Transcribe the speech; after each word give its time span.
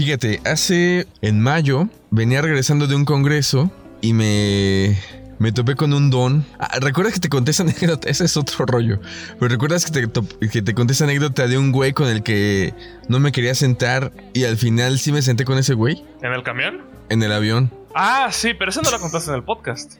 Fíjate, 0.00 0.42
hace 0.44 1.06
en 1.22 1.40
mayo 1.40 1.88
venía 2.10 2.42
regresando 2.42 2.86
de 2.86 2.94
un 2.94 3.06
congreso 3.06 3.70
y 4.02 4.12
me 4.12 4.94
me 5.38 5.52
topé 5.52 5.74
con 5.74 5.94
un 5.94 6.10
don. 6.10 6.44
Ah, 6.58 6.68
¿Recuerdas 6.82 7.14
que 7.14 7.20
te 7.20 7.30
conté 7.30 7.52
esa 7.52 7.62
anécdota? 7.62 8.06
Ese 8.06 8.26
es 8.26 8.36
otro 8.36 8.66
rollo. 8.66 9.00
Pero 9.40 9.48
¿recuerdas 9.48 9.86
que 9.86 9.92
te, 9.92 10.06
top- 10.06 10.38
que 10.50 10.60
te 10.60 10.74
conté 10.74 10.92
esa 10.92 11.04
anécdota 11.04 11.48
de 11.48 11.56
un 11.56 11.72
güey 11.72 11.94
con 11.94 12.08
el 12.08 12.22
que 12.22 12.74
no 13.08 13.20
me 13.20 13.32
quería 13.32 13.54
sentar 13.54 14.12
y 14.34 14.44
al 14.44 14.58
final 14.58 14.98
sí 14.98 15.12
me 15.12 15.22
senté 15.22 15.46
con 15.46 15.56
ese 15.56 15.72
güey 15.72 16.04
¿En 16.22 16.30
el 16.34 16.42
camión? 16.42 16.82
en 17.08 17.22
el 17.22 17.32
avión? 17.32 17.72
Ah, 17.94 18.28
sí, 18.32 18.52
pero 18.52 18.70
eso 18.72 18.82
no 18.82 18.90
lo 18.90 19.00
contaste 19.00 19.30
en 19.30 19.36
el 19.36 19.44
podcast. 19.44 19.94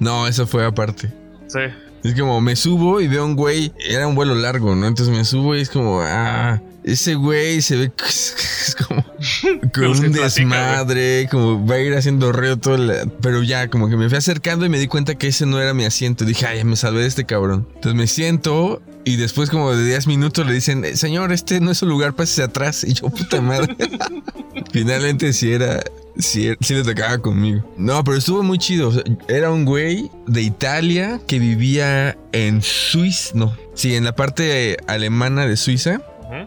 No, 0.00 0.26
eso 0.26 0.46
fue 0.46 0.66
aparte. 0.66 1.10
Sí. 1.46 1.60
Es 2.04 2.14
como 2.18 2.42
me 2.42 2.56
subo 2.56 3.00
y 3.00 3.08
veo 3.08 3.24
un 3.24 3.36
güey, 3.36 3.72
era 3.88 4.06
un 4.06 4.14
vuelo 4.14 4.34
largo, 4.34 4.74
¿no? 4.76 4.86
Entonces 4.86 5.14
me 5.16 5.24
subo 5.24 5.56
y 5.56 5.62
es 5.62 5.70
como, 5.70 6.00
ah, 6.02 6.60
ese 6.84 7.14
güey 7.14 7.60
se 7.62 7.76
ve 7.76 7.92
es 8.06 8.76
como 8.86 9.04
con 9.74 9.84
un 9.84 10.12
platica, 10.12 10.22
desmadre, 10.24 11.28
como 11.30 11.66
va 11.66 11.76
a 11.76 11.80
ir 11.80 11.94
haciendo 11.94 12.32
reo 12.32 12.58
todo 12.58 12.76
el... 12.76 13.10
Pero 13.20 13.42
ya, 13.42 13.68
como 13.68 13.88
que 13.88 13.96
me 13.96 14.08
fui 14.08 14.18
acercando 14.18 14.64
y 14.66 14.68
me 14.68 14.78
di 14.78 14.86
cuenta 14.86 15.14
que 15.16 15.28
ese 15.28 15.46
no 15.46 15.60
era 15.60 15.74
mi 15.74 15.84
asiento. 15.84 16.24
Dije, 16.24 16.46
ay, 16.46 16.64
me 16.64 16.76
salvé 16.76 17.02
de 17.02 17.08
este 17.08 17.24
cabrón. 17.24 17.66
Entonces 17.74 17.94
me 17.94 18.06
siento 18.06 18.82
y 19.04 19.16
después 19.16 19.50
como 19.50 19.74
de 19.74 19.84
10 19.84 20.06
minutos 20.06 20.46
le 20.46 20.52
dicen, 20.52 20.84
"Eh, 20.84 20.96
señor, 20.96 21.32
este 21.32 21.60
no 21.60 21.70
es 21.70 21.78
su 21.78 21.86
lugar, 21.86 22.14
pásese 22.14 22.42
atrás. 22.42 22.84
Y 22.88 22.94
yo, 22.94 23.08
puta 23.08 23.40
madre. 23.40 23.76
Finalmente 24.72 25.32
sí 25.32 25.52
era... 25.52 25.80
Sí, 26.18 26.52
sí 26.60 26.74
le 26.74 26.82
tocaba 26.82 27.18
conmigo. 27.18 27.64
No, 27.78 28.02
pero 28.04 28.16
estuvo 28.18 28.42
muy 28.42 28.58
chido. 28.58 28.88
O 28.88 28.92
sea, 28.92 29.02
era 29.28 29.50
un 29.50 29.64
güey 29.64 30.10
de 30.26 30.42
Italia 30.42 31.20
que 31.26 31.38
vivía 31.38 32.18
en 32.32 32.60
Suiza. 32.62 33.30
No. 33.34 33.56
Sí, 33.74 33.94
en 33.94 34.04
la 34.04 34.14
parte 34.14 34.76
alemana 34.86 35.46
de 35.46 35.56
Suiza. 35.56 36.02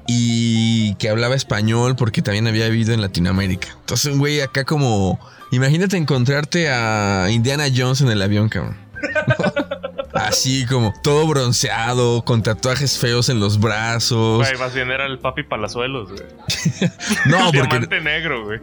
Y 0.08 0.96
que 0.96 1.10
hablaba 1.10 1.36
español 1.36 1.96
porque 1.96 2.22
también 2.22 2.48
había 2.48 2.68
vivido 2.70 2.94
en 2.94 3.02
Latinoamérica. 3.02 3.70
Entonces, 3.80 4.14
un 4.14 4.20
güey 4.20 4.42
acá 4.42 4.64
como... 4.64 5.20
Imagínate 5.52 5.98
encontrarte 5.98 6.70
a 6.70 7.28
Indiana 7.30 7.66
Jones 7.76 8.02
en 8.02 8.10
el 8.10 8.22
avión, 8.22 8.50
cabrón. 8.50 8.76
Así 10.14 10.66
como 10.66 10.94
todo 11.02 11.28
bronceado, 11.28 12.24
con 12.24 12.44
tatuajes 12.44 12.98
feos 12.98 13.30
en 13.30 13.40
los 13.40 13.60
brazos. 13.60 14.38
Güey, 14.38 14.58
más 14.58 14.74
bien 14.74 14.92
era 14.92 15.06
el 15.06 15.20
papi 15.20 15.44
palazuelos, 15.44 16.10
güey. 16.10 16.24
No, 17.26 17.46
porque, 17.46 17.58
diamante 17.58 18.02
negro, 18.02 18.46
güey. 18.46 18.60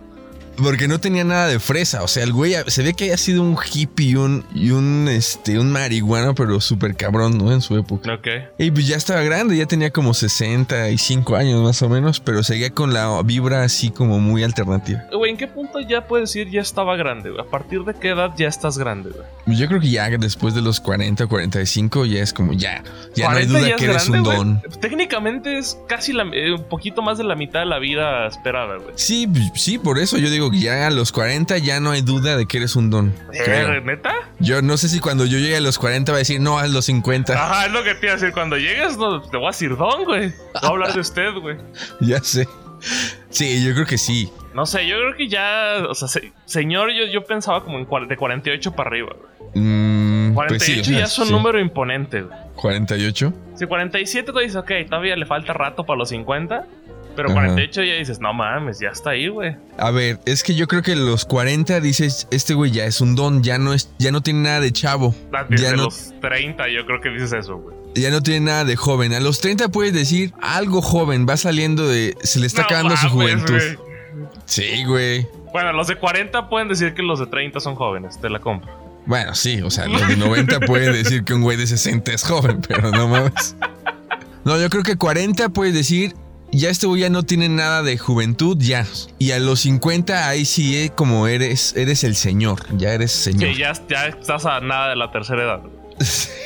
Porque 0.61 0.89
no 0.89 1.00
tenía 1.00 1.25
nada 1.25 1.47
de 1.48 1.58
fresa. 1.61 2.03
O 2.03 2.08
sea, 2.08 2.22
el 2.25 2.33
güey 2.33 2.55
se 2.66 2.83
ve 2.83 2.94
que 2.94 3.05
haya 3.05 3.16
sido 3.16 3.42
un 3.42 3.56
hippie 3.72 4.11
y 4.11 4.16
un, 4.16 4.44
y 4.55 4.70
un, 4.70 5.08
este, 5.08 5.58
un 5.58 5.70
marihuano, 5.72 6.34
pero 6.34 6.61
súper 6.61 6.97
cabrón, 6.97 7.39
¿no? 7.39 7.53
En 7.53 7.61
su 7.61 7.77
época. 7.77 8.14
Ok. 8.14 8.27
Y 8.58 8.70
pues 8.70 8.86
ya 8.86 8.97
estaba 8.97 9.22
grande, 9.22 9.56
ya 9.56 9.66
tenía 9.66 9.91
como 9.91 10.14
65 10.14 11.36
años 11.36 11.62
más 11.62 11.81
o 11.83 11.88
menos, 11.88 12.20
pero 12.20 12.42
seguía 12.42 12.70
con 12.70 12.92
la 12.94 13.22
vibra 13.22 13.62
así 13.64 13.91
como 13.91 14.19
muy 14.20 14.42
alternativa. 14.44 15.05
Güey, 15.12 15.33
¿en 15.33 15.36
qué 15.36 15.47
punto 15.47 15.81
ya 15.81 16.06
puedes 16.06 16.31
decir 16.33 16.50
ya 16.50 16.61
estaba 16.61 16.97
grande, 16.97 17.31
güey? 17.31 17.41
¿A 17.41 17.50
partir 17.50 17.84
de 17.84 17.94
qué 17.94 18.08
edad 18.11 18.31
ya 18.36 18.48
estás 18.48 18.78
grande, 18.78 19.11
güey? 19.11 19.58
Yo 19.58 19.66
creo 19.69 19.81
que 19.81 19.91
ya 19.91 20.08
después 20.11 20.55
de 20.55 20.62
los 20.62 20.81
40 20.81 21.25
o 21.25 21.28
45 21.28 22.05
ya 22.06 22.22
es 22.22 22.33
como 22.33 22.53
ya, 22.53 22.83
ya 23.14 23.31
no 23.31 23.36
hay 23.36 23.47
40 23.47 23.58
duda 23.58 23.77
que 23.77 23.84
es 23.84 23.91
eres 23.91 24.08
grande, 24.11 24.19
un 24.19 24.25
güey. 24.25 24.36
don. 24.36 24.81
Técnicamente 24.81 25.58
es 25.58 25.78
casi 25.88 26.12
la- 26.12 26.25
eh, 26.33 26.53
un 26.53 26.64
poquito 26.69 27.03
más 27.03 27.19
de 27.19 27.25
la 27.25 27.34
mitad 27.34 27.61
de 27.61 27.66
la 27.66 27.78
vida 27.78 28.27
esperada, 28.27 28.77
güey. 28.77 28.92
Sí, 28.97 29.27
pues, 29.27 29.50
sí, 29.55 29.78
por 29.78 29.98
eso 29.98 30.19
yo 30.19 30.31
digo 30.31 30.49
que 30.50 30.60
ya 30.60 30.86
a 30.86 30.90
los 30.90 31.12
40 31.12 31.58
ya 31.58 31.80
no 31.80 31.90
hay 31.90 32.02
duda 32.02 32.36
de 32.36 32.46
que 32.46 32.58
eres 32.58 32.76
un 32.76 32.90
don. 32.90 33.14
¿Eh, 33.32 33.80
¿Neta? 33.84 34.14
Yo 34.38 34.62
no 34.62 34.76
sé 34.76 34.88
si 34.88 35.00
cuando 35.00 35.26
yo 35.26 35.38
llegue 35.38 35.56
a 35.56 35.60
los 35.60 35.78
40 35.78 36.12
va 36.12 36.16
a 36.16 36.20
decir, 36.20 36.40
no, 36.40 36.58
a 36.58 36.66
los 36.66 36.84
50. 36.86 37.32
Ajá, 37.32 37.66
es 37.66 37.72
lo 37.72 37.82
que 37.84 37.94
te 37.94 38.06
iba 38.06 38.12
a 38.12 38.16
decir. 38.16 38.32
Cuando 38.32 38.56
llegues, 38.56 38.96
no, 38.96 39.20
te 39.22 39.36
voy 39.36 39.46
a 39.46 39.50
decir 39.50 39.76
don, 39.76 40.04
güey. 40.04 40.28
Voy 40.28 40.34
a 40.62 40.66
hablar 40.66 40.92
de 40.92 41.00
usted, 41.00 41.32
güey. 41.40 41.56
Ya 42.00 42.20
sé. 42.22 42.46
Sí, 43.28 43.62
yo 43.64 43.74
creo 43.74 43.86
que 43.86 43.98
sí. 43.98 44.30
No 44.54 44.66
sé, 44.66 44.86
yo 44.86 44.96
creo 44.96 45.16
que 45.16 45.28
ya, 45.28 45.84
o 45.88 45.94
sea, 45.94 46.08
se- 46.08 46.32
señor, 46.46 46.90
yo, 46.92 47.04
yo 47.12 47.24
pensaba 47.24 47.62
como 47.62 47.78
en 47.78 48.08
de 48.08 48.16
48 48.16 48.72
para 48.72 48.88
arriba, 48.91 49.10
güey. 49.16 49.30
Mm, 49.64 50.34
48 50.34 50.75
pues 50.75 50.86
sí, 50.86 50.92
ya 50.94 51.04
es 51.04 51.19
un 51.19 51.26
sí. 51.26 51.32
número 51.32 51.60
imponente, 51.60 52.22
güey. 52.22 52.38
48. 52.56 53.32
Si 53.54 53.66
47 53.66 54.32
tú 54.32 54.38
dices, 54.38 54.56
ok, 54.56 54.70
todavía 54.88 55.16
le 55.16 55.26
falta 55.26 55.52
rato 55.52 55.84
para 55.84 55.98
los 55.98 56.08
50. 56.08 56.64
Pero 57.22 57.32
Ajá. 57.38 57.47
48 57.48 57.82
ya 57.82 57.94
dices, 57.97 58.19
no 58.19 58.32
mames, 58.32 58.78
ya 58.81 58.88
está 58.88 59.10
ahí, 59.10 59.28
güey. 59.28 59.54
A 59.76 59.91
ver, 59.91 60.20
es 60.25 60.42
que 60.42 60.54
yo 60.54 60.66
creo 60.66 60.81
que 60.82 60.97
los 60.97 61.26
40 61.26 61.78
dices, 61.81 62.26
este 62.31 62.54
güey 62.54 62.70
ya 62.70 62.86
es 62.86 63.03
un 63.03 63.14
don, 63.14 63.42
ya 63.42 63.58
no 63.58 63.75
es, 63.75 63.91
ya 63.98 64.10
no 64.10 64.22
tiene 64.22 64.41
nada 64.41 64.60
de 64.60 64.72
chavo. 64.72 65.14
Ah, 65.34 65.44
Desde 65.48 65.64
Ya 65.64 65.72
no, 65.76 65.84
los 65.84 66.14
30 66.22 66.69
yo 66.70 66.86
creo 66.86 67.00
que 67.03 67.10
dices 67.10 67.32
eso, 67.34 67.58
güey. 67.58 67.76
ya 67.94 68.10
no 68.10 68.22
tiene 68.22 68.41
nada 68.47 68.64
de 68.64 68.75
joven. 68.76 69.12
A 69.12 69.20
los 69.20 69.41
30 69.42 69.69
puedes 69.69 69.92
decir 69.92 70.32
algo 70.41 70.81
joven, 70.81 71.26
va 71.28 71.36
saliendo 71.36 71.86
de. 71.86 72.16
Se 72.22 72.41
le 72.41 72.47
está 72.47 72.62
No 72.62 72.66
acabando 72.69 72.97
su 72.97 73.08
mames, 73.08 73.12
juventud. 73.34 73.54
güey. 73.54 73.78
Sí, 74.47 74.84
güey. 74.87 75.26
Bueno, 75.52 75.72
los 75.75 75.88
de 75.88 75.97
40 75.97 76.48
pueden 76.48 76.69
decir 76.69 76.94
que 76.94 77.02
los 77.02 77.19
de 77.19 77.26
30 77.26 77.60
son 77.60 77.75
jóvenes, 77.75 78.19
te 78.20 78.31
la 78.31 78.38
compro. 78.38 78.70
Bueno, 79.04 79.34
sí, 79.34 79.60
o 79.62 79.70
sea, 79.70 79.87
los 79.88 80.06
de 80.08 80.16
90 80.16 80.60
pueden 80.60 80.92
decir 80.94 81.25
que 81.25 81.34
un 81.34 81.42
güey 81.42 81.56
de 81.58 81.66
60 81.66 82.12
es 82.12 82.22
joven, 82.25 82.62
pero 82.66 82.91
no 82.91 83.08
mames. 83.08 83.56
No, 84.44 84.58
yo 84.58 84.70
creo 84.70 84.82
que 84.82 84.97
40 84.97 85.50
puedes 85.50 85.75
decir, 85.75 86.14
ya 86.53 86.71
este 86.71 86.87
güey 86.87 87.03
ya 87.03 87.11
no 87.11 87.22
tiene 87.22 87.49
nada 87.49 87.83
de 87.83 87.99
juventud, 87.99 88.56
ya. 88.59 88.87
Y 89.19 89.33
a 89.33 89.38
los 89.38 89.61
50 89.61 90.28
ahí 90.28 90.44
sí 90.44 90.91
como 90.94 91.27
eres, 91.27 91.75
eres 91.77 92.05
el 92.05 92.16
señor, 92.16 92.61
ya 92.77 92.93
eres 92.93 93.12
señor. 93.12 93.53
Sí, 93.53 93.59
ya, 93.59 93.72
ya 93.88 94.06
estás 94.06 94.47
a 94.47 94.61
nada 94.61 94.91
de 94.91 94.97
la 94.97 95.11
tercera 95.11 95.43
edad. 95.43 95.61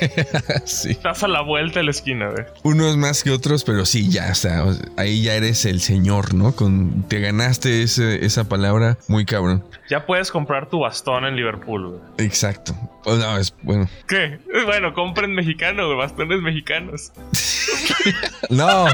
sí. 0.65 0.91
Estás 0.93 1.23
a 1.23 1.29
la 1.29 1.41
vuelta 1.43 1.81
de 1.81 1.85
la 1.85 1.91
esquina, 1.91 2.29
güey. 2.31 2.45
Unos 2.63 2.97
más 2.97 3.23
que 3.23 3.31
otros, 3.31 3.65
pero 3.65 3.85
sí, 3.87 4.09
ya 4.11 4.29
está. 4.29 4.65
o 4.65 4.73
sea, 4.73 4.85
ahí 4.97 5.23
ya 5.23 5.35
eres 5.35 5.65
el 5.65 5.81
señor, 5.81 6.35
¿no? 6.35 6.53
Con, 6.55 7.03
te 7.09 7.21
ganaste 7.21 7.83
ese- 7.83 8.25
esa 8.25 8.45
palabra 8.49 8.99
muy 9.09 9.25
cabrón. 9.25 9.65
Ya 9.91 10.07
puedes 10.07 10.31
comprar 10.31 10.69
tu 10.71 10.81
bastón 10.81 11.25
en 11.25 11.37
Liverpool, 11.37 11.89
güey. 11.89 12.01
Exacto. 12.27 12.75
No, 13.07 13.37
es 13.37 13.55
bueno. 13.63 13.87
¿Qué? 14.09 14.39
Bueno, 14.65 14.95
compren 14.95 15.35
mexicano, 15.35 15.87
güey, 15.87 15.99
bastones 15.99 16.41
mexicanos. 16.41 17.13
No, 18.51 18.87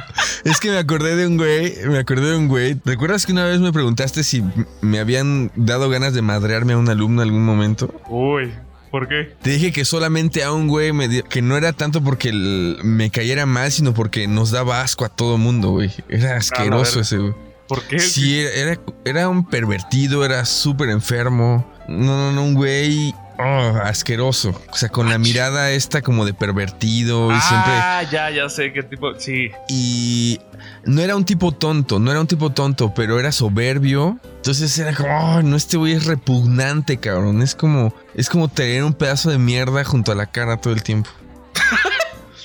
es 0.44 0.60
que 0.60 0.71
me 0.71 0.78
acordé 0.78 1.16
de 1.16 1.27
un 1.27 1.37
güey, 1.37 1.75
me 1.87 1.98
acordé 1.98 2.31
de 2.31 2.37
un 2.37 2.48
güey. 2.48 2.77
¿Recuerdas 2.84 3.27
que 3.27 3.32
una 3.32 3.44
vez 3.44 3.59
me 3.60 3.72
preguntaste 3.72 4.22
si 4.22 4.42
me 4.81 5.00
habían 5.00 5.50
dado 5.56 5.88
ganas 5.91 6.15
de 6.15 6.22
madrearme 6.22 6.75
a 6.75 6.78
un 6.78 6.88
alumno 6.88 7.22
en 7.22 7.28
algún 7.28 7.44
momento? 7.44 7.92
Uy, 8.09 8.53
¿por 8.90 9.08
qué? 9.08 9.34
Te 9.42 9.50
dije 9.50 9.72
que 9.72 9.84
solamente 9.84 10.42
a 10.44 10.52
un 10.52 10.68
güey 10.68 10.92
me 10.92 11.08
dio, 11.08 11.24
que 11.24 11.42
no 11.42 11.56
era 11.56 11.72
tanto 11.72 12.02
porque 12.02 12.28
el- 12.30 12.78
me 12.82 13.10
cayera 13.10 13.46
mal, 13.46 13.70
sino 13.72 13.94
porque 13.94 14.26
nos 14.28 14.50
daba 14.50 14.82
asco 14.82 15.04
a 15.04 15.08
todo 15.08 15.38
mundo, 15.38 15.70
güey. 15.70 15.90
Era 16.08 16.36
asqueroso 16.36 16.90
verga. 16.92 17.00
ese 17.02 17.18
güey. 17.18 17.34
¿Por 17.68 17.82
qué? 17.84 18.00
Sí, 18.00 18.38
era, 18.40 18.50
era, 18.72 18.80
era 19.04 19.28
un 19.28 19.46
pervertido, 19.46 20.24
era 20.24 20.44
súper 20.44 20.88
enfermo. 20.90 21.64
No, 21.88 22.16
no, 22.16 22.32
no, 22.32 22.44
un 22.44 22.54
güey 22.54 23.14
oh, 23.40 23.76
asqueroso. 23.82 24.50
O 24.70 24.76
sea, 24.76 24.88
con 24.88 25.08
la 25.08 25.18
mirada 25.18 25.70
esta 25.70 26.02
como 26.02 26.24
de 26.24 26.34
pervertido 26.34 27.30
y 27.34 27.40
siempre... 27.40 27.72
Ah, 27.72 28.02
ya, 28.10 28.30
ya 28.30 28.48
sé 28.48 28.72
qué 28.72 28.82
tipo. 28.82 29.14
Sí. 29.18 29.50
Y 29.68 30.40
no 30.84 31.00
era 31.02 31.16
un 31.16 31.24
tipo 31.24 31.52
tonto, 31.52 31.98
no 31.98 32.10
era 32.10 32.20
un 32.20 32.26
tipo 32.26 32.50
tonto, 32.50 32.92
pero 32.94 33.18
era 33.18 33.32
soberbio. 33.32 34.18
Entonces 34.36 34.76
era 34.78 34.94
como, 34.94 35.08
"Oh, 35.36 35.42
no, 35.42 35.56
este 35.56 35.76
güey 35.76 35.92
es 35.94 36.06
repugnante, 36.06 36.98
cabrón. 36.98 37.42
Es 37.42 37.54
como, 37.54 37.94
es 38.14 38.28
como 38.28 38.48
tener 38.48 38.84
un 38.84 38.94
pedazo 38.94 39.30
de 39.30 39.38
mierda 39.38 39.84
junto 39.84 40.12
a 40.12 40.14
la 40.14 40.26
cara 40.26 40.56
todo 40.58 40.72
el 40.72 40.82
tiempo. 40.82 41.10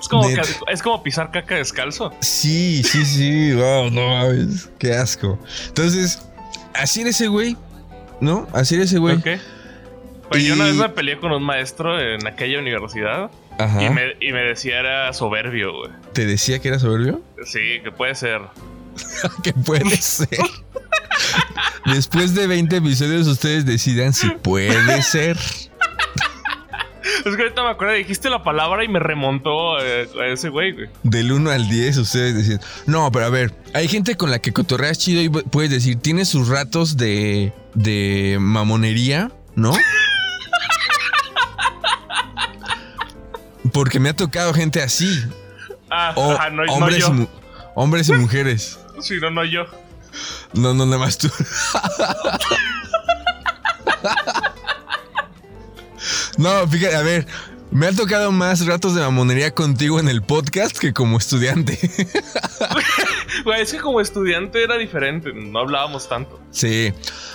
Es 0.00 0.08
como, 0.08 0.28
Neta. 0.28 0.42
ca- 0.42 0.72
es 0.72 0.82
como 0.82 1.02
pisar 1.02 1.30
caca 1.30 1.54
descalzo. 1.54 2.12
Sí, 2.20 2.82
sí, 2.82 3.04
sí, 3.04 3.52
wow, 3.54 3.88
no 3.90 4.08
mames, 4.08 4.68
qué 4.78 4.94
asco. 4.94 5.38
Entonces, 5.68 6.20
así 6.74 7.00
era 7.02 7.10
ese 7.10 7.28
güey, 7.28 7.56
¿no? 8.22 8.46
Así 8.52 8.76
era 8.76 8.84
ese 8.84 8.98
güey. 8.98 9.16
Ok. 9.16 9.26
Pues 10.30 10.44
yo 10.44 10.54
una 10.54 10.64
vez 10.64 10.76
me 10.76 10.88
peleé 10.88 11.18
con 11.18 11.32
un 11.32 11.42
maestro 11.42 12.00
en 12.00 12.26
aquella 12.26 12.58
universidad 12.58 13.30
Ajá. 13.58 13.82
y 13.82 13.90
me, 13.90 14.16
y 14.18 14.32
me 14.32 14.40
decía 14.40 14.78
era 14.78 15.12
soberbio, 15.12 15.76
güey. 15.76 15.90
¿Te 16.14 16.24
decía 16.24 16.58
que 16.60 16.68
era 16.68 16.78
soberbio? 16.78 17.20
Sí, 17.44 17.80
que 17.82 17.90
puede 17.90 18.14
ser. 18.14 18.40
que 19.42 19.52
puede 19.52 19.96
ser. 19.96 20.28
Después 21.84 22.34
de 22.34 22.46
20 22.46 22.76
episodios, 22.76 23.26
ustedes 23.26 23.66
decidan 23.66 24.14
si 24.14 24.30
puede 24.30 25.02
ser. 25.02 25.36
Es 27.24 27.36
que 27.36 27.42
ahorita 27.42 27.62
me 27.64 27.70
acuerdo, 27.70 27.94
dijiste 27.94 28.30
la 28.30 28.42
palabra 28.44 28.84
y 28.84 28.88
me 28.88 28.98
remontó 29.00 29.78
eh, 29.80 30.08
a 30.20 30.26
ese 30.26 30.48
güey, 30.50 30.72
güey. 30.72 30.88
Del 31.02 31.32
1 31.32 31.50
al 31.50 31.68
10, 31.68 31.96
ustedes 31.98 32.34
deciden. 32.36 32.60
No, 32.86 33.10
pero 33.12 33.26
a 33.26 33.28
ver, 33.30 33.52
hay 33.74 33.88
gente 33.88 34.16
con 34.16 34.30
la 34.30 34.38
que 34.40 34.52
cotorreas 34.52 34.98
chido 34.98 35.20
y 35.22 35.28
puedes 35.28 35.70
decir, 35.70 35.98
tiene 36.00 36.24
sus 36.24 36.48
ratos 36.48 36.96
de, 36.96 37.52
de 37.74 38.38
mamonería, 38.40 39.30
¿no? 39.56 39.72
Porque 43.72 43.98
me 44.00 44.10
ha 44.10 44.14
tocado 44.16 44.52
gente 44.52 44.82
así. 44.82 45.22
Ah, 45.90 46.12
O 46.16 46.32
ajá, 46.32 46.50
no, 46.50 46.64
no 46.64 46.72
hombres, 46.74 46.98
yo. 46.98 47.08
y 47.08 47.10
mu- 47.12 47.26
hombres 47.74 48.08
y 48.08 48.12
mujeres. 48.14 48.78
Sí, 49.00 49.14
no, 49.20 49.30
no 49.30 49.44
yo. 49.44 49.64
No, 50.52 50.74
no, 50.74 50.84
nada 50.86 50.98
más 50.98 51.16
tú. 51.18 51.28
No, 56.38 56.66
fíjate, 56.66 56.96
a 56.96 57.02
ver, 57.02 57.26
me 57.70 57.86
ha 57.86 57.92
tocado 57.92 58.30
más 58.32 58.66
ratos 58.66 58.94
de 58.94 59.00
mamonería 59.00 59.50
contigo 59.52 59.98
en 59.98 60.08
el 60.08 60.22
podcast 60.22 60.76
que 60.76 60.92
como 60.92 61.18
estudiante. 61.18 61.78
Güey, 63.44 63.62
es 63.62 63.72
que 63.72 63.78
como 63.78 64.00
estudiante 64.00 64.62
era 64.62 64.76
diferente, 64.76 65.32
no 65.32 65.58
hablábamos 65.58 66.08
tanto. 66.08 66.38
Sí. 66.50 66.92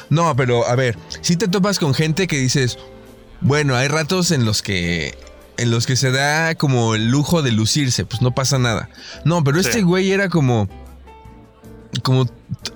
No, 0.10 0.36
pero 0.36 0.68
a 0.68 0.76
ver, 0.76 0.96
si 1.22 1.36
te 1.36 1.48
topas 1.48 1.80
con 1.80 1.96
gente 1.96 2.28
que 2.28 2.38
dices, 2.38 2.78
bueno, 3.42 3.76
hay 3.76 3.88
ratos 3.88 4.32
en 4.32 4.46
los 4.46 4.62
que 4.62 5.18
en 5.58 5.72
los 5.72 5.88
que 5.88 5.96
se 5.96 6.12
da 6.12 6.54
como 6.54 6.94
el 6.94 7.10
lujo 7.10 7.42
de 7.42 7.52
lucirse, 7.52 8.06
pues 8.06 8.22
no 8.22 8.30
pasa 8.34 8.60
nada. 8.60 8.90
No, 9.26 9.44
pero 9.44 9.60
este 9.60 9.82
güey 9.82 10.12
era 10.12 10.30
como 10.30 10.70
como 12.04 12.26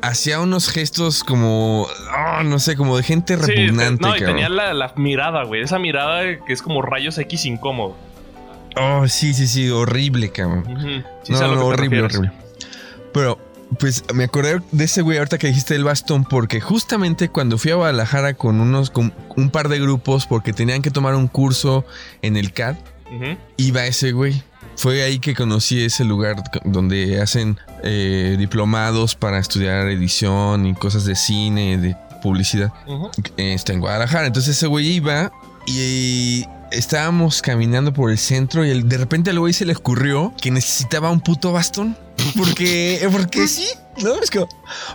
hacía 0.01 0.39
unos 0.39 0.69
gestos 0.69 1.23
como 1.23 1.87
ah, 2.09 2.41
no 2.43 2.59
sé, 2.59 2.75
como 2.75 2.97
de 2.97 3.03
gente 3.03 3.35
Sí, 3.37 3.41
repugnante, 3.41 4.01
no, 4.01 4.09
y 4.15 4.19
cabrón. 4.19 4.35
tenía 4.35 4.49
la, 4.49 4.73
la 4.73 4.93
mirada, 4.95 5.43
güey. 5.43 5.61
Esa 5.61 5.79
mirada 5.79 6.23
que 6.45 6.53
es 6.53 6.61
como 6.61 6.81
rayos 6.81 7.17
X 7.17 7.45
incómodo. 7.45 7.95
Oh, 8.77 9.07
sí, 9.07 9.33
sí, 9.33 9.47
sí, 9.47 9.69
horrible, 9.69 10.31
cabrón. 10.31 11.03
Sí 11.23 11.33
no, 11.33 11.55
no, 11.55 11.65
horrible, 11.65 12.01
refieres. 12.03 12.17
horrible. 12.17 12.31
Pero, 13.13 13.37
pues 13.79 14.03
me 14.13 14.23
acordé 14.25 14.61
de 14.71 14.83
ese 14.85 15.01
güey 15.01 15.17
ahorita 15.17 15.37
que 15.37 15.47
dijiste 15.47 15.75
el 15.75 15.83
bastón, 15.83 16.23
porque 16.23 16.61
justamente 16.61 17.27
cuando 17.29 17.57
fui 17.57 17.71
a 17.71 17.75
Guadalajara 17.75 18.33
con 18.35 18.61
unos, 18.61 18.89
con 18.89 19.13
un 19.35 19.49
par 19.49 19.67
de 19.67 19.79
grupos, 19.79 20.25
porque 20.25 20.53
tenían 20.53 20.81
que 20.81 20.89
tomar 20.91 21.15
un 21.15 21.27
curso 21.27 21.85
en 22.21 22.37
el 22.37 22.53
CAD, 22.53 22.75
iba 23.57 23.85
ese 23.85 24.13
güey. 24.13 24.41
Fue 24.81 25.03
ahí 25.03 25.19
que 25.19 25.35
conocí 25.35 25.83
ese 25.83 26.03
lugar 26.03 26.37
donde 26.65 27.21
hacen 27.21 27.59
eh, 27.83 28.35
diplomados 28.39 29.13
para 29.15 29.37
estudiar 29.37 29.87
edición 29.89 30.65
y 30.65 30.73
cosas 30.73 31.05
de 31.05 31.15
cine, 31.15 31.77
de 31.77 31.95
publicidad. 32.23 32.73
Ujú. 32.87 33.11
Está 33.37 33.73
en 33.73 33.79
Guadalajara. 33.79 34.25
Entonces 34.27 34.57
ese 34.57 34.65
güey 34.65 34.87
iba 34.93 35.31
y 35.67 36.45
estábamos 36.71 37.43
caminando 37.43 37.93
por 37.93 38.09
el 38.09 38.17
centro 38.17 38.65
y 38.65 38.71
el- 38.71 38.89
de 38.89 38.97
repente 38.97 39.29
al 39.29 39.39
güey 39.39 39.53
se 39.53 39.65
le 39.65 39.73
ocurrió 39.73 40.33
que 40.41 40.49
necesitaba 40.49 41.11
un 41.11 41.21
puto 41.21 41.51
bastón. 41.51 41.95
Porque, 42.37 43.07
porque 43.11 43.47
sí, 43.47 43.67
¿no? 44.03 44.15
Es 44.21 44.31
como, 44.31 44.47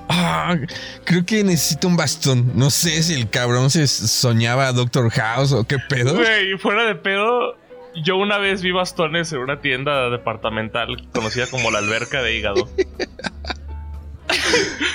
ah, 0.08 0.56
creo 1.04 1.24
que 1.24 1.44
necesito 1.44 1.86
un 1.86 1.96
bastón. 1.96 2.52
No 2.56 2.70
sé 2.70 3.02
si 3.04 3.14
el 3.14 3.30
cabrón 3.30 3.70
se 3.70 3.86
soñaba 3.86 4.66
a 4.68 4.72
Doctor 4.72 5.10
House 5.10 5.52
o 5.52 5.64
qué 5.64 5.76
pedo. 5.88 6.14
Güey, 6.14 6.56
fuera 6.58 6.84
de 6.86 6.94
pedo, 6.96 7.56
yo 8.02 8.16
una 8.16 8.38
vez 8.38 8.62
vi 8.62 8.72
bastones 8.72 9.32
en 9.32 9.38
una 9.40 9.60
tienda 9.60 10.08
departamental 10.10 11.08
conocida 11.12 11.46
como 11.48 11.70
la 11.70 11.78
alberca 11.78 12.22
de 12.22 12.37
hígado. 12.37 12.69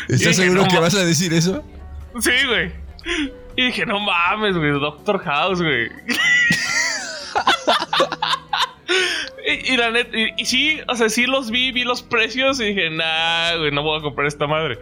¿Estás 0.10 0.36
seguro 0.36 0.64
no 0.64 0.68
que 0.68 0.80
vas 0.80 0.96
a 0.96 1.06
decir 1.06 1.34
eso? 1.34 1.64
Sí, 2.20 2.32
güey. 2.48 2.72
Y 3.56 3.66
dije, 3.68 3.86
no 3.86 4.00
mames, 4.00 4.58
güey, 4.58 4.72
Doctor 4.72 5.20
House, 5.24 5.62
güey. 5.62 5.88
y, 9.48 9.74
y 9.74 9.78
la 9.78 9.92
neta, 9.92 10.18
y, 10.18 10.34
y 10.38 10.46
sí, 10.46 10.80
o 10.88 10.96
sea, 10.96 11.10
sí 11.10 11.26
los 11.26 11.52
vi, 11.52 11.72
vi 11.72 11.84
los 11.84 12.02
precios 12.04 12.60
y 12.60 12.66
dije, 12.66 12.90
nah, 12.90 13.56
güey, 13.58 13.72
no 13.72 13.84
voy 13.84 14.00
a 14.00 14.02
comprar 14.02 14.28
esta 14.28 14.48
madre. 14.48 14.78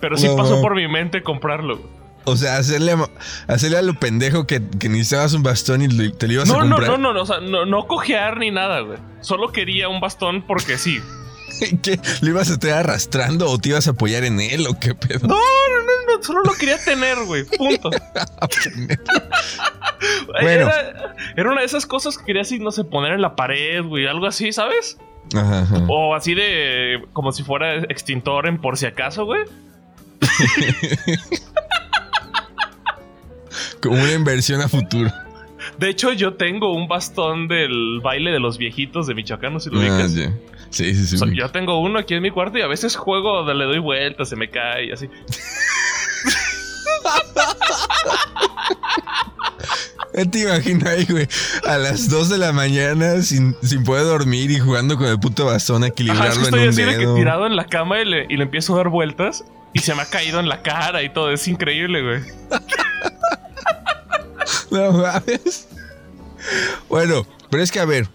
Pero 0.00 0.16
sí 0.16 0.26
No, 0.28 0.36
pasó 0.36 0.60
por 0.60 0.74
mi 0.74 0.86
mente 0.88 1.22
comprarlo. 1.22 1.78
güey. 1.78 2.03
O 2.26 2.36
sea, 2.36 2.56
hacerle 2.56 2.92
a, 2.92 3.08
hacerle 3.52 3.78
a 3.78 3.82
lo 3.82 3.94
pendejo 3.94 4.46
que, 4.46 4.62
que 4.78 4.88
necesitabas 4.88 5.34
un 5.34 5.42
bastón 5.42 5.82
y 5.82 6.10
te 6.12 6.26
lo 6.26 6.32
ibas 6.34 6.50
a 6.50 6.54
No, 6.54 6.60
comprar. 6.60 6.88
no, 6.90 6.96
no, 6.98 7.12
no, 7.12 7.22
o 7.22 7.26
sea, 7.26 7.40
no, 7.40 7.66
no 7.66 7.86
cojear 7.86 8.38
ni 8.38 8.50
nada, 8.50 8.80
güey. 8.80 8.98
Solo 9.20 9.52
quería 9.52 9.88
un 9.88 10.00
bastón 10.00 10.42
porque 10.46 10.78
sí. 10.78 11.00
¿Qué? 11.82 12.00
¿Lo 12.22 12.30
ibas 12.30 12.50
a 12.50 12.54
estar 12.54 12.72
arrastrando 12.72 13.48
o 13.48 13.58
te 13.58 13.68
ibas 13.70 13.86
a 13.86 13.90
apoyar 13.92 14.24
en 14.24 14.40
él 14.40 14.66
o 14.66 14.78
qué 14.80 14.94
pedo? 14.94 15.28
No, 15.28 15.34
no, 15.36 15.78
no, 15.84 16.16
no, 16.16 16.22
solo 16.22 16.42
lo 16.42 16.52
quería 16.54 16.78
tener, 16.82 17.16
güey. 17.24 17.44
Punto. 17.44 17.90
Bueno. 20.28 20.48
Era, 20.70 21.14
era 21.36 21.50
una 21.50 21.60
de 21.60 21.66
esas 21.66 21.86
cosas 21.86 22.18
que 22.18 22.24
quería 22.26 22.42
así, 22.42 22.58
no 22.58 22.70
sé, 22.72 22.84
poner 22.84 23.12
en 23.12 23.22
la 23.22 23.36
pared, 23.36 23.82
güey, 23.82 24.06
algo 24.06 24.26
así, 24.26 24.52
¿sabes? 24.52 24.98
Ajá, 25.34 25.60
ajá. 25.62 25.86
O 25.88 26.14
así 26.14 26.34
de. 26.34 27.02
como 27.14 27.32
si 27.32 27.42
fuera 27.42 27.76
extintor 27.76 28.46
en 28.46 28.60
por 28.60 28.76
si 28.76 28.84
acaso, 28.86 29.24
güey. 29.24 29.42
Como 33.88 34.02
una 34.02 34.12
inversión 34.12 34.60
a 34.60 34.68
futuro. 34.68 35.10
De 35.78 35.88
hecho, 35.88 36.12
yo 36.12 36.34
tengo 36.34 36.74
un 36.74 36.88
bastón 36.88 37.48
del 37.48 38.00
baile 38.02 38.30
de 38.32 38.40
los 38.40 38.58
viejitos 38.58 39.06
de 39.06 39.14
Michoacán, 39.14 39.52
no 39.54 39.60
sé 39.60 39.70
si 39.70 39.76
lo 39.76 39.80
Ah, 39.80 39.84
ubicas. 39.84 40.14
ya. 40.14 40.30
Sí, 40.70 40.94
sí, 40.94 41.06
sí. 41.06 41.14
O 41.16 41.18
sea, 41.18 41.28
yo 41.32 41.50
tengo 41.50 41.80
uno 41.80 41.98
aquí 42.00 42.14
en 42.14 42.22
mi 42.22 42.30
cuarto 42.30 42.58
y 42.58 42.62
a 42.62 42.66
veces 42.66 42.96
juego, 42.96 43.50
le 43.52 43.64
doy 43.64 43.78
vueltas, 43.78 44.28
se 44.28 44.36
me 44.36 44.50
cae 44.50 44.86
y 44.86 44.92
así. 44.92 45.08
Ya 50.16 50.24
te 50.30 50.42
imagino 50.42 50.88
ahí, 50.88 51.04
güey, 51.10 51.26
a 51.66 51.76
las 51.76 52.08
2 52.08 52.28
de 52.28 52.38
la 52.38 52.52
mañana 52.52 53.20
sin, 53.22 53.56
sin 53.62 53.82
poder 53.82 54.04
dormir 54.04 54.48
y 54.52 54.60
jugando 54.60 54.96
con 54.96 55.08
el 55.08 55.18
puto 55.18 55.46
bastón 55.46 55.82
a 55.82 55.86
Ajá, 55.86 55.88
es 55.88 55.92
equilibrarlo 55.92 56.30
que 56.34 56.38
en 56.38 56.44
estoy 56.44 56.62
un 56.62 56.68
así 56.68 56.82
de 56.82 56.90
que 56.92 56.98
dedo. 56.98 57.14
tirado 57.16 57.46
en 57.46 57.56
la 57.56 57.64
cama 57.66 58.00
y 58.00 58.04
le, 58.04 58.26
y 58.28 58.36
le 58.36 58.44
empiezo 58.44 58.74
a 58.74 58.76
dar 58.76 58.90
vueltas 58.90 59.44
y 59.72 59.80
se 59.80 59.92
me 59.96 60.02
ha 60.02 60.06
caído 60.06 60.38
en 60.38 60.48
la 60.48 60.62
cara 60.62 61.02
y 61.02 61.08
todo. 61.08 61.32
Es 61.32 61.48
increíble, 61.48 62.00
güey. 62.02 62.20
No 64.70 64.92
mames. 64.92 65.68
Bueno, 66.88 67.26
pero 67.50 67.62
es 67.62 67.70
que 67.72 67.80
a 67.80 67.84
ver. 67.84 68.08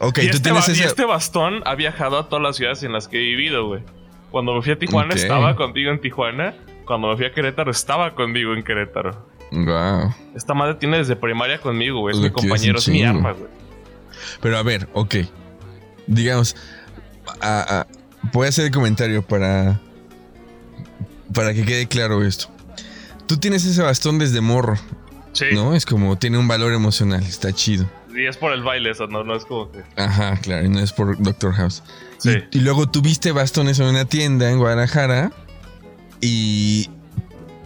Ok, 0.00 0.18
y, 0.18 0.22
tú 0.22 0.36
este 0.36 0.40
tienes 0.40 0.66
ba- 0.66 0.72
y 0.72 0.76
ese. 0.76 0.84
este 0.86 1.04
bastón 1.04 1.62
ha 1.64 1.74
viajado 1.74 2.18
a 2.18 2.28
todas 2.28 2.42
las 2.42 2.56
ciudades 2.56 2.82
en 2.82 2.92
las 2.92 3.08
que 3.08 3.18
he 3.18 3.20
vivido, 3.20 3.66
güey. 3.66 3.82
Cuando 4.30 4.54
me 4.54 4.62
fui 4.62 4.72
a 4.72 4.78
Tijuana 4.78 5.14
estaba 5.14 5.54
contigo 5.56 5.90
en 5.90 6.00
Tijuana. 6.00 6.54
Cuando 6.86 7.08
me 7.08 7.16
fui 7.16 7.26
a 7.26 7.32
Querétaro 7.32 7.70
estaba 7.70 8.14
conmigo 8.14 8.54
en 8.54 8.62
Querétaro. 8.64 9.26
Wow. 9.52 10.14
Esta 10.34 10.54
madre 10.54 10.74
tiene 10.76 10.98
desde 10.98 11.14
primaria 11.16 11.58
conmigo, 11.60 12.00
güey. 12.00 12.12
Es 12.14 12.18
Lo 12.18 12.24
mi 12.24 12.30
compañero, 12.32 12.78
es 12.78 12.88
mi 12.88 13.02
arma, 13.04 13.32
güey. 13.32 13.50
Pero 14.40 14.58
a 14.58 14.62
ver, 14.62 14.88
ok. 14.94 15.16
Digamos, 16.06 16.56
a- 17.40 17.80
a- 17.80 17.86
voy 18.32 18.46
a 18.46 18.48
hacer 18.48 18.64
el 18.66 18.70
comentario 18.72 19.22
para. 19.22 19.80
Para 21.34 21.54
que 21.54 21.64
quede 21.64 21.86
claro 21.86 22.24
esto. 22.24 22.48
Tú 23.26 23.36
tienes 23.36 23.64
ese 23.64 23.82
bastón 23.82 24.18
desde 24.18 24.40
morro, 24.40 24.76
Sí. 25.32 25.46
¿no? 25.54 25.74
Es 25.74 25.86
como 25.86 26.16
tiene 26.18 26.38
un 26.38 26.46
valor 26.48 26.72
emocional, 26.72 27.22
está 27.22 27.52
chido. 27.52 27.88
Y 28.14 28.26
es 28.26 28.36
por 28.36 28.52
el 28.52 28.62
baile, 28.62 28.90
eso, 28.90 29.06
no, 29.06 29.24
no 29.24 29.34
es 29.34 29.44
como 29.46 29.70
que. 29.72 29.82
Ajá, 29.96 30.36
claro, 30.36 30.66
y 30.66 30.68
no 30.68 30.80
es 30.80 30.92
por 30.92 31.20
Doctor 31.22 31.52
House. 31.54 31.82
Y- 31.86 32.28
Sí. 32.30 32.38
Y, 32.52 32.60
luego 32.60 32.86
tuviste 32.88 33.32
bastones 33.32 33.80
en 33.80 33.86
una 33.86 34.04
tienda 34.04 34.50
en 34.50 34.58
Guadalajara 34.58 35.32
y 36.20 36.88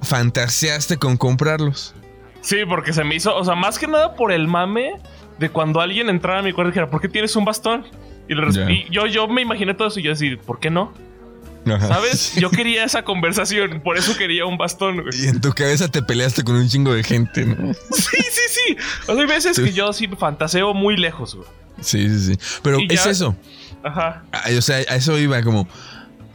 fantaseaste 0.02 0.96
con 0.96 1.16
comprarlos. 1.16 1.94
Sí, 2.40 2.58
porque 2.68 2.92
se 2.92 3.04
me 3.04 3.14
hizo, 3.16 3.36
o 3.36 3.44
sea, 3.44 3.54
más 3.54 3.78
que 3.78 3.86
nada 3.86 4.14
por 4.14 4.32
el 4.32 4.46
mame 4.46 4.92
de 5.38 5.50
cuando 5.50 5.80
alguien 5.80 6.08
entrara 6.08 6.38
a 6.38 6.42
mi 6.42 6.52
cuarto 6.52 6.68
y 6.68 6.72
dijera, 6.72 6.90
¿por 6.90 7.00
qué 7.00 7.08
tienes 7.08 7.34
un 7.36 7.44
bastón? 7.44 7.84
Y, 8.28 8.34
y 8.72 8.86
yo, 8.90 9.06
yo 9.06 9.28
me 9.28 9.42
imaginé 9.42 9.74
todo 9.74 9.88
eso 9.88 10.00
y 10.00 10.04
yo 10.04 10.10
decía, 10.10 10.36
¿por 10.46 10.58
qué 10.58 10.70
no? 10.70 10.92
Ajá. 11.66 11.88
¿Sabes? 11.88 12.34
Yo 12.36 12.50
quería 12.50 12.84
esa 12.84 13.02
conversación, 13.02 13.80
por 13.80 13.98
eso 13.98 14.16
quería 14.16 14.46
un 14.46 14.56
bastón, 14.56 15.02
güey. 15.02 15.24
Y 15.24 15.26
en 15.28 15.40
tu 15.40 15.52
cabeza 15.52 15.88
te 15.88 16.02
peleaste 16.02 16.44
con 16.44 16.54
un 16.54 16.68
chingo 16.68 16.94
de 16.94 17.02
gente, 17.02 17.44
¿no? 17.44 17.74
Sí, 17.74 18.16
sí, 18.30 18.42
sí. 18.48 18.76
O 19.08 19.14
sea, 19.14 19.22
hay 19.22 19.26
veces 19.26 19.58
que 19.58 19.72
yo 19.72 19.92
sí 19.92 20.08
fantaseo 20.08 20.74
muy 20.74 20.96
lejos, 20.96 21.34
güey. 21.34 21.48
Sí, 21.80 22.08
sí, 22.08 22.34
sí. 22.34 22.58
Pero 22.62 22.78
es 22.88 23.06
eso. 23.06 23.36
Ajá. 23.82 24.24
O 24.56 24.62
sea, 24.62 24.76
a 24.76 24.96
eso 24.96 25.18
iba 25.18 25.42
como. 25.42 25.68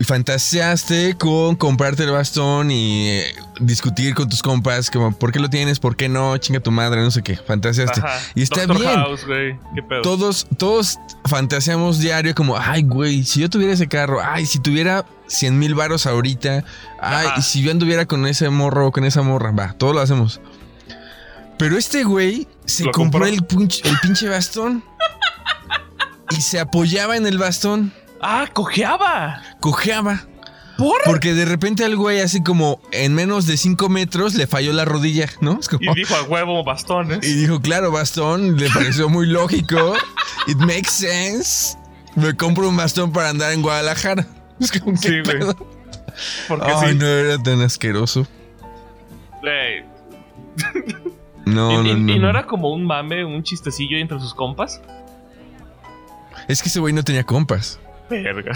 Fantaseaste 0.03 1.15
con 1.17 1.55
comprarte 1.55 2.03
el 2.03 2.12
bastón 2.12 2.72
y 2.72 3.08
eh, 3.10 3.36
discutir 3.60 4.13
con 4.15 4.29
tus 4.29 4.41
compas, 4.41 4.89
como, 4.89 5.12
¿por 5.17 5.31
qué 5.31 5.39
lo 5.39 5.50
tienes? 5.50 5.79
¿Por 5.79 5.96
qué 5.96 6.10
no? 6.10 6.38
Chinga 6.38 6.60
tu 6.60 6.72
madre, 6.72 7.01
no 7.01 7.12
sé 7.12 7.22
qué. 7.22 7.36
Fantaseaste. 7.38 8.00
Ajá. 8.00 8.20
Y 8.36 8.41
está 8.43 8.65
Doctor 8.65 8.79
bien. 8.79 8.96
House, 9.00 9.25
güey. 9.25 9.60
¿Qué 9.75 9.84
pedo? 9.84 10.01
Todos, 10.01 10.48
todos 10.58 10.98
fantaseamos 11.25 12.00
diario 12.00 12.34
como, 12.36 12.58
ay, 12.58 12.84
güey, 12.84 13.24
si 13.24 13.41
yo 13.41 13.50
tuviera 13.50 13.74
ese 13.74 13.88
carro, 13.88 14.20
ay, 14.24 14.46
si 14.46 14.60
tuviera 14.60 15.05
100 15.27 15.58
mil 15.60 15.75
varos 15.75 16.05
ahorita, 16.05 16.63
ay, 17.00 17.27
Ajá. 17.27 17.36
y 17.38 17.41
si 17.41 17.62
yo 17.62 17.72
anduviera 17.72 18.05
con 18.05 18.25
ese 18.27 18.50
morro 18.50 18.88
o 18.88 18.91
con 18.91 19.03
esa 19.05 19.22
morra, 19.22 19.51
va, 19.51 19.74
todos 19.74 19.93
lo 19.96 20.01
hacemos. 20.01 20.39
Pero 21.58 21.77
este 21.77 22.03
güey 22.03 22.48
se 22.65 22.86
compró 22.86 23.22
compró. 23.22 23.25
el, 23.27 23.41
punch- 23.48 23.81
el 23.84 23.98
pinche 24.00 24.27
bastón 24.27 24.84
y 26.31 26.41
se 26.41 26.60
apoyaba 26.60 27.17
en 27.17 27.27
el 27.27 27.38
bastón, 27.38 27.93
Ah, 28.21 28.47
cojeaba. 28.53 29.41
cojeaba. 29.59 30.21
¿Por? 30.77 31.01
Porque 31.05 31.33
de 31.33 31.45
repente 31.45 31.83
al 31.85 31.95
güey, 31.95 32.21
así 32.21 32.41
como 32.41 32.81
en 32.91 33.13
menos 33.13 33.45
de 33.45 33.55
5 33.57 33.87
metros, 33.89 34.33
le 34.35 34.47
falló 34.47 34.73
la 34.73 34.83
rodilla, 34.85 35.27
¿no? 35.39 35.59
Es 35.59 35.67
como- 35.69 35.81
Y 35.81 35.93
dijo 35.95 36.15
a 36.15 36.23
huevo 36.23 36.63
bastones. 36.63 37.19
y 37.27 37.33
dijo, 37.35 37.61
claro, 37.61 37.91
bastón, 37.91 38.57
le 38.57 38.69
pareció 38.69 39.07
muy 39.09 39.27
lógico. 39.27 39.93
It 40.47 40.57
makes 40.57 40.89
sense. 40.89 41.77
Me 42.15 42.35
compro 42.35 42.67
un 42.67 42.77
bastón 42.77 43.11
para 43.11 43.29
andar 43.29 43.51
en 43.53 43.61
Guadalajara. 43.61 44.25
Es 44.59 44.71
como, 44.71 44.93
¿qué 44.99 45.07
Sí, 45.07 45.19
güey. 45.23 45.39
pedo? 45.39 45.55
Porque 46.47 46.71
Ay, 46.71 46.91
sí. 46.91 46.97
no 46.97 47.05
era 47.07 47.37
tan 47.41 47.61
asqueroso. 47.61 48.27
No, 51.45 51.71
y, 51.83 51.89
y- 51.89 51.93
no, 51.93 51.97
no. 51.99 52.13
y 52.13 52.19
no 52.19 52.29
era 52.29 52.45
como 52.45 52.71
un 52.71 52.85
mame, 52.85 53.25
un 53.25 53.43
chistecillo 53.43 53.97
entre 53.97 54.19
sus 54.19 54.33
compas. 54.33 54.81
Es 56.47 56.61
que 56.61 56.69
ese 56.69 56.79
güey 56.79 56.93
no 56.93 57.03
tenía 57.03 57.23
compas. 57.23 57.79
Verga. 58.23 58.51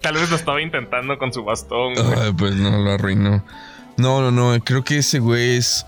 Tal 0.00 0.14
vez 0.14 0.30
lo 0.30 0.36
estaba 0.36 0.60
intentando 0.60 1.18
con 1.18 1.32
su 1.32 1.44
bastón. 1.44 1.94
Ay, 2.16 2.32
pues 2.36 2.54
no, 2.56 2.70
lo 2.78 2.92
arruinó. 2.92 3.44
No, 3.96 4.20
no, 4.20 4.30
no. 4.30 4.62
Creo 4.64 4.84
que 4.84 4.98
ese 4.98 5.18
güey 5.18 5.56
es. 5.56 5.86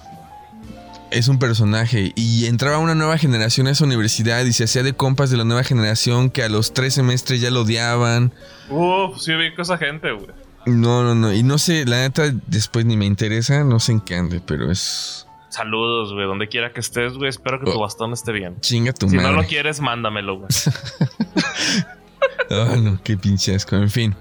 es 1.10 1.28
un 1.28 1.38
personaje 1.38 2.12
y 2.14 2.46
entraba 2.46 2.78
una 2.78 2.94
nueva 2.94 3.18
generación 3.18 3.66
a 3.66 3.70
esa 3.70 3.84
universidad 3.84 4.44
y 4.44 4.52
se 4.52 4.64
hacía 4.64 4.82
de 4.82 4.92
compas 4.94 5.30
de 5.30 5.36
la 5.36 5.44
nueva 5.44 5.64
generación 5.64 6.30
que 6.30 6.42
a 6.42 6.48
los 6.48 6.72
tres 6.74 6.94
semestres 6.94 7.40
ya 7.40 7.50
lo 7.50 7.62
odiaban. 7.62 8.32
Uf, 8.70 9.18
sí 9.20 9.32
vi 9.34 9.48
esa 9.58 9.76
gente, 9.78 10.12
güey. 10.12 10.28
No, 10.66 11.02
no, 11.04 11.14
no. 11.14 11.32
Y 11.32 11.42
no 11.44 11.58
sé, 11.58 11.84
la 11.86 11.98
neta, 11.98 12.24
después 12.48 12.84
ni 12.86 12.96
me 12.96 13.06
interesa, 13.06 13.62
no 13.64 13.78
sé 13.78 13.92
en 13.92 14.00
qué 14.00 14.16
ande, 14.16 14.40
pero 14.44 14.70
es. 14.72 15.26
Saludos, 15.48 16.12
güey, 16.12 16.26
donde 16.26 16.48
quiera 16.48 16.72
que 16.72 16.80
estés, 16.80 17.14
güey. 17.14 17.28
Espero 17.30 17.58
que 17.60 17.66
tu 17.70 17.78
Oh. 17.78 17.80
bastón 17.82 18.12
esté 18.12 18.32
bien. 18.32 18.60
Chinga 18.60 18.92
tu 18.92 19.08
Si 19.08 19.16
madre. 19.16 19.30
no 19.30 19.40
lo 19.42 19.46
quieres, 19.48 19.80
mándamelo, 19.80 20.38
güey. 20.38 20.48
Ah, 22.50 22.76
no, 22.80 23.00
qué 23.02 23.16
pinche 23.16 23.54
asco. 23.54 23.76
En 23.76 23.90
fin. 23.90 24.14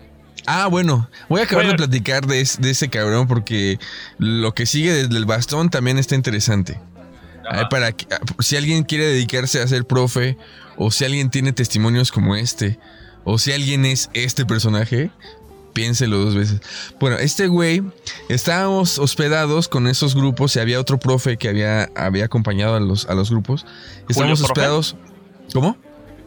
Ah, 0.48 0.68
bueno, 0.68 1.10
voy 1.30 1.42
a 1.42 1.44
acabar 1.46 1.66
Bueno. 1.66 1.78
de 1.82 1.88
platicar 1.88 2.26
de, 2.28 2.42
es- 2.42 2.60
de 2.62 2.70
ese 2.72 2.90
cabrón 2.90 3.28
porque 3.28 3.80
lo 4.18 4.54
que 4.54 4.66
sigue 4.66 4.92
desde 4.94 5.18
el 5.18 5.26
bastón 5.26 5.70
también 5.70 5.98
está 5.98 6.16
interesante. 6.16 6.80
Para 7.70 7.92
que- 7.92 8.08
ah, 8.12 8.20
si 8.40 8.56
alguien 8.58 8.84
quiere 8.84 9.06
dedicarse 9.06 9.62
a 9.62 9.68
ser 9.68 9.86
profe, 9.86 10.38
o 10.78 10.92
si 10.92 11.06
alguien 11.06 11.30
tiene 11.30 11.54
testimonios 11.54 12.12
como 12.12 12.36
este, 12.36 12.80
o 13.24 13.38
si 13.38 13.52
alguien 13.54 13.86
es 13.86 14.10
este 14.14 14.46
personaje, 14.46 15.10
piénselo 15.74 16.18
dos 16.18 16.36
veces. 16.36 16.62
Bueno, 17.00 17.18
este 17.18 17.48
güey, 17.48 17.84
estábamos 18.30 18.98
hospedados 18.98 19.68
con 19.68 19.88
esos 19.88 20.16
grupos 20.16 20.56
y 20.56 20.60
había 20.60 20.80
otro 20.80 20.98
profe 21.00 21.38
que 21.38 21.50
había, 21.50 21.90
había 21.96 22.26
acompañado 22.26 22.76
a 22.76 22.80
los, 22.80 23.06
a 23.08 23.14
los 23.14 23.30
grupos. 23.30 23.66
Estábamos 24.10 24.40
profe? 24.40 24.52
hospedados. 24.52 24.96
¿Cómo? 25.54 25.78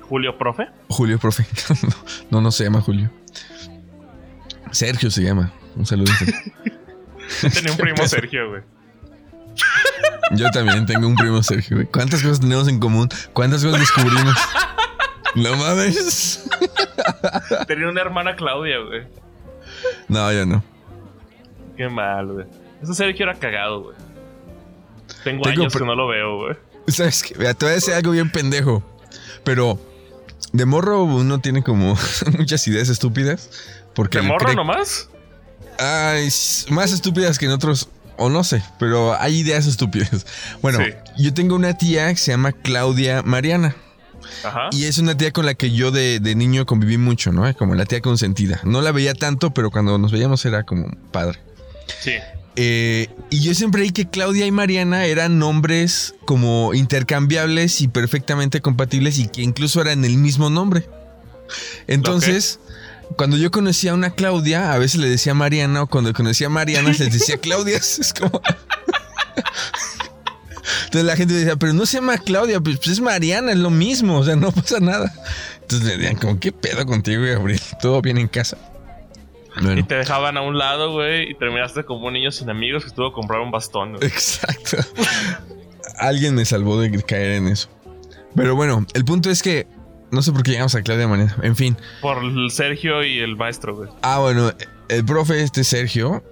Julio, 0.08 0.36
profe. 0.38 0.68
Julio, 0.88 1.18
profe. 1.18 1.44
No, 2.30 2.40
no 2.40 2.50
se 2.50 2.64
llama 2.64 2.80
Julio. 2.80 3.10
Sergio 4.70 5.10
se 5.10 5.22
llama. 5.22 5.52
Un 5.76 5.86
saludo. 5.86 6.12
Yo 7.42 7.50
tenía 7.50 7.72
un 7.72 7.78
primo 7.78 8.06
Sergio, 8.06 8.48
güey. 8.50 8.62
Yo 10.32 10.50
también 10.50 10.86
tengo 10.86 11.06
un 11.06 11.14
primo 11.14 11.42
Sergio, 11.42 11.76
güey. 11.76 11.86
¿Cuántas 11.88 12.22
cosas 12.22 12.40
tenemos 12.40 12.68
en 12.68 12.80
común? 12.80 13.08
¿Cuántas 13.32 13.64
cosas 13.64 13.80
descubrimos? 13.80 14.34
No 15.34 15.56
mames. 15.56 16.48
Tenía 17.66 17.88
una 17.88 18.00
hermana 18.00 18.34
Claudia, 18.36 18.78
güey. 18.78 19.02
No, 20.08 20.32
ya 20.32 20.46
no. 20.46 20.64
Qué 21.76 21.88
mal, 21.88 22.26
güey. 22.32 22.46
Ese 22.82 22.94
Sergio 22.94 23.24
era 23.24 23.34
cagado, 23.38 23.82
güey. 23.82 23.96
Tengo, 25.24 25.42
Tengo 25.42 25.62
años 25.62 25.74
que 25.74 25.84
no 25.84 25.94
lo 25.94 26.08
veo, 26.08 26.36
güey. 26.36 26.56
¿Sabes 26.88 27.22
qué? 27.22 27.34
Mira, 27.38 27.54
te 27.54 27.66
voy 27.66 27.72
a 27.72 27.74
decir 27.76 27.94
algo 27.94 28.12
bien 28.12 28.30
pendejo. 28.30 28.82
Pero 29.44 29.78
de 30.52 30.64
morro 30.66 31.02
uno 31.04 31.40
tiene 31.40 31.62
como 31.62 31.96
muchas 32.38 32.66
ideas 32.68 32.88
estúpidas. 32.88 33.50
Porque 33.94 34.18
¿Te 34.18 34.22
le 34.22 34.28
morro 34.28 34.46
cree- 34.46 34.56
nomás? 34.56 35.08
Ay, 35.78 36.28
más 36.70 36.92
estúpidas 36.92 37.38
que 37.38 37.46
en 37.46 37.52
otros, 37.52 37.88
o 38.16 38.28
no 38.28 38.42
sé, 38.44 38.62
pero 38.78 39.14
hay 39.20 39.38
ideas 39.38 39.66
estúpidas. 39.66 40.26
Bueno, 40.60 40.78
Sí. 40.80 40.92
yo 41.22 41.34
tengo 41.34 41.54
una 41.54 41.76
tía 41.78 42.08
que 42.08 42.16
se 42.16 42.32
llama 42.32 42.52
Claudia 42.52 43.22
Mariana. 43.22 43.76
Ajá. 44.44 44.68
Y 44.72 44.84
es 44.84 44.98
una 44.98 45.16
tía 45.16 45.32
con 45.32 45.46
la 45.46 45.54
que 45.54 45.70
yo 45.70 45.90
de, 45.90 46.20
de 46.20 46.34
niño 46.34 46.66
conviví 46.66 46.98
mucho, 46.98 47.32
¿no? 47.32 47.52
Como 47.56 47.74
la 47.74 47.86
tía 47.86 48.00
consentida. 48.00 48.60
No 48.64 48.82
la 48.82 48.92
veía 48.92 49.14
tanto, 49.14 49.54
pero 49.54 49.70
cuando 49.70 49.96
nos 49.98 50.12
veíamos 50.12 50.44
era 50.44 50.64
como 50.64 50.90
padre. 51.12 51.38
Sí. 52.00 52.14
Eh, 52.60 53.06
y 53.30 53.40
yo 53.42 53.54
siempre 53.54 53.82
creí 53.82 53.92
que 53.92 54.10
Claudia 54.10 54.44
y 54.44 54.50
Mariana 54.50 55.04
eran 55.04 55.38
nombres 55.38 56.16
como 56.24 56.74
intercambiables 56.74 57.80
y 57.80 57.86
perfectamente 57.86 58.60
compatibles 58.60 59.20
y 59.20 59.28
que 59.28 59.42
incluso 59.42 59.80
eran 59.80 60.04
el 60.04 60.18
mismo 60.18 60.50
nombre. 60.50 60.84
Entonces, 61.86 62.58
cuando 63.16 63.36
yo 63.36 63.52
conocía 63.52 63.92
a 63.92 63.94
una 63.94 64.10
Claudia, 64.10 64.72
a 64.72 64.78
veces 64.78 65.00
le 65.00 65.08
decía 65.08 65.34
Mariana, 65.34 65.82
o 65.82 65.86
cuando 65.86 66.12
conocía 66.12 66.48
a 66.48 66.50
Mariana, 66.50 66.88
les 66.88 66.98
decía 66.98 67.36
Claudia. 67.40 67.76
Es 67.76 68.12
como. 68.12 68.42
Entonces 70.86 71.04
la 71.04 71.14
gente 71.14 71.34
decía, 71.34 71.54
pero 71.54 71.74
no 71.74 71.86
se 71.86 71.98
llama 71.98 72.18
Claudia, 72.18 72.60
pues, 72.60 72.78
pues 72.78 72.88
es 72.88 73.00
Mariana, 73.00 73.52
es 73.52 73.58
lo 73.58 73.70
mismo, 73.70 74.18
o 74.18 74.24
sea, 74.24 74.34
no 74.34 74.50
pasa 74.50 74.80
nada. 74.80 75.14
Entonces 75.60 75.86
le 75.86 75.96
decían, 75.96 76.16
como, 76.16 76.40
¿qué 76.40 76.50
pedo 76.50 76.84
contigo, 76.86 77.22
Gabriel? 77.22 77.60
¿Todo 77.80 78.02
bien 78.02 78.18
en 78.18 78.26
casa? 78.26 78.58
Y 79.76 79.82
te 79.82 79.96
dejaban 79.96 80.36
a 80.36 80.42
un 80.42 80.58
lado, 80.58 80.92
güey, 80.92 81.30
y 81.30 81.34
terminaste 81.34 81.84
como 81.84 82.06
un 82.06 82.14
niño 82.14 82.30
sin 82.30 82.50
amigos 82.50 82.84
que 82.84 82.88
estuvo 82.88 83.06
a 83.06 83.12
comprar 83.12 83.40
un 83.40 83.50
bastón. 83.50 83.94
güey. 83.94 84.06
exacto. 84.06 84.76
Alguien 85.98 86.34
me 86.34 86.44
salvó 86.44 86.80
de 86.80 87.02
caer 87.02 87.32
en 87.32 87.48
eso. 87.48 87.68
Pero 88.36 88.54
bueno, 88.54 88.86
el 88.94 89.04
punto 89.04 89.30
es 89.30 89.42
que 89.42 89.66
no 90.10 90.22
sé 90.22 90.32
por 90.32 90.42
qué 90.42 90.52
llegamos 90.52 90.74
a 90.74 90.82
Claudia 90.82 91.08
Mariana. 91.08 91.36
En 91.42 91.56
fin. 91.56 91.76
Por 92.00 92.22
Sergio 92.50 93.02
y 93.02 93.18
el 93.18 93.36
maestro, 93.36 93.74
güey. 93.74 93.90
Ah, 94.02 94.18
bueno, 94.18 94.52
el 94.88 95.04
profe 95.04 95.42
este 95.42 95.64
Sergio 95.64 96.22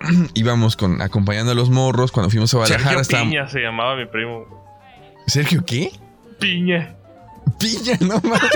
íbamos 0.34 0.76
con 0.76 1.00
acompañando 1.00 1.52
a 1.52 1.54
los 1.54 1.70
morros 1.70 2.12
cuando 2.12 2.30
fuimos 2.30 2.52
a 2.54 2.58
Guadalajara. 2.58 3.04
Sergio 3.04 3.24
Piña 3.24 3.48
se 3.48 3.60
llamaba 3.60 3.96
mi 3.96 4.06
primo. 4.06 4.44
¿Sergio 5.26 5.64
qué? 5.64 5.90
Piña. 6.38 6.94
Piña, 7.58 7.96
no 8.00 8.20
mames. 8.20 8.50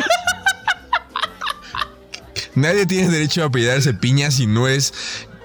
Nadie 2.60 2.86
tiene 2.86 3.08
derecho 3.08 3.42
a 3.42 3.46
apellidarse 3.46 3.94
Piña 3.94 4.30
si 4.30 4.46
no 4.46 4.68
es 4.68 4.92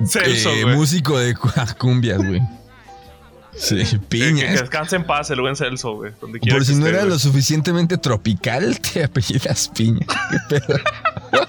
Celso, 0.07 0.51
eh, 0.51 0.65
músico 0.65 1.17
de 1.17 1.35
cu- 1.35 1.49
cumbias, 1.79 2.17
güey. 2.17 2.41
Sí, 3.57 3.77
Que, 3.77 3.85
que 3.91 3.99
Piña. 3.99 4.51
descanse 4.51 4.97
en 4.97 5.05
paz 5.05 5.29
el 5.31 5.39
buen 5.39 5.55
Celso, 5.55 5.93
güey. 5.95 6.11
Por 6.11 6.29
que 6.39 6.65
si 6.65 6.75
no 6.75 6.87
era 6.87 7.05
lo 7.05 7.17
suficientemente 7.17 7.97
tropical, 7.97 8.77
te 8.93 9.05
apellidas 9.05 9.69
Piña. 9.73 10.05
¿Qué 10.49 10.59
pedo? 10.59 10.79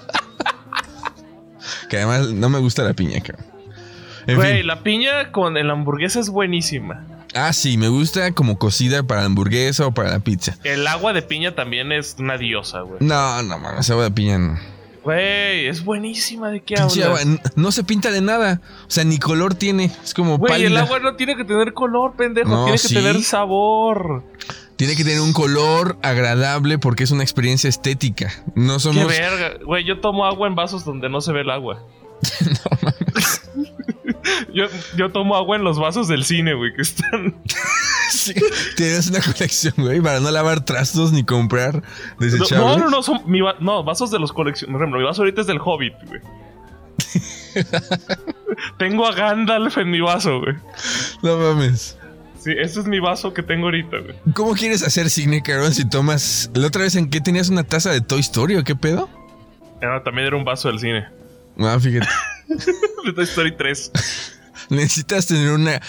que 1.90 1.96
además 1.96 2.28
no 2.32 2.48
me 2.48 2.58
gusta 2.58 2.82
la 2.82 2.94
piña, 2.94 3.20
cabrón. 3.20 3.46
Güey, 4.26 4.64
la 4.64 4.82
piña 4.82 5.30
con 5.30 5.56
el 5.56 5.70
hamburguesa 5.70 6.18
es 6.18 6.30
buenísima. 6.30 7.04
Ah, 7.34 7.52
sí, 7.52 7.76
me 7.76 7.88
gusta 7.88 8.32
como 8.32 8.58
cocida 8.58 9.02
para 9.04 9.20
la 9.20 9.26
hamburguesa 9.26 9.86
o 9.86 9.92
para 9.94 10.10
la 10.10 10.20
pizza. 10.20 10.56
El 10.64 10.86
agua 10.86 11.12
de 11.12 11.22
piña 11.22 11.54
también 11.54 11.92
es 11.92 12.16
una 12.18 12.36
diosa, 12.38 12.80
güey. 12.80 12.96
No, 13.00 13.42
no, 13.42 13.58
mames, 13.58 13.88
agua 13.90 14.04
de 14.04 14.10
piña 14.10 14.38
no. 14.38 14.58
Güey, 15.06 15.68
es 15.68 15.84
buenísima. 15.84 16.50
¿De 16.50 16.62
qué 16.62 16.74
hablas? 16.74 17.24
no 17.54 17.70
se 17.70 17.84
pinta 17.84 18.10
de 18.10 18.20
nada. 18.20 18.60
O 18.88 18.90
sea, 18.90 19.04
ni 19.04 19.20
color 19.20 19.54
tiene. 19.54 19.92
Es 20.02 20.12
como 20.12 20.36
Güey, 20.36 20.64
el 20.64 20.76
agua 20.76 20.98
no 20.98 21.14
tiene 21.14 21.36
que 21.36 21.44
tener 21.44 21.74
color, 21.74 22.16
pendejo. 22.16 22.48
No, 22.48 22.64
tiene 22.64 22.72
que 22.72 22.88
sí. 22.88 22.94
tener 22.96 23.22
sabor. 23.22 24.24
Tiene 24.74 24.96
que 24.96 25.04
tener 25.04 25.20
un 25.20 25.32
color 25.32 25.96
agradable 26.02 26.80
porque 26.80 27.04
es 27.04 27.12
una 27.12 27.22
experiencia 27.22 27.68
estética. 27.68 28.32
No 28.56 28.74
Qué 28.74 28.80
somos. 28.80 29.06
verga. 29.06 29.58
Güey, 29.64 29.84
yo 29.84 30.00
tomo 30.00 30.26
agua 30.26 30.48
en 30.48 30.56
vasos 30.56 30.84
donde 30.84 31.08
no 31.08 31.20
se 31.20 31.32
ve 31.32 31.42
el 31.42 31.50
agua. 31.50 31.84
yo, 34.52 34.64
yo 34.96 35.12
tomo 35.12 35.36
agua 35.36 35.54
en 35.54 35.62
los 35.62 35.78
vasos 35.78 36.08
del 36.08 36.24
cine, 36.24 36.54
güey, 36.54 36.74
que 36.74 36.82
están. 36.82 37.36
Sí, 38.26 38.34
Tienes 38.76 39.08
una 39.08 39.20
colección, 39.20 39.74
güey, 39.76 40.00
para 40.00 40.20
no 40.20 40.30
lavar 40.30 40.64
trastos 40.64 41.12
ni 41.12 41.24
comprar 41.24 41.82
desechables. 42.18 42.58
No, 42.58 42.76
no, 42.78 42.90
no, 42.90 43.02
son 43.02 43.20
mi 43.26 43.40
va- 43.40 43.56
no, 43.60 43.84
vasos 43.84 44.10
de 44.10 44.18
los 44.18 44.32
colecciones. 44.32 44.72
Por 44.72 44.82
ejemplo, 44.82 44.98
mi 45.00 45.04
vaso 45.06 45.22
ahorita 45.22 45.42
es 45.42 45.46
del 45.46 45.58
Hobbit, 45.62 45.94
güey. 46.06 46.20
tengo 48.78 49.06
a 49.06 49.12
Gandalf 49.12 49.76
en 49.78 49.90
mi 49.90 50.00
vaso, 50.00 50.40
güey. 50.40 50.54
No 51.22 51.36
mames. 51.36 51.98
Sí, 52.38 52.52
ese 52.56 52.80
es 52.80 52.86
mi 52.86 53.00
vaso 53.00 53.34
que 53.34 53.42
tengo 53.42 53.64
ahorita, 53.66 53.98
güey. 53.98 54.14
¿Cómo 54.34 54.52
quieres 54.54 54.82
hacer 54.82 55.10
cine, 55.10 55.42
cabrón, 55.42 55.74
si 55.74 55.88
tomas... 55.88 56.50
La 56.54 56.68
otra 56.68 56.82
vez 56.82 56.94
en 56.94 57.10
qué 57.10 57.20
tenías 57.20 57.48
una 57.48 57.64
taza 57.64 57.90
de 57.90 58.00
Toy 58.00 58.20
Story 58.20 58.56
o 58.56 58.62
qué 58.64 58.76
pedo? 58.76 59.08
Ah, 59.82 60.00
también 60.04 60.28
era 60.28 60.36
un 60.36 60.44
vaso 60.44 60.68
del 60.68 60.78
cine. 60.78 61.06
Ah, 61.58 61.78
fíjate. 61.80 62.06
De 63.04 63.12
Toy 63.12 63.24
Story 63.24 63.56
3. 63.56 63.90
Necesitas 64.70 65.26
tener 65.26 65.50
una... 65.50 65.80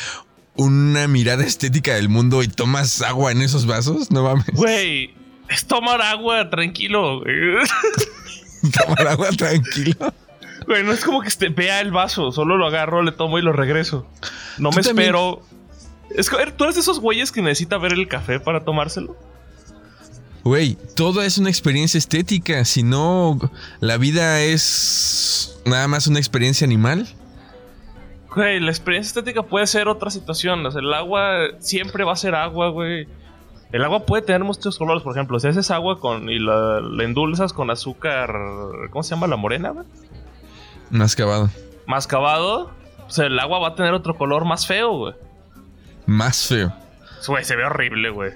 Una 0.58 1.08
mirada 1.08 1.44
estética 1.46 1.94
del 1.96 2.10
mundo 2.10 2.42
y 2.44 2.48
tomas 2.48 3.02
agua 3.02 3.32
en 3.32 3.42
esos 3.42 3.66
vasos, 3.68 4.10
no 4.12 4.24
mames. 4.24 4.46
Güey, 4.54 5.14
es 5.50 5.66
tomar 5.66 6.02
agua, 6.02 6.50
tranquilo. 6.50 7.22
Tomar 8.86 9.08
agua 9.08 9.30
tranquilo. 9.32 10.14
Güey, 10.66 10.84
no 10.84 10.92
es 10.92 11.04
como 11.06 11.22
que 11.22 11.28
este- 11.28 11.50
vea 11.50 11.80
el 11.80 11.92
vaso, 11.92 12.32
solo 12.32 12.58
lo 12.58 12.68
agarro, 12.68 13.04
le 13.04 13.12
tomo 13.12 13.38
y 13.40 13.42
lo 13.42 13.54
regreso. 13.54 14.08
No 14.58 14.72
me 14.72 14.82
también- 14.82 15.08
espero. 15.10 15.42
Es 16.16 16.30
¿tú 16.58 16.64
eres 16.64 16.76
de 16.76 16.82
esos 16.82 17.00
güeyes 17.00 17.32
que 17.32 17.42
necesita 17.42 17.78
ver 17.78 17.94
el 17.94 18.08
café 18.08 18.40
para 18.40 18.64
tomárselo? 18.64 19.16
Güey, 20.44 20.78
todo 20.96 21.22
es 21.22 21.38
una 21.38 21.50
experiencia 21.50 21.98
estética. 21.98 22.64
Si 22.66 22.82
no, 22.82 23.38
la 23.82 23.98
vida 23.98 24.42
es 24.42 25.60
nada 25.66 25.88
más 25.88 26.08
una 26.08 26.20
experiencia 26.20 26.66
animal. 26.66 27.08
Güey, 28.38 28.60
la 28.60 28.70
experiencia 28.70 29.08
estética 29.10 29.42
puede 29.42 29.66
ser 29.66 29.88
otra 29.88 30.12
situación. 30.12 30.64
O 30.64 30.70
sea, 30.70 30.80
el 30.80 30.94
agua 30.94 31.40
siempre 31.58 32.04
va 32.04 32.14
a 32.14 32.16
ser 32.16 32.36
agua, 32.36 32.70
güey. 32.70 33.08
El 33.72 33.84
agua 33.84 34.06
puede 34.06 34.22
tener 34.22 34.44
muchos 34.44 34.78
colores, 34.78 35.02
por 35.02 35.16
ejemplo, 35.16 35.40
si 35.40 35.48
haces 35.48 35.72
agua 35.72 36.00
con 36.00 36.30
y 36.30 36.38
la, 36.38 36.80
la 36.80 37.04
endulzas 37.04 37.52
con 37.52 37.72
azúcar, 37.72 38.32
¿cómo 38.92 39.02
se 39.02 39.16
llama? 39.16 39.26
La 39.26 39.38
morena, 39.38 39.72
güey. 39.72 39.88
Más 40.92 41.16
cavado. 41.16 41.50
Mascabado, 41.88 42.70
o 43.08 43.10
sea, 43.10 43.26
el 43.26 43.40
agua 43.40 43.58
va 43.58 43.70
a 43.70 43.76
tener 43.76 43.96
otro 43.96 44.16
color 44.16 44.46
más 44.46 44.68
feo, 44.68 44.92
güey. 44.92 45.16
Más 46.06 46.46
feo. 46.46 46.72
Güey, 47.26 47.44
se 47.44 47.56
ve 47.56 47.66
horrible, 47.66 48.12
güey. 48.12 48.34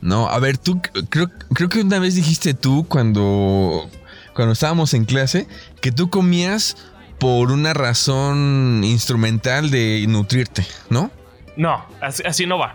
No, 0.00 0.28
a 0.28 0.38
ver, 0.38 0.56
tú 0.56 0.80
creo, 1.10 1.28
creo 1.52 1.68
que 1.68 1.80
una 1.80 1.98
vez 1.98 2.14
dijiste 2.14 2.54
tú 2.54 2.86
cuando, 2.88 3.90
cuando 4.34 4.52
estábamos 4.52 4.94
en 4.94 5.04
clase 5.04 5.48
que 5.80 5.90
tú 5.90 6.10
comías 6.10 6.76
por 7.22 7.52
una 7.52 7.72
razón 7.72 8.82
instrumental 8.82 9.70
de 9.70 10.04
nutrirte, 10.08 10.66
¿no? 10.90 11.12
No, 11.56 11.84
así, 12.00 12.20
así 12.26 12.46
no 12.46 12.58
va. 12.58 12.74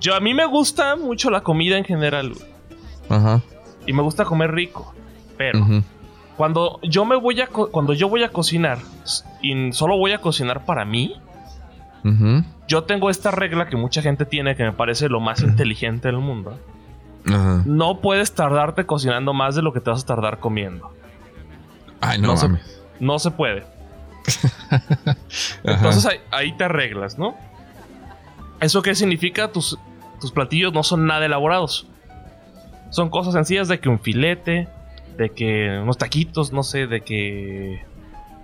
yo 0.00 0.16
a 0.16 0.20
mí 0.20 0.34
me 0.34 0.44
gusta 0.44 0.96
mucho 0.96 1.30
la 1.30 1.42
comida 1.42 1.78
en 1.78 1.84
general. 1.84 2.32
Ajá. 3.08 3.40
Y 3.86 3.92
me 3.92 4.02
gusta 4.02 4.24
comer 4.24 4.50
rico. 4.50 4.92
Pero 5.36 5.64
cuando 6.36 6.80
yo 6.82 7.04
me 7.04 7.14
voy 7.14 7.40
a 7.40 7.46
cuando 7.46 7.92
yo 7.92 8.08
voy 8.08 8.24
a 8.24 8.30
cocinar 8.30 8.78
y 9.40 9.72
solo 9.72 9.96
voy 9.96 10.10
a 10.10 10.20
cocinar 10.20 10.64
para 10.64 10.84
mí, 10.84 11.14
yo 12.66 12.82
tengo 12.82 13.08
esta 13.08 13.30
regla 13.30 13.68
que 13.68 13.76
mucha 13.76 14.02
gente 14.02 14.26
tiene 14.26 14.56
que 14.56 14.64
me 14.64 14.72
parece 14.72 15.08
lo 15.08 15.20
más 15.20 15.42
inteligente 15.42 16.08
del 16.08 16.18
mundo. 16.18 16.58
Ajá. 17.28 17.62
No 17.66 18.00
puedes 18.00 18.34
tardarte 18.34 18.84
cocinando 18.84 19.32
más 19.32 19.54
de 19.54 19.62
lo 19.62 19.72
que 19.72 19.78
te 19.78 19.90
vas 19.90 20.02
a 20.02 20.06
tardar 20.06 20.40
comiendo. 20.40 20.90
Ay, 22.10 22.18
no, 22.20 22.28
No 22.28 22.36
se-. 22.36 22.48
No 23.00 23.18
se 23.18 23.30
puede. 23.30 23.64
Entonces 25.64 26.06
ahí, 26.06 26.18
ahí 26.30 26.52
te 26.56 26.64
arreglas, 26.64 27.18
¿no? 27.18 27.36
¿Eso 28.60 28.82
qué 28.82 28.94
significa? 28.94 29.50
Tus, 29.52 29.78
tus 30.20 30.32
platillos 30.32 30.72
no 30.72 30.82
son 30.82 31.06
nada 31.06 31.26
elaborados. 31.26 31.86
Son 32.90 33.10
cosas 33.10 33.34
sencillas 33.34 33.68
de 33.68 33.80
que 33.80 33.88
un 33.88 33.98
filete, 33.98 34.68
de 35.18 35.30
que 35.30 35.78
unos 35.82 35.98
taquitos, 35.98 36.52
no 36.52 36.62
sé, 36.62 36.86
de 36.86 37.00
que... 37.02 37.84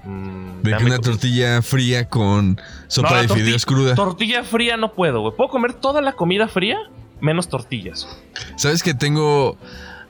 mm, 0.04 0.62
De 0.62 0.76
que 0.76 0.84
una 0.84 0.98
tortilla 0.98 1.62
fría 1.62 2.08
con 2.08 2.60
sopa 2.88 3.10
No, 3.14 3.22
de 3.22 3.28
fideos 3.28 3.64
cruda. 3.64 3.94
Tortilla 3.94 4.42
fría 4.44 4.76
no 4.76 4.92
puedo, 4.92 5.20
güey. 5.20 5.34
Puedo 5.36 5.50
comer 5.50 5.74
toda 5.74 6.02
la 6.02 6.12
comida 6.12 6.48
fría, 6.48 6.78
menos 7.20 7.48
tortillas. 7.48 8.08
¿Sabes 8.56 8.82
que 8.82 8.94
tengo... 8.94 9.56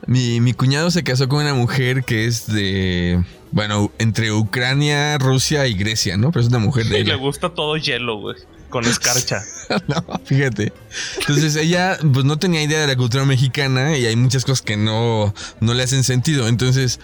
Mi, 0.07 0.41
mi 0.41 0.55
cuñado 0.55 0.91
se 0.91 1.05
casó 1.05 1.29
con 1.29 1.41
una 1.43 1.53
mujer 1.55 2.05
que 2.05 2.25
es 2.25 2.47
de... 2.51 3.23
Bueno, 3.53 3.91
entre 3.99 4.33
Ucrania, 4.33 5.19
Rusia 5.19 5.67
y 5.67 5.75
Grecia, 5.75 6.17
¿no? 6.17 6.31
Pero 6.31 6.43
es 6.43 6.49
una 6.49 6.59
mujer 6.59 6.87
de 6.87 7.01
Y 7.01 7.05
le 7.05 7.17
gusta 7.17 7.51
todo 7.51 7.77
hielo, 7.77 8.19
güey. 8.19 8.37
Con 8.69 8.85
escarcha. 8.85 9.43
no, 9.89 10.21
fíjate. 10.25 10.73
Entonces 11.19 11.57
ella 11.57 11.99
pues 12.13 12.25
no 12.25 12.39
tenía 12.39 12.63
idea 12.63 12.81
de 12.81 12.87
la 12.87 12.97
cultura 12.97 13.25
mexicana 13.25 13.97
y 13.97 14.07
hay 14.07 14.15
muchas 14.15 14.45
cosas 14.45 14.63
que 14.63 14.77
no, 14.77 15.35
no 15.61 15.75
le 15.75 15.83
hacen 15.83 16.05
sentido. 16.05 16.47
Entonces, 16.47 17.01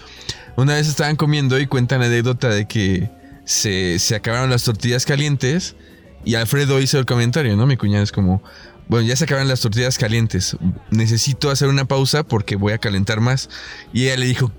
una 0.55 0.75
vez 0.75 0.87
estaban 0.87 1.17
comiendo 1.17 1.59
y 1.59 1.67
cuentan 1.67 1.99
la 1.99 2.05
anécdota 2.05 2.49
de 2.49 2.67
que 2.67 3.09
se, 3.43 3.99
se 3.99 4.15
acabaron 4.15 4.49
las 4.49 4.63
tortillas 4.63 5.05
calientes 5.05 5.75
y 6.23 6.35
Alfredo 6.35 6.79
hizo 6.81 6.99
el 6.99 7.05
comentario, 7.05 7.55
¿no? 7.55 7.65
Mi 7.65 7.77
cuñado 7.77 8.03
es 8.03 8.11
como, 8.11 8.41
bueno, 8.87 9.07
ya 9.07 9.15
se 9.15 9.25
acabaron 9.25 9.47
las 9.47 9.61
tortillas 9.61 9.97
calientes. 9.97 10.57
Necesito 10.91 11.49
hacer 11.49 11.67
una 11.67 11.85
pausa 11.85 12.23
porque 12.23 12.55
voy 12.55 12.73
a 12.73 12.77
calentar 12.77 13.19
más. 13.19 13.49
Y 13.93 14.05
ella 14.05 14.17
le 14.17 14.25
dijo, 14.25 14.51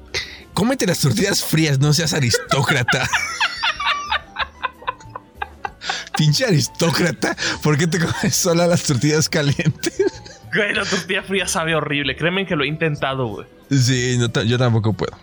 cómete 0.55 0.87
las 0.87 1.01
tortillas 1.01 1.45
frías, 1.45 1.79
no 1.79 1.93
seas 1.93 2.13
aristócrata. 2.13 3.09
Pinche 6.17 6.45
aristócrata, 6.45 7.37
¿por 7.63 7.79
qué 7.79 7.87
te 7.87 7.99
comes 8.01 8.35
sola 8.35 8.67
las 8.67 8.83
tortillas 8.83 9.29
calientes? 9.29 9.95
Güey, 10.55 10.75
la 10.75 10.85
tortilla 10.87 11.23
fría 11.23 11.47
sabe 11.47 11.75
horrible. 11.75 12.17
Créeme 12.17 12.47
que 12.47 12.57
lo 12.57 12.65
he 12.65 12.69
intentado, 12.69 13.27
güey. 13.27 13.47
Sí, 13.71 14.17
no 14.19 14.43
yo 14.45 14.57
tampoco 14.57 14.95
puedo. 14.95 15.15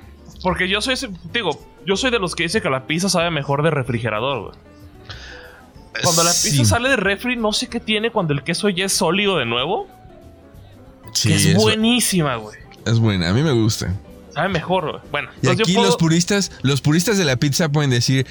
Porque 0.43 0.69
yo 0.69 0.81
soy, 0.81 0.95
digo, 1.33 1.59
yo 1.87 1.97
soy 1.97 2.11
de 2.11 2.19
los 2.19 2.35
que 2.35 2.43
dice 2.43 2.61
que 2.61 2.69
la 2.69 2.85
pizza 2.85 3.09
sabe 3.09 3.31
mejor 3.31 3.63
de 3.63 3.71
refrigerador, 3.71 4.51
güey. 4.51 4.74
Cuando 6.03 6.23
la 6.23 6.31
pizza 6.31 6.49
Sí, 6.49 6.65
sale 6.65 6.89
de 6.89 6.95
refri, 6.97 7.35
no 7.35 7.53
sé 7.53 7.67
qué 7.67 7.79
tiene 7.79 8.11
cuando 8.11 8.33
el 8.33 8.43
queso 8.43 8.69
ya 8.69 8.85
es 8.85 8.93
sólido 8.93 9.37
de 9.37 9.45
nuevo. 9.45 9.87
sí, 11.13 11.31
es 11.33 11.45
es, 11.45 11.55
bu- 11.57 11.61
buenísima, 11.61 12.35
güey. 12.35 12.57
es 12.85 12.99
buena, 12.99 13.29
a 13.29 13.33
mí 13.33 13.41
me 13.41 13.51
gusta. 13.51 13.93
Sabe 14.33 14.49
mejor, 14.49 14.91
güey. 14.91 15.01
Bueno, 15.11 15.29
Y 15.41 15.47
aquí 15.47 15.73
puedo- 15.73 15.87
los 15.87 15.97
puristas, 15.97 16.51
los 16.61 16.81
puristas 16.81 17.17
de 17.17 17.23
la 17.25 17.37
pizza 17.37 17.69
pueden 17.69 17.89
decir, 17.89 18.27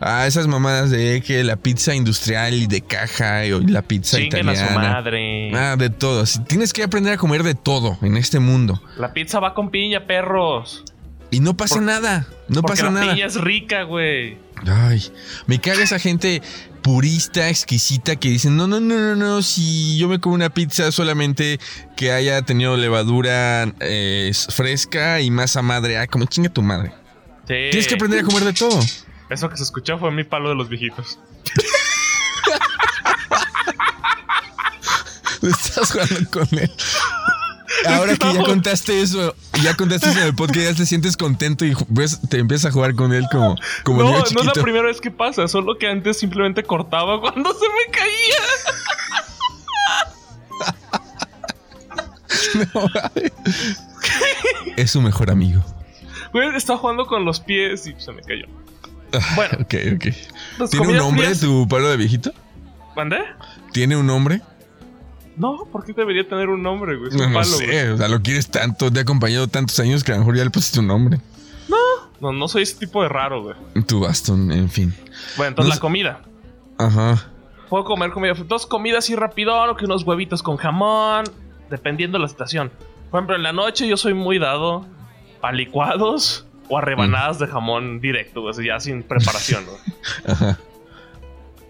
ah, 0.00 0.26
esas 0.26 0.46
mamadas 0.46 0.90
de 0.90 1.22
que 1.26 1.44
la 1.44 1.56
pizza 1.56 1.94
industrial 1.94 2.54
y 2.54 2.66
de 2.66 2.80
caja 2.80 3.44
y 3.44 3.50
la 3.66 3.82
pizza 3.82 4.16
chinguen 4.16 4.48
a 4.48 4.56
su 4.56 4.62
italiana. 4.64 4.88
madre. 4.94 5.54
Ah, 5.54 5.76
de 5.76 5.90
todo. 5.90 6.24
Tienes 6.48 6.72
que 6.72 6.82
aprender 6.82 7.12
a 7.12 7.16
comer 7.18 7.42
de 7.42 7.54
todo 7.54 7.98
en 8.00 8.16
este 8.16 8.38
mundo. 8.38 8.80
La 8.96 9.12
pizza 9.12 9.38
va 9.40 9.52
con 9.52 9.70
piña, 9.70 10.06
perros. 10.06 10.84
Y 11.30 11.40
no 11.40 11.54
pasa 11.56 11.74
Por- 11.76 11.84
nada. 11.84 12.26
No 12.48 12.62
pasa 12.62 12.84
la 12.84 12.90
nada. 12.92 13.12
piña 13.14 13.26
es 13.26 13.34
rica, 13.38 13.82
güey. 13.82 14.38
Ay, 14.66 15.02
me 15.46 15.60
caga 15.60 15.82
esa 15.82 15.98
gente 15.98 16.40
purista, 16.86 17.48
exquisita, 17.48 18.14
que 18.14 18.28
dicen, 18.28 18.56
no, 18.56 18.68
no, 18.68 18.78
no, 18.78 18.94
no, 18.94 19.16
no, 19.16 19.42
si 19.42 19.98
yo 19.98 20.06
me 20.06 20.20
como 20.20 20.36
una 20.36 20.50
pizza 20.50 20.92
solamente 20.92 21.58
que 21.96 22.12
haya 22.12 22.42
tenido 22.42 22.76
levadura 22.76 23.74
eh, 23.80 24.30
fresca 24.50 25.20
y 25.20 25.32
masa 25.32 25.62
madre, 25.62 25.98
ah, 25.98 26.06
como 26.06 26.26
chinga 26.26 26.48
tu 26.48 26.62
madre. 26.62 26.92
Sí. 27.48 27.70
Tienes 27.72 27.88
que 27.88 27.96
aprender 27.96 28.20
a 28.20 28.22
comer 28.22 28.44
de 28.44 28.52
todo. 28.52 28.78
Eso 29.28 29.50
que 29.50 29.56
se 29.56 29.64
escuchó 29.64 29.98
fue 29.98 30.12
mi 30.12 30.22
palo 30.22 30.48
de 30.48 30.54
los 30.54 30.68
viejitos. 30.68 31.18
Estás 35.42 35.90
jugando 35.90 36.30
con 36.30 36.46
él. 36.56 36.70
Ahora 37.88 38.16
que 38.16 38.32
ya 38.34 38.42
contaste 38.44 39.00
eso, 39.02 39.34
ya 39.62 39.74
contaste 39.74 40.10
eso 40.10 40.20
en 40.20 40.26
el 40.26 40.34
podcast, 40.34 40.60
ya 40.70 40.74
te 40.74 40.86
sientes 40.86 41.16
contento 41.16 41.64
y 41.64 41.74
ves- 41.88 42.20
te 42.28 42.38
empiezas 42.38 42.66
a 42.66 42.70
jugar 42.72 42.94
con 42.94 43.12
él 43.12 43.26
como, 43.30 43.56
como 43.84 44.02
no, 44.02 44.10
no 44.10 44.24
es 44.24 44.32
la 44.46 44.52
primera 44.52 44.86
vez 44.86 45.00
que 45.00 45.10
pasa, 45.10 45.48
solo 45.48 45.76
que 45.78 45.88
antes 45.88 46.18
simplemente 46.18 46.62
cortaba 46.62 47.20
cuando 47.20 47.52
se 47.54 47.66
me 47.68 47.92
caía. 47.92 48.42
es 54.76 54.90
su 54.90 55.00
mejor 55.00 55.30
amigo. 55.30 55.62
Güey, 56.32 56.54
estaba 56.56 56.78
jugando 56.78 57.06
con 57.06 57.24
los 57.24 57.40
pies 57.40 57.86
y 57.86 57.94
se 57.98 58.12
me 58.12 58.22
cayó. 58.22 58.46
Bueno, 59.34 59.58
Ok, 59.60 59.74
ok. 59.94 60.06
las 60.58 60.70
¿Tiene 60.70 60.88
un 60.88 60.96
nombre 60.96 61.26
frías- 61.28 61.40
tu 61.40 61.66
palo 61.68 61.88
de 61.88 61.96
viejito? 61.96 62.32
¿Mandé? 62.96 63.18
¿Tiene 63.72 63.96
un 63.96 64.06
nombre? 64.06 64.40
No, 65.36 65.66
¿por 65.70 65.84
qué 65.84 65.92
debería 65.92 66.26
tener 66.26 66.48
un 66.48 66.62
nombre, 66.62 66.96
güey? 66.96 67.08
Es 67.10 67.14
un 67.14 67.20
No, 67.20 67.26
no 67.28 67.32
güey. 67.34 67.44
sé, 67.68 67.90
o 67.90 67.96
sea, 67.96 68.08
lo 68.08 68.22
quieres 68.22 68.48
tanto, 68.50 68.90
te 68.90 69.00
ha 69.00 69.02
acompañado 69.02 69.48
tantos 69.48 69.78
años 69.80 70.02
que 70.02 70.12
a 70.12 70.14
lo 70.14 70.20
mejor 70.20 70.36
ya 70.36 70.44
le 70.44 70.50
pusiste 70.50 70.80
un 70.80 70.86
nombre. 70.86 71.20
No, 72.18 72.32
no 72.32 72.48
soy 72.48 72.62
ese 72.62 72.76
tipo 72.78 73.02
de 73.02 73.10
raro, 73.10 73.42
güey. 73.42 73.56
Tu 73.84 74.00
bastón, 74.00 74.50
en 74.50 74.70
fin. 74.70 74.94
Bueno, 75.36 75.50
entonces 75.50 75.68
No 75.68 75.74
la 75.74 75.80
comida. 75.80 76.22
Ajá. 76.78 77.28
Puedo 77.68 77.84
comer 77.84 78.10
comida. 78.10 78.32
Dos 78.48 78.66
comidas 78.66 79.04
así 79.04 79.14
rapidón, 79.14 79.76
que 79.76 79.84
unos 79.84 80.02
huevitos 80.02 80.42
con 80.42 80.56
jamón, 80.56 81.24
dependiendo 81.68 82.16
de 82.16 82.22
la 82.22 82.28
situación. 82.28 82.70
Por 83.10 83.18
ejemplo, 83.20 83.36
en 83.36 83.42
la 83.42 83.52
noche 83.52 83.86
yo 83.86 83.98
soy 83.98 84.14
muy 84.14 84.38
dado 84.38 84.86
a 85.42 85.52
licuados 85.52 86.46
o 86.70 86.78
a 86.78 86.80
rebanadas 86.80 87.38
de 87.38 87.48
jamón 87.48 88.00
directo, 88.00 88.40
güey, 88.40 88.52
así 88.52 88.64
ya 88.64 88.80
sin 88.80 89.02
preparación, 89.02 89.64
¿no? 89.66 89.72
Ajá. 90.32 90.58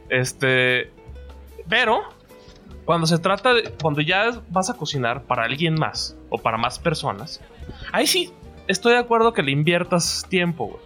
Este. 0.09 0.92
Pero, 1.68 2.02
cuando 2.87 3.07
se 3.07 3.18
trata 3.18 3.53
de. 3.53 3.64
Cuando 3.83 4.01
ya 4.01 4.31
vas 4.49 4.70
a 4.70 4.75
cocinar 4.75 5.25
para 5.25 5.44
alguien 5.44 5.75
más 5.75 6.16
o 6.31 6.38
para 6.38 6.57
más 6.57 6.79
personas, 6.79 7.42
ahí 7.92 8.07
sí 8.07 8.33
estoy 8.68 8.92
de 8.94 8.99
acuerdo 9.01 9.35
que 9.35 9.42
le 9.42 9.51
inviertas 9.51 10.25
tiempo, 10.31 10.66
güey. 10.68 10.81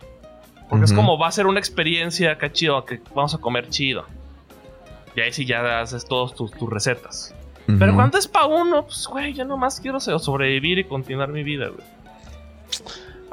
Porque 0.69 0.85
es 0.87 0.93
como 0.93 1.19
va 1.19 1.29
a 1.29 1.33
ser 1.33 1.47
una 1.47 1.59
experiencia 1.61 2.33
acá 2.33 2.53
chido, 2.53 2.85
que 2.85 3.01
vamos 3.15 3.35
a 3.35 3.39
comer 3.39 3.69
chido. 3.69 4.05
Y 5.17 5.21
ahí 5.21 5.33
sí 5.33 5.45
ya 5.45 5.81
haces 5.81 6.07
todas 6.07 6.35
tus, 6.35 6.51
tus 6.53 6.69
recetas. 6.71 7.35
Pero 7.79 7.95
cuando 7.95 8.19
es 8.19 8.27
para 8.27 8.47
uno, 8.47 8.85
pues, 8.85 9.07
güey, 9.07 9.33
yo 9.33 9.45
nomás 9.45 9.81
quiero 9.81 10.01
so- 10.01 10.19
sobrevivir 10.19 10.79
y 10.79 10.85
continuar 10.85 11.29
mi 11.29 11.43
vida, 11.45 11.69
güey. 11.69 11.85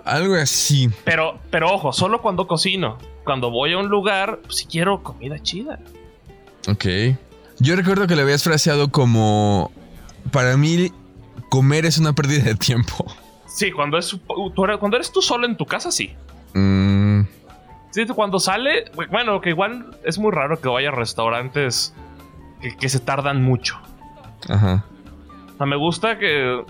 Algo 0.04 0.36
así. 0.36 0.90
Pero, 1.04 1.40
pero 1.50 1.72
ojo, 1.74 1.92
solo 1.94 2.22
cuando 2.22 2.48
cocino. 2.48 2.98
Cuando 3.24 3.50
voy 3.52 3.74
a 3.74 3.78
un 3.78 3.88
lugar, 3.88 4.40
pues, 4.44 4.58
si 4.58 4.66
quiero 4.66 5.04
comida 5.04 5.38
chida. 5.40 5.80
Ok. 6.68 6.86
Yo 7.60 7.76
recuerdo 7.76 8.08
que 8.08 8.16
lo 8.16 8.22
habías 8.22 8.44
fraseado 8.44 8.90
como. 8.90 9.72
Para 10.32 10.58
mí, 10.58 10.92
comer 11.50 11.86
es 11.86 11.98
una 11.98 12.14
pérdida 12.14 12.44
de 12.44 12.56
tiempo. 12.56 13.06
Sí, 13.48 13.72
cuando, 13.72 13.98
es, 13.98 14.16
cuando 14.28 14.98
eres 14.98 15.12
tú 15.12 15.22
solo 15.22 15.48
en 15.48 15.58
tu 15.58 15.66
casa, 15.66 15.92
sí. 15.92 16.14
Mm, 16.54 17.22
Sí, 17.92 18.06
cuando 18.08 18.40
sale, 18.40 18.86
bueno, 19.10 19.42
que 19.42 19.50
igual 19.50 19.98
es 20.04 20.20
muy 20.20 20.32
raro 20.32 20.62
que 20.62 20.68
vaya 20.68 20.90
a 20.90 20.92
restaurantes 20.92 21.96
que, 22.62 22.76
que 22.78 22.90
se 22.90 23.00
tardan 23.00 23.42
mucho. 23.42 23.80
ajá. 24.48 24.84
O 25.54 25.58
sea, 25.58 25.66
me 25.66 25.76
gusta 25.76 26.20
que 26.20 26.64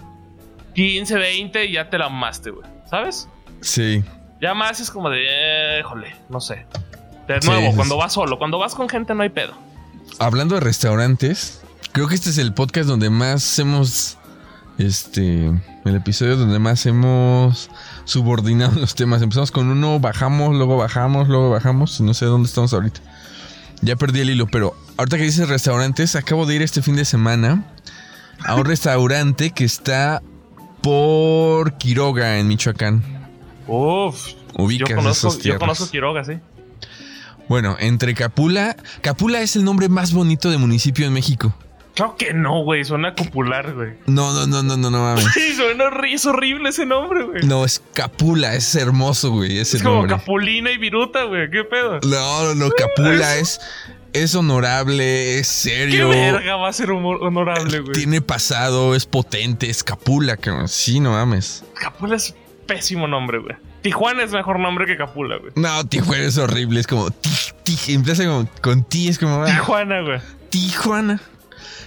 15, 0.76 1.16
20 1.18 1.66
y 1.66 1.74
ya 1.74 1.90
te 1.90 1.98
la 1.98 2.06
amaste, 2.06 2.52
güey. 2.52 2.66
¿Sabes? 2.90 3.28
Sí. 3.60 4.02
Ya 4.42 4.54
más 4.54 4.80
es 4.80 4.90
como 4.90 5.10
de, 5.10 5.26
eh, 5.28 5.80
híjole, 5.82 6.16
no 6.30 6.40
sé. 6.40 6.66
De 7.28 7.40
nuevo, 7.46 7.72
sí, 7.72 7.76
cuando 7.76 7.98
vas 7.98 8.14
solo, 8.14 8.38
cuando 8.38 8.58
vas 8.58 8.74
con 8.76 8.88
gente 8.88 9.14
no 9.14 9.24
hay 9.24 9.30
pedo. 9.30 9.54
Hablando 10.20 10.56
de 10.56 10.62
restaurantes, 10.62 11.62
creo 11.92 12.08
que 12.08 12.16
este 12.16 12.30
es 12.30 12.38
el 12.38 12.54
podcast 12.54 12.88
donde 12.88 13.10
más 13.10 13.60
hemos. 13.60 14.18
Este. 14.78 15.52
El 15.86 15.96
episodio 15.96 16.36
donde 16.36 16.60
más 16.60 16.86
hemos 16.86 17.70
subordinado 18.06 18.74
los 18.80 18.96
temas. 18.96 19.22
Empezamos 19.22 19.52
con 19.52 19.68
uno, 19.68 20.00
bajamos, 20.00 20.56
luego 20.56 20.78
bajamos, 20.78 21.28
luego 21.28 21.50
bajamos. 21.50 22.02
No 22.02 22.14
sé 22.14 22.26
dónde 22.26 22.48
estamos 22.48 22.74
ahorita. 22.74 23.00
Ya 23.82 23.96
perdí 23.96 24.22
el 24.22 24.30
hilo, 24.30 24.48
pero 24.48 24.76
ahorita 24.98 25.18
que 25.18 25.24
dices 25.24 25.48
restaurantes, 25.48 26.16
acabo 26.16 26.46
de 26.46 26.56
ir 26.56 26.62
este 26.62 26.82
fin 26.82 26.96
de 26.96 27.06
semana 27.06 27.64
a 28.44 28.56
un 28.56 28.66
restaurante 28.66 29.52
que 29.52 29.64
está 29.64 30.22
por 30.82 31.78
Quiroga, 31.78 32.40
en 32.40 32.48
Michoacán. 32.48 33.04
Uf, 33.68 34.34
Ubicas 34.58 34.90
yo 34.90 34.96
conozco, 34.96 35.28
esas 35.28 35.44
yo 35.44 35.60
conozco 35.60 35.90
Quiroga, 35.90 36.24
sí. 36.24 36.40
Bueno, 37.50 37.76
entre 37.80 38.14
Capula. 38.14 38.76
Capula 39.02 39.42
es 39.42 39.56
el 39.56 39.64
nombre 39.64 39.90
más 39.90 40.14
bonito 40.14 40.50
de 40.50 40.58
municipio 40.58 41.06
en 41.08 41.14
México. 41.14 41.54
Claro 41.96 42.16
que 42.16 42.32
no, 42.34 42.64
güey. 42.64 42.84
Suena 42.86 43.16
copular, 43.16 43.74
güey. 43.74 43.94
No, 44.06 44.32
no, 44.34 44.46
no, 44.46 44.62
no, 44.62 44.78
no, 44.78 44.92
no 44.92 45.00
mames. 45.02 45.26
Sí, 45.34 45.56
suena 45.56 45.86
horri- 45.86 46.14
es 46.14 46.26
horrible 46.28 46.70
ese 46.70 46.86
nombre, 46.86 47.24
güey. 47.24 47.44
No, 47.44 47.66
es 47.66 47.82
Capula, 47.94 48.54
es 48.54 48.76
hermoso, 48.76 49.32
güey. 49.32 49.58
ese 49.58 49.78
es 49.78 49.84
como 49.84 49.96
nombre. 50.00 50.16
Capulina 50.18 50.72
y 50.72 50.78
Viruta, 50.78 51.24
güey. 51.24 51.50
¿Qué 51.50 51.64
pedo? 51.64 52.00
No, 52.04 52.44
no, 52.44 52.54
no, 52.54 52.70
Capula 52.70 53.38
es, 53.38 53.60
es 54.14 54.36
honorable, 54.36 55.40
es 55.40 55.48
¿Qué 55.64 55.70
serio. 55.72 56.10
verga 56.10 56.56
va 56.58 56.70
a 56.70 56.74
ser 56.74 56.92
honorable, 56.92 57.80
güey? 57.80 57.94
Tiene 57.94 58.22
pasado, 58.22 58.94
es 58.94 59.06
potente, 59.08 59.68
es 59.70 59.84
Capula, 59.84 60.38
cabrón. 60.38 60.68
Sí, 60.68 61.00
no 61.00 61.12
mames. 61.14 61.64
Capula 61.74 62.16
es 62.18 62.36
pésimo 62.68 63.08
nombre, 63.08 63.40
güey. 63.40 63.56
Tijuana 63.82 64.24
es 64.24 64.32
mejor 64.32 64.60
nombre 64.60 64.86
que 64.86 64.98
Capula, 64.98 65.38
güey. 65.38 65.52
No, 65.56 65.86
Tijuana 65.86 66.24
es 66.24 66.38
horrible, 66.38 66.80
es 66.80 66.88
como. 66.88 67.08
empieza 67.88 68.26
como, 68.26 68.48
con 68.62 68.84
ti, 68.84 69.08
es 69.08 69.20
como. 69.20 69.44
ah, 69.44 69.46
Tijuana, 69.46 70.02
güey. 70.02 70.20
Tijuana. 70.50 71.22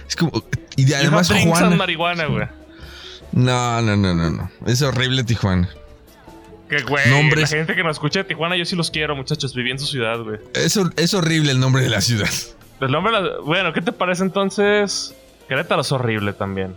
Es 0.07 0.15
como. 0.15 0.31
Y 0.75 0.85
de- 0.85 0.95
además 0.95 1.29
Además, 1.31 1.59
Juana. 1.59 1.75
Marihuana, 1.75 2.25
güey. 2.25 2.47
No, 3.33 3.81
no, 3.81 3.95
no, 3.95 4.13
no, 4.13 4.29
no. 4.29 4.51
Es 4.65 4.81
horrible 4.81 5.23
Tijuana. 5.23 5.69
Que, 6.69 6.81
güey, 6.83 7.09
Nombres- 7.09 7.51
la 7.51 7.57
gente 7.57 7.75
que 7.75 7.83
nos 7.83 7.97
escucha 7.97 8.19
de 8.19 8.25
Tijuana, 8.25 8.55
yo 8.55 8.65
sí 8.65 8.75
los 8.75 8.89
quiero, 8.91 9.15
muchachos. 9.15 9.53
Viví 9.53 9.71
en 9.71 9.79
su 9.79 9.85
ciudad, 9.87 10.19
güey. 10.21 10.39
Es, 10.53 10.79
es 10.95 11.13
horrible 11.13 11.51
el 11.51 11.59
nombre 11.59 11.83
de 11.83 11.89
la 11.89 12.01
ciudad. 12.01 12.29
El 12.79 12.91
nombre, 12.91 13.13
bueno, 13.45 13.73
¿qué 13.73 13.81
te 13.81 13.91
parece 13.91 14.23
entonces? 14.23 15.13
Querétaro 15.47 15.81
es 15.81 15.91
horrible 15.91 16.33
también. 16.33 16.75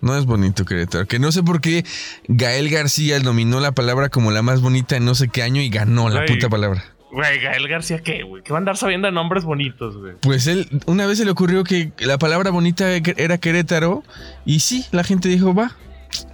No 0.00 0.16
es 0.16 0.26
bonito 0.26 0.64
Querétaro. 0.64 1.06
Que 1.06 1.18
no 1.18 1.32
sé 1.32 1.42
por 1.42 1.60
qué 1.60 1.84
Gael 2.28 2.68
García 2.68 3.18
nominó 3.20 3.60
la 3.60 3.72
palabra 3.72 4.08
como 4.08 4.30
la 4.30 4.42
más 4.42 4.60
bonita 4.60 4.96
en 4.96 5.04
no 5.04 5.14
sé 5.14 5.28
qué 5.28 5.42
año 5.42 5.60
y 5.60 5.68
ganó 5.68 6.08
la 6.08 6.24
puta 6.26 6.48
palabra. 6.48 6.84
Güey, 7.12 7.40
Gael 7.40 7.68
García, 7.68 8.02
¿qué, 8.02 8.24
güey? 8.24 8.42
¿Qué 8.42 8.52
va 8.52 8.58
a 8.58 8.60
andar 8.60 8.76
sabiendo 8.76 9.06
de 9.06 9.12
nombres 9.12 9.44
bonitos, 9.44 9.96
güey? 9.96 10.14
Pues 10.20 10.46
él, 10.48 10.68
una 10.86 11.06
vez 11.06 11.18
se 11.18 11.24
le 11.24 11.30
ocurrió 11.30 11.64
que 11.64 11.92
la 11.98 12.18
palabra 12.18 12.50
bonita 12.50 12.90
era 12.92 13.38
Querétaro 13.38 14.02
y 14.44 14.60
sí, 14.60 14.84
la 14.90 15.02
gente 15.02 15.28
dijo, 15.28 15.54
va. 15.54 15.76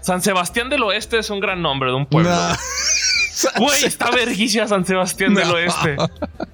San 0.00 0.22
Sebastián 0.22 0.70
del 0.70 0.82
Oeste 0.82 1.18
es 1.18 1.30
un 1.30 1.40
gran 1.40 1.62
nombre 1.62 1.90
de 1.90 1.96
un 1.96 2.06
pueblo. 2.06 2.30
No. 2.30 2.56
Güey, 3.58 3.84
está 3.84 4.10
verguísima 4.10 4.66
San 4.68 4.84
Sebastián 4.84 5.34
del. 5.34 5.50
Oeste. 5.50 5.96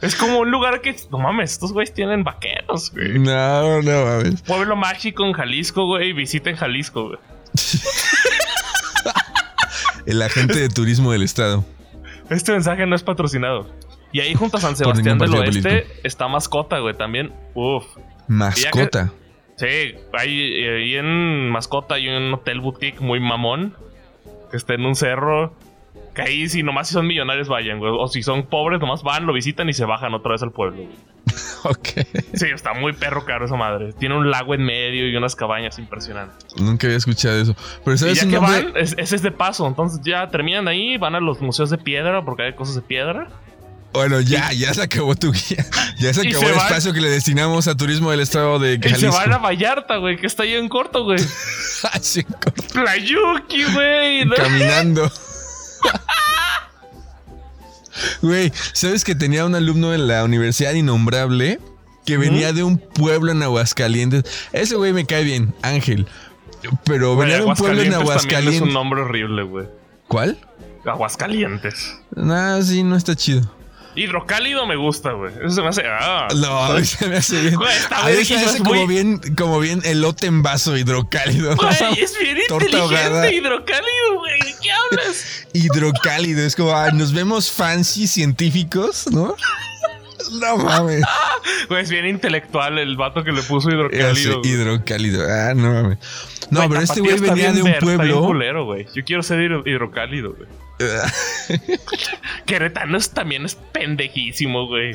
Es 0.00 0.16
como 0.16 0.40
un 0.40 0.50
lugar 0.50 0.80
que. 0.80 0.94
No 1.10 1.18
mames, 1.18 1.52
estos 1.52 1.72
güeyes 1.72 1.94
tienen 1.94 2.24
vaqueros, 2.24 2.92
güey. 2.92 3.18
No, 3.18 3.82
no 3.82 4.04
mames. 4.04 4.42
Pueblo 4.42 4.76
mágico 4.76 5.24
en 5.24 5.32
Jalisco, 5.32 5.86
güey. 5.86 6.12
Visiten 6.12 6.56
Jalisco, 6.56 7.08
güey. 7.08 7.18
El 10.06 10.22
agente 10.22 10.58
de 10.58 10.68
turismo 10.68 11.12
del 11.12 11.22
estado. 11.22 11.64
Este 12.30 12.52
mensaje 12.52 12.86
no 12.86 12.96
es 12.96 13.02
patrocinado. 13.02 13.68
Y 14.12 14.20
ahí 14.20 14.34
junto 14.34 14.56
a 14.56 14.60
San 14.60 14.76
Sebastián 14.76 15.18
del 15.18 15.34
Oeste 15.34 15.62
político. 15.62 15.92
está 16.02 16.28
Mascota, 16.28 16.78
güey. 16.78 16.96
También. 16.96 17.32
Uf. 17.54 17.84
Mascota. 18.26 19.12
Sí, 19.56 19.94
ahí, 20.12 20.64
ahí 20.66 20.94
en 20.94 21.50
Mascota 21.50 21.96
hay 21.96 22.08
un 22.08 22.32
hotel 22.32 22.60
boutique 22.60 23.00
muy 23.00 23.20
mamón. 23.20 23.76
Que 24.50 24.56
está 24.56 24.74
en 24.74 24.86
un 24.86 24.94
cerro. 24.94 25.54
Que 26.18 26.22
ahí, 26.24 26.48
si 26.48 26.64
nomás 26.64 26.88
si 26.88 26.94
son 26.94 27.06
millonarios, 27.06 27.46
vayan, 27.46 27.78
güey. 27.78 27.92
O 27.96 28.08
si 28.08 28.24
son 28.24 28.44
pobres, 28.46 28.80
nomás 28.80 29.04
van, 29.04 29.24
lo 29.24 29.32
visitan 29.32 29.68
y 29.68 29.72
se 29.72 29.84
bajan 29.84 30.12
otra 30.14 30.32
vez 30.32 30.42
al 30.42 30.50
pueblo, 30.50 30.78
güey. 30.82 30.96
Ok. 31.62 31.88
Sí, 32.34 32.46
está 32.52 32.72
muy 32.74 32.92
perro 32.92 33.24
caro 33.24 33.44
esa 33.44 33.54
madre. 33.56 33.92
Tiene 33.92 34.16
un 34.16 34.28
lago 34.30 34.52
en 34.54 34.64
medio 34.64 35.08
y 35.08 35.14
unas 35.14 35.36
cabañas 35.36 35.78
impresionantes. 35.78 36.44
Nunca 36.60 36.86
había 36.88 36.96
escuchado 36.96 37.40
eso. 37.40 37.54
Pero 37.84 37.94
Y 37.94 37.98
¿sabes 37.98 38.18
ya 38.18 38.24
un 38.24 38.30
que 38.30 38.36
nombre? 38.36 38.62
van, 38.72 38.76
es- 38.76 38.94
ese 38.98 39.14
es 39.16 39.22
de 39.22 39.30
paso. 39.30 39.66
Entonces 39.68 40.00
ya 40.04 40.28
terminan 40.28 40.66
ahí, 40.66 40.96
van 40.98 41.14
a 41.14 41.20
los 41.20 41.40
museos 41.40 41.70
de 41.70 41.78
piedra 41.78 42.24
porque 42.24 42.42
hay 42.44 42.54
cosas 42.54 42.74
de 42.76 42.82
piedra. 42.82 43.28
Bueno, 43.92 44.20
ya, 44.20 44.52
ya 44.52 44.74
se 44.74 44.82
acabó 44.82 45.14
tu 45.14 45.32
guía. 45.32 45.64
Ya 45.98 46.14
se 46.14 46.24
Y 46.24 46.28
acabó 46.30 46.44
se 46.44 46.50
el 46.50 46.56
van- 46.56 46.66
espacio 46.66 46.92
que 46.92 47.00
le 47.00 47.10
destinamos 47.10 47.66
a 47.68 47.76
turismo 47.76 48.10
del 48.12 48.20
estado 48.20 48.58
de 48.60 48.74
Y 48.74 48.78
Jalisco. 48.80 49.12
se 49.12 49.18
van 49.18 49.32
a 49.32 49.38
Vallarta, 49.38 49.96
güey, 49.96 50.16
que 50.16 50.26
está 50.28 50.42
ahí 50.44 50.54
en 50.54 50.68
corto, 50.68 51.02
güey. 51.04 51.18
Así, 51.92 52.24
Playuki, 52.72 53.64
güey. 53.72 54.24
¿no? 54.24 54.34
caminando. 54.36 55.10
Güey, 58.22 58.52
¿sabes 58.72 59.04
que 59.04 59.14
tenía 59.14 59.44
un 59.44 59.54
alumno 59.54 59.94
en 59.94 60.06
la 60.06 60.24
Universidad 60.24 60.72
Innombrable 60.72 61.60
que 62.04 62.16
venía 62.16 62.52
de 62.52 62.62
un 62.62 62.78
pueblo 62.78 63.32
en 63.32 63.42
Aguascalientes? 63.42 64.24
Ese 64.52 64.76
güey 64.76 64.92
me 64.92 65.04
cae 65.04 65.24
bien, 65.24 65.54
Ángel. 65.62 66.06
Pero 66.84 67.14
Güey, 67.14 67.28
venía 67.28 67.42
de 67.42 67.48
un 67.48 67.54
pueblo 67.54 67.82
en 67.82 67.94
Aguascalientes 67.94 68.56
Es 68.56 68.62
un 68.62 68.72
nombre 68.72 69.02
horrible, 69.02 69.42
güey. 69.42 69.66
¿Cuál? 70.08 70.38
Aguascalientes. 70.84 71.96
Nah, 72.14 72.60
sí, 72.62 72.82
no 72.82 72.96
está 72.96 73.14
chido. 73.14 73.48
Hidrocálido 73.94 74.66
me 74.66 74.76
gusta, 74.76 75.12
güey. 75.12 75.32
Eso 75.40 75.50
se 75.56 75.62
me 75.62 75.68
hace. 75.68 75.82
Ah. 75.86 76.28
No, 76.36 76.58
a 76.64 76.74
mí 76.78 76.84
se 76.84 77.08
me 77.08 77.16
hace 77.16 77.40
bien. 77.40 77.56
Güey, 77.56 77.74
A 77.90 78.08
mí 78.08 78.24
se 78.24 78.34
me 78.34 78.40
hace 78.42 78.58
como 78.58 78.86
bien, 78.86 79.20
como 79.36 79.58
bien 79.60 79.80
elote 79.84 80.26
en 80.26 80.42
vaso 80.42 80.76
hidrocálido. 80.76 81.56
Güey, 81.56 82.02
es 82.02 82.16
bien 82.18 82.38
Torta 82.48 82.76
ahogada. 82.78 83.06
inteligente, 83.30 83.34
hidrocálido, 83.36 84.14
güey. 84.18 84.38
¿De 84.40 84.54
qué 84.62 84.70
hablas? 84.70 85.46
Hidrocálido. 85.52 86.42
Es 86.46 86.54
como, 86.54 86.76
ay, 86.76 86.90
nos 86.94 87.12
vemos 87.12 87.50
fancy 87.50 88.06
científicos, 88.06 89.06
¿no? 89.10 89.34
No 90.40 90.56
mames. 90.58 91.02
Güey, 91.68 91.82
es 91.82 91.90
bien 91.90 92.06
intelectual 92.06 92.78
el 92.78 92.96
vato 92.96 93.24
que 93.24 93.32
le 93.32 93.42
puso 93.42 93.70
hidrocálido. 93.70 94.42
hidrocálido. 94.44 95.24
Ah, 95.28 95.54
no 95.54 95.72
mames. 95.72 95.98
No, 96.50 96.68
pero 96.68 96.80
este 96.82 97.00
güey 97.00 97.18
venía 97.18 97.52
de 97.52 97.62
un 97.62 97.74
pueblo. 97.80 98.20
culero, 98.26 98.64
güey. 98.64 98.86
Yo 98.94 99.02
quiero 99.04 99.22
ser 99.22 99.40
hidro- 99.40 99.62
hidrocálido, 99.66 100.34
güey. 100.34 100.48
Querétaro 102.46 102.96
es, 102.96 103.10
también 103.10 103.44
es 103.44 103.56
pendejísimo, 103.72 104.66
güey. 104.66 104.94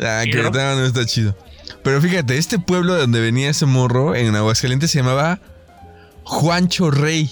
Ah, 0.00 0.22
Y 0.26 0.30
Querétaro 0.30 0.76
no 0.80 0.86
está 0.86 1.04
chido. 1.06 1.36
Pero 1.82 2.00
fíjate, 2.00 2.38
este 2.38 2.58
pueblo 2.58 2.94
de 2.94 3.00
donde 3.00 3.20
venía 3.20 3.50
ese 3.50 3.66
morro 3.66 4.14
en 4.14 4.34
Aguascalientes 4.36 4.90
se 4.90 4.98
llamaba 4.98 5.40
Juancho 6.24 6.90
Rey. 6.90 7.30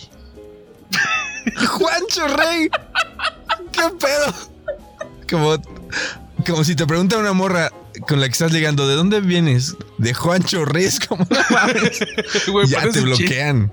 ¡Juancho 1.69 2.27
Rey! 2.29 2.69
¿Qué 3.73 3.83
pedo? 3.99 4.35
Como, 5.31 5.63
como 6.47 6.65
si 6.65 6.75
te 6.75 6.87
pregunta 6.87 7.19
una 7.19 7.33
morra 7.33 7.71
con 8.09 8.21
la 8.21 8.27
que 8.27 8.33
estás 8.33 8.53
ligando, 8.53 8.89
¿de 8.89 8.95
dónde 8.97 9.21
vienes? 9.21 9.77
De 9.99 10.15
Juancho 10.15 10.65
Rey, 10.65 10.85
es 10.85 10.99
como 11.01 11.25
no 11.31 11.39
mames. 11.51 12.01
Ya 12.69 12.81
te 12.83 12.89
chiste- 12.89 13.01
bloquean. 13.03 13.73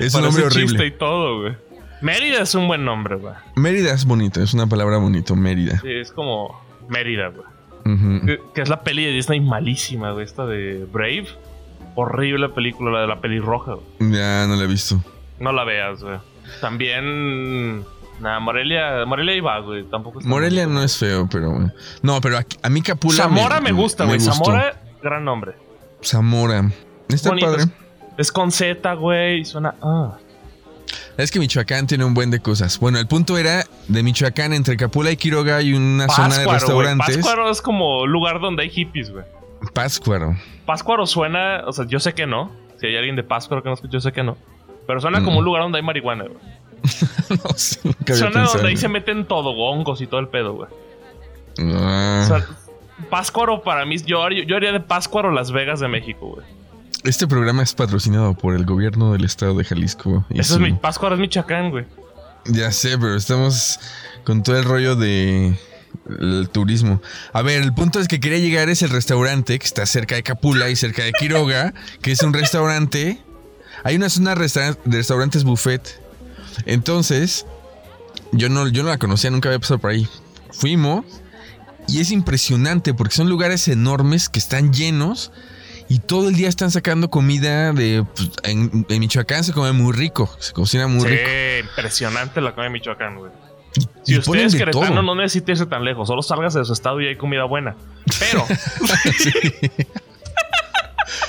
Es 0.00 0.14
un 0.14 0.20
parece 0.20 0.40
nombre 0.40 0.42
chiste 0.44 0.58
horrible. 0.58 0.86
y 0.86 0.90
todo, 0.92 1.40
güey. 1.42 1.56
Mérida 2.00 2.42
es 2.42 2.54
un 2.54 2.68
buen 2.68 2.84
nombre, 2.84 3.16
güey. 3.16 3.34
Mérida 3.56 3.92
es 3.92 4.04
bonito, 4.04 4.42
es 4.42 4.54
una 4.54 4.66
palabra 4.66 4.98
bonito, 4.98 5.34
Mérida. 5.36 5.78
Sí, 5.80 5.90
es 5.92 6.12
como 6.12 6.60
Mérida, 6.88 7.28
güey. 7.28 7.46
Que, 8.26 8.40
que 8.54 8.62
es 8.62 8.68
la 8.68 8.82
peli 8.82 9.04
de 9.04 9.12
Disney 9.12 9.40
malísima, 9.40 10.10
güey. 10.10 10.24
Esta 10.24 10.44
de 10.44 10.84
Brave. 10.92 11.26
Horrible 11.94 12.48
película, 12.48 12.90
la 12.90 13.00
de 13.02 13.06
la 13.06 13.20
pelirroja, 13.20 13.74
güey. 13.74 14.12
Ya 14.12 14.46
no 14.46 14.56
la 14.56 14.64
he 14.64 14.66
visto. 14.66 15.00
No 15.38 15.52
la 15.52 15.64
veas, 15.64 16.02
güey. 16.02 16.18
También. 16.60 17.84
Nada, 18.20 18.40
Morelia. 18.40 19.04
Morelia 19.06 19.34
iba, 19.36 19.58
güey. 19.60 19.84
Tampoco 19.84 20.18
está 20.18 20.28
Morelia 20.28 20.66
no 20.66 20.82
es 20.82 20.98
feo, 20.98 21.28
pero 21.30 21.50
bueno. 21.50 21.72
No, 22.02 22.20
pero 22.20 22.38
aquí- 22.38 22.58
a 22.62 22.68
mí 22.68 22.82
Capula. 22.82 23.14
Zamora 23.16 23.60
me, 23.60 23.72
gusta, 23.72 24.04
güey. 24.04 24.18
Zamora, 24.20 24.80
gran 25.02 25.24
nombre. 25.24 25.52
Zamora. 26.02 26.70
Está 27.08 27.30
Bonito. 27.30 27.46
padre. 27.46 27.64
Es 28.18 28.32
con 28.32 28.50
Z, 28.50 28.94
güey. 28.94 29.40
y 29.40 29.44
Suena. 29.44 29.74
Ah. 29.80 30.18
Es 31.18 31.30
que 31.30 31.38
Michoacán 31.38 31.86
tiene 31.86 32.04
un 32.04 32.12
buen 32.14 32.30
de 32.30 32.40
cosas. 32.40 32.78
Bueno, 32.78 32.98
el 32.98 33.06
punto 33.06 33.38
era 33.38 33.64
de 33.88 34.02
Michoacán, 34.02 34.52
entre 34.52 34.76
Capula 34.76 35.10
y 35.10 35.16
Quiroga 35.16 35.56
hay 35.56 35.72
una 35.72 36.08
zona 36.08 36.38
de 36.38 36.46
restaurantes. 36.46 37.16
Páscuaro 37.16 37.50
es 37.50 37.62
como 37.62 38.06
lugar 38.06 38.40
donde 38.40 38.64
hay 38.64 38.70
hippies, 38.70 39.10
güey. 39.10 39.24
Páscuaro. 39.72 40.36
Páscuaro 40.66 41.06
suena. 41.06 41.62
O 41.66 41.72
sea, 41.72 41.86
yo 41.86 42.00
sé 42.00 42.12
que 42.12 42.26
no. 42.26 42.50
Si 42.78 42.86
hay 42.86 42.96
alguien 42.96 43.16
de 43.16 43.22
Páscuaro 43.22 43.62
que 43.62 43.68
no 43.70 43.74
escucha, 43.74 43.92
yo 43.94 44.00
sé 44.00 44.12
que 44.12 44.22
no. 44.22 44.36
Pero 44.86 45.00
suena 45.00 45.20
como 45.24 45.36
Mm. 45.36 45.38
un 45.38 45.44
lugar 45.44 45.62
donde 45.62 45.78
hay 45.78 45.84
marihuana, 45.84 46.24
güey. 46.24 46.38
no 47.30 47.50
sé, 47.56 47.80
nunca 47.82 47.98
había 48.02 48.16
Suena 48.16 48.32
pensado 48.34 48.52
donde 48.52 48.68
ahí 48.68 48.76
se 48.76 48.88
meten 48.88 49.24
todo, 49.26 49.50
hongos 49.52 50.00
y 50.02 50.06
todo 50.06 50.20
el 50.20 50.28
pedo, 50.28 50.52
güey. 50.54 50.68
Ah. 51.60 52.20
O 52.24 52.26
sea, 52.28 52.46
Páscuaro 53.10 53.62
para 53.62 53.84
mí, 53.86 53.96
yo, 54.04 54.22
haría- 54.22 54.44
yo 54.44 54.56
haría 54.56 54.72
de 54.72 54.80
Páscuaro 54.80 55.30
Las 55.30 55.50
Vegas 55.50 55.80
de 55.80 55.88
México, 55.88 56.34
güey. 56.34 56.46
Este 57.04 57.26
programa 57.26 57.62
es 57.62 57.74
patrocinado 57.74 58.34
por 58.34 58.54
el 58.54 58.64
gobierno 58.64 59.12
del 59.12 59.24
estado 59.24 59.54
de 59.54 59.64
Jalisco. 59.64 60.24
y 60.30 60.40
Eso 60.40 60.54
es 60.54 60.60
mi, 60.60 60.72
Páscuaro 60.72 61.14
es 61.14 61.20
Michoacán, 61.20 61.70
güey. 61.70 61.86
Ya 62.46 62.72
sé, 62.72 62.98
pero 62.98 63.16
estamos 63.16 63.78
con 64.24 64.42
todo 64.42 64.58
el 64.58 64.64
rollo 64.64 64.96
de 64.96 65.58
el 66.20 66.48
turismo. 66.50 67.00
A 67.32 67.42
ver, 67.42 67.62
el 67.62 67.72
punto 67.72 68.00
es 68.00 68.08
que 68.08 68.20
quería 68.20 68.38
llegar 68.38 68.68
es 68.68 68.82
el 68.82 68.90
restaurante 68.90 69.58
que 69.58 69.66
está 69.66 69.86
cerca 69.86 70.14
de 70.14 70.22
Capula 70.22 70.68
y 70.70 70.76
cerca 70.76 71.04
de 71.04 71.12
Quiroga, 71.12 71.74
que 72.02 72.12
es 72.12 72.22
un 72.22 72.32
restaurante. 72.32 73.20
Hay 73.84 73.96
una 73.96 74.08
zona 74.08 74.34
de 74.34 74.76
restaurantes 74.84 75.44
buffet. 75.44 76.00
Entonces, 76.64 77.46
yo 78.32 78.48
no, 78.48 78.68
yo 78.68 78.82
no 78.82 78.90
la 78.90 78.98
conocía, 78.98 79.30
nunca 79.30 79.48
había 79.48 79.58
pasado 79.58 79.78
por 79.78 79.90
ahí. 79.90 80.08
Fuimos 80.52 81.04
y 81.88 82.00
es 82.00 82.10
impresionante 82.10 82.94
porque 82.94 83.14
son 83.14 83.28
lugares 83.28 83.68
enormes 83.68 84.28
que 84.28 84.38
están 84.38 84.72
llenos 84.72 85.32
y 85.88 85.98
todo 86.00 86.28
el 86.28 86.34
día 86.34 86.48
están 86.48 86.70
sacando 86.70 87.10
comida 87.10 87.72
de... 87.72 88.04
pues, 88.14 88.30
en, 88.42 88.86
en 88.88 89.00
Michoacán 89.00 89.44
se 89.44 89.52
come 89.52 89.72
muy 89.72 89.92
rico, 89.92 90.28
se 90.38 90.52
cocina 90.52 90.86
muy 90.86 91.02
sí, 91.02 91.08
rico. 91.08 91.30
impresionante 91.68 92.40
la 92.40 92.50
comida 92.52 92.64
de 92.64 92.70
Michoacán, 92.70 93.16
güey. 93.16 93.32
Si 94.04 94.16
usted 94.16 94.36
es 94.36 94.54
queretano, 94.54 94.86
todo. 94.86 95.02
no 95.02 95.14
necesita 95.14 95.52
irse 95.52 95.66
tan 95.66 95.84
lejos. 95.84 96.08
Solo 96.08 96.22
salgas 96.22 96.54
de 96.54 96.64
su 96.64 96.72
estado 96.72 97.00
y 97.02 97.08
hay 97.08 97.16
comida 97.16 97.44
buena. 97.44 97.76
Pero, 98.18 98.46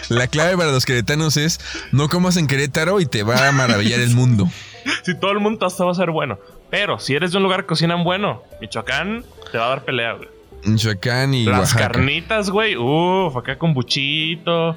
La 0.09 0.27
clave 0.27 0.57
para 0.57 0.71
los 0.71 0.85
queretanos 0.85 1.37
es 1.37 1.59
no 1.91 2.07
comas 2.09 2.37
en 2.37 2.47
Querétaro 2.47 2.99
y 3.01 3.05
te 3.05 3.23
va 3.23 3.47
a 3.47 3.51
maravillar 3.51 3.99
el 3.99 4.15
mundo. 4.15 4.49
Si 5.03 5.19
todo 5.19 5.31
el 5.31 5.39
mundo 5.39 5.65
hasta 5.65 5.83
va 5.83 5.91
a 5.91 5.95
ser 5.95 6.11
bueno. 6.11 6.39
Pero 6.69 6.97
si 6.97 7.13
eres 7.13 7.31
de 7.31 7.37
un 7.37 7.43
lugar 7.43 7.61
que 7.63 7.67
cocinan 7.67 8.05
bueno, 8.05 8.43
Michoacán 8.61 9.25
te 9.51 9.57
va 9.57 9.65
a 9.65 9.69
dar 9.69 9.83
pelea, 9.83 10.13
güey. 10.13 10.29
Michoacán 10.65 11.33
y 11.33 11.45
Las 11.45 11.59
Oaxaca. 11.59 11.87
carnitas, 11.91 12.49
güey. 12.49 12.75
Uf, 12.75 13.35
acá 13.37 13.57
con 13.57 13.73
buchito. 13.73 14.75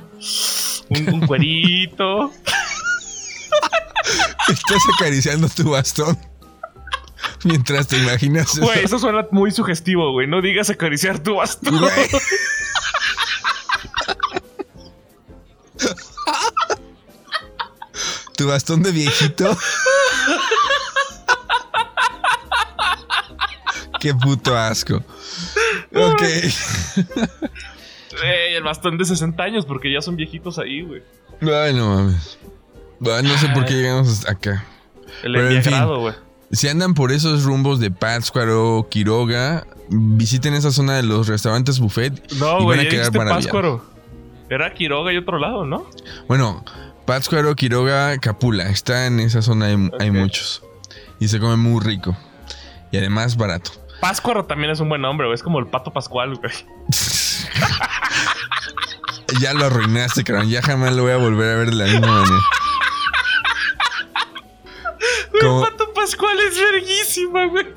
Un, 0.89 1.15
un 1.15 1.27
cuerito. 1.27 2.33
Estás 4.49 4.83
acariciando 4.97 5.49
tu 5.49 5.71
bastón. 5.71 6.19
Mientras 7.45 7.89
te 7.89 7.97
imaginas 7.99 8.53
eso. 8.53 8.63
Güey, 8.63 8.85
eso 8.85 8.99
suena 8.99 9.27
muy 9.31 9.51
sugestivo, 9.51 10.13
güey. 10.13 10.27
No 10.27 10.41
digas 10.43 10.71
acariciar 10.71 11.19
tu 11.21 11.37
bastón. 11.37 11.79
Güey. 11.79 12.09
Tu 18.37 18.47
bastón 18.47 18.83
de 18.83 18.91
viejito. 18.93 19.57
Qué 24.01 24.15
puto 24.15 24.57
asco. 24.57 25.03
Ok. 25.95 26.23
Güey, 28.11 28.57
el 28.57 28.63
bastón 28.65 28.99
de 28.99 29.05
60 29.05 29.43
años, 29.43 29.65
porque 29.65 29.93
ya 29.93 30.01
son 30.01 30.17
viejitos 30.17 30.59
ahí, 30.59 30.83
güey. 30.83 31.03
Ay, 31.43 31.73
no 31.75 31.95
mames. 31.95 32.39
Ay, 33.03 33.23
no 33.23 33.39
sé 33.39 33.49
por 33.51 33.65
qué 33.65 33.75
llegamos 33.75 34.09
hasta 34.09 34.33
acá. 34.33 34.65
El 35.23 35.33
Pero, 35.33 35.49
en 35.49 35.57
enviagrado, 35.57 36.01
güey. 36.01 36.15
Si 36.53 36.67
andan 36.69 36.95
por 36.95 37.13
esos 37.13 37.45
rumbos 37.45 37.79
de 37.79 37.93
Pátzcuaro, 37.93 38.89
Quiroga, 38.91 39.65
visiten 39.89 40.55
esa 40.55 40.73
zona 40.73 40.97
de 40.97 41.05
los 41.05 41.29
restaurantes 41.29 41.79
buffet 41.79 42.33
No, 42.35 42.61
y 42.61 42.63
güey, 42.65 42.79
van 42.79 42.87
a 42.87 42.91
quedar 42.91 43.13
maravillados. 43.13 43.45
Páscuaro. 43.45 43.85
Era 44.49 44.75
Quiroga 44.75 45.13
y 45.13 45.17
otro 45.17 45.39
lado, 45.39 45.65
¿no? 45.65 45.89
Bueno, 46.27 46.65
Pátzcuaro, 47.07 47.55
Quiroga, 47.55 48.19
Capula. 48.19 48.69
Está 48.69 49.07
en 49.07 49.21
esa 49.21 49.43
zona, 49.43 49.67
hay, 49.67 49.91
hay 50.01 50.11
muchos. 50.11 50.65
Y 51.21 51.29
se 51.29 51.39
come 51.39 51.57
muy 51.57 51.81
rico. 51.85 52.17
Y 52.91 52.97
además 52.97 53.37
barato. 53.37 53.71
Páscuaro 54.01 54.45
también 54.45 54.73
es 54.73 54.81
un 54.81 54.89
buen 54.89 55.03
nombre, 55.03 55.27
güey. 55.27 55.35
Es 55.35 55.43
como 55.43 55.59
el 55.59 55.67
pato 55.67 55.93
pascual, 55.93 56.37
güey. 56.37 56.53
Ya 59.39 59.55
lo 59.55 59.67
arruinaste, 59.67 60.25
cabrón. 60.25 60.51
Ya 60.51 60.61
jamás 60.61 60.93
lo 60.95 61.05
voy 61.05 61.13
a 61.13 61.17
volver 61.17 61.53
a 61.53 61.57
ver 61.59 61.71
de 61.71 61.77
la 61.77 61.85
misma 61.85 62.09
manera. 62.09 62.41
Pato 65.41 65.93
pascual 65.95 66.39
es 66.41 66.59
verguísima, 66.59 67.47
güey. 67.47 67.67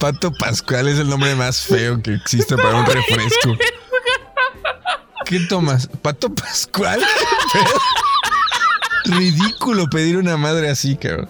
Pato 0.00 0.32
Pascual 0.32 0.88
es 0.88 0.98
el 0.98 1.08
nombre 1.08 1.34
más 1.34 1.62
feo 1.62 2.02
que 2.02 2.14
existe 2.14 2.56
para 2.56 2.74
un 2.74 2.86
refresco. 2.86 3.56
¿Qué 5.24 5.40
tomas? 5.40 5.88
¿Pato 6.02 6.34
Pascual? 6.34 7.00
Ridículo 9.04 9.86
pedir 9.86 10.16
una 10.16 10.36
madre 10.36 10.68
así, 10.68 10.96
cabrón. 10.96 11.28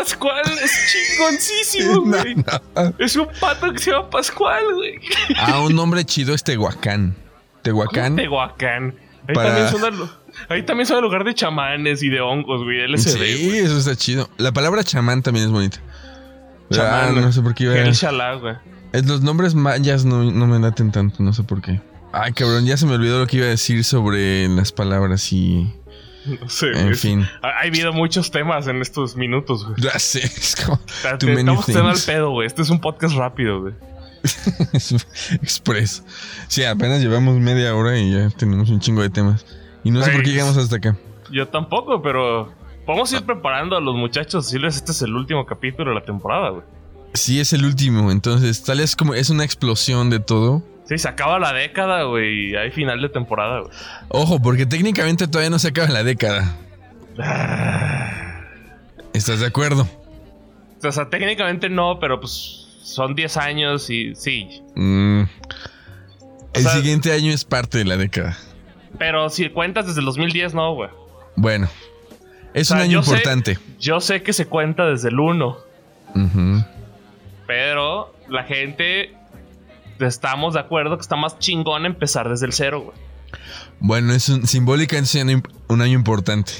Pascual 0.00 0.42
es 0.62 0.72
chingoncísimo, 0.92 2.00
güey. 2.04 2.34
no. 2.36 2.94
Es 2.98 3.16
un 3.16 3.28
pato 3.40 3.72
que 3.72 3.78
se 3.78 3.90
llama 3.90 4.10
Pascual, 4.10 4.62
güey. 4.74 4.98
Ah, 5.38 5.60
un 5.60 5.74
nombre 5.74 6.04
chido 6.04 6.34
es 6.34 6.44
Tehuacán. 6.44 7.14
Tehuacán. 7.62 8.16
Tehuacán. 8.16 8.94
Ahí, 9.28 9.34
Para- 9.34 9.70
también 9.70 9.94
el, 9.94 10.08
ahí 10.50 10.62
también 10.64 10.86
son 10.86 10.98
el 10.98 11.02
lugar 11.04 11.24
de 11.24 11.34
chamanes 11.34 12.02
y 12.02 12.08
de 12.10 12.20
hongos, 12.20 12.62
güey. 12.62 12.86
LSD, 12.86 13.08
Sí, 13.24 13.46
güey. 13.48 13.58
eso 13.60 13.78
está 13.78 13.96
chido. 13.96 14.28
La 14.38 14.52
palabra 14.52 14.84
chamán 14.84 15.22
también 15.22 15.46
es 15.46 15.50
bonita. 15.52 15.78
Ah, 15.82 16.74
Chamán, 16.74 17.20
no 17.20 17.32
sé 17.32 17.42
por 17.42 17.54
qué 17.54 17.64
iba 17.64 17.74
a... 17.74 17.90
Shalá, 17.92 18.34
güey. 18.34 18.54
Los 18.92 19.22
nombres 19.22 19.54
mayas 19.54 20.04
no, 20.04 20.24
no 20.30 20.46
me 20.46 20.58
laten 20.58 20.92
tanto, 20.92 21.22
no 21.22 21.32
sé 21.32 21.42
por 21.42 21.60
qué. 21.62 21.80
Ay, 22.12 22.32
cabrón, 22.32 22.66
ya 22.66 22.76
se 22.76 22.86
me 22.86 22.94
olvidó 22.94 23.18
lo 23.18 23.26
que 23.26 23.36
iba 23.38 23.46
a 23.46 23.50
decir 23.50 23.82
sobre 23.84 24.48
las 24.48 24.72
palabras 24.72 25.32
y... 25.32 25.72
No 26.40 26.48
sé, 26.48 26.72
En 26.72 26.94
fin. 26.96 27.28
Ha, 27.42 27.48
ha 27.48 27.60
habido 27.62 27.92
muchos 27.92 28.30
temas 28.30 28.66
en 28.66 28.80
estos 28.82 29.16
minutos, 29.16 29.64
güey. 29.64 29.76
Ya 29.80 29.98
sé, 29.98 30.20
es 30.24 30.56
como... 30.56 30.78
Too 31.18 31.28
many 31.28 31.40
Estamos 31.40 31.60
haciendo 31.68 31.88
al 31.88 32.00
pedo, 32.04 32.30
güey. 32.30 32.46
Este 32.46 32.62
es 32.62 32.70
un 32.70 32.80
podcast 32.80 33.14
rápido, 33.16 33.60
güey. 33.60 33.74
Express. 35.42 36.02
Sí, 36.48 36.64
apenas 36.64 37.00
llevamos 37.00 37.38
media 37.38 37.74
hora 37.74 37.98
y 37.98 38.12
ya 38.12 38.30
tenemos 38.30 38.70
un 38.70 38.80
chingo 38.80 39.02
de 39.02 39.10
temas. 39.10 39.46
Y 39.84 39.90
no 39.90 40.02
sé 40.02 40.10
por 40.10 40.22
qué 40.22 40.30
llegamos 40.30 40.56
hasta 40.56 40.76
acá. 40.76 40.96
Yo 41.30 41.46
tampoco, 41.48 42.02
pero 42.02 42.52
vamos 42.86 43.12
a 43.12 43.18
ir 43.18 43.22
preparando 43.24 43.76
a 43.76 43.80
los 43.80 43.94
muchachos. 43.94 44.46
Decirles, 44.46 44.76
este 44.76 44.92
es 44.92 45.02
el 45.02 45.14
último 45.14 45.46
capítulo 45.46 45.90
de 45.90 45.96
la 46.00 46.04
temporada, 46.04 46.50
güey. 46.50 46.64
Sí, 47.14 47.40
es 47.40 47.52
el 47.52 47.64
último, 47.64 48.10
entonces 48.10 48.62
tal 48.62 48.80
es 48.80 48.94
como... 48.96 49.14
Es 49.14 49.30
una 49.30 49.44
explosión 49.44 50.10
de 50.10 50.18
todo. 50.18 50.62
Sí, 50.88 50.98
se 50.98 51.08
acaba 51.08 51.38
la 51.38 51.52
década, 51.52 52.04
güey. 52.04 52.54
Hay 52.56 52.70
final 52.70 53.00
de 53.02 53.08
temporada, 53.08 53.60
güey. 53.60 53.72
Ojo, 54.08 54.40
porque 54.40 54.66
técnicamente 54.66 55.26
todavía 55.26 55.50
no 55.50 55.58
se 55.58 55.68
acaba 55.68 55.88
la 55.88 56.04
década. 56.04 56.54
¿Estás 59.12 59.40
de 59.40 59.46
acuerdo? 59.46 59.88
O 60.84 60.92
sea, 60.92 61.08
técnicamente 61.08 61.68
no, 61.68 61.98
pero 61.98 62.20
pues 62.20 62.66
son 62.82 63.14
10 63.14 63.36
años 63.38 63.90
y 63.90 64.14
sí. 64.14 64.62
Mm. 64.74 65.22
El 66.52 66.62
sea- 66.62 66.72
siguiente 66.72 67.12
año 67.12 67.32
es 67.32 67.44
parte 67.44 67.78
de 67.78 67.84
la 67.84 67.96
década. 67.96 68.36
Pero 68.98 69.28
si 69.30 69.48
cuentas 69.50 69.86
desde 69.86 70.00
el 70.00 70.06
2010, 70.06 70.54
no, 70.54 70.74
güey. 70.74 70.90
Bueno, 71.34 71.68
es 72.54 72.70
O 72.70 72.74
sea, 72.74 72.76
un 72.76 72.82
año 72.84 72.92
yo 73.00 73.02
sé- 73.02 73.10
importante. 73.10 73.58
Yo 73.80 74.00
sé 74.00 74.22
que 74.22 74.32
se 74.32 74.46
cuenta 74.46 74.86
desde 74.86 75.08
el 75.08 75.18
1, 75.18 75.58
Ujú. 76.14 76.64
pero 77.46 78.14
la 78.28 78.44
gente 78.44 79.14
estamos 80.00 80.54
de 80.54 80.60
acuerdo 80.60 80.96
que 80.96 81.02
está 81.02 81.16
más 81.16 81.38
chingón 81.38 81.86
empezar 81.86 82.28
desde 82.28 82.46
el 82.46 82.52
0, 82.52 82.80
güey. 82.80 82.96
Bueno, 83.80 84.12
es 84.12 84.28
un, 84.28 84.46
simbólicamente 84.46 85.18
es 85.18 85.42
un 85.68 85.82
año- 85.82 85.94
importante. 85.94 86.52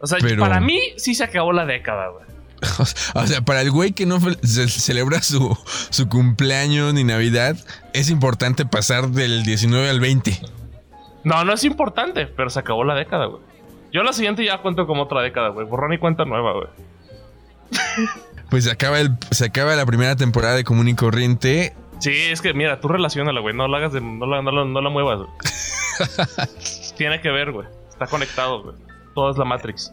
O 0.00 0.06
sea, 0.06 0.18
Pero- 0.20 0.40
para 0.42 0.60
mí 0.60 0.80
sí 0.96 1.14
se 1.14 1.24
acabó 1.24 1.52
la 1.52 1.64
década, 1.64 2.08
güey. 2.08 2.26
O 3.14 3.26
sea, 3.26 3.40
para 3.42 3.60
el 3.62 3.70
güey 3.70 3.92
que 3.92 4.06
no 4.06 4.18
celebra 4.20 5.22
su, 5.22 5.56
su 5.90 6.08
cumpleaños 6.08 6.94
ni 6.94 7.04
Navidad, 7.04 7.56
es 7.92 8.10
importante 8.10 8.64
pasar 8.66 9.08
del 9.08 9.44
19 9.44 9.88
al 9.88 10.00
20. 10.00 10.40
No, 11.24 11.44
no 11.44 11.52
es 11.52 11.64
importante, 11.64 12.26
pero 12.26 12.50
se 12.50 12.60
acabó 12.60 12.84
la 12.84 12.94
década, 12.94 13.26
güey. 13.26 13.42
Yo 13.92 14.02
la 14.02 14.12
siguiente 14.12 14.44
ya 14.44 14.58
cuento 14.62 14.86
como 14.86 15.02
otra 15.04 15.22
década, 15.22 15.48
güey. 15.48 15.66
Borrón 15.66 15.92
y 15.92 15.98
cuenta 15.98 16.24
nueva, 16.24 16.52
güey. 16.52 16.68
Pues 18.50 18.64
se 18.64 18.70
acaba, 18.70 19.00
el, 19.00 19.10
se 19.30 19.46
acaba 19.46 19.74
la 19.74 19.86
primera 19.86 20.14
temporada 20.16 20.54
de 20.54 20.64
Común 20.64 20.88
y 20.88 20.94
Corriente. 20.94 21.74
Sí, 21.98 22.12
es 22.30 22.40
que 22.40 22.54
mira, 22.54 22.80
tú 22.80 22.88
relacionala, 22.88 23.40
güey. 23.40 23.54
No 23.54 23.68
la 23.68 23.78
hagas 23.78 23.92
de. 23.92 24.00
No 24.00 24.26
la, 24.26 24.42
no 24.42 24.50
la, 24.52 24.64
no 24.64 24.80
la 24.80 24.90
muevas, 24.90 25.20
güey. 25.20 25.30
Tiene 26.96 27.20
que 27.20 27.30
ver, 27.30 27.52
güey. 27.52 27.66
Está 27.88 28.06
conectado, 28.06 28.62
güey. 28.62 28.76
Todo 29.14 29.30
es 29.30 29.38
la 29.38 29.44
Matrix. 29.44 29.92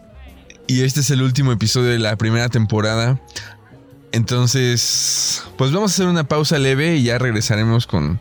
Y 0.67 0.83
este 0.83 1.01
es 1.01 1.09
el 1.09 1.21
último 1.21 1.51
episodio 1.51 1.89
de 1.89 1.99
la 1.99 2.15
primera 2.17 2.49
temporada. 2.49 3.19
Entonces, 4.11 5.43
pues 5.57 5.71
vamos 5.71 5.91
a 5.91 5.93
hacer 5.95 6.07
una 6.07 6.25
pausa 6.25 6.59
leve 6.59 6.95
y 6.95 7.03
ya 7.03 7.17
regresaremos 7.17 7.87
con, 7.87 8.19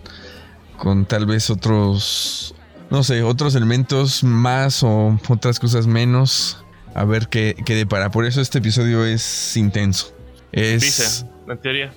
con 0.79 1.05
tal 1.05 1.27
vez 1.27 1.51
otros, 1.51 2.55
no 2.91 3.03
sé, 3.03 3.23
otros 3.23 3.55
elementos 3.55 4.25
más 4.25 4.83
o 4.83 5.19
otras 5.29 5.61
cosas 5.61 5.87
menos. 5.87 6.65
A 6.95 7.05
ver 7.05 7.29
qué, 7.29 7.57
qué 7.65 7.75
depara. 7.75 8.11
Por 8.11 8.25
eso 8.25 8.41
este 8.41 8.59
episodio 8.59 9.05
es 9.05 9.57
intenso. 9.57 10.15
Es, 10.51 10.83
Dice, 10.83 11.27
en 11.49 11.61
teoría. 11.61 11.93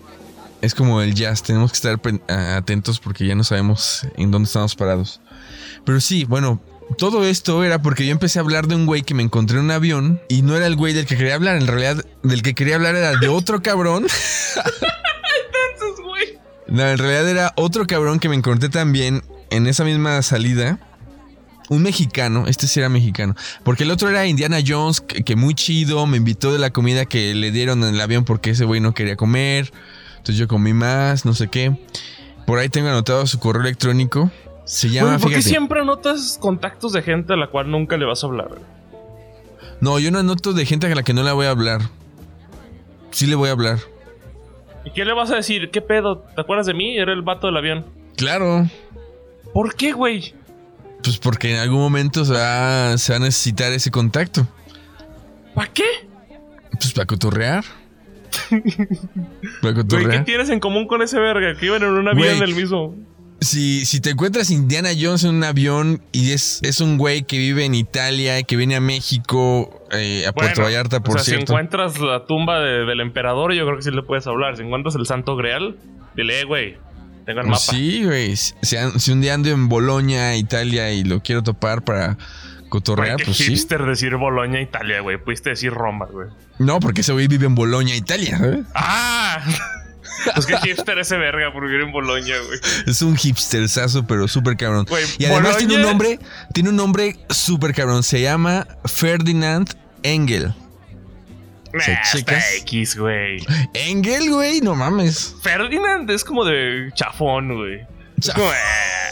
Es 0.61 0.75
como 0.75 1.01
el 1.01 1.13
jazz. 1.13 1.43
Tenemos 1.43 1.71
que 1.71 1.75
estar 1.75 1.99
atentos 2.27 2.99
porque 2.99 3.25
ya 3.25 3.35
no 3.35 3.43
sabemos 3.43 4.07
en 4.17 4.31
dónde 4.31 4.47
estamos 4.47 4.75
parados. 4.75 5.21
Pero 5.85 6.01
sí, 6.01 6.25
bueno, 6.25 6.61
todo 6.97 7.25
esto 7.25 7.63
era 7.63 7.81
porque 7.81 8.05
yo 8.05 8.11
empecé 8.11 8.39
a 8.39 8.41
hablar 8.41 8.67
de 8.67 8.75
un 8.75 8.85
güey 8.85 9.01
que 9.01 9.13
me 9.13 9.23
encontré 9.23 9.57
en 9.57 9.65
un 9.65 9.71
avión 9.71 10.21
y 10.29 10.43
no 10.43 10.55
era 10.55 10.67
el 10.67 10.75
güey 10.75 10.93
del 10.93 11.05
que 11.05 11.17
quería 11.17 11.35
hablar. 11.35 11.57
En 11.57 11.67
realidad, 11.67 12.05
del 12.23 12.41
que 12.41 12.53
quería 12.53 12.75
hablar 12.75 12.95
era 12.95 13.17
de 13.17 13.27
otro 13.27 13.61
cabrón. 13.61 14.03
Entonces, 15.53 16.05
güey. 16.05 16.39
No, 16.67 16.87
en 16.87 16.97
realidad 16.97 17.29
era 17.29 17.53
otro 17.55 17.85
cabrón 17.87 18.19
que 18.19 18.29
me 18.29 18.35
encontré 18.35 18.69
también 18.69 19.23
en 19.49 19.67
esa 19.67 19.83
misma 19.83 20.21
salida. 20.21 20.79
Un 21.67 21.81
mexicano, 21.81 22.45
este 22.47 22.67
sí 22.67 22.79
era 22.79 22.89
mexicano. 22.89 23.35
Porque 23.63 23.83
el 23.83 23.91
otro 23.91 24.07
era 24.09 24.27
Indiana 24.27 24.59
Jones, 24.65 25.01
que, 25.01 25.23
que 25.23 25.35
muy 25.35 25.55
chido, 25.55 26.05
me 26.05 26.17
invitó 26.17 26.53
de 26.53 26.59
la 26.59 26.69
comida 26.69 27.05
que 27.05 27.33
le 27.33 27.51
dieron 27.51 27.83
en 27.83 27.95
el 27.95 28.01
avión 28.01 28.23
porque 28.23 28.51
ese 28.51 28.65
güey 28.65 28.79
no 28.79 28.93
quería 28.93 29.15
comer. 29.15 29.71
Entonces 30.25 30.39
yo 30.39 30.47
comí 30.47 30.73
más, 30.73 31.23
no 31.23 31.35
sé 31.35 31.49
qué. 31.49 31.77
Por 32.47 32.57
ahí 32.57 32.67
tengo 32.67 32.89
anotado 32.89 33.27
su 33.27 33.37
correo 33.37 33.61
electrónico. 33.61 34.31
Se 34.63 34.89
llama, 34.89 35.09
Güey, 35.09 35.21
¿Por 35.21 35.31
qué 35.33 35.43
siempre 35.43 35.81
anotas 35.81 36.39
contactos 36.41 36.93
de 36.93 37.03
gente 37.03 37.33
a 37.33 37.35
la 37.35 37.45
cual 37.45 37.69
nunca 37.69 37.95
le 37.95 38.05
vas 38.05 38.23
a 38.23 38.27
hablar? 38.27 38.49
No, 39.81 39.99
yo 39.99 40.09
no 40.09 40.17
anoto 40.17 40.53
de 40.53 40.65
gente 40.65 40.87
a 40.87 40.95
la 40.95 41.03
que 41.03 41.13
no 41.13 41.21
la 41.21 41.33
voy 41.33 41.45
a 41.45 41.51
hablar. 41.51 41.81
Sí 43.11 43.27
le 43.27 43.35
voy 43.35 43.49
a 43.49 43.51
hablar. 43.51 43.77
¿Y 44.83 44.89
qué 44.93 45.05
le 45.05 45.13
vas 45.13 45.29
a 45.29 45.35
decir? 45.35 45.69
¿Qué 45.69 45.81
pedo? 45.81 46.25
¿Te 46.33 46.41
acuerdas 46.41 46.65
de 46.65 46.73
mí? 46.73 46.97
Era 46.97 47.13
el 47.13 47.21
vato 47.21 47.45
del 47.45 47.57
avión. 47.57 47.85
Claro. 48.17 48.67
¿Por 49.53 49.75
qué, 49.75 49.91
güey? 49.91 50.33
Pues 51.03 51.19
porque 51.19 51.53
en 51.53 51.59
algún 51.59 51.81
momento 51.81 52.25
se 52.25 52.33
va, 52.33 52.97
se 52.97 53.13
va 53.13 53.17
a 53.17 53.19
necesitar 53.19 53.71
ese 53.73 53.91
contacto. 53.91 54.47
¿Para 55.53 55.71
qué? 55.71 55.85
Pues 56.71 56.93
para 56.93 57.05
cotorrear. 57.05 57.63
Güey, 59.61 59.73
¿qué 60.09 60.19
tienes 60.25 60.49
en 60.49 60.59
común 60.59 60.87
con 60.87 61.01
ese 61.01 61.19
verga? 61.19 61.55
Que 61.57 61.65
iban 61.67 61.83
en 61.83 61.89
un 61.89 62.07
avión 62.07 62.39
del 62.39 62.55
mismo. 62.55 62.95
si, 63.41 63.85
si 63.85 63.99
te 63.99 64.11
encuentras 64.11 64.49
Indiana 64.51 64.89
Jones 64.99 65.23
en 65.23 65.35
un 65.35 65.43
avión 65.43 66.01
y 66.11 66.31
es, 66.31 66.59
es 66.63 66.79
un 66.81 66.97
güey 66.97 67.23
que 67.23 67.37
vive 67.37 67.65
en 67.65 67.75
Italia, 67.75 68.41
que 68.43 68.55
viene 68.55 68.75
a 68.75 68.81
México, 68.81 69.83
eh, 69.91 70.25
a 70.27 70.31
Puerto 70.33 70.61
Bueno, 70.61 70.65
Vallarta, 70.75 71.01
por 71.01 71.15
o 71.15 71.19
sea, 71.19 71.25
cierto. 71.25 71.47
si 71.47 71.51
encuentras 71.53 71.99
la 71.99 72.25
tumba 72.25 72.59
de- 72.59 72.85
del 72.85 73.01
emperador, 73.01 73.53
yo 73.53 73.65
creo 73.65 73.77
que 73.77 73.83
sí 73.83 73.91
le 73.91 74.03
puedes 74.03 74.25
hablar. 74.27 74.55
Si 74.57 74.63
encuentras 74.63 74.95
el 74.95 75.05
santo 75.05 75.35
grial, 75.35 75.75
dile, 76.15 76.41
eh, 76.41 76.43
güey, 76.45 76.77
tengo 77.25 77.41
el 77.41 77.47
mapa. 77.47 77.59
Pues 77.67 77.77
sí, 77.77 78.03
güey. 78.03 78.35
Si, 78.35 78.55
si 78.97 79.11
un 79.11 79.21
día 79.21 79.33
ando 79.33 79.49
en 79.49 79.67
Boloña, 79.69 80.35
Italia, 80.35 80.91
y 80.93 81.03
lo 81.03 81.21
quiero 81.21 81.43
topar 81.43 81.83
para 81.83 82.17
cotorrear, 82.75 83.17
pues 83.23 83.37
sí. 83.37 83.45
hipster 83.45 83.83
decir 83.83 84.15
Boloña, 84.17 84.59
Italia, 84.59 84.99
güey. 84.99 85.17
Pudiste 85.17 85.51
decir 85.51 85.71
Roma, 85.71 86.07
güey. 86.11 86.27
No, 86.59 86.79
porque 86.79 87.01
ese 87.01 87.13
güey 87.13 87.27
vive 87.27 87.45
en 87.45 87.55
Boloña, 87.55 87.95
Italia. 87.95 88.37
¿sabes? 88.37 88.65
¡Ah! 88.73 89.41
pues 90.35 90.45
qué 90.45 90.57
hipster 90.57 90.99
ese 90.99 91.17
verga 91.17 91.53
por 91.53 91.65
vivir 91.65 91.81
en 91.81 91.91
Boloña, 91.93 92.35
güey. 92.45 92.59
Es 92.85 93.01
un 93.01 93.15
hipsterzazo, 93.15 94.05
pero 94.05 94.27
súper 94.27 94.57
cabrón. 94.57 94.85
Y 95.17 95.25
además 95.25 95.57
tiene 95.57 95.75
un 95.75 95.83
nombre, 95.83 96.19
tiene 96.53 96.69
un 96.69 96.75
nombre 96.75 97.17
súper 97.29 97.73
cabrón. 97.73 98.03
Se 98.03 98.21
llama 98.21 98.67
Ferdinand 98.83 99.73
Engel. 100.03 100.53
¿Se 101.79 101.91
Nah, 101.91 102.01
está 102.01 102.17
checas? 102.17 102.55
X, 102.61 102.97
güey. 102.97 103.43
Engel, 103.73 104.31
güey, 104.31 104.61
no 104.61 104.75
mames. 104.75 105.35
Ferdinand 105.41 106.09
es 106.09 106.23
como 106.23 106.43
de 106.45 106.89
chafón, 106.93 107.55
güey. 107.55 107.94
Es 108.17 108.29
Chaf- 108.29 108.33
como, 108.35 108.49
eh, 108.51 108.55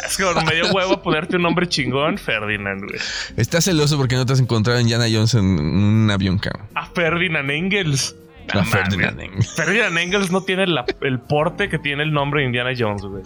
es 0.08 0.18
como 0.18 0.42
medio 0.46 0.72
huevo 0.74 1.02
ponerte 1.02 1.36
un 1.36 1.42
nombre 1.44 1.68
chingón, 1.68 2.18
Ferdinand, 2.18 2.82
güey. 2.84 3.00
Estás 3.38 3.66
celoso 3.66 3.98
porque 3.98 4.16
no 4.16 4.26
te 4.26 4.34
has 4.34 4.40
encontrado 4.40 4.80
en 4.80 4.84
Indiana 4.84 5.06
Jones 5.12 5.34
en 5.34 5.46
un 5.46 6.10
avión, 6.12 6.40
cabrón. 6.40 6.68
A 6.76 6.86
Ferdinand 6.88 7.50
Engels. 7.52 8.16
A 8.54 8.64
Ferdinand 8.66 9.16
mames. 9.18 9.32
Engel. 9.34 9.44
Ferdinand 9.56 9.98
Engels 9.98 10.32
no 10.32 10.42
tiene 10.42 10.68
la- 10.68 10.86
el 11.02 11.20
porte 11.20 11.70
que 11.70 11.80
tiene 11.80 12.04
el 12.04 12.12
nombre 12.14 12.42
de 12.42 12.48
Indiana 12.48 12.72
Jones, 12.78 13.02
güey. 13.04 13.24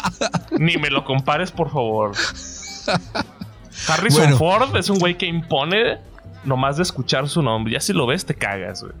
Ni 0.58 0.76
me 0.76 0.90
lo 0.90 1.04
compares, 1.04 1.50
por 1.50 1.70
favor. 1.70 2.12
Harrison 3.88 4.20
Bueno. 4.22 4.36
Ford 4.38 4.76
es 4.76 4.90
un 4.90 4.98
güey 4.98 5.16
que 5.16 5.26
impone 5.26 5.98
nomás 6.44 6.76
de 6.76 6.82
escuchar 6.82 7.28
su 7.28 7.42
nombre. 7.42 7.72
Ya 7.74 7.80
si 7.80 7.92
lo 7.92 8.06
ves, 8.06 8.24
te 8.26 8.34
cagas, 8.34 8.82
güey. 8.82 8.94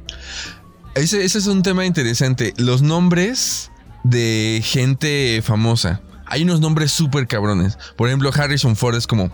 Ese, 0.94 1.24
ese 1.24 1.38
es 1.38 1.46
un 1.46 1.62
tema 1.62 1.84
interesante. 1.84 2.54
Los 2.56 2.82
nombres 2.82 3.70
de 4.02 4.60
gente 4.64 5.40
famosa. 5.44 6.00
Hay 6.30 6.44
unos 6.44 6.60
nombres 6.60 6.92
súper 6.92 7.26
cabrones. 7.26 7.76
Por 7.96 8.08
ejemplo, 8.08 8.30
Harrison 8.34 8.76
Ford 8.76 8.94
es 8.94 9.06
como. 9.06 9.30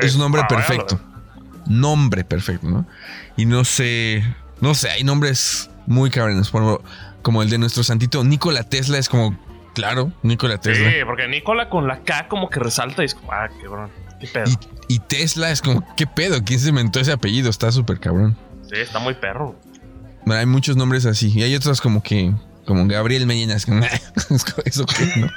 Es 0.00 0.14
un 0.14 0.20
nombre 0.20 0.42
perfecto. 0.48 0.98
Nombre 1.66 2.24
perfecto, 2.24 2.68
¿no? 2.68 2.86
Y 3.36 3.44
no 3.44 3.64
sé. 3.64 4.24
No 4.60 4.74
sé, 4.74 4.88
hay 4.88 5.04
nombres 5.04 5.68
muy 5.86 6.10
cabrones. 6.10 6.48
Por 6.48 6.62
ejemplo, 6.62 6.84
como 7.22 7.42
el 7.42 7.50
de 7.50 7.58
nuestro 7.58 7.82
santito 7.82 8.24
Nikola 8.24 8.62
Tesla 8.62 8.98
es 8.98 9.08
como. 9.08 9.38
Claro, 9.74 10.12
Nikola 10.22 10.58
Tesla. 10.58 10.88
Sí, 10.88 10.96
porque 11.04 11.28
Nicola 11.28 11.68
con 11.68 11.86
la 11.86 12.00
K 12.00 12.28
como 12.28 12.48
que 12.48 12.60
resalta 12.60 13.02
y 13.02 13.06
es 13.06 13.14
como, 13.14 13.32
ah, 13.32 13.48
qué 13.48 13.64
cabrón. 13.64 13.90
Qué 14.18 14.26
pedo. 14.28 14.44
Y, 14.88 14.94
y 14.94 14.98
Tesla 15.00 15.50
es 15.50 15.60
como, 15.60 15.84
¿qué 15.96 16.06
pedo? 16.06 16.42
¿Quién 16.42 16.60
se 16.60 16.70
inventó 16.70 16.98
ese 16.98 17.12
apellido? 17.12 17.50
Está 17.50 17.70
súper 17.70 18.00
cabrón. 18.00 18.38
Sí, 18.62 18.76
está 18.76 19.00
muy 19.00 19.12
perro. 19.14 19.54
Bueno, 20.24 20.40
hay 20.40 20.46
muchos 20.46 20.76
nombres 20.76 21.04
así. 21.04 21.32
Y 21.34 21.42
hay 21.42 21.54
otros 21.54 21.80
como 21.80 22.02
que. 22.02 22.32
Como 22.64 22.86
Gabriel 22.88 23.26
como, 23.66 23.84
¿Eso 24.64 24.86
qué? 24.86 25.20
No. 25.20 25.28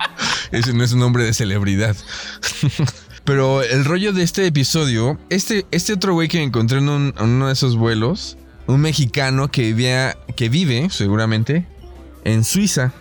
Ese 0.52 0.72
no 0.72 0.84
es 0.84 0.92
un 0.92 1.00
nombre 1.00 1.24
de 1.24 1.34
celebridad. 1.34 1.96
Pero 3.24 3.62
el 3.62 3.84
rollo 3.84 4.12
de 4.12 4.22
este 4.22 4.46
episodio. 4.46 5.18
Este, 5.28 5.66
este 5.70 5.92
otro 5.92 6.14
güey 6.14 6.28
que 6.28 6.42
encontré 6.42 6.78
en, 6.78 6.88
en 6.88 7.14
uno 7.18 7.48
de 7.48 7.52
esos 7.52 7.76
vuelos. 7.76 8.38
Un 8.66 8.80
mexicano 8.80 9.48
que 9.50 9.62
vivía. 9.62 10.16
Que 10.36 10.48
vive, 10.48 10.88
seguramente. 10.90 11.66
En 12.24 12.44
Suiza. 12.44 12.92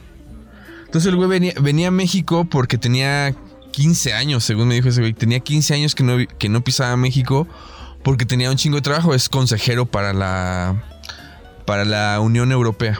Entonces 0.85 1.09
el 1.09 1.17
güey 1.17 1.29
venía, 1.29 1.53
venía 1.61 1.89
a 1.89 1.91
México 1.91 2.45
porque 2.45 2.77
tenía 2.77 3.35
15 3.71 4.13
años, 4.13 4.43
según 4.43 4.69
me 4.69 4.75
dijo 4.75 4.89
ese 4.89 5.01
güey. 5.01 5.13
Tenía 5.13 5.39
15 5.39 5.73
años 5.73 5.95
que 5.95 6.03
no, 6.03 6.17
que 6.39 6.49
no 6.49 6.61
pisaba 6.61 6.95
México 6.97 7.47
porque 8.03 8.25
tenía 8.25 8.49
un 8.49 8.57
chingo 8.57 8.77
de 8.77 8.81
trabajo. 8.81 9.13
Es 9.13 9.29
consejero 9.29 9.85
para 9.85 10.13
la, 10.13 10.83
para 11.65 11.85
la 11.85 12.19
Unión 12.19 12.51
Europea. 12.51 12.99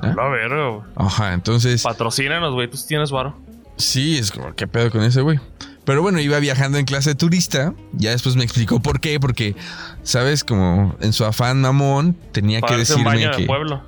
La 0.00 0.28
verga, 0.28 0.68
güey. 0.70 0.82
Ajá, 0.96 1.32
entonces 1.34 1.82
Patrocínanos, 1.82 2.52
güey. 2.54 2.68
Tú 2.68 2.78
tienes 2.86 3.10
varo. 3.10 3.38
sí, 3.76 4.18
es 4.18 4.30
como, 4.30 4.54
¿qué 4.54 4.66
pedo 4.66 4.90
con 4.90 5.02
ese 5.02 5.20
güey? 5.20 5.38
Pero 5.84 6.00
bueno, 6.02 6.18
iba 6.18 6.38
viajando 6.38 6.78
en 6.78 6.86
clase 6.86 7.10
de 7.10 7.14
turista. 7.14 7.74
Ya 7.92 8.10
después 8.10 8.36
me 8.36 8.44
explicó 8.44 8.80
por 8.80 9.00
qué. 9.00 9.20
Porque, 9.20 9.54
¿sabes? 10.02 10.42
Como 10.42 10.96
en 11.00 11.12
su 11.12 11.24
afán 11.26 11.60
mamón, 11.60 12.16
tenía 12.32 12.60
Para 12.60 12.72
que 12.72 12.78
darse 12.78 12.94
un 12.94 13.04
decirme 13.04 13.26
baño 13.26 13.36
que. 13.36 13.42
de 13.42 13.46
pueblo. 13.46 13.82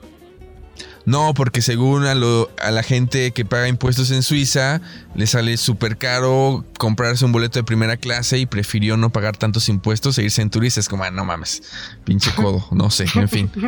No, 1.06 1.34
porque 1.34 1.62
según 1.62 2.04
a, 2.04 2.14
lo- 2.16 2.50
a 2.60 2.70
la 2.72 2.82
gente 2.82 3.30
que 3.30 3.44
paga 3.44 3.68
impuestos 3.68 4.10
en 4.10 4.22
Suiza, 4.24 4.80
le 5.14 5.26
sale 5.28 5.56
súper 5.56 5.96
caro 5.98 6.64
comprarse 6.78 7.24
un 7.24 7.30
boleto 7.32 7.58
de 7.60 7.62
primera 7.64 7.96
clase 7.96 8.38
y 8.38 8.46
prefirió 8.46 8.96
no 8.96 9.10
pagar 9.10 9.36
tantos 9.36 9.68
impuestos 9.68 10.18
e 10.18 10.24
irse 10.24 10.42
en 10.42 10.50
turista. 10.50 10.80
Es 10.80 10.88
como, 10.88 11.04
ah, 11.04 11.10
no 11.12 11.24
mames, 11.24 11.62
pinche 12.04 12.30
codo, 12.34 12.66
no 12.72 12.90
sé, 12.90 13.06
en 13.14 13.28
fin. 13.28 13.50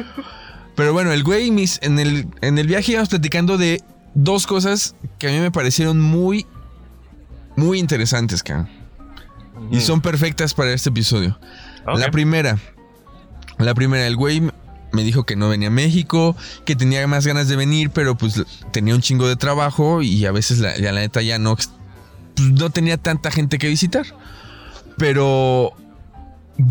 Pero 0.79 0.93
bueno, 0.93 1.11
el 1.11 1.25
güey, 1.25 1.51
mis, 1.51 1.81
en, 1.83 1.99
el, 1.99 2.29
en 2.41 2.57
el 2.57 2.69
viaje 2.69 2.93
íbamos 2.93 3.09
platicando 3.09 3.59
de 3.59 3.83
dos 4.15 4.47
cosas 4.47 4.95
que 5.19 5.27
a 5.27 5.33
mí 5.33 5.41
me 5.41 5.51
parecieron 5.51 6.01
muy, 6.01 6.47
muy 7.57 7.81
interesantes, 7.81 8.45
cabrón. 8.45 8.69
Y 9.73 9.81
son 9.81 10.01
perfectas 10.01 10.55
para 10.55 10.73
este 10.73 10.91
episodio. 10.91 11.37
La 11.85 12.13
primera. 12.13 12.61
La 13.59 13.75
primera, 13.75 14.07
el 14.07 14.15
güey 14.15 14.41
me 14.93 15.03
dijo 15.03 15.27
que 15.27 15.35
no 15.35 15.49
venía 15.49 15.67
a 15.67 15.73
México, 15.73 16.37
que 16.65 16.77
tenía 16.77 17.05
más 17.09 17.27
ganas 17.27 17.49
de 17.49 17.57
venir, 17.57 17.91
pero 17.91 18.17
pues 18.17 18.41
tenía 18.73 18.95
un 18.95 19.01
chingo 19.01 19.27
de 19.27 19.35
trabajo 19.35 20.01
y 20.01 20.27
a 20.27 20.31
veces 20.31 20.61
la, 20.61 20.79
ya 20.79 20.93
la 20.93 21.01
neta 21.01 21.23
ya 21.23 21.41
no, 21.41 21.57
pues, 21.57 21.73
no 22.37 22.71
tenía 22.71 22.99
tanta 22.99 23.33
gente 23.33 23.59
que 23.59 23.67
visitar. 23.67 24.07
Pero 24.97 25.73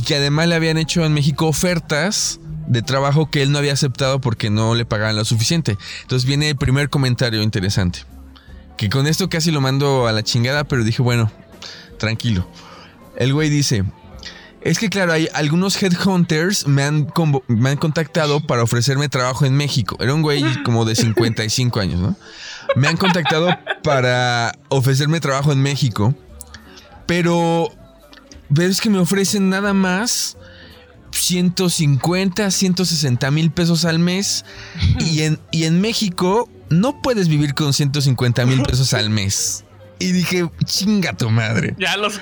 que 0.05 0.15
además 0.15 0.47
le 0.47 0.55
habían 0.55 0.77
hecho 0.77 1.03
en 1.03 1.13
México 1.13 1.47
ofertas 1.47 2.39
de 2.67 2.81
trabajo 2.81 3.29
que 3.29 3.41
él 3.41 3.51
no 3.51 3.57
había 3.57 3.73
aceptado 3.73 4.21
porque 4.21 4.49
no 4.49 4.75
le 4.75 4.85
pagaban 4.85 5.15
lo 5.15 5.25
suficiente. 5.25 5.77
Entonces 6.01 6.27
viene 6.27 6.49
el 6.49 6.57
primer 6.57 6.89
comentario 6.89 7.41
interesante. 7.41 7.99
Que 8.77 8.89
con 8.89 9.07
esto 9.07 9.29
casi 9.29 9.51
lo 9.51 9.61
mando 9.61 10.07
a 10.07 10.11
la 10.11 10.23
chingada, 10.23 10.63
pero 10.65 10.83
dije, 10.83 11.01
bueno, 11.01 11.31
tranquilo. 11.97 12.47
El 13.15 13.33
güey 13.33 13.49
dice, 13.49 13.83
es 14.61 14.79
que 14.79 14.89
claro, 14.89 15.13
hay 15.13 15.29
algunos 15.33 15.81
headhunters 15.81 16.67
me 16.67 16.83
han, 16.83 17.11
me 17.47 17.69
han 17.69 17.77
contactado 17.77 18.41
para 18.41 18.63
ofrecerme 18.63 19.09
trabajo 19.09 19.45
en 19.45 19.55
México. 19.55 19.97
Era 19.99 20.13
un 20.13 20.21
güey 20.21 20.43
como 20.63 20.85
de 20.85 20.95
55 20.95 21.79
años, 21.79 21.99
¿no? 21.99 22.15
Me 22.75 22.87
han 22.87 22.97
contactado 22.97 23.49
para 23.83 24.53
ofrecerme 24.69 25.19
trabajo 25.19 25.51
en 25.51 25.61
México, 25.61 26.13
pero, 27.05 27.71
pero 28.53 28.69
es 28.69 28.81
que 28.81 28.89
me 28.89 28.99
ofrecen 28.99 29.49
nada 29.49 29.73
más 29.73 30.36
150, 31.11 32.51
160 32.51 33.31
mil 33.31 33.51
pesos 33.51 33.85
al 33.85 33.99
mes 33.99 34.45
y 34.99 35.21
en, 35.21 35.39
y 35.51 35.65
en 35.65 35.81
México 35.81 36.49
no 36.69 37.01
puedes 37.01 37.27
vivir 37.27 37.53
con 37.53 37.73
150 37.73 38.45
mil 38.45 38.61
pesos 38.63 38.93
al 38.93 39.09
mes. 39.09 39.63
Y 39.99 40.11
dije, 40.11 40.47
chinga 40.65 41.13
tu 41.13 41.29
madre. 41.29 41.75
Ya 41.79 41.97
los. 41.97 42.19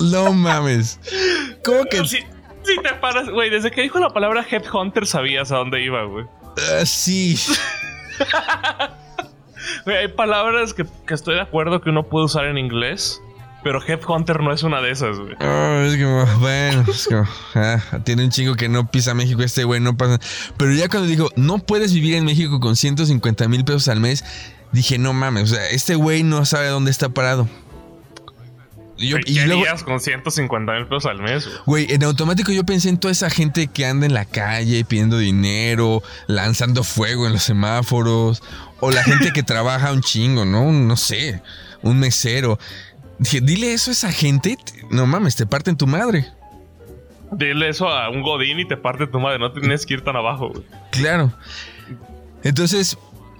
No 0.00 0.32
mames. 0.32 0.98
¿Cómo 1.62 1.84
que 1.84 1.98
si, 2.06 2.18
si 2.62 2.76
te 2.82 2.94
paras, 3.00 3.28
güey, 3.28 3.50
desde 3.50 3.70
que 3.70 3.82
dijo 3.82 3.98
la 3.98 4.10
palabra 4.10 4.46
headhunter 4.48 5.06
sabías 5.06 5.52
a 5.52 5.56
dónde 5.56 5.82
iba, 5.82 6.04
güey. 6.04 6.24
Ah, 6.56 6.86
sí? 6.86 7.36
Güey, 9.84 9.96
hay 9.96 10.08
palabras 10.08 10.74
que, 10.74 10.86
que 11.06 11.14
estoy 11.14 11.34
de 11.34 11.42
acuerdo 11.42 11.80
que 11.80 11.90
uno 11.90 12.08
puede 12.08 12.24
usar 12.24 12.46
en 12.46 12.58
inglés, 12.58 13.20
pero 13.62 13.80
headhunter 13.86 14.40
no 14.42 14.52
es 14.52 14.62
una 14.62 14.80
de 14.80 14.90
esas, 14.90 15.18
güey. 15.18 15.34
Ah, 15.40 15.84
es 15.86 15.96
como, 16.02 16.24
bueno, 16.40 16.84
es 16.88 17.06
como, 17.06 17.26
ah, 17.54 17.78
tiene 18.04 18.24
un 18.24 18.30
chingo 18.30 18.54
que 18.54 18.68
no 18.68 18.90
pisa 18.90 19.14
México, 19.14 19.42
este 19.42 19.64
güey 19.64 19.80
no 19.80 19.96
pasa. 19.96 20.18
Pero 20.56 20.72
ya 20.72 20.88
cuando 20.88 21.08
dijo, 21.08 21.28
no 21.36 21.58
puedes 21.58 21.92
vivir 21.92 22.14
en 22.14 22.24
México 22.24 22.60
con 22.60 22.76
150 22.76 23.48
mil 23.48 23.64
pesos 23.64 23.88
al 23.88 24.00
mes, 24.00 24.24
dije, 24.72 24.98
no 24.98 25.12
mames, 25.12 25.44
o 25.52 25.54
sea, 25.54 25.68
este 25.70 25.94
güey 25.94 26.22
no 26.22 26.44
sabe 26.44 26.68
dónde 26.68 26.90
está 26.90 27.08
parado. 27.10 27.48
Yo- 28.98 29.16
Güey, 29.16 29.22
y 29.28 29.34
¿Qué 29.34 29.46
luego, 29.46 29.64
con 29.86 29.98
150 29.98 30.72
mil 30.74 30.86
pesos 30.86 31.06
al 31.06 31.22
mes, 31.22 31.48
güey, 31.64 31.86
en 31.90 32.04
automático 32.04 32.52
yo 32.52 32.64
pensé 32.64 32.90
en 32.90 32.98
toda 32.98 33.12
esa 33.12 33.30
gente 33.30 33.66
que 33.66 33.86
anda 33.86 34.04
en 34.04 34.12
la 34.12 34.26
calle 34.26 34.84
pidiendo 34.84 35.16
dinero, 35.16 36.02
lanzando 36.26 36.84
fuego 36.84 37.26
en 37.26 37.32
los 37.32 37.42
semáforos, 37.42 38.42
o 38.78 38.90
la 38.90 39.02
gente 39.02 39.32
que 39.32 39.42
trabaja 39.42 39.92
un 39.92 40.02
chingo, 40.02 40.44
¿no? 40.44 40.70
No 40.70 40.96
sé, 40.98 41.40
un 41.82 41.98
mesero. 41.98 42.58
Dije, 43.20 43.40
dile 43.40 43.72
eso 43.74 43.90
a 43.90 43.92
esa 43.92 44.10
gente, 44.12 44.56
te- 44.56 44.82
no 44.90 45.06
mames, 45.06 45.36
te 45.36 45.46
parten 45.46 45.76
tu 45.76 45.86
madre. 45.86 46.26
Dile 47.32 47.68
eso 47.68 47.88
a 47.88 48.08
un 48.10 48.22
godín 48.22 48.58
y 48.58 48.66
te 48.66 48.76
parte 48.76 49.06
tu 49.06 49.20
madre. 49.20 49.38
No 49.38 49.52
tienes 49.52 49.86
que 49.86 49.94
ir 49.94 50.00
tan 50.02 50.16
abajo, 50.16 50.48
güey. 50.48 50.64
Claro. 50.90 51.32
Entonces, 52.42 52.96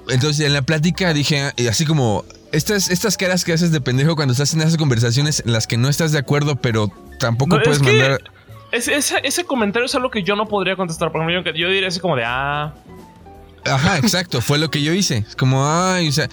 entonces 0.09 0.47
en 0.47 0.53
la 0.53 0.63
plática 0.63 1.13
dije, 1.13 1.51
así 1.69 1.85
como, 1.87 2.25
estas, 2.53 2.91
estas 2.91 3.17
caras 3.17 3.45
que 3.45 3.53
haces 3.53 3.73
de 3.73 3.81
pendejo 3.81 4.15
cuando 4.17 4.33
estás 4.33 4.53
en 4.55 4.61
esas 4.61 4.77
conversaciones 4.77 5.43
en 5.45 5.53
las 5.53 5.67
que 5.67 5.77
no 5.77 5.89
estás 5.89 6.13
de 6.13 6.19
acuerdo, 6.19 6.57
pero 6.57 6.93
tampoco 7.19 7.57
No, 7.57 7.63
es 7.63 7.65
puedes 7.67 7.83
que 7.83 7.91
mandar... 7.99 8.21
Ese, 8.73 8.95
ese- 8.95 9.21
ese 9.25 9.45
comentario 9.45 9.87
es 9.87 9.95
algo 9.97 10.11
que 10.11 10.23
yo 10.23 10.37
no 10.37 10.47
podría 10.47 10.77
contestar. 10.77 11.11
Por 11.11 11.23
ejemplo, 11.23 11.53
yo, 11.53 11.59
yo 11.59 11.69
diría 11.69 11.89
así 11.89 11.99
como 11.99 12.15
de, 12.17 12.23
ah, 12.27 12.73
Ajá, 13.65 13.99
exacto, 13.99 14.41
fue 14.41 14.59
lo 14.59 14.71
que 14.71 14.83
yo 14.83 14.93
hice. 14.93 15.19
Es 15.29 15.35
como, 15.37 15.67
ay, 15.69 16.09
o 16.09 16.13
sea, 16.13 16.29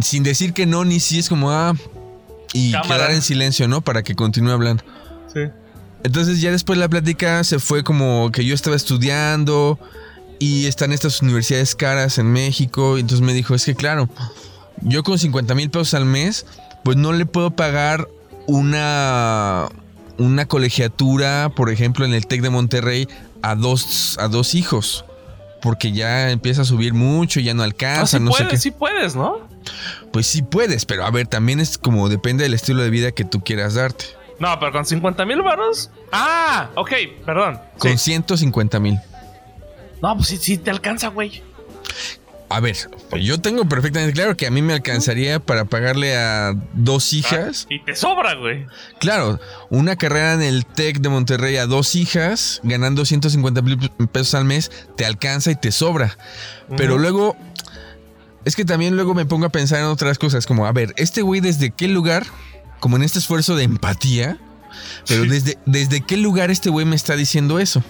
sin 0.00 0.22
decir 0.22 0.52
que 0.54 0.64
no 0.66 0.84
ni 0.84 0.98
sí, 1.00 1.18
es 1.18 1.28
como, 1.28 1.50
ah, 1.52 1.74
y 2.52 2.72
Cámara. 2.72 2.94
quedar 2.96 3.10
en 3.12 3.22
silencio, 3.22 3.68
¿no? 3.68 3.80
Para 3.80 4.02
que 4.02 4.14
continúe 4.14 4.52
hablando. 4.52 4.82
Sí. 5.32 5.40
Entonces 6.04 6.40
ya 6.40 6.50
después 6.52 6.78
la 6.78 6.88
plática 6.88 7.42
se 7.44 7.58
fue 7.58 7.82
como 7.84 8.30
que 8.32 8.44
yo 8.44 8.54
estaba 8.54 8.76
estudiando 8.76 9.78
y 10.38 10.66
están 10.66 10.92
estas 10.92 11.20
universidades 11.22 11.74
caras 11.74 12.18
en 12.18 12.30
México. 12.32 12.96
Y 12.96 13.00
entonces 13.00 13.24
me 13.26 13.32
dijo, 13.32 13.54
es 13.54 13.64
que 13.64 13.74
claro, 13.74 14.08
yo 14.82 15.02
con 15.02 15.18
50 15.18 15.54
mil 15.54 15.70
pesos 15.70 15.94
al 15.94 16.04
mes, 16.04 16.46
pues 16.84 16.96
no 16.96 17.12
le 17.12 17.26
puedo 17.26 17.50
pagar 17.50 18.06
una, 18.46 19.68
una 20.18 20.46
colegiatura, 20.46 21.50
por 21.54 21.70
ejemplo, 21.70 22.04
en 22.04 22.14
el 22.14 22.26
TEC 22.26 22.42
de 22.42 22.50
Monterrey 22.50 23.08
a 23.42 23.54
dos, 23.54 24.16
a 24.20 24.28
dos 24.28 24.54
hijos. 24.54 25.04
Porque 25.60 25.90
ya 25.90 26.30
empieza 26.30 26.62
a 26.62 26.64
subir 26.64 26.94
mucho, 26.94 27.40
ya 27.40 27.52
no 27.54 27.62
Ah, 27.62 27.66
alcanza, 27.66 28.18
sí 28.18 28.24
no 28.24 28.30
sé 28.30 28.44
puedes, 28.44 28.50
qué. 28.52 28.58
sí 28.58 28.70
puedes, 28.70 29.16
¿no? 29.16 29.47
Pues 30.12 30.26
sí 30.26 30.42
puedes, 30.42 30.84
pero 30.84 31.04
a 31.04 31.10
ver, 31.10 31.26
también 31.26 31.60
es 31.60 31.78
como 31.78 32.08
depende 32.08 32.44
del 32.44 32.54
estilo 32.54 32.82
de 32.82 32.90
vida 32.90 33.12
que 33.12 33.24
tú 33.24 33.42
quieras 33.42 33.74
darte. 33.74 34.04
No, 34.38 34.58
pero 34.60 34.70
con 34.72 34.84
50 34.86 35.24
mil 35.26 35.42
varos. 35.42 35.90
Ah, 36.12 36.70
ok, 36.76 36.92
perdón. 37.26 37.60
Con 37.78 37.92
Sí. 37.98 38.12
150 38.12 38.78
mil. 38.80 38.98
No, 40.00 40.14
pues 40.16 40.28
sí, 40.28 40.36
sí 40.36 40.58
te 40.58 40.70
alcanza, 40.70 41.08
güey. 41.08 41.42
A 42.50 42.60
ver, 42.60 42.76
pues 43.10 43.22
yo 43.24 43.38
tengo 43.40 43.68
perfectamente 43.68 44.14
claro 44.14 44.34
que 44.34 44.46
a 44.46 44.50
mí 44.50 44.62
me 44.62 44.72
alcanzaría 44.72 45.38
para 45.38 45.66
pagarle 45.66 46.16
a 46.16 46.54
dos 46.72 47.12
hijas. 47.12 47.66
Y 47.68 47.80
te 47.80 47.94
sobra, 47.94 48.36
güey. 48.36 48.64
Claro, 49.00 49.38
una 49.68 49.96
carrera 49.96 50.32
en 50.32 50.42
el 50.42 50.64
TEC 50.64 51.00
de 51.00 51.10
Monterrey 51.10 51.58
a 51.58 51.66
dos 51.66 51.94
hijas, 51.94 52.60
ganando 52.62 53.04
150 53.04 53.60
mil 53.60 53.90
pesos 54.12 54.34
al 54.34 54.46
mes, 54.46 54.70
te 54.96 55.04
alcanza 55.04 55.50
y 55.50 55.56
te 55.56 55.72
sobra. 55.72 56.16
Pero 56.74 56.96
luego, 56.96 57.36
es 58.48 58.56
que 58.56 58.64
también 58.64 58.96
luego 58.96 59.14
me 59.14 59.26
pongo 59.26 59.46
a 59.46 59.50
pensar 59.50 59.78
en 59.80 59.84
otras 59.86 60.18
cosas, 60.18 60.46
como, 60.46 60.66
a 60.66 60.72
ver, 60.72 60.94
este 60.96 61.22
güey 61.22 61.40
desde 61.40 61.70
qué 61.70 61.86
lugar, 61.88 62.26
como 62.80 62.96
en 62.96 63.02
este 63.02 63.18
esfuerzo 63.18 63.54
de 63.56 63.64
empatía, 63.64 64.38
pero 65.06 65.24
Sí. 65.24 65.28
desde, 65.28 65.58
desde 65.66 66.00
qué 66.00 66.16
lugar 66.16 66.50
este 66.50 66.70
güey 66.70 66.86
me 66.86 66.96
está 66.96 67.14
diciendo 67.16 67.58
eso. 67.58 67.82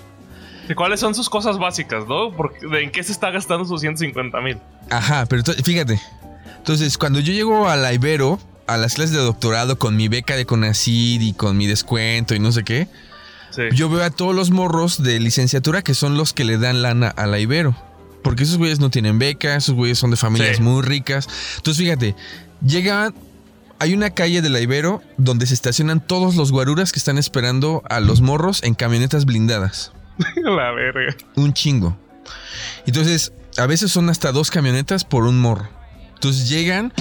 ¿Y 0.69 0.75
¿Cuáles 0.75 1.01
son 1.01 1.15
sus 1.15 1.31
cosas 1.31 1.59
básicas, 1.59 2.07
no? 2.07 2.33
Porque, 2.37 2.67
¿de 2.67 2.83
¿En 2.85 2.91
qué 2.91 3.03
se 3.03 3.13
está 3.13 3.31
gastando 3.31 3.65
sus 3.65 3.81
150 3.81 4.41
mil? 4.41 4.59
Ajá, 4.91 5.25
pero 5.27 5.43
fíjate. 5.65 6.01
Entonces, 6.59 6.99
cuando 6.99 7.21
yo 7.21 7.33
llego 7.33 7.69
a 7.69 7.77
la 7.77 7.93
Ibero, 7.95 8.39
a 8.67 8.77
las 8.77 8.95
clases 8.95 9.13
de 9.15 9.21
doctorado 9.23 9.79
con 9.79 9.97
mi 9.97 10.09
beca 10.09 10.37
de 10.37 10.45
Conacid 10.45 11.23
y 11.23 11.33
con 11.33 11.57
mi 11.57 11.67
descuento 11.67 12.35
y 12.35 12.39
no 12.39 12.53
sé 12.53 12.65
qué, 12.65 12.89
Sí. 13.51 13.63
yo 13.73 13.89
veo 13.89 14.05
a 14.05 14.11
todos 14.11 14.35
los 14.35 14.51
morros 14.51 15.03
de 15.03 15.19
licenciatura 15.21 15.81
que 15.83 15.95
son 15.95 16.19
los 16.19 16.35
que 16.35 16.45
le 16.45 16.59
dan 16.59 16.83
lana 16.83 17.09
a 17.09 17.27
la 17.27 17.39
Ibero. 17.39 17.75
Porque 18.23 18.43
esos 18.45 18.59
güeyes 18.59 18.81
no 18.81 18.91
tienen 18.91 19.19
beca, 19.19 19.57
esos 19.57 19.75
güeyes 19.75 19.99
son 19.99 20.11
de 20.11 20.17
familias 20.17 20.57
Sí. 20.57 20.63
muy 20.63 20.83
ricas. 20.83 21.29
Entonces, 21.57 21.83
fíjate, 21.83 22.15
llegan. 22.65 23.15
Hay 23.81 23.95
una 23.95 24.11
calle 24.11 24.43
de 24.43 24.49
la 24.49 24.61
Ibero 24.61 25.03
donde 25.19 25.47
se 25.47 25.55
estacionan 25.55 26.05
todos 26.05 26.35
los 26.35 26.51
guaruras 26.51 26.91
que 26.91 26.99
están 26.99 27.17
esperando 27.17 27.85
a 27.89 28.01
los 28.01 28.21
morros 28.21 28.61
en 28.65 28.75
camionetas 28.75 29.25
blindadas. 29.25 29.93
La 30.37 30.73
verga. 30.73 31.15
Un 31.37 31.53
chingo. 31.53 31.97
Entonces, 32.87 33.33
a 33.57 33.67
veces 33.67 33.93
son 33.93 34.11
hasta 34.11 34.33
dos 34.33 34.51
camionetas 34.51 35.05
por 35.05 35.25
un 35.25 35.39
morro. 35.41 35.69
Entonces 36.15 36.49
llegan, 36.49 36.93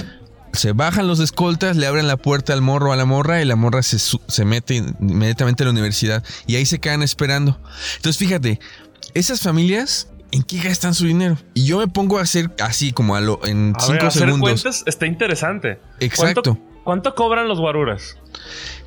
se 0.52 0.70
bajan 0.72 1.08
los 1.08 1.18
escoltas, 1.18 1.76
le 1.76 1.88
abren 1.88 2.06
la 2.06 2.16
puerta 2.16 2.52
al 2.52 2.62
morro 2.62 2.92
a 2.92 2.96
la 2.96 3.04
morra 3.04 3.42
y 3.42 3.44
la 3.44 3.56
morra 3.56 3.82
se, 3.82 3.98
se 3.98 4.44
mete 4.44 4.76
inmediatamente 4.76 5.64
a 5.64 5.66
la 5.66 5.72
universidad. 5.72 6.22
Y 6.46 6.54
ahí 6.54 6.64
se 6.66 6.78
quedan 6.78 7.02
esperando. 7.02 7.60
Entonces, 7.96 8.18
fíjate, 8.18 8.60
esas 9.14 9.40
familias, 9.40 10.06
¿en 10.32 10.42
qué 10.42 10.58
gastan 10.60 10.94
su 10.94 11.06
dinero? 11.06 11.36
Y 11.54 11.64
yo 11.64 11.78
me 11.78 11.88
pongo 11.88 12.18
a 12.18 12.22
hacer 12.22 12.50
así, 12.62 12.92
como 12.92 13.14
a 13.16 13.20
lo, 13.20 13.44
en 13.46 13.72
A 13.76 13.80
cinco 13.80 13.92
ver, 13.94 14.04
hacer 14.06 14.22
segundos. 14.26 14.62
cuentas 14.62 14.82
está 14.86 15.06
interesante. 15.06 15.80
Exacto. 16.00 16.42
¿Cuánto, 16.54 16.82
cuánto 16.84 17.14
cobran 17.14 17.48
los 17.48 17.58
guaruras? 17.60 18.16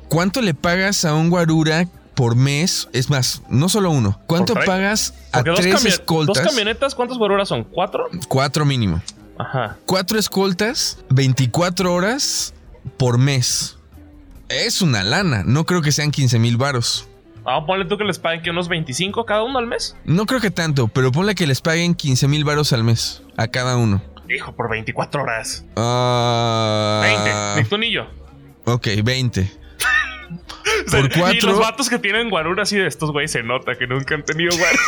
¿Cuánto 0.08 0.40
le 0.42 0.54
pagas 0.54 1.04
a 1.04 1.14
un 1.14 1.30
guarura 1.30 1.86
por 2.14 2.36
mes? 2.36 2.88
Es 2.92 3.08
más, 3.10 3.42
no 3.48 3.68
solo 3.68 3.90
uno. 3.90 4.20
¿Cuánto 4.26 4.54
pagas 4.54 5.14
a 5.32 5.38
Porque 5.38 5.50
dos, 5.50 5.60
tres 5.60 5.74
camio- 5.74 5.88
escoltas? 5.88 6.36
dos 6.42 6.46
camionetas, 6.52 6.94
¿cuántos 6.94 7.18
guaruras 7.18 7.48
son? 7.48 7.64
¿Cuatro? 7.64 8.08
Cuatro 8.28 8.64
mínimo. 8.64 9.00
Ajá. 9.38 9.78
Cuatro 9.86 10.18
escoltas, 10.18 10.98
24 11.08 11.92
horas 11.94 12.52
por 12.98 13.16
mes. 13.18 13.76
Es 14.50 14.82
una 14.82 15.02
lana. 15.02 15.42
No 15.46 15.64
creo 15.64 15.80
que 15.80 15.90
sean 15.92 16.10
15 16.10 16.38
mil 16.38 16.58
varos. 16.58 17.08
Ah, 17.44 17.64
ponle 17.66 17.84
tú 17.86 17.98
que 17.98 18.04
les 18.04 18.18
paguen 18.18 18.42
que 18.42 18.50
unos 18.50 18.68
25 18.68 19.24
cada 19.26 19.42
uno 19.42 19.58
al 19.58 19.66
mes. 19.66 19.96
No 20.04 20.26
creo 20.26 20.40
que 20.40 20.50
tanto, 20.50 20.88
pero 20.88 21.10
ponle 21.10 21.34
que 21.34 21.46
les 21.46 21.60
paguen 21.60 21.94
15 21.94 22.28
mil 22.28 22.44
varos 22.44 22.72
al 22.72 22.84
mes 22.84 23.22
a 23.36 23.48
cada 23.48 23.76
uno. 23.76 24.02
Hijo, 24.28 24.52
por 24.54 24.70
24 24.70 25.22
horas. 25.22 25.64
Ah, 25.76 27.00
20. 27.54 27.62
Ni 27.62 27.68
tú 27.68 27.78
ni 27.78 27.90
yo. 27.90 28.06
Ok, 28.64 28.88
20. 29.04 29.50
O 30.86 30.90
sea, 30.90 31.00
Por 31.02 31.10
Y 31.16 31.20
cuatro- 31.20 31.50
los 31.50 31.58
vatos 31.60 31.88
que 31.90 31.98
tienen 31.98 32.30
guaruras 32.30 32.72
y 32.72 32.76
de 32.78 32.86
estos 32.86 33.10
güeyes 33.12 33.30
se 33.32 33.42
nota 33.42 33.76
que 33.76 33.86
nunca 33.86 34.14
han 34.14 34.24
tenido 34.24 34.50
guaruras. 34.56 34.80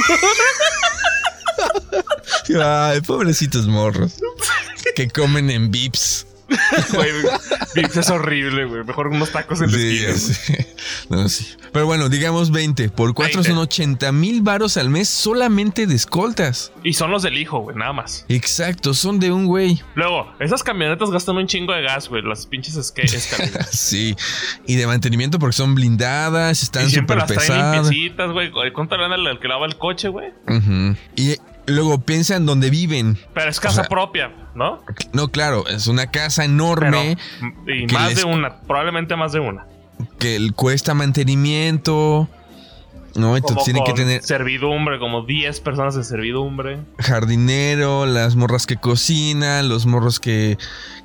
Ay, 2.94 3.00
pobrecitos 3.02 3.66
morros. 3.66 4.18
Que 4.96 5.08
comen 5.08 5.50
en 5.50 5.70
Vips. 5.70 6.26
Güey, 6.92 7.10
Vips 7.74 7.96
es 7.96 8.10
horrible, 8.10 8.64
güey. 8.66 8.84
Mejor 8.84 9.08
unos 9.08 9.30
tacos 9.30 9.60
en 9.60 9.70
la 9.72 9.78
Sí, 9.78 9.96
esquina, 10.04 10.12
ya 10.12 10.18
sé. 10.18 10.74
No, 11.10 11.28
sí. 11.28 11.46
Pero 11.72 11.86
bueno, 11.86 12.08
digamos 12.08 12.50
20. 12.52 12.88
Por 12.90 13.14
4 13.14 13.40
20. 13.42 13.48
son 13.50 13.58
80 13.58 14.12
mil 14.12 14.42
varos 14.42 14.76
al 14.76 14.90
mes 14.90 15.08
solamente 15.08 15.86
de 15.86 15.94
escoltas. 15.94 16.72
Y 16.82 16.92
son 16.92 17.10
los 17.10 17.22
del 17.22 17.36
hijo, 17.38 17.60
güey, 17.60 17.76
nada 17.76 17.92
más. 17.92 18.24
Exacto, 18.28 18.94
son 18.94 19.18
de 19.18 19.32
un 19.32 19.46
güey. 19.46 19.80
Luego, 19.94 20.32
esas 20.40 20.62
camionetas 20.62 21.10
gastan 21.10 21.36
un 21.36 21.46
chingo 21.46 21.72
de 21.72 21.82
gas, 21.82 22.08
güey. 22.08 22.22
Las 22.22 22.46
pinches 22.46 22.76
escaleras. 22.76 23.70
Sí, 23.72 24.14
y 24.66 24.76
de 24.76 24.86
mantenimiento 24.86 25.38
porque 25.38 25.56
son 25.56 25.74
blindadas, 25.74 26.62
están 26.62 26.86
y 26.86 26.90
siempre 26.90 27.18
súper 27.20 27.36
las 27.36 27.46
traen 27.46 27.82
pesadas. 27.82 28.32
güey. 28.52 28.72
¿Cuánto 28.72 28.96
le 28.96 29.02
dan 29.02 29.12
al 29.12 29.38
que 29.40 29.48
lava 29.48 29.66
el 29.66 29.76
coche, 29.76 30.08
güey? 30.08 30.30
Ujú. 30.48 30.96
Y 31.16 31.36
luego 31.66 32.00
piensa 32.00 32.36
en 32.36 32.46
dónde 32.46 32.70
viven. 32.70 33.18
Pero 33.34 33.50
es 33.50 33.60
casa 33.60 33.80
O 33.82 33.84
sea, 33.84 33.88
propia, 33.88 34.32
¿no? 34.54 34.82
No, 35.12 35.28
claro, 35.28 35.66
es 35.68 35.86
una 35.86 36.10
casa 36.10 36.42
Pero, 36.42 36.52
enorme 36.54 37.16
y 37.66 37.86
más 37.92 38.08
les- 38.10 38.18
de 38.18 38.24
una, 38.24 38.60
probablemente 38.62 39.16
más 39.16 39.32
de 39.32 39.40
una. 39.40 39.66
que 40.18 40.50
cuesta 40.54 40.94
mantenimiento. 40.94 42.28
No, 43.16 43.36
entonces 43.36 43.64
tiene 43.64 43.80
que 43.86 43.92
tener 43.92 44.22
servidumbre, 44.24 44.98
como 44.98 45.22
10 45.22 45.60
personas 45.60 45.94
de 45.94 46.02
servidumbre. 46.02 46.80
jardinero, 46.98 48.06
las 48.06 48.34
morras 48.34 48.66
que 48.66 48.76
cocinan, 48.76 49.68
los 49.68 49.86
morros 49.86 50.18
que, 50.18 50.58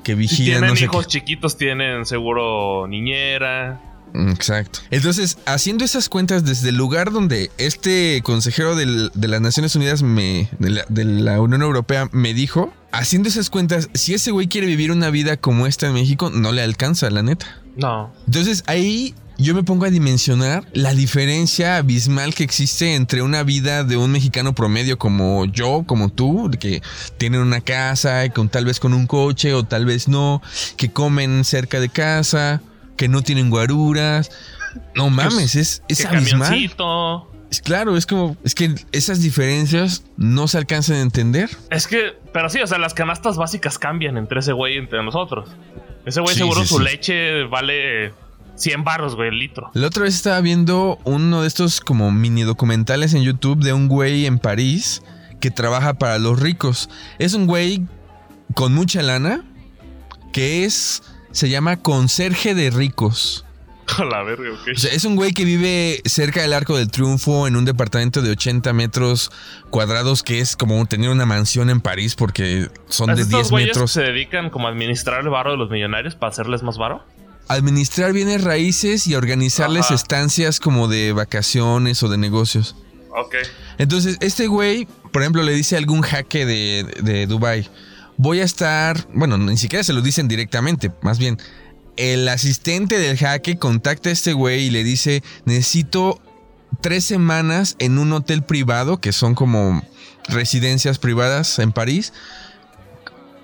que 0.03 0.14
Si 0.14 0.18
vigilan, 0.18 0.45
tienen 0.62 0.70
no 0.72 0.76
sé 0.76 0.86
hijos 0.86 1.05
chiquitos, 1.07 1.55
tienen 1.55 2.07
seguro 2.07 2.88
niñera. 2.88 3.80
Exacto. 4.14 4.80
Entonces, 4.91 5.38
haciendo 5.45 5.86
esas 5.86 6.10
cuentas 6.10 6.43
desde 6.45 6.70
el 6.70 6.76
lugar 6.76 7.12
donde 7.12 7.51
este 7.57 8.22
consejero 8.24 8.76
del- 8.76 9.12
de 9.14 9.28
las 9.28 9.41
Naciones 9.41 9.76
Unidas 9.76 10.01
me, 10.03 10.49
de, 10.60 10.70
la, 10.70 10.86
de 10.89 11.05
la 11.05 11.39
Unión 11.41 11.62
Europea 11.62 12.10
me 12.12 12.34
dijo, 12.34 12.74
haciendo 12.91 13.30
esas 13.30 13.49
cuentas, 13.49 13.89
si 13.93 14.14
ese 14.14 14.32
güey 14.32 14.47
quiere 14.47 14.68
vivir 14.68 14.91
una 14.91 15.10
vida 15.10 15.38
como 15.38 15.68
esta 15.68 15.88
en 15.88 15.93
México, 15.93 16.30
no 16.30 16.51
le 16.51 16.62
alcanza, 16.62 17.10
la 17.10 17.24
neta. 17.24 17.62
No. 17.78 18.12
Entonces 18.26 18.64
ahí 18.68 19.14
yo 19.38 19.55
me 19.55 19.64
pongo 19.64 19.86
a 19.86 19.89
dimensionar 19.89 20.66
la 20.74 20.93
diferencia 20.93 21.78
abismal 21.78 22.36
que 22.36 22.43
existe 22.43 22.95
entre 22.95 23.22
una 23.22 23.41
vida 23.43 23.86
de 23.86 23.95
un 23.95 24.12
mexicano 24.12 24.53
promedio 24.53 24.97
como 24.99 25.45
yo, 25.45 25.86
como 25.88 26.10
tú, 26.10 26.51
que 26.60 26.82
tienen 27.18 27.39
una 27.39 27.62
casa, 27.62 28.28
con, 28.34 28.49
tal 28.49 28.66
vez 28.66 28.82
con 28.82 28.93
un 28.93 29.07
coche 29.07 29.53
o 29.53 29.64
tal 29.64 29.86
vez 29.86 30.10
no, 30.10 30.41
que 30.76 30.89
comen 30.91 31.45
cerca 31.45 31.80
de 31.80 31.88
casa, 31.88 32.62
que 33.00 33.08
no 33.08 33.22
tienen 33.22 33.50
guaruras. 33.50 34.30
No 34.93 35.10
mames, 35.10 35.56
es, 35.56 35.82
es 35.88 36.02
¿Qué 36.02 36.08
abismal. 36.08 36.50
camioncito? 36.50 37.32
Claro, 37.64 37.95
es 37.95 38.06
como, 38.06 38.36
es 38.43 38.54
que 38.54 38.76
esas 38.91 39.22
diferencias 39.22 40.04
no 40.18 40.50
se 40.50 40.58
alcanzan 40.58 40.97
a 40.97 41.02
entender. 41.02 41.50
Es 41.72 41.88
que, 41.88 42.12
pero 42.34 42.50
sí, 42.50 42.60
o 42.60 42.68
sea, 42.68 42.78
las 42.78 42.93
canastas 42.93 43.38
básicas 43.38 43.80
cambian 43.80 44.18
entre 44.18 44.41
ese 44.41 44.52
güey 44.52 44.76
y 44.76 44.78
entre 44.80 45.02
nosotros. 45.02 45.50
Ese 46.06 46.20
güey 46.20 46.34
Sí, 46.36 46.41
seguro 46.41 46.62
sí, 46.62 46.68
su 46.68 46.78
sí. 46.80 46.84
leche 46.84 47.43
vale 47.45 48.14
100 48.56 48.84
barros, 48.84 49.16
güey, 49.16 49.30
el 49.30 49.39
litro. 49.39 49.72
La 49.74 49.88
otra 49.88 50.04
vez 50.04 50.14
estaba 50.16 50.41
viendo 50.41 51.00
uno 51.06 51.41
de 51.43 51.47
estos 51.47 51.80
como 51.80 52.12
mini 52.12 52.41
documentales 52.43 53.14
en 53.14 53.24
YouTube 53.24 53.64
de 53.64 53.72
un 53.72 53.88
güey 53.88 54.26
en 54.26 54.39
París 54.39 55.02
que 55.39 55.52
trabaja 55.52 55.93
para 55.93 56.20
los 56.20 56.38
ricos. 56.38 56.89
Es 57.18 57.34
un 57.34 57.47
güey 57.47 57.88
con 58.56 58.74
mucha 58.76 59.02
lana 59.02 59.45
que 60.34 60.66
es, 60.66 61.02
se 61.32 61.49
llama 61.49 61.77
conserje 61.77 62.53
de 62.55 62.69
ricos. 62.69 63.45
A 63.97 64.03
la 64.05 64.21
verga, 64.21 64.51
ok. 64.51 64.69
O 64.75 64.80
sea, 64.80 64.93
es 64.93 65.03
un 65.03 65.15
güey 65.15 65.32
que 65.34 65.45
vive 65.45 66.01
cerca 66.05 66.41
del 66.43 66.53
Arco 66.53 66.77
del 66.77 66.91
Triunfo 66.91 67.47
en 67.47 67.55
un 67.55 67.65
departamento 67.65 68.21
de 68.21 68.30
80 68.30 68.71
metros 68.73 69.32
cuadrados 69.71 70.21
que 70.21 70.39
es 70.39 70.55
como 70.55 70.86
tener 70.86 71.09
una 71.09 71.25
mansión 71.25 71.71
en 71.71 71.82
París 71.82 72.13
porque 72.15 72.67
son 72.88 73.15
de 73.15 73.21
¿Es 73.23 73.30
10 73.30 73.34
estos 73.39 73.49
güeyes 73.51 73.69
metros. 73.69 73.91
que 73.91 73.99
se 74.01 74.05
dedican 74.05 74.51
como 74.51 74.67
a 74.67 74.71
administrar 74.71 75.21
el 75.21 75.30
varo 75.30 75.51
de 75.51 75.57
los 75.57 75.71
millonarios 75.71 76.13
para 76.15 76.30
hacerles 76.32 76.61
más 76.61 76.77
varo? 76.77 77.03
Administrar 77.47 78.13
bienes 78.13 78.43
raíces 78.43 79.07
y 79.07 79.15
organizarles 79.15 79.86
Ajá. 79.86 79.95
estancias 79.95 80.59
como 80.59 80.88
de 80.88 81.11
vacaciones 81.13 82.03
o 82.03 82.09
de 82.09 82.19
negocios. 82.19 82.75
Ok. 83.09 83.36
Entonces, 83.80 84.17
este 84.21 84.45
güey, 84.45 84.88
por 85.11 85.23
ejemplo, 85.23 85.41
le 85.41 85.51
dice 85.53 85.73
a 85.73 85.80
algún 85.80 86.01
jaque 86.01 86.45
de, 86.45 86.86
de 87.01 87.25
Dubai, 87.25 87.67
voy 88.20 88.41
a 88.41 88.43
estar, 88.43 89.07
bueno, 89.13 89.38
ni 89.38 89.55
siquiera 89.55 89.82
se 89.82 89.93
lo 89.93 90.01
dicen 90.01 90.28
directamente, 90.28 90.91
más 91.01 91.17
bien, 91.20 91.38
el 91.95 92.28
asistente 92.28 92.99
del 92.99 93.17
jaque 93.17 93.57
contacta 93.57 94.09
a 94.09 94.11
este 94.11 94.34
güey 94.34 94.65
y 94.65 94.70
le 94.70 94.84
dice, 94.84 95.24
necesito 95.45 96.22
tres 96.82 97.05
semanas 97.05 97.78
en 97.80 97.97
un 97.97 98.11
hotel 98.11 98.43
privado, 98.43 98.99
que 98.99 99.13
son 99.13 99.36
como 99.36 99.82
residencias 100.28 100.99
privadas 100.99 101.59
en 101.59 101.72
París. 101.72 102.11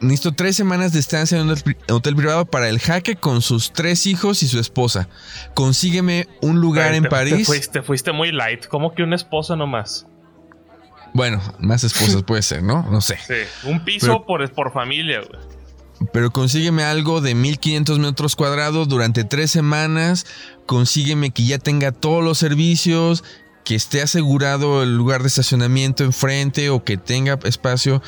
Necesito 0.02 0.34
tres 0.34 0.58
semanas 0.58 0.92
de 0.92 1.00
estancia 1.00 1.40
en 1.40 1.50
un 1.50 1.58
hotel 1.90 2.16
privado 2.18 2.46
para 2.46 2.68
el 2.68 2.80
jaque 2.80 3.16
con 3.16 3.42
sus 3.42 3.72
tres 3.72 4.06
hijos 4.08 4.44
y 4.44 4.48
su 4.50 4.60
esposa. 4.60 5.08
Consígueme 5.54 6.28
un 6.42 6.60
lugar 6.60 6.92
Ay, 6.92 6.98
en 6.98 7.04
te- 7.04 7.10
París. 7.10 7.38
Te 7.38 7.46
fuiste, 7.46 7.82
fuiste 7.82 8.12
muy 8.12 8.32
light. 8.34 8.68
¿Cómo 8.68 8.94
que 8.94 9.04
una 9.04 9.16
esposa 9.16 9.56
nomás? 9.56 10.06
Bueno, 11.16 11.42
más 11.60 11.86
esposas 11.86 12.24
puede 12.24 12.42
ser, 12.42 12.62
¿no? 12.62 12.84
No 12.92 13.00
sé. 13.00 13.18
Sí. 13.26 13.68
Un 13.70 13.86
piso 13.86 14.08
Pero- 14.08 14.26
por, 14.26 14.52
por 14.52 14.74
familia, 14.74 15.20
güey. 15.22 15.40
Pero 16.12 16.30
consígueme 16.32 16.84
algo 16.84 17.22
de 17.22 17.34
1500 17.36 18.00
metros 18.00 18.36
cuadrados 18.36 18.90
durante 18.90 19.24
tres 19.24 19.50
semanas. 19.50 20.26
Consígueme 20.66 21.32
que 21.32 21.46
ya 21.46 21.58
tenga 21.58 21.94
todos 21.94 22.22
los 22.22 22.38
servicios. 22.38 23.24
Que 23.64 23.76
esté 23.76 24.02
asegurado 24.02 24.84
el 24.84 24.98
lugar 24.98 25.22
de 25.22 25.30
estacionamiento 25.30 26.04
enfrente 26.04 26.70
o 26.70 26.84
que 26.84 26.98
tenga 26.98 27.40
espacio. 27.46 28.02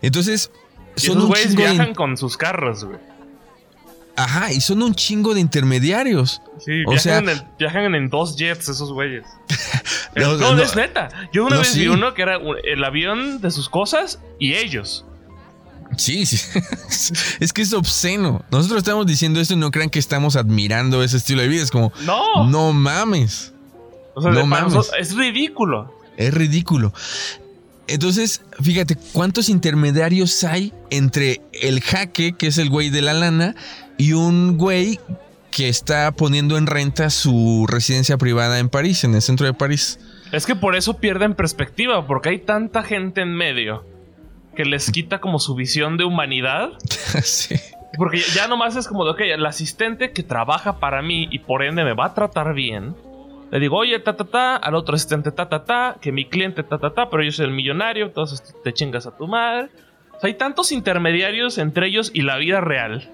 Entonces, 0.00 0.52
Y 0.96 1.00
son 1.00 1.10
esos 1.18 1.22
un 1.24 1.28
güeyes 1.30 1.50
de- 1.50 1.56
viajan 1.56 1.92
con 1.94 2.16
sus 2.16 2.36
carros, 2.36 2.84
güey. 2.84 2.98
Ajá, 4.16 4.52
y 4.52 4.60
son 4.60 4.82
un 4.82 4.94
chingo 4.94 5.34
de 5.34 5.40
intermediarios. 5.40 6.40
Sí, 6.64 6.84
O 6.86 6.90
viajan, 6.92 6.98
sea- 7.00 7.18
en 7.18 7.28
el- 7.30 7.42
viajan 7.58 7.94
en 7.94 8.08
dos 8.10 8.36
jets 8.36 8.68
esos 8.68 8.92
güeyes. 8.92 9.24
No, 10.16 10.36
no, 10.36 10.54
no, 10.54 10.62
es 10.62 10.76
neta. 10.76 11.08
Yo 11.32 11.44
una 11.44 11.56
no, 11.56 11.62
vez 11.62 11.70
sí. 11.72 11.80
vi 11.80 11.88
uno 11.88 12.14
que 12.14 12.22
era 12.22 12.38
el 12.62 12.84
avión 12.84 13.40
de 13.40 13.50
sus 13.50 13.68
cosas 13.68 14.20
y 14.38 14.54
ellos. 14.54 15.04
Sí, 15.96 16.24
sí. 16.24 16.36
es 17.40 17.52
que 17.52 17.62
es 17.62 17.72
obsceno. 17.72 18.44
Nosotros 18.52 18.78
estamos 18.78 19.06
diciendo 19.06 19.40
esto 19.40 19.54
y 19.54 19.56
no 19.56 19.72
crean 19.72 19.90
que 19.90 19.98
estamos 19.98 20.36
admirando 20.36 21.02
ese 21.02 21.16
estilo 21.16 21.42
de 21.42 21.48
vida. 21.48 21.64
Es 21.64 21.72
como, 21.72 21.92
No. 22.02 22.46
no 22.48 22.72
mames. 22.72 23.52
O 24.14 24.22
sea, 24.22 24.30
no 24.30 24.46
mames. 24.46 24.88
es 25.00 25.16
ridículo. 25.16 25.92
Es 26.16 26.32
ridículo. 26.32 26.92
Entonces, 27.86 28.42
fíjate, 28.62 28.96
¿cuántos 29.12 29.48
intermediarios 29.48 30.42
hay 30.44 30.72
entre 30.90 31.40
el 31.52 31.80
jaque, 31.80 32.34
que 32.36 32.46
es 32.46 32.58
el 32.58 32.70
güey 32.70 32.90
de 32.90 33.02
la 33.02 33.12
lana, 33.12 33.54
y 33.98 34.12
un 34.12 34.56
güey 34.56 34.98
que 35.50 35.68
está 35.68 36.10
poniendo 36.12 36.56
en 36.56 36.66
renta 36.66 37.10
su 37.10 37.66
residencia 37.68 38.16
privada 38.16 38.58
en 38.58 38.68
París, 38.68 39.04
en 39.04 39.14
el 39.14 39.22
centro 39.22 39.46
de 39.46 39.54
París? 39.54 39.98
Es 40.32 40.46
que 40.46 40.56
por 40.56 40.74
eso 40.74 40.94
pierden 40.98 41.34
perspectiva, 41.34 42.06
porque 42.06 42.30
hay 42.30 42.38
tanta 42.38 42.82
gente 42.82 43.20
en 43.20 43.34
medio 43.34 43.84
que 44.56 44.64
les 44.64 44.90
quita 44.90 45.20
como 45.20 45.38
su 45.38 45.54
visión 45.54 45.96
de 45.96 46.04
humanidad. 46.04 46.70
sí. 47.22 47.54
Porque 47.96 48.20
ya- 48.34 48.48
nomás 48.48 48.74
es 48.76 48.88
como 48.88 49.04
de, 49.04 49.10
ok, 49.12 49.20
el 49.20 49.46
asistente 49.46 50.10
que 50.12 50.22
trabaja 50.24 50.80
para 50.80 51.02
mí 51.02 51.28
y 51.30 51.40
por 51.40 51.62
ende 51.62 51.84
me 51.84 51.92
va 51.94 52.06
a 52.06 52.14
tratar 52.14 52.54
bien. 52.54 52.96
Le 53.54 53.60
digo, 53.60 53.76
oye, 53.76 53.98
ta, 54.00 54.16
ta, 54.16 54.24
ta, 54.24 54.56
al 54.56 54.74
otro 54.74 54.96
asistente, 54.96 55.30
ta, 55.30 55.48
ta, 55.48 55.64
ta, 55.64 55.96
que 56.00 56.10
mi 56.10 56.28
cliente, 56.28 56.64
ta, 56.64 56.78
ta, 56.78 56.92
ta, 56.92 57.08
pero 57.08 57.22
yo 57.22 57.30
soy 57.30 57.46
el 57.46 57.52
millonario, 57.52 58.04
entonces 58.06 58.42
te 58.64 58.72
chingas 58.74 59.06
a 59.06 59.16
tu 59.16 59.28
madre. 59.28 59.68
O 60.16 60.20
sea, 60.20 60.26
hay 60.28 60.34
tantos 60.34 60.72
intermediarios 60.72 61.58
entre 61.58 61.86
ellos 61.86 62.10
y 62.12 62.22
la 62.22 62.36
vida 62.36 62.60
real. 62.60 63.10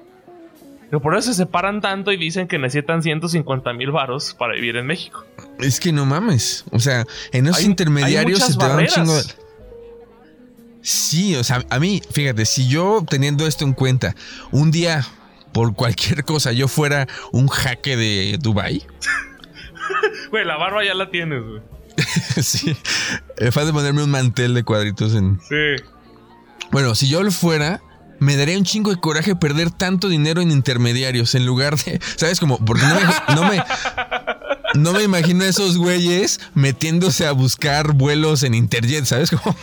Pero 0.89 1.01
por 1.03 1.15
eso 1.15 1.29
se 1.31 1.35
separan 1.35 1.81
tanto 1.83 2.11
y 2.11 2.17
dicen 2.17 2.49
que 2.49 2.59
necesitan 2.59 3.03
150 3.03 3.73
mil 3.75 3.91
varos 3.91 4.35
para 4.35 4.55
vivir 4.55 4.77
en 4.77 4.87
México. 4.87 5.25
Es 5.59 5.79
que 5.79 5.93
no 5.93 6.07
mames. 6.07 6.65
O 6.73 6.79
sea, 6.81 7.05
en 7.33 7.47
esos 7.47 7.59
Hay- 7.59 7.67
intermediarios 7.67 8.41
hay 8.43 8.47
se 8.53 8.55
te 8.55 8.59
da 8.59 8.65
un 8.71 8.73
barreras. 8.77 8.95
chingo 8.95 9.15
de... 9.15 9.23
Sí, 10.83 11.37
o 11.37 11.45
sea, 11.45 11.63
a 11.69 11.79
mí, 11.79 12.01
fíjate, 12.11 12.47
si 12.47 12.67
yo 12.69 13.05
teniendo 13.09 13.47
esto 13.47 13.65
en 13.65 13.75
cuenta, 13.75 14.15
un 14.51 14.71
día, 14.71 15.07
por 15.53 15.75
cualquier 15.75 16.25
cosa, 16.25 16.53
yo 16.53 16.67
fuera 16.69 17.07
un 17.33 17.49
jaque 17.49 17.97
de 17.97 18.39
Dubai, 18.41 18.83
Güey, 20.31 20.45
la 20.45 20.57
barba 20.57 20.85
ya 20.85 20.95
la 20.95 21.11
tienes, 21.11 21.43
güey. 21.43 21.63
sí, 22.43 22.77
eh, 23.37 23.51
fue 23.51 23.65
de 23.65 23.73
ponerme 23.73 24.03
un 24.03 24.11
mantel 24.11 24.55
de 24.55 24.65
cuadritos 24.65 25.15
en... 25.15 25.41
Sí. 25.49 25.85
Bueno, 26.71 26.95
si 26.95 27.09
yo 27.09 27.23
lo 27.23 27.31
fuera, 27.31 27.83
me 28.21 28.37
daría 28.37 28.57
un 28.57 28.65
chingo 28.65 28.91
de 28.91 29.01
coraje 29.01 29.35
perder 29.35 29.71
tanto 29.71 30.09
dinero 30.09 30.41
en 30.41 30.51
intermediarios 30.51 31.35
en 31.35 31.47
lugar 31.47 31.77
de, 31.77 32.01
¿sabes? 32.17 32.39
Como, 32.39 32.65
porque 32.65 32.85
no 32.85 32.95
me, 32.95 33.35
no 33.35 33.49
me, 33.49 33.65
no 34.75 34.93
me 34.93 35.03
imagino 35.03 35.45
a 35.45 35.49
esos 35.49 35.79
güeyes 35.79 36.41
metiéndose 36.55 37.27
a 37.27 37.33
buscar 37.33 37.93
vuelos 37.93 38.43
en 38.43 38.55
Interjet, 38.55 39.05
¿sabes? 39.05 39.31
Como, 39.31 39.57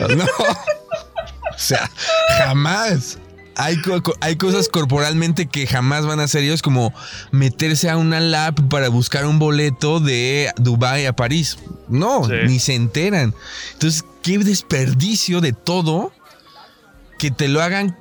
no. 0.16 0.24
O 0.24 1.58
sea, 1.58 1.90
jamás. 2.38 3.18
Hay, 3.62 3.80
co- 3.82 4.02
co- 4.02 4.14
hay 4.20 4.36
cosas 4.36 4.68
corporalmente 4.68 5.46
que 5.46 5.66
jamás 5.66 6.06
van 6.06 6.18
a 6.20 6.24
hacer 6.24 6.42
ellos, 6.44 6.62
como 6.62 6.94
meterse 7.30 7.90
a 7.90 7.96
una 7.96 8.18
lab 8.20 8.68
para 8.68 8.88
buscar 8.88 9.26
un 9.26 9.38
boleto 9.38 10.00
de 10.00 10.50
Dubai 10.56 11.04
a 11.06 11.12
París. 11.14 11.58
No, 11.88 12.24
Sí. 12.24 12.32
ni 12.46 12.58
se 12.58 12.74
enteran. 12.74 13.34
Entonces, 13.74 14.04
qué 14.22 14.38
desperdicio 14.38 15.40
de 15.40 15.52
todo 15.52 16.12
que 17.18 17.30
te 17.30 17.48
lo 17.48 17.60
hagan 17.62 17.98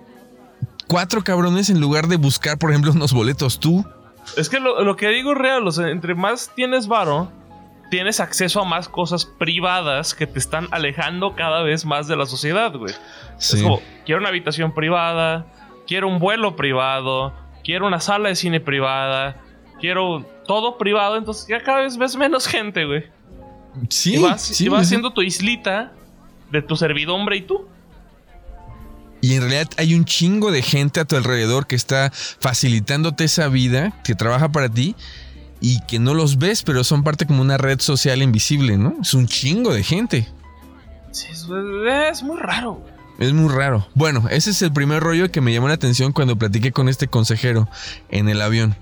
cuatro 0.88 1.24
cabrones 1.24 1.70
en 1.70 1.80
lugar 1.82 2.08
de 2.08 2.16
buscar, 2.16 2.58
por 2.58 2.70
ejemplo, 2.70 2.92
unos 2.96 3.14
boletos 3.14 3.60
tú. 3.60 3.86
Es 4.38 4.48
que 4.50 4.60
lo, 4.60 4.82
lo 4.84 4.96
que 4.96 5.08
digo 5.10 5.32
es 5.34 5.38
real, 5.38 5.68
o 5.68 5.72
sea, 5.72 5.90
entre 5.90 6.16
más 6.16 6.52
tienes 6.56 6.88
varo, 6.88 7.32
tienes 7.90 8.20
acceso 8.20 8.62
a 8.62 8.66
más 8.66 8.88
cosas 8.88 9.26
privadas 9.26 10.14
que 10.14 10.28
te 10.28 10.38
están 10.38 10.68
alejando 10.72 11.36
cada 11.36 11.64
vez 11.64 11.84
más 11.86 12.08
de 12.08 12.16
la 12.16 12.28
sociedad, 12.28 12.72
güey. 12.74 12.94
Es 13.40 13.62
como, 13.62 13.82
quiero 14.06 14.20
una 14.20 14.30
habitación 14.30 14.74
privada, 14.74 15.46
quiero 15.88 16.08
un 16.08 16.20
vuelo 16.20 16.56
privado, 16.56 17.34
quiero 17.64 17.88
una 17.88 18.00
sala 18.00 18.30
de 18.30 18.36
cine 18.36 18.60
privada, 18.60 19.42
quiero 19.80 20.26
todo 20.46 20.78
privado, 20.78 21.18
entonces 21.18 21.48
ya 21.48 21.64
cada 21.64 21.82
vez 21.82 21.98
ves 21.98 22.16
menos 22.16 22.48
gente, 22.48 22.86
güey. 22.86 23.06
Sí, 23.90 24.16
y 24.16 24.22
vas, 24.22 24.42
sí, 24.42 24.66
y 24.66 24.70
vas 24.70 24.82
sí. 24.82 24.86
haciendo 24.88 25.14
tu 25.14 25.22
islita 25.22 25.94
de 26.52 26.62
tu 26.62 26.76
servidumbre 26.76 27.38
y 27.38 27.42
tú. 27.42 27.68
Y 29.22 29.34
en 29.34 29.42
realidad 29.42 29.70
hay 29.78 29.96
un 29.96 30.06
chingo 30.06 30.52
de 30.52 30.62
gente 30.62 31.00
a 31.00 31.06
tu 31.06 31.16
alrededor 31.16 31.68
que 31.68 31.76
está 31.76 32.12
facilitándote 32.12 33.26
esa 33.26 33.48
vida, 33.48 33.94
que 34.04 34.16
trabaja 34.16 34.50
para 34.50 34.70
ti 34.70 34.96
y 35.62 35.82
que 35.88 36.00
no 36.00 36.14
los 36.14 36.38
ves, 36.38 36.64
pero 36.64 36.84
son 36.84 37.04
parte 37.04 37.26
como 37.26 37.42
una 37.42 37.58
red 37.58 37.80
social 37.80 38.22
invisible, 38.22 38.78
¿no? 38.78 38.96
Es 39.02 39.14
un 39.14 39.28
chingo 39.28 39.74
de 39.74 39.84
gente. 39.84 40.28
Sí, 41.12 41.28
es, 41.32 41.48
es 42.12 42.24
muy 42.24 42.38
raro, 42.38 42.74
güey. 42.74 42.99
Es 43.20 43.34
muy 43.34 43.54
raro. 43.54 43.86
Bueno, 43.96 44.24
ese 44.32 44.50
es 44.52 44.62
el 44.62 44.72
primer 44.74 45.04
rollo 45.04 45.30
que 45.32 45.42
me 45.42 45.54
llamó 45.54 45.68
la 45.68 45.74
atención 45.76 46.14
cuando 46.14 46.38
platiqué 46.38 46.72
con 46.72 46.88
este 46.90 47.08
consejero 47.08 47.68
en 48.10 48.30
el 48.30 48.42
avión. 48.42 48.76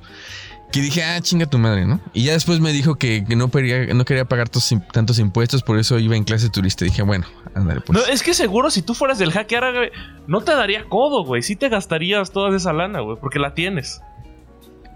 Que 0.72 0.82
dije, 0.82 1.02
ah, 1.04 1.20
chinga 1.22 1.46
tu 1.46 1.58
madre, 1.58 1.86
¿no? 1.86 2.02
Y 2.14 2.26
ya 2.26 2.34
después 2.34 2.60
me 2.60 2.74
dijo 2.74 2.96
que, 2.96 3.24
que 3.24 3.36
no, 3.38 3.50
quería, 3.50 3.86
no 3.94 4.04
quería 4.06 4.26
pagar 4.26 4.50
tos- 4.50 4.76
tantos 4.92 5.18
impuestos, 5.18 5.64
por 5.64 5.80
eso 5.80 5.98
iba 5.98 6.16
en 6.16 6.24
clase 6.26 6.50
turista. 6.50 6.84
dije, 6.86 7.02
bueno, 7.04 7.26
ándale, 7.56 7.80
pues. 7.82 7.98
No, 7.98 8.06
es 8.06 8.22
que 8.22 8.34
seguro 8.34 8.70
si 8.70 8.82
tú 8.82 8.94
fueras 8.94 9.18
del 9.18 9.32
hacker 9.32 9.64
árabe, 9.64 9.92
no 10.28 10.42
te 10.42 10.52
daría 10.54 10.84
codo, 10.90 11.24
güey. 11.24 11.42
Sí 11.42 11.56
te 11.56 11.70
gastarías 11.70 12.32
toda 12.32 12.56
esa 12.56 12.74
lana, 12.74 13.00
güey, 13.00 13.18
porque 13.20 13.40
la 13.40 13.54
tienes. 13.54 14.02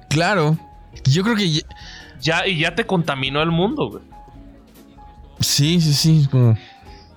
Claro. 0.10 0.58
Yo 1.06 1.24
creo 1.24 1.36
que 1.38 1.50
ya- 1.50 1.62
Ya, 2.20 2.46
y 2.46 2.60
ya 2.60 2.76
te 2.76 2.86
contaminó 2.86 3.42
el 3.42 3.50
mundo, 3.52 3.90
güey. 3.90 4.04
sí, 5.40 5.80
sí, 5.82 5.94
sí. 5.94 6.28
Como, 6.30 6.58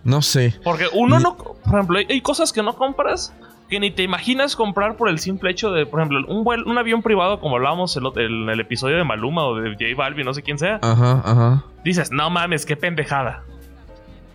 no 0.05 0.23
sé. 0.23 0.55
Porque 0.63 0.87
uno 0.93 1.19
no. 1.21 1.37
Por 1.37 1.75
ejemplo, 1.75 1.99
hay, 1.99 2.07
hay 2.09 2.21
cosas 2.21 2.53
que 2.53 2.63
no 2.63 2.77
compras 2.77 3.35
que 3.69 3.81
ni 3.81 3.91
te 3.91 4.03
imaginas 4.03 4.57
comprar 4.57 4.97
por 4.97 5.09
el 5.09 5.19
simple 5.19 5.51
hecho 5.51 5.73
de, 5.73 5.87
por 5.87 6.01
ejemplo, 6.01 6.21
un, 6.29 6.45
vuel- 6.45 6.65
un 6.67 6.77
avión 6.77 7.03
privado, 7.03 7.41
como 7.41 7.57
hablábamos 7.57 7.97
el, 7.97 8.05
en 8.17 8.49
el 8.51 8.61
episodio 8.61 8.97
de 8.99 9.05
Maluma 9.05 9.47
o 9.47 9.57
de 9.57 9.71
J 9.71 9.85
Balvin, 9.97 10.27
no 10.27 10.35
sé 10.35 10.43
quién 10.43 10.59
sea. 10.59 10.79
Ajá, 10.83 11.23
ajá. 11.25 11.65
Dices, 11.83 12.11
no 12.13 12.29
mames, 12.31 12.67
qué 12.67 12.77
pendejada. 12.77 13.43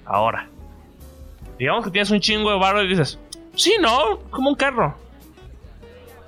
Ahora. 0.06 0.48
Digamos 1.60 1.86
que 1.86 1.92
tienes 1.92 2.10
un 2.10 2.20
chingo 2.22 2.50
de 2.52 2.58
barro 2.58 2.82
y 2.84 2.88
dices, 2.88 3.20
sí, 3.54 3.76
no, 3.82 4.20
como 4.32 4.50
un 4.50 4.56
carro. 4.56 4.96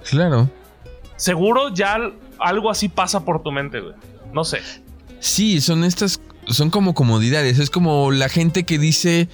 Claro. 0.09 0.49
Seguro 1.15 1.69
ya 1.69 1.97
algo 2.39 2.69
así 2.69 2.89
pasa 2.89 3.23
por 3.25 3.41
tu 3.41 3.51
mente, 3.51 3.79
güey. 3.79 3.93
No 4.33 4.43
sé. 4.43 4.61
Sí, 5.19 5.61
son 5.61 5.83
estas, 5.83 6.21
son 6.47 6.69
como 6.69 6.93
comodidades. 6.93 7.59
Es 7.59 7.69
como 7.69 8.11
la 8.11 8.29
gente 8.29 8.63
que 8.63 8.77
dice, 8.79 9.29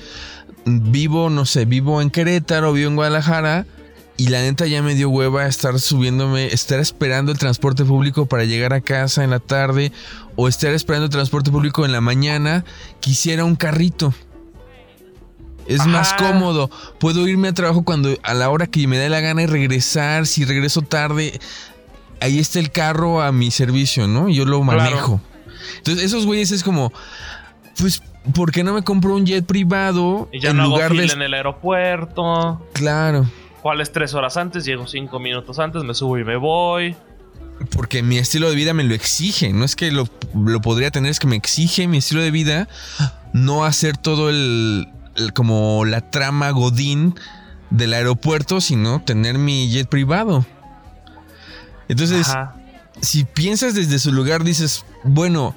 vivo, 0.66 1.30
no 1.30 1.46
sé, 1.46 1.66
vivo 1.66 2.02
en 2.02 2.10
Querétaro, 2.10 2.74
vivo 2.74 2.90
en 2.90 2.96
Guadalajara. 2.96 3.66
Y 4.20 4.30
la 4.30 4.42
neta 4.42 4.66
ya 4.66 4.82
me 4.82 4.96
dio 4.96 5.10
hueva 5.10 5.46
estar 5.46 5.80
subiéndome, 5.80 6.48
estar 6.48 6.80
esperando 6.80 7.32
el 7.32 7.38
transporte 7.38 7.86
público 7.86 8.26
para 8.26 8.46
llegar 8.46 8.74
a 8.74 8.82
casa 8.82 9.24
en 9.24 9.30
la 9.30 9.40
tarde 9.40 9.92
o 10.36 10.48
estar 10.48 10.74
esperando 10.74 11.06
el 11.06 11.12
transporte 11.12 11.52
público 11.52 11.86
en 11.86 11.92
la 11.92 12.02
mañana. 12.02 12.66
Quisiera 13.00 13.46
un 13.46 13.56
carrito. 13.56 14.16
Es 15.68 15.82
Ajá. 15.82 15.90
más 15.90 16.14
cómodo. 16.14 16.72
Puedo 17.00 17.28
irme 17.28 17.50
a 17.50 17.54
trabajo 17.54 17.84
cuando 17.84 18.18
a 18.24 18.34
la 18.34 18.50
hora 18.50 18.66
que 18.66 18.88
me 18.88 18.98
dé 18.98 19.10
la 19.10 19.20
gana 19.20 19.44
y 19.44 19.46
regresar. 19.46 20.26
Si 20.26 20.46
regreso 20.46 20.82
tarde, 20.82 21.40
ahí 22.20 22.40
está 22.40 22.58
el 22.60 22.72
carro 22.72 23.22
a 23.22 23.32
mi 23.32 23.52
servicio, 23.52 24.08
¿no? 24.08 24.30
Yo 24.30 24.46
lo 24.46 24.62
Claro. 24.62 25.22
Entonces, 25.78 26.04
esos 26.06 26.26
güeyes 26.26 26.52
es 26.52 26.64
como, 26.64 26.92
pues 27.80 28.02
¿por 28.34 28.52
qué 28.52 28.64
no 28.64 28.74
me 28.74 28.84
compro 28.84 29.16
un 29.16 29.26
jet 29.26 29.46
privado 29.46 30.30
Y 30.34 30.40
ya 30.42 30.50
en 30.52 30.58
no 30.58 30.64
hago 30.64 30.72
lugar 30.76 30.92
fila 30.92 31.04
de... 31.08 31.14
en 31.14 31.22
el 31.22 31.34
aeropuerto. 31.34 32.66
Claro, 32.74 33.26
¿Cuál 33.62 33.82
es 33.82 33.92
tres 33.92 34.14
horas 34.14 34.38
antes? 34.38 34.64
Llego 34.66 34.88
cinco 34.88 35.20
minutos 35.20 35.60
antes, 35.60 35.84
me 35.84 35.94
subo 35.94 36.18
y 36.18 36.24
me 36.24 36.38
voy. 36.38 36.96
porque 37.72 38.02
mi 38.04 38.18
estilo 38.18 38.50
de 38.50 38.56
vida 38.56 38.74
me 38.74 38.84
lo 38.84 38.94
exige. 38.94 39.52
No 39.52 39.66
es 39.66 39.76
que 39.76 39.92
lo, 39.92 40.08
lo 40.36 40.62
podría 40.62 40.92
tener, 40.92 41.12
es 41.12 41.20
que 41.20 41.28
me 41.28 41.36
exige 41.36 41.88
mi 41.88 41.98
estilo 41.98 42.22
de 42.22 42.32
vida 42.32 42.68
no 43.34 43.66
hacer 43.66 43.98
todo 43.98 44.30
el, 44.30 44.88
el- 45.16 45.34
como 45.34 45.84
la 45.86 46.10
trama 46.12 46.52
godín 46.52 47.16
del 47.70 47.94
aeropuerto, 47.94 48.62
sino 48.62 49.02
tener 49.02 49.38
mi 49.38 49.70
jet 49.70 49.90
privado. 49.90 50.46
Entonces, 51.90 52.30
Ajá. 52.30 52.56
Si 53.02 53.24
piensas 53.24 53.76
desde 53.76 54.00
su 54.00 54.12
lugar, 54.12 54.44
dices, 54.44 54.86
bueno, 55.04 55.56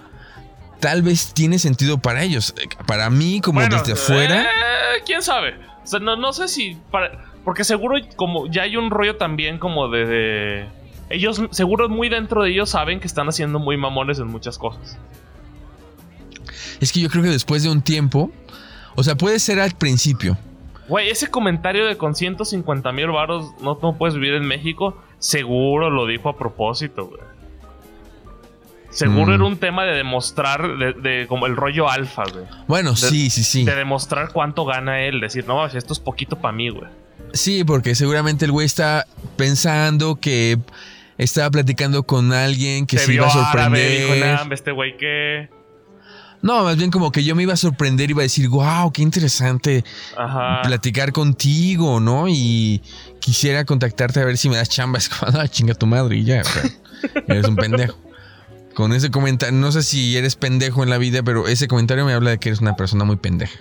tal 0.81 1.03
vez 1.03 1.33
tiene 1.35 1.59
sentido 1.59 1.99
para 1.99 2.23
ellos. 2.23 2.55
Para 2.87 3.11
mí, 3.11 3.41
como 3.41 3.61
Bueno, 3.61 3.77
desde 3.79 3.93
afuera, 3.93 4.43
eh, 4.43 5.03
¿Quién 5.07 5.23
sabe? 5.23 5.55
O 5.83 5.87
sea, 5.87 6.01
no, 6.01 6.17
no 6.17 6.33
sé 6.33 6.49
si... 6.49 6.77
para- 6.91 7.25
porque 7.45 7.65
seguro 7.65 7.97
como 8.17 8.47
ya 8.51 8.63
hay 8.63 8.77
un 8.77 8.91
rollo 8.91 9.17
también 9.17 9.59
como 9.59 9.89
de, 9.89 10.05
de- 10.07 10.67
Ellos, 11.09 11.41
seguro 11.51 11.89
muy 11.89 12.09
dentro 12.11 12.43
de 12.43 12.51
ellos 12.51 12.69
saben 12.71 13.01
que 13.01 13.07
están 13.07 13.29
haciendo 13.29 13.59
muy 13.59 13.77
mamones 13.79 14.19
en 14.19 14.27
muchas 14.27 14.59
cosas. 14.59 14.99
es 16.81 16.93
que 16.93 17.01
yo 17.01 17.09
creo 17.09 17.23
que 17.23 17.31
después 17.31 17.63
de 17.63 17.71
un 17.71 17.83
tiempo, 17.83 18.31
o 18.95 19.03
sea, 19.03 19.15
puede 19.17 19.39
ser 19.39 19.59
al 19.61 19.73
principio. 19.73 20.37
Güey, 20.89 21.09
ese 21.11 21.29
comentario 21.29 21.87
de 21.87 21.97
con 21.97 22.15
150 22.15 22.91
mil 22.93 23.09
varos 23.09 23.53
no, 23.63 23.79
no 23.83 23.97
puedes 23.97 24.15
vivir 24.15 24.35
en 24.35 24.45
México, 24.47 25.01
seguro 25.19 25.89
lo 25.89 26.07
dijo 26.07 26.29
a 26.29 26.37
propósito, 26.37 27.07
güey. 27.07 27.21
Seguro 28.91 29.27
Mm. 29.33 29.35
era 29.35 29.45
un 29.45 29.57
tema 29.57 29.85
de 29.85 29.95
demostrar, 29.95 30.77
de, 30.77 30.93
de 30.95 31.27
como 31.29 31.47
el 31.47 31.55
rollo 31.57 31.89
alfa, 31.89 32.25
güey. 32.33 32.45
Bueno, 32.67 32.97
sí, 32.97 33.31
sí, 33.31 33.45
sí. 33.45 33.65
De 33.65 33.75
demostrar 33.77 34.31
cuánto 34.33 34.65
gana 34.65 35.03
él. 35.03 35.21
Decir, 35.21 35.47
no, 35.47 35.65
esto 35.67 35.93
es 35.93 36.01
poquito 36.01 36.37
para 36.37 36.53
mí, 36.53 36.71
güey. 36.71 36.91
Sí, 37.33 37.63
porque 37.63 37.95
seguramente 37.95 38.45
el 38.45 38.51
güey 38.53 38.67
está 38.67 39.07
pensando 39.37 40.17
que 40.17 40.59
estaba 41.19 41.51
platicando 41.51 42.03
con 42.03 42.33
alguien 42.33 42.87
que 42.87 42.99
Se 42.99 43.13
iba 43.15 43.29
a 43.29 43.51
árabe, 43.53 43.79
dijo, 43.89 44.09
sorprender. 44.09 44.47
"Nah, 44.49 44.55
este 44.55 44.73
güey 44.73 44.97
que... 44.97 45.49
No, 46.43 46.65
más 46.65 46.77
bien 46.79 46.91
como 46.91 47.13
que 47.13 47.23
yo 47.23 47.37
me 47.37 47.43
iba 47.43 47.53
a 47.53 47.57
sorprender, 47.57 48.11
iba 48.11 48.23
a 48.23 48.25
decir, 48.25 48.49
wow, 48.49 48.91
qué 48.93 49.03
interesante 49.03 49.85
Ajá. 50.17 50.63
platicar 50.63 51.13
contigo, 51.13 52.01
¿no? 52.01 52.27
Y 52.29 52.81
quisiera 53.21 53.67
contactarte 53.67 54.21
a 54.21 54.25
ver 54.25 54.39
si 54.39 54.49
me 54.49 54.57
das 54.57 54.71
chamba. 54.71 54.99
Es 54.99 55.09
como, 55.11 55.39
ah, 55.39 55.47
chinga 55.47 55.75
tu 55.75 55.87
madre 55.87 56.17
y 56.17 56.25
ya. 56.25 56.41
o 56.41 56.45
sea, 56.45 56.63
eres 57.29 57.47
un 57.47 57.57
pendejo. 57.57 57.97
Con 58.81 58.95
ese 58.95 59.11
comentario, 59.11 59.55
no 59.59 59.71
sé 59.73 59.83
si 59.83 60.17
eres 60.17 60.37
pendejo 60.37 60.83
en 60.83 60.89
la 60.89 60.97
vida, 60.97 61.23
pero 61.23 61.47
ese 61.47 61.69
comentario 61.69 62.07
me 62.07 62.15
habla 62.15 62.31
de 62.31 62.39
que 62.39 62.49
eres 62.49 62.63
una 62.63 62.77
persona 62.77 63.05
muy 63.05 63.17
pendeja. 63.17 63.59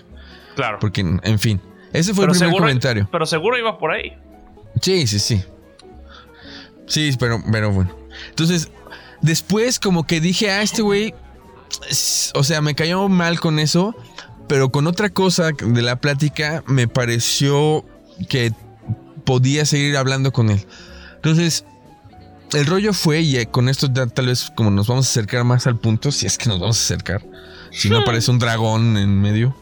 Claro. 0.56 0.78
Porque, 0.80 1.02
en 1.02 1.40
fin, 1.40 1.60
ese 1.92 2.14
fue 2.14 2.24
Pero 2.24 2.32
el 2.32 2.38
primer 2.38 2.50
seguro, 2.52 2.64
comentario. 2.64 3.10
pero 3.12 3.26
seguro 3.26 3.58
iba 3.58 3.78
por 3.78 3.92
ahí. 3.92 4.14
Sí, 4.82 5.08
sí, 5.08 5.20
sí. 5.20 5.44
Sí, 6.88 7.14
pero, 7.20 7.44
pero 7.52 7.70
bueno. 7.70 7.94
Entonces, 8.30 8.72
después 9.22 9.78
como 9.82 10.08
que 10.08 10.22
dije, 10.22 10.52
ah, 10.52 10.62
este 10.62 10.84
güey, 10.84 11.14
o 12.34 12.44
sea, 12.46 12.62
me 12.62 12.74
cayó 12.74 13.10
mal 13.10 13.42
con 13.42 13.60
eso, 13.60 13.98
pero 14.48 14.70
con 14.70 14.88
otra 14.88 15.10
cosa 15.10 15.52
de 15.52 15.82
la 15.82 15.98
plática 15.98 16.64
me 16.66 16.88
pareció 16.88 17.84
que 18.30 18.54
podía 19.26 19.66
seguir 19.66 19.98
hablando 19.98 20.32
con 20.32 20.50
él. 20.50 20.66
Entonces, 21.16 21.66
el 22.54 22.66
rollo 22.66 22.94
fue, 22.94 23.22
y 23.22 23.38
eh, 23.38 23.46
con 23.48 23.70
esto 23.70 23.88
ya 23.94 24.08
tal 24.08 24.28
vez 24.28 24.52
como 24.56 24.72
nos 24.72 24.88
vamos 24.88 25.08
a 25.08 25.10
acercar 25.10 25.44
más 25.44 25.68
al 25.68 25.78
punto, 25.78 26.12
si 26.12 26.26
es 26.26 26.38
que 26.38 26.50
nos 26.50 26.60
vamos 26.60 26.78
a 26.80 26.84
acercar, 26.84 27.26
si 27.72 27.90
no 27.90 27.98
aparece 28.02 28.32
un 28.32 28.40
dragón 28.40 28.98
en 28.98 29.22
medio, 29.22 29.56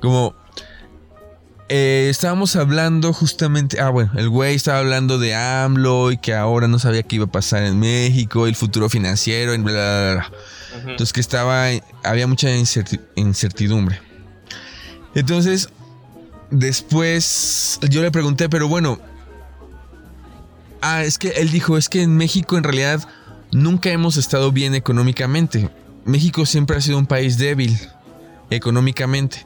como 0.00 0.34
eh, 1.68 2.06
estábamos 2.10 2.54
hablando 2.54 3.12
justamente. 3.12 3.80
Ah, 3.80 3.88
bueno, 3.90 4.12
el 4.16 4.28
güey 4.28 4.54
estaba 4.54 4.78
hablando 4.78 5.18
de 5.18 5.34
AMLO 5.34 6.12
y 6.12 6.18
que 6.18 6.32
ahora 6.32 6.68
no 6.68 6.78
sabía 6.78 7.02
qué 7.02 7.16
iba 7.16 7.24
a 7.24 7.30
pasar 7.32 7.64
en 7.64 7.80
México, 7.80 8.46
el 8.46 8.54
futuro 8.54 8.88
financiero, 8.88 9.52
y 9.52 9.58
bla, 9.58 9.72
bla, 9.72 10.12
bla. 10.14 10.32
Entonces, 10.90 11.12
que 11.12 11.20
estaba. 11.20 11.66
Había 12.04 12.26
mucha 12.28 12.48
incerti- 12.50 13.00
incertidumbre. 13.16 14.00
Entonces, 15.14 15.70
después 16.50 17.80
yo 17.90 18.02
le 18.02 18.10
pregunté, 18.10 18.48
pero 18.48 18.68
bueno. 18.68 19.00
Ah, 20.88 21.02
es 21.02 21.18
que 21.18 21.30
él 21.30 21.50
dijo: 21.50 21.76
es 21.76 21.88
que 21.88 22.02
en 22.02 22.16
México 22.16 22.56
en 22.56 22.62
realidad 22.62 23.08
nunca 23.50 23.90
hemos 23.90 24.16
estado 24.16 24.52
bien 24.52 24.72
económicamente. 24.76 25.68
México 26.04 26.46
siempre 26.46 26.76
ha 26.76 26.80
sido 26.80 26.96
un 26.96 27.06
país 27.06 27.38
débil 27.38 27.76
económicamente. 28.50 29.44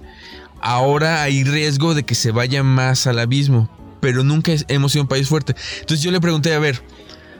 Ahora 0.61 1.23
hay 1.23 1.43
riesgo 1.45 1.95
de 1.95 2.03
que 2.03 2.15
se 2.15 2.31
vaya 2.31 2.63
más 2.63 3.07
al 3.07 3.19
abismo, 3.19 3.71
pero 4.01 4.23
nunca 4.23 4.53
hemos 4.69 4.93
sido 4.93 5.05
un 5.05 5.09
país 5.09 5.29
fuerte. 5.29 5.57
Entonces 5.81 6.05
yo 6.05 6.11
le 6.11 6.21
pregunté, 6.21 6.53
a 6.53 6.59
ver, 6.59 6.83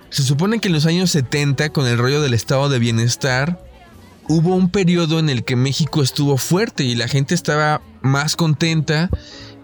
se 0.09 0.23
supone 0.23 0.61
que 0.61 0.69
en 0.69 0.75
los 0.75 0.87
años 0.87 1.11
70, 1.11 1.69
con 1.69 1.87
el 1.87 1.99
rollo 1.99 2.23
del 2.23 2.33
estado 2.33 2.71
de 2.71 2.79
bienestar, 2.79 3.63
hubo 4.29 4.57
un 4.57 4.71
periodo 4.71 5.19
en 5.19 5.29
el 5.29 5.45
que 5.45 5.57
México 5.57 6.03
estuvo 6.03 6.39
fuerte 6.39 6.85
y 6.85 6.95
la 6.95 7.07
gente 7.07 7.35
estaba 7.35 7.83
más 8.01 8.35
contenta 8.35 9.11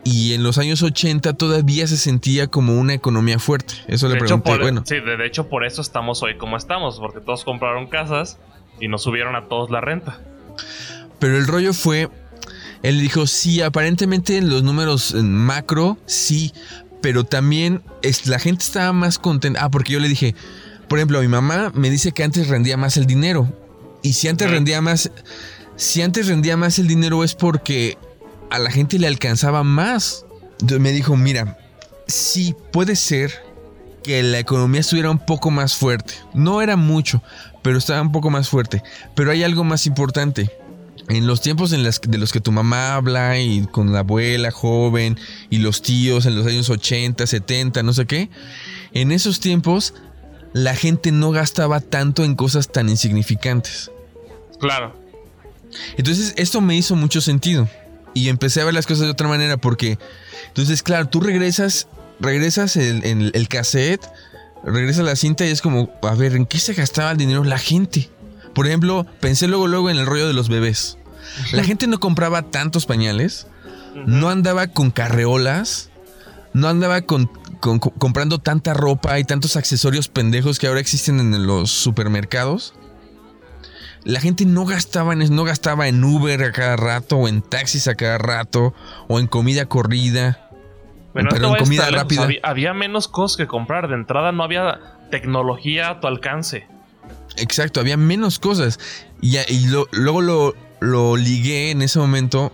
y 0.06 0.34
en 0.34 0.44
los 0.44 0.56
años 0.58 0.84
80 0.84 1.32
todavía 1.32 1.88
se 1.88 1.96
sentía 1.96 2.46
como 2.46 2.78
una 2.78 2.94
economía 2.94 3.40
fuerte. 3.40 3.74
Eso 3.88 4.06
le 4.06 4.14
hecho, 4.14 4.24
pregunté, 4.24 4.50
por, 4.50 4.60
bueno, 4.60 4.82
sí, 4.86 5.00
de, 5.00 5.16
de 5.16 5.26
hecho, 5.26 5.48
por 5.48 5.66
eso 5.66 5.82
estamos 5.82 6.22
hoy 6.22 6.36
como 6.36 6.56
estamos, 6.56 7.00
porque 7.00 7.20
todos 7.20 7.42
compraron 7.42 7.88
casas 7.88 8.38
y 8.80 8.86
nos 8.86 9.02
subieron 9.02 9.34
a 9.34 9.48
todos 9.48 9.68
la 9.70 9.80
renta. 9.80 10.20
Pero 11.18 11.36
el 11.36 11.48
rollo 11.48 11.74
fue, 11.74 12.08
él 12.84 13.00
dijo, 13.00 13.26
sí, 13.26 13.60
aparentemente 13.62 14.36
en 14.36 14.48
los 14.48 14.62
números 14.62 15.12
en 15.12 15.34
macro, 15.34 15.98
sí, 16.06 16.52
pero 17.02 17.24
también 17.24 17.82
es, 18.02 18.28
la 18.28 18.38
gente 18.38 18.62
estaba 18.62 18.92
más 18.92 19.18
contenta. 19.18 19.64
Ah, 19.64 19.72
porque 19.72 19.92
yo 19.92 19.98
le 19.98 20.08
dije, 20.08 20.36
por 20.88 21.00
ejemplo, 21.00 21.20
mi 21.20 21.28
mamá 21.28 21.72
me 21.74 21.90
dice 21.90 22.12
que 22.12 22.22
antes 22.22 22.46
rendía 22.46 22.76
más 22.76 22.96
el 22.96 23.06
dinero. 23.06 23.52
Y 24.02 24.12
si 24.12 24.28
antes 24.28 24.48
rendía 24.48 24.80
más, 24.80 25.10
si 25.74 26.02
antes 26.02 26.28
rendía 26.28 26.56
más 26.56 26.78
el 26.78 26.86
dinero 26.86 27.24
es 27.24 27.34
porque 27.34 27.98
a 28.50 28.58
la 28.58 28.70
gente 28.70 28.98
le 28.98 29.06
alcanzaba 29.06 29.62
más. 29.64 30.24
Entonces 30.52 30.80
me 30.80 30.92
dijo, 30.92 31.16
mira, 31.16 31.58
sí 32.06 32.54
puede 32.72 32.96
ser 32.96 33.32
que 34.02 34.22
la 34.22 34.38
economía 34.38 34.80
estuviera 34.80 35.10
un 35.10 35.18
poco 35.18 35.50
más 35.50 35.74
fuerte. 35.74 36.14
No 36.32 36.62
era 36.62 36.76
mucho, 36.76 37.22
pero 37.62 37.78
estaba 37.78 38.00
un 38.02 38.12
poco 38.12 38.30
más 38.30 38.48
fuerte. 38.48 38.82
Pero 39.14 39.30
hay 39.30 39.42
algo 39.42 39.64
más 39.64 39.86
importante. 39.86 40.50
En 41.08 41.26
los 41.26 41.40
tiempos 41.40 41.72
en 41.72 41.82
las- 41.84 42.00
de 42.00 42.18
los 42.18 42.32
que 42.32 42.40
tu 42.40 42.50
mamá 42.52 42.94
habla 42.94 43.38
y 43.38 43.64
con 43.66 43.92
la 43.92 44.00
abuela 44.00 44.50
joven 44.50 45.18
y 45.50 45.58
los 45.58 45.82
tíos 45.82 46.26
en 46.26 46.34
los 46.36 46.46
años 46.46 46.68
80, 46.70 47.26
70, 47.26 47.82
no 47.84 47.92
sé 47.92 48.06
qué, 48.06 48.28
en 48.92 49.12
esos 49.12 49.38
tiempos 49.40 49.94
la 50.52 50.74
gente 50.74 51.12
no 51.12 51.30
gastaba 51.30 51.80
tanto 51.80 52.24
en 52.24 52.34
cosas 52.34 52.72
tan 52.72 52.88
insignificantes. 52.88 53.90
Claro. 54.58 54.96
Entonces 55.96 56.32
esto 56.36 56.60
me 56.60 56.76
hizo 56.76 56.96
mucho 56.96 57.20
sentido 57.20 57.68
y 58.18 58.28
empecé 58.28 58.60
a 58.60 58.64
ver 58.64 58.74
las 58.74 58.86
cosas 58.86 59.04
de 59.04 59.10
otra 59.10 59.28
manera 59.28 59.56
porque 59.56 59.98
entonces 60.48 60.82
claro, 60.82 61.08
tú 61.08 61.20
regresas, 61.20 61.86
regresas 62.20 62.76
el, 62.76 63.04
el, 63.04 63.30
el 63.34 63.48
cassette, 63.48 64.04
regresas 64.64 65.04
la 65.04 65.16
cinta 65.16 65.44
y 65.46 65.50
es 65.50 65.60
como, 65.62 65.90
a 66.02 66.14
ver, 66.14 66.34
¿en 66.34 66.46
qué 66.46 66.58
se 66.58 66.72
gastaba 66.74 67.10
el 67.12 67.18
dinero 67.18 67.44
la 67.44 67.58
gente? 67.58 68.10
Por 68.54 68.66
ejemplo, 68.66 69.06
pensé 69.20 69.46
luego 69.48 69.66
luego 69.68 69.90
en 69.90 69.98
el 69.98 70.06
rollo 70.06 70.26
de 70.26 70.32
los 70.32 70.48
bebés. 70.48 70.96
La 71.52 71.62
gente 71.64 71.86
no 71.86 72.00
compraba 72.00 72.42
tantos 72.42 72.86
pañales, 72.86 73.46
no 74.06 74.30
andaba 74.30 74.68
con 74.68 74.90
carreolas, 74.90 75.90
no 76.54 76.68
andaba 76.68 77.02
con, 77.02 77.26
con- 77.60 77.78
con- 77.78 77.92
comprando 77.98 78.38
tanta 78.38 78.72
ropa 78.72 79.18
y 79.18 79.24
tantos 79.24 79.56
accesorios 79.56 80.08
pendejos 80.08 80.58
que 80.58 80.68
ahora 80.68 80.80
existen 80.80 81.20
en 81.20 81.46
los 81.46 81.70
supermercados. 81.70 82.72
La 84.06 84.20
gente 84.20 84.44
no 84.46 84.64
gastaba 84.64 85.12
en, 85.12 85.34
no 85.34 85.42
gastaba 85.42 85.88
en 85.88 86.02
Uber 86.04 86.42
a 86.44 86.52
cada 86.52 86.76
rato, 86.76 87.16
o 87.16 87.26
en 87.28 87.42
taxis 87.42 87.88
a 87.88 87.96
cada 87.96 88.18
rato, 88.18 88.72
o 89.08 89.18
en 89.18 89.26
comida 89.26 89.66
corrida. 89.66 90.48
Pero 91.12 91.56
en 91.56 91.64
comida 91.64 91.90
rápida. 91.90 92.22
Había, 92.22 92.40
había 92.44 92.72
menos 92.72 93.08
cosas 93.08 93.36
que 93.36 93.46
comprar. 93.48 93.88
De 93.88 93.94
entrada 93.94 94.30
no 94.30 94.44
había 94.44 94.80
tecnología 95.10 95.90
a 95.90 96.00
tu 96.00 96.06
alcance. 96.06 96.66
Exacto, 97.36 97.80
había 97.80 97.96
menos 97.96 98.38
cosas. 98.38 98.78
Y, 99.20 99.38
y 99.48 99.66
lo- 99.66 99.88
luego 99.90 100.22
lo, 100.22 100.54
lo 100.80 101.16
ligué 101.16 101.72
en 101.72 101.82
ese 101.82 101.98
momento 101.98 102.52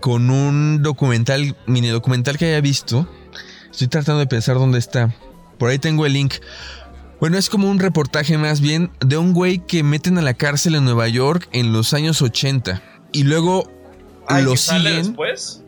con 0.00 0.28
un 0.30 0.82
documental, 0.82 1.56
mini 1.66 1.88
documental 1.88 2.36
que 2.36 2.46
haya 2.46 2.60
visto. 2.60 3.08
Estoy 3.70 3.86
tratando 3.86 4.18
de 4.18 4.26
pensar 4.26 4.56
dónde 4.56 4.78
está. 4.80 5.14
Por 5.58 5.70
ahí 5.70 5.78
tengo 5.78 6.04
el 6.06 6.14
link. 6.14 6.34
Bueno, 7.20 7.36
es 7.36 7.50
como 7.50 7.68
un 7.70 7.78
reportaje 7.78 8.38
más 8.38 8.60
bien 8.60 8.90
de 9.00 9.18
un 9.18 9.32
güey 9.34 9.58
que 9.58 9.82
meten 9.82 10.16
a 10.18 10.22
la 10.22 10.34
cárcel 10.34 10.74
en 10.74 10.84
Nueva 10.84 11.06
York 11.08 11.48
en 11.52 11.72
los 11.72 11.92
años 11.92 12.22
80. 12.22 12.82
Y 13.12 13.24
luego 13.24 13.70
Ay, 14.26 14.44
lo 14.44 14.52
¿que 14.52 14.56
sale 14.56 14.88
siguen. 14.90 15.06
después? 15.06 15.62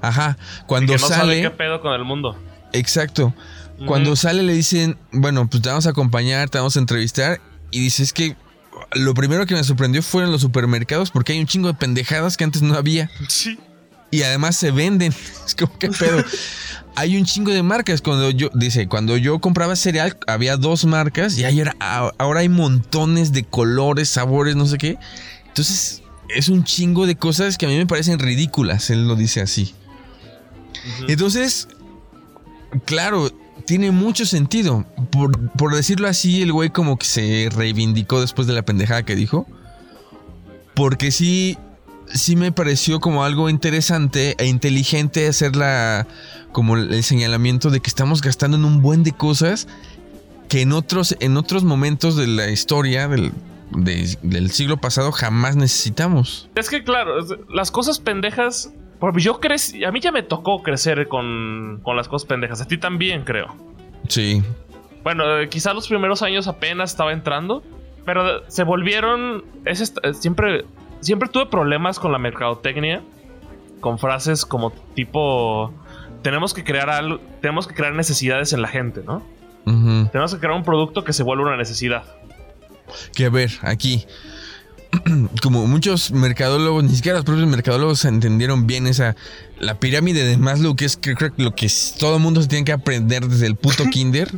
Ajá, 0.00 0.36
Y 0.60 0.66
cuando 0.66 0.94
que 0.94 1.00
no 1.00 1.08
sabe 1.08 1.20
sale. 1.20 1.42
qué 1.42 1.50
pedo 1.50 1.80
con 1.80 1.92
el 1.92 2.04
mundo. 2.04 2.38
Exacto. 2.72 3.34
Cuando 3.86 4.14
sale 4.14 4.44
le 4.44 4.52
dicen, 4.52 4.96
bueno, 5.10 5.48
pues 5.50 5.60
te 5.60 5.68
vamos 5.68 5.86
a 5.88 5.90
acompañar, 5.90 6.48
te 6.48 6.58
vamos 6.58 6.76
a 6.76 6.78
entrevistar. 6.78 7.40
Y 7.72 7.80
dice, 7.80 8.04
es 8.04 8.12
que 8.12 8.36
lo 8.92 9.12
primero 9.14 9.44
que 9.44 9.54
me 9.54 9.64
sorprendió 9.64 10.02
fueron 10.04 10.30
los 10.30 10.40
supermercados 10.42 11.10
porque 11.10 11.32
hay 11.32 11.40
un 11.40 11.46
chingo 11.46 11.66
de 11.66 11.74
pendejadas 11.74 12.36
que 12.36 12.44
antes 12.44 12.62
no 12.62 12.74
había. 12.76 13.10
Sí. 13.28 13.58
Y 14.12 14.22
además 14.22 14.54
se 14.56 14.70
venden. 14.70 15.12
Es 15.46 15.56
como 15.56 15.76
que 15.76 15.88
pedo. 15.88 16.24
hay 16.94 17.16
un 17.16 17.24
chingo 17.24 17.50
de 17.50 17.64
marcas. 17.64 18.00
Cuando 18.00 18.30
yo, 18.30 18.48
dice, 18.54 18.86
cuando 18.86 19.16
yo 19.16 19.40
compraba 19.40 19.74
cereal, 19.74 20.16
había 20.28 20.56
dos 20.56 20.84
marcas 20.84 21.36
y 21.36 21.44
ahora, 21.44 21.74
ahora 22.18 22.40
hay 22.40 22.48
montones 22.48 23.32
de 23.32 23.42
colores, 23.42 24.08
sabores, 24.08 24.54
no 24.54 24.66
sé 24.66 24.78
qué. 24.78 24.98
Entonces, 25.48 26.02
es 26.28 26.48
un 26.48 26.62
chingo 26.62 27.06
de 27.06 27.16
cosas 27.16 27.58
que 27.58 27.66
a 27.66 27.68
mí 27.68 27.76
me 27.76 27.86
parecen 27.86 28.20
ridículas. 28.20 28.90
Él 28.90 29.08
lo 29.08 29.16
dice 29.16 29.40
así. 29.40 29.74
Entonces, 31.08 31.68
claro, 32.84 33.30
tiene 33.66 33.90
mucho 33.90 34.26
sentido. 34.26 34.86
Por, 35.10 35.74
decirlo 35.74 36.08
así, 36.08 36.42
el 36.42 36.52
güey 36.52 36.70
como 36.70 36.98
que 36.98 37.06
se 37.06 37.48
reivindicó 37.54 38.20
después 38.20 38.46
de 38.46 38.54
la 38.54 38.62
pendejada 38.62 39.04
que 39.04 39.14
dijo. 39.14 39.46
Porque 40.74 41.10
sí, 41.10 41.58
sí 42.12 42.36
me 42.36 42.52
pareció 42.52 43.00
como 43.00 43.24
algo 43.24 43.48
interesante 43.48 44.34
e 44.38 44.46
inteligente 44.46 45.26
hacer 45.26 45.56
la, 45.56 46.06
como 46.52 46.76
el 46.76 47.02
señalamiento 47.02 47.70
de 47.70 47.80
que 47.80 47.88
estamos 47.88 48.20
gastando 48.20 48.56
en 48.56 48.64
un 48.64 48.82
buen 48.82 49.02
de 49.02 49.12
cosas 49.12 49.68
que 50.48 50.62
en 50.62 50.72
otros, 50.72 51.16
en 51.20 51.36
otros 51.36 51.64
momentos 51.64 52.16
de 52.16 52.26
la 52.26 52.50
historia 52.50 53.08
del, 53.08 53.32
del 53.70 54.50
siglo 54.50 54.76
pasado 54.76 55.12
jamás 55.12 55.56
necesitamos. 55.56 56.48
Es 56.54 56.68
que 56.68 56.84
claro, 56.84 57.14
las 57.48 57.70
cosas 57.70 57.98
pendejas 57.98 58.72
yo 59.16 59.40
crecí, 59.40 59.84
a 59.84 59.90
mí 59.90 60.00
ya 60.00 60.12
me 60.12 60.22
tocó 60.22 60.62
crecer 60.62 61.08
con, 61.08 61.80
con 61.82 61.96
las 61.96 62.08
cosas 62.08 62.26
pendejas. 62.28 62.60
A 62.60 62.66
ti 62.66 62.78
también, 62.78 63.24
creo. 63.24 63.54
Sí. 64.08 64.42
Bueno, 65.02 65.38
eh, 65.38 65.48
quizá 65.48 65.74
los 65.74 65.88
primeros 65.88 66.22
años 66.22 66.46
apenas 66.46 66.92
estaba 66.92 67.12
entrando, 67.12 67.62
pero 68.04 68.48
se 68.48 68.62
volvieron. 68.62 69.44
Es 69.64 69.92
siempre, 70.20 70.64
siempre 71.02 71.28
tuve 71.28 71.46
problemas 71.46 71.98
con 71.98 72.12
la 72.12 72.18
mercadotecnia, 72.18 73.02
con 73.80 73.98
frases 73.98 74.46
como 74.46 74.70
tipo: 74.70 75.72
tenemos 76.22 76.54
que 76.54 76.64
crear 76.64 76.88
algo, 76.88 77.20
tenemos 77.40 77.66
que 77.66 77.74
crear 77.74 77.92
necesidades 77.92 78.54
en 78.54 78.62
la 78.62 78.68
gente, 78.68 79.02
¿no? 79.04 79.22
Tenemos 79.64 80.34
que 80.34 80.40
crear 80.40 80.56
un 80.56 80.64
producto 80.64 81.04
que 81.04 81.12
se 81.12 81.22
vuelva 81.22 81.44
una 81.44 81.56
necesidad. 81.56 82.04
Que 83.14 83.26
a 83.26 83.30
ver, 83.30 83.50
aquí 83.62 84.06
como 85.42 85.66
muchos 85.66 86.10
mercadólogos, 86.10 86.84
ni 86.84 86.94
siquiera 86.94 87.18
los 87.18 87.24
propios 87.24 87.46
mercadólogos 87.46 88.04
entendieron 88.04 88.66
bien 88.66 88.86
esa 88.86 89.16
la 89.58 89.78
pirámide 89.78 90.24
de 90.24 90.36
Maslow, 90.36 90.76
que 90.76 90.84
es 90.84 90.98
creo, 91.00 91.32
lo 91.36 91.54
que 91.54 91.70
todo 91.98 92.16
el 92.16 92.22
mundo 92.22 92.42
se 92.42 92.48
tiene 92.48 92.64
que 92.64 92.72
aprender 92.72 93.26
desde 93.26 93.46
el 93.46 93.56
puto 93.56 93.84
kinder. 93.90 94.30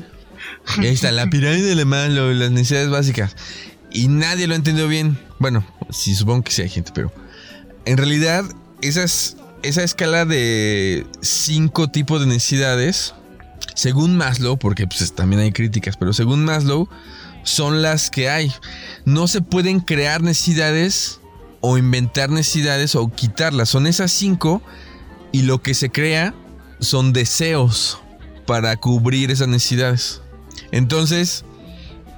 ahí 0.79 0.89
está, 0.89 1.11
la 1.13 1.29
pirámide 1.29 1.75
de 1.75 1.85
Maslow, 1.85 2.33
las 2.33 2.51
necesidades 2.51 2.91
básicas. 2.91 3.37
Y 3.95 4.09
nadie 4.09 4.49
lo 4.49 4.57
entendió 4.57 4.89
bien. 4.89 5.19
Bueno, 5.39 5.65
sí, 5.89 6.15
supongo 6.15 6.43
que 6.43 6.53
sí 6.53 6.63
hay 6.63 6.69
gente, 6.69 6.91
pero 6.93 7.13
en 7.87 7.97
realidad 7.97 8.45
esas, 8.83 9.37
esa 9.63 9.85
escala 9.85 10.25
de 10.25 11.07
cinco 11.21 11.89
tipos 11.89 12.21
de 12.21 12.27
necesidades, 12.27 13.15
según 13.75 14.17
Maslow, 14.17 14.59
porque 14.59 14.89
pues, 14.89 15.15
también 15.15 15.41
hay 15.41 15.53
críticas, 15.53 15.97
pero 15.97 16.13
según 16.13 16.45
Maslow, 16.45 16.89
son 17.45 17.83
las 17.83 18.11
que 18.11 18.29
hay. 18.29 18.53
No 19.05 19.29
se 19.29 19.43
pueden 19.43 19.79
crear 19.79 20.23
necesidades 20.23 21.21
o 21.61 21.79
inventar 21.79 22.31
necesidades 22.31 22.97
o 22.97 23.09
quitarlas. 23.09 23.69
Son 23.69 23.87
esas 23.87 24.11
cinco 24.11 24.61
y 25.31 25.43
lo 25.43 25.63
que 25.63 25.75
se 25.75 25.91
crea 25.91 26.35
son 26.81 27.13
deseos 27.13 28.01
para 28.45 28.77
cubrir 28.77 29.31
esas 29.31 29.47
necesidades. 29.47 30.21
Entonces, 30.73 31.45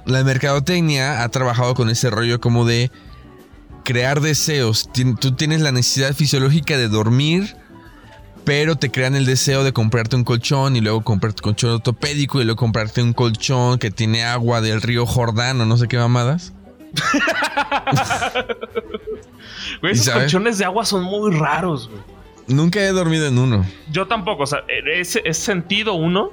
la 0.06 0.24
mercadotecnia 0.24 1.22
ha 1.22 1.28
trabajado 1.28 1.74
con 1.74 1.90
ese 1.90 2.10
rollo 2.10 2.40
como 2.40 2.64
de 2.64 2.90
crear 3.84 4.20
deseos. 4.20 4.88
Tú 4.92 5.32
tienes 5.32 5.60
la 5.60 5.72
necesidad 5.72 6.14
fisiológica 6.14 6.76
de 6.78 6.88
dormir 6.88 7.56
pero 8.46 8.76
te 8.76 8.92
crean 8.92 9.16
el 9.16 9.26
deseo 9.26 9.64
de 9.64 9.72
comprarte 9.72 10.14
un 10.14 10.22
colchón 10.22 10.76
y 10.76 10.80
luego 10.80 11.02
comprarte 11.02 11.40
un 11.40 11.50
colchón 11.50 11.70
ortopédico 11.70 12.40
y 12.40 12.44
luego 12.44 12.56
comprarte 12.56 13.02
un 13.02 13.12
colchón 13.12 13.80
que 13.80 13.90
tiene 13.90 14.22
agua 14.22 14.60
del 14.60 14.80
río 14.80 15.04
Jordán 15.04 15.60
o 15.60 15.66
no 15.66 15.76
sé 15.76 15.88
qué 15.88 15.98
mamadas. 15.98 16.54
güey, 19.82 19.94
esos 19.94 20.14
colchones 20.14 20.58
de 20.58 20.64
agua 20.64 20.84
son 20.84 21.02
muy 21.02 21.34
raros, 21.34 21.88
güey. 21.88 22.00
Nunca 22.46 22.78
he 22.80 22.92
dormido 22.92 23.26
en 23.26 23.36
uno. 23.36 23.66
Yo 23.90 24.06
tampoco, 24.06 24.44
o 24.44 24.46
sea, 24.46 24.60
he, 24.68 25.34
sentido 25.34 25.94
uno, 25.94 26.30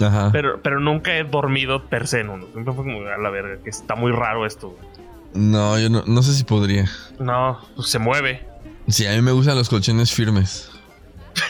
Ajá. 0.00 0.30
Pero, 0.32 0.60
pero 0.62 0.80
nunca 0.80 1.16
he 1.16 1.24
dormido 1.24 1.84
per 1.84 2.06
se 2.06 2.20
en 2.20 2.30
uno. 2.30 2.46
Siempre 2.52 2.74
fue 2.74 2.84
como 2.84 3.06
a 3.06 3.16
la 3.16 3.30
verga, 3.30 3.62
que 3.62 3.70
está 3.70 3.94
muy 3.94 4.12
raro 4.12 4.46
esto. 4.46 4.70
Güey. 4.70 5.06
No, 5.34 5.78
yo 5.78 5.90
no, 5.90 6.02
no 6.06 6.22
sé 6.22 6.34
si 6.34 6.44
podría. 6.44 6.90
No, 7.18 7.60
pues 7.74 7.88
se 7.88 7.98
mueve. 7.98 8.46
Sí, 8.88 9.06
a 9.06 9.12
mí 9.12 9.22
me 9.22 9.32
gustan 9.32 9.56
los 9.56 9.68
colchones 9.68 10.12
firmes. 10.12 10.70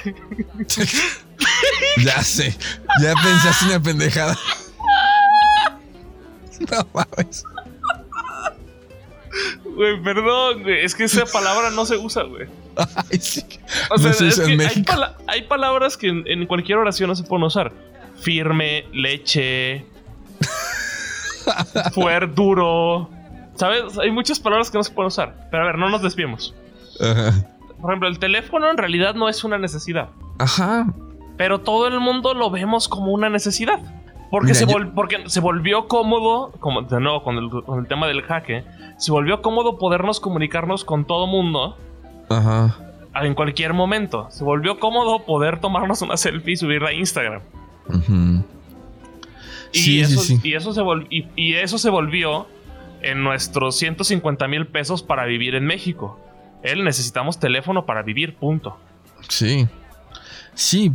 ya 2.05 2.23
sé. 2.23 2.57
Ya 3.01 3.15
pensaste 3.15 3.67
una 3.67 3.83
pendejada. 3.83 4.37
No 6.71 6.89
mames. 6.95 7.45
Güey, 9.75 10.03
perdón, 10.03 10.63
güey. 10.63 10.85
Es 10.85 10.95
que 10.95 11.05
esa 11.05 11.27
palabra 11.27 11.71
no 11.71 11.85
se 11.85 11.99
usa, 11.99 12.23
güey. 12.23 12.47
Ay, 12.77 13.19
sí. 13.21 13.45
O 13.91 13.99
sea, 13.99 14.11
es 14.11 14.41
que 14.41 15.15
hay, 15.27 15.43
palabras 15.43 15.99
que 15.99 16.09
en, 16.09 16.47
cualquier 16.47 16.79
oración 16.79 17.09
no 17.09 17.15
se 17.15 17.25
pueden 17.25 17.45
usar. 17.45 17.73
Firme, 18.17 18.87
leche, 18.93 19.85
fuer, 21.93 22.35
duro. 22.35 23.11
¿Sabes? 23.55 23.99
Hay 23.99 24.11
muchas 24.11 24.39
palabras 24.39 24.71
que 24.71 24.79
no 24.79 24.85
se 24.85 24.93
pueden 24.93 25.09
usar. 25.09 25.49
Pero 25.51 25.63
a 25.63 25.67
ver, 25.67 25.79
no 25.79 25.89
nos 25.89 26.03
desviemos. 26.03 26.55
Ajá. 27.01 27.33
Por 27.81 27.91
ejemplo, 27.91 28.09
el 28.09 28.19
teléfono 28.19 28.71
en 28.71 28.77
realidad 28.77 29.15
no 29.15 29.29
es 29.29 29.45
una 29.45 29.59
necesidad. 29.59 30.09
Ajá. 30.39 30.87
Pero 31.37 31.61
todo 31.61 31.87
el 31.89 32.01
mundo 32.01 32.35
lo 32.35 32.51
vemos 32.51 32.89
como 32.89 33.13
una 33.13 33.29
necesidad. 33.29 33.81
Porque, 34.31 34.55
se, 34.55 34.67
porque 34.67 35.29
se 35.29 35.41
volvió 35.41 35.87
cómodo, 35.87 36.53
como 36.59 36.83
de 36.83 37.01
nuevo 37.01 37.23
con 37.23 37.39
el, 37.39 37.87
tema 37.87 38.09
del 38.09 38.23
jaque, 38.23 38.65
se 38.99 39.13
volvió 39.13 39.41
cómodo 39.41 39.79
podernos 39.79 40.19
comunicarnos 40.19 40.85
con 40.85 41.05
todo 41.05 41.27
mundo. 41.27 41.77
Ajá. 42.29 42.77
En 43.15 43.35
cualquier 43.35 43.73
momento. 43.73 44.27
Se 44.31 44.45
volvió 44.45 44.79
cómodo 44.81 45.25
poder 45.25 45.61
tomarnos 45.61 46.03
una 46.03 46.17
selfie 46.17 46.55
y 46.55 46.57
subirla 46.57 46.91
a 46.91 46.93
Instagram. 46.93 47.41
Y, 49.73 50.01
eso, 50.01 50.39
Y, 50.43 50.55
eso 50.55 50.73
se 50.73 50.83
y 51.37 51.55
eso 51.55 51.79
se 51.79 51.91
volvió 51.91 52.49
en 53.03 53.23
nuestros 53.23 53.77
150 53.77 54.49
mil 54.49 54.67
pesos 54.67 55.03
para 55.03 55.25
vivir 55.27 55.55
en 55.55 55.65
México. 55.65 56.19
Él 56.63 56.85
necesitamos 56.85 57.39
teléfono 57.39 57.87
para 57.87 58.03
vivir, 58.03 58.35
punto. 58.35 58.79
Sí. 59.29 59.69
Sí, 60.55 60.91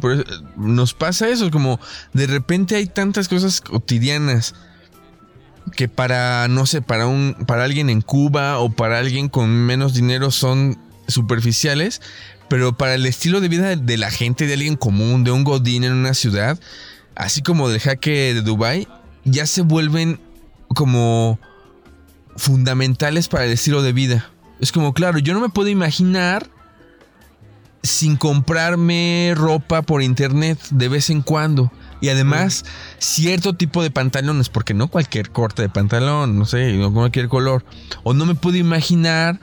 nos 0.58 0.94
pasa 0.96 1.30
eso, 1.30 1.52
como 1.52 1.80
de 2.14 2.26
repente 2.26 2.76
hay 2.76 2.88
tantas 2.88 3.28
cosas 3.28 3.62
cotidianas 3.62 4.56
que 5.76 5.88
para, 5.88 6.48
no 6.48 6.66
sé, 6.66 6.82
para 6.82 7.06
un, 7.06 7.36
para 7.46 7.64
alguien 7.64 7.92
en 7.92 8.02
Cuba 8.02 8.58
o 8.58 8.72
para 8.72 8.98
alguien 8.98 9.30
con 9.30 9.50
menos 9.50 9.94
dinero 9.94 10.32
son 10.32 10.80
superficiales, 11.08 12.02
pero 12.52 12.74
para 12.74 12.96
el 12.96 13.06
estilo 13.06 13.40
de 13.40 13.48
vida 13.48 13.78
de 13.78 13.98
la 13.98 14.12
gente, 14.12 14.46
de 14.46 14.56
alguien 14.56 14.76
común, 14.76 15.24
de 15.24 15.32
un 15.32 15.46
godín 15.46 15.86
en 15.86 15.94
una 15.94 16.14
ciudad, 16.14 16.60
así 17.16 17.42
como 17.42 17.70
del 17.70 17.80
jaque 17.80 18.34
de 18.34 18.42
Dubai, 18.42 18.90
ya 19.24 19.46
se 19.46 19.62
vuelven 19.62 20.20
como 20.68 21.40
fundamentales 22.36 23.30
para 23.30 23.46
el 23.46 23.52
estilo 23.52 23.82
de 23.82 23.94
vida. 23.94 24.30
Es 24.60 24.74
como, 24.74 24.94
claro, 24.94 25.20
yo 25.20 25.34
no 25.34 25.40
me 25.40 25.48
puedo 25.48 25.70
imaginar 25.70 26.50
sin 27.84 28.18
comprarme 28.18 29.32
ropa 29.34 29.82
por 29.82 30.02
internet 30.02 30.60
de 30.72 30.90
vez 30.90 31.10
en 31.10 31.22
cuando. 31.22 31.72
Y 32.02 32.10
además, 32.10 32.66
cierto 32.98 33.54
tipo 33.54 33.82
de 33.82 33.92
pantalones, 33.92 34.50
porque 34.50 34.74
no 34.74 34.90
cualquier 34.90 35.30
corte 35.30 35.62
de 35.62 35.70
pantalón, 35.70 36.38
no 36.38 36.46
sé, 36.46 36.74
no 36.74 36.92
cualquier 36.92 37.30
color. 37.30 37.64
O 38.04 38.14
no 38.14 38.26
me 38.26 38.36
puedo 38.36 38.58
imaginar 38.58 39.40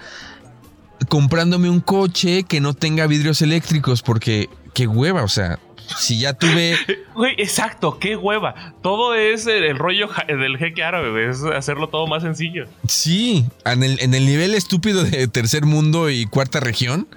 comprándome 1.08 1.70
un 1.70 1.80
coche 1.80 2.44
que 2.44 2.60
no 2.60 2.74
tenga 2.74 3.06
vidrios 3.06 3.42
eléctricos, 3.42 4.02
porque 4.02 4.48
qué 4.74 4.86
hueva, 4.86 5.22
o 5.22 5.28
sea, 5.28 5.58
si 5.96 6.20
ya 6.20 6.34
tuve. 6.34 6.76
Güey, 7.14 7.34
exacto, 7.38 7.98
qué 7.98 8.14
hueva. 8.14 8.74
Todo 8.80 9.14
es 9.14 9.46
el, 9.48 9.76
rollo 9.76 10.08
del 10.28 10.56
jeque 10.56 10.84
árabe, 10.84 11.28
es 11.28 11.42
hacerlo 11.42 11.88
todo 11.88 12.06
más 12.06 12.22
sencillo. 12.22 12.66
Sí, 12.86 13.44
en 13.64 13.82
el, 13.82 14.00
en 14.00 14.14
el 14.14 14.24
nivel 14.24 14.54
estúpido 14.54 15.02
de 15.02 15.26
tercer 15.26 15.64
mundo 15.66 16.10
y 16.10 16.26
cuarta 16.26 16.60
región, 16.60 17.08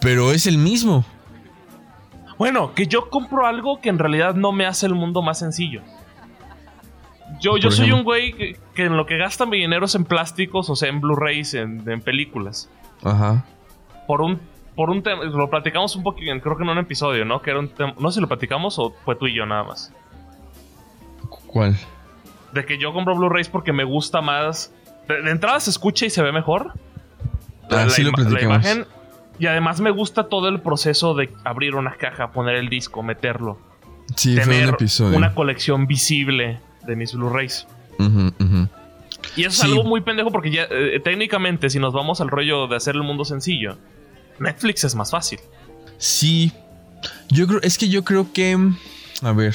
pero 0.00 0.32
es 0.32 0.46
el 0.46 0.58
mismo. 0.58 1.04
Bueno, 2.36 2.74
que 2.74 2.88
yo 2.88 3.10
compro 3.10 3.46
algo 3.46 3.80
que 3.80 3.90
en 3.90 3.98
realidad 3.98 4.34
no 4.34 4.50
me 4.50 4.66
hace 4.66 4.86
el 4.86 4.94
mundo 4.94 5.22
más 5.22 5.38
sencillo. 5.38 5.82
Yo, 7.40 7.56
yo 7.58 7.70
soy 7.70 7.92
un 7.92 8.02
güey 8.02 8.32
que, 8.32 8.56
en 8.76 8.96
lo 8.96 9.06
que 9.06 9.18
gasta 9.18 9.46
mi 9.46 9.58
dinero 9.58 9.86
es 9.86 9.94
en 9.94 10.04
plásticos, 10.04 10.70
o 10.70 10.74
sea, 10.76 10.88
en 10.88 11.00
Blu-rays, 11.00 11.54
en, 11.54 11.88
en 11.88 12.00
películas. 12.00 12.68
Ajá. 13.04 13.44
Por 14.06 14.20
un 14.22 14.40
por 14.74 14.90
un 14.90 15.02
tema, 15.02 15.24
lo 15.24 15.50
platicamos 15.50 15.96
un 15.96 16.04
poquito, 16.04 16.30
creo 16.40 16.56
que 16.56 16.62
en 16.62 16.68
un 16.68 16.78
episodio, 16.78 17.24
¿no? 17.24 17.42
Que 17.42 17.50
era 17.50 17.58
un 17.60 17.70
no 17.98 18.10
sé 18.10 18.16
si 18.16 18.20
lo 18.20 18.28
platicamos 18.28 18.78
o 18.78 18.94
fue 19.04 19.16
tú 19.16 19.26
y 19.26 19.34
yo 19.34 19.44
nada 19.46 19.64
más. 19.64 19.92
¿Cuál? 21.46 21.76
De 22.52 22.64
que 22.64 22.78
yo 22.78 22.92
compro 22.92 23.14
Blu-rays 23.16 23.48
porque 23.48 23.72
me 23.72 23.84
gusta 23.84 24.20
más 24.20 24.72
de, 25.08 25.22
de 25.22 25.30
entrada 25.30 25.60
se 25.60 25.70
escucha 25.70 26.06
y 26.06 26.10
se 26.10 26.22
ve 26.22 26.32
mejor. 26.32 26.72
Ah, 27.70 27.84
la, 27.84 27.90
sí 27.90 28.02
lo 28.02 28.10
ima- 28.10 28.18
la 28.22 28.28
platicamos. 28.28 28.64
imagen. 28.64 28.86
Y 29.38 29.46
además 29.46 29.80
me 29.80 29.90
gusta 29.90 30.24
todo 30.28 30.48
el 30.48 30.60
proceso 30.60 31.14
de 31.14 31.32
abrir 31.44 31.74
una 31.76 31.92
caja, 31.96 32.32
poner 32.32 32.56
el 32.56 32.68
disco, 32.68 33.02
meterlo. 33.02 33.58
Sí, 34.16 34.34
fue 34.36 34.42
un 34.44 34.50
tener 34.50 34.68
episodio. 34.70 35.16
una 35.16 35.34
colección 35.34 35.86
visible 35.86 36.60
de 36.86 36.96
mis 36.96 37.14
Blu-rays. 37.14 37.66
Ujú, 37.98 38.32
ujú. 38.40 38.68
Y 39.36 39.42
eso 39.42 39.50
Sí. 39.52 39.58
es 39.58 39.64
algo 39.64 39.84
muy 39.84 40.00
pendejo 40.00 40.30
porque 40.30 40.50
ya 40.50 40.66
eh, 40.70 41.00
técnicamente 41.02 41.70
si 41.70 41.78
nos 41.78 41.92
vamos 41.92 42.20
al 42.20 42.28
rollo 42.28 42.66
de 42.66 42.76
hacer 42.76 42.94
el 42.96 43.02
mundo 43.02 43.24
sencillo, 43.24 43.78
Netflix 44.38 44.84
es 44.84 44.94
más 44.94 45.10
fácil. 45.10 45.38
Sí. 45.98 46.52
Yo 47.30 47.46
creo, 47.46 47.60
es 47.62 47.78
que 47.78 47.88
yo 47.88 48.04
creo 48.04 48.32
que. 48.32 48.56
A 49.22 49.32
ver. 49.32 49.54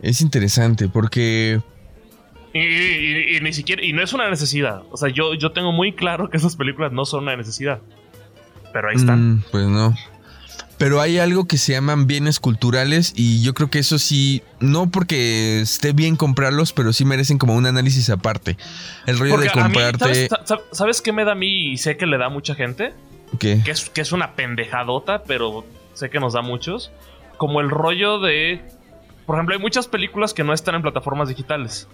Es 0.00 0.20
interesante 0.20 0.88
porque. 0.88 1.60
Y, 2.52 2.58
y- 2.60 3.36
y 3.36 3.40
ni 3.40 3.52
siquiera, 3.52 3.82
y 3.84 3.92
no 3.92 4.02
es 4.02 4.12
una 4.12 4.28
necesidad. 4.28 4.82
O 4.90 4.96
sea, 4.96 5.08
yo, 5.08 5.34
yo 5.34 5.52
tengo 5.52 5.72
muy 5.72 5.92
claro 5.94 6.28
que 6.28 6.36
esas 6.36 6.56
películas 6.56 6.92
no 6.92 7.04
son 7.04 7.22
una 7.24 7.36
necesidad. 7.36 7.80
Pero 8.72 8.88
ahí 8.90 8.96
están. 8.96 9.34
Mm, 9.36 9.42
pues 9.50 9.66
no. 9.66 9.94
Pero 10.84 11.00
hay 11.00 11.18
algo 11.18 11.44
que 11.46 11.58
se 11.58 11.70
llaman 11.74 12.08
bienes 12.08 12.40
culturales 12.40 13.12
y 13.14 13.40
yo 13.44 13.54
creo 13.54 13.70
que 13.70 13.78
eso 13.78 14.00
sí, 14.00 14.42
no 14.58 14.90
porque 14.90 15.60
esté 15.60 15.92
bien 15.92 16.16
comprarlos, 16.16 16.72
pero 16.72 16.92
sí 16.92 17.04
merecen 17.04 17.38
como 17.38 17.54
un 17.54 17.66
análisis 17.66 18.10
aparte. 18.10 18.56
El 19.06 19.16
rollo 19.16 19.30
Porque 19.30 19.48
de 19.48 19.54
mí, 19.54 19.62
comprarte... 19.62 20.28
¿sabes, 20.28 20.28
sa- 20.44 20.58
¿sabes 20.72 21.00
qué 21.00 21.12
me 21.12 21.24
da 21.24 21.32
a 21.32 21.34
mí 21.36 21.70
y 21.72 21.76
sé 21.76 21.96
que 21.96 22.06
le 22.06 22.18
da 22.18 22.26
a 22.26 22.30
mucha 22.30 22.56
gente? 22.56 22.94
¿Qué? 23.38 23.60
Que 23.64 23.70
es, 23.70 23.90
que 23.90 24.00
es 24.00 24.10
una 24.10 24.32
pendejadota, 24.34 25.22
pero 25.22 25.64
sé 25.94 26.10
que 26.10 26.18
nos 26.18 26.32
da 26.32 26.40
a 26.40 26.42
muchos. 26.42 26.90
Como 27.36 27.60
el 27.60 27.70
rollo 27.70 28.18
de... 28.18 28.60
Por 29.24 29.36
ejemplo, 29.36 29.54
hay 29.54 29.60
muchas 29.60 29.86
películas 29.86 30.34
que 30.34 30.42
no 30.42 30.52
están 30.52 30.74
en 30.74 30.82
plataformas 30.82 31.28
digitales. 31.28 31.86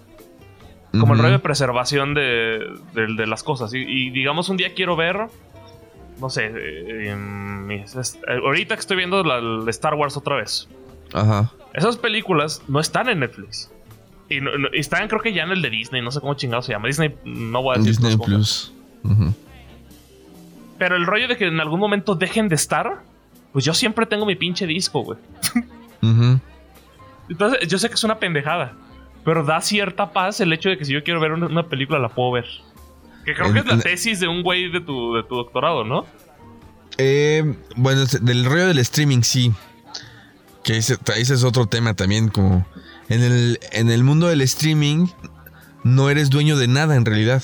Como 0.99 1.13
el 1.13 1.19
rollo 1.19 1.33
de 1.33 1.39
preservación 1.41 2.15
de, 2.15 2.61
de- 2.95 3.15
de 3.15 3.27
las 3.27 3.43
cosas. 3.43 3.75
Y, 3.75 3.81
y 3.81 4.09
digamos, 4.11 4.49
un 4.49 4.57
día 4.57 4.73
quiero 4.75 4.97
ver. 4.97 5.19
No 6.21 6.31
sé. 6.31 6.47
eh, 6.47 7.13
eh, 7.13 8.17
ahorita 8.45 8.75
que 8.75 8.81
estoy 8.81 8.97
viendo 8.97 9.23
la, 9.23 9.41
la 9.41 9.71
Star 9.71 9.95
Wars 9.95 10.17
otra 10.17 10.37
vez. 10.37 10.69
Ajá. 11.13 11.53
Esas 11.75 11.97
películas 11.97 12.63
no 12.69 12.81
están 12.81 13.09
en 13.09 13.21
Netflix. 13.21 13.71
Y, 14.29 14.41
no- 14.41 14.57
no- 14.59 14.69
y 14.73 14.81
están, 14.81 15.09
creo 15.09 15.21
que 15.23 15.33
ya 15.33 15.45
en 15.45 15.51
el 15.53 15.63
de 15.63 15.71
Disney. 15.71 16.03
No 16.03 16.11
sé 16.11 16.21
cómo 16.21 16.35
chingado 16.35 16.63
se 16.63 16.73
llama. 16.73 16.89
Disney, 16.89 17.15
no 17.25 17.63
voy 17.63 17.77
a 17.77 17.79
decir. 17.79 17.93
Disney. 17.97 18.17
Plus. 18.17 18.73
Pero 20.79 20.97
el 20.97 21.07
rollo 21.07 21.29
de 21.29 21.37
que 21.37 21.47
en 21.47 21.61
algún 21.61 21.81
momento 21.81 22.15
dejen 22.15 22.49
de 22.49 22.55
estar. 22.55 23.03
Pues 23.53 23.65
yo 23.65 23.73
siempre 23.75 24.05
tengo 24.07 24.27
mi 24.27 24.35
pinche 24.37 24.67
disco, 24.67 25.01
güey. 25.03 25.19
Ujú. 26.03 26.39
Entonces, 27.31 27.67
yo 27.69 27.79
sé 27.79 27.89
que 27.89 27.95
es 27.95 28.05
una 28.05 28.19
pendejada. 28.19 28.73
Pero 29.25 29.43
da 29.45 29.61
cierta 29.61 30.13
paz 30.13 30.41
el 30.41 30.53
hecho 30.53 30.69
de 30.69 30.79
que 30.79 30.85
si 30.85 30.93
yo 30.93 31.03
quiero 31.03 31.19
ver 31.21 31.33
una, 31.33 31.47
una 31.47 31.63
película 31.65 31.99
la 31.99 32.09
puedo 32.09 32.33
ver. 32.33 32.47
Que 33.29 33.35
creo 33.35 33.53
que 33.53 33.59
es 33.59 33.67
la 33.67 33.79
tesis 33.79 34.21
de 34.21 34.27
un 34.29 34.43
güey 34.43 34.71
de 34.71 34.81
tu, 34.81 35.13
de 35.15 35.23
tu 35.23 35.37
doctorado, 35.37 35.85
¿no? 35.85 36.07
Eh, 36.97 37.55
bueno, 37.77 38.07
del 38.07 38.45
rollo 38.47 38.67
del 38.69 38.79
streaming 38.79 39.21
sí. 39.21 39.53
Que 40.65 40.79
ese, 40.79 40.97
ese 41.17 41.35
es 41.35 41.45
otro 41.45 41.67
tema 41.67 41.93
también, 41.93 42.29
como 42.29 42.67
en 43.11 43.23
el, 43.23 43.59
en 43.73 43.91
el 43.91 44.03
mundo 44.03 44.29
del 44.29 44.41
streaming 44.41 45.09
no 45.85 46.09
eres 46.09 46.31
dueño 46.31 46.57
de 46.57 46.69
nada 46.69 46.97
en 46.97 47.05
realidad. 47.05 47.43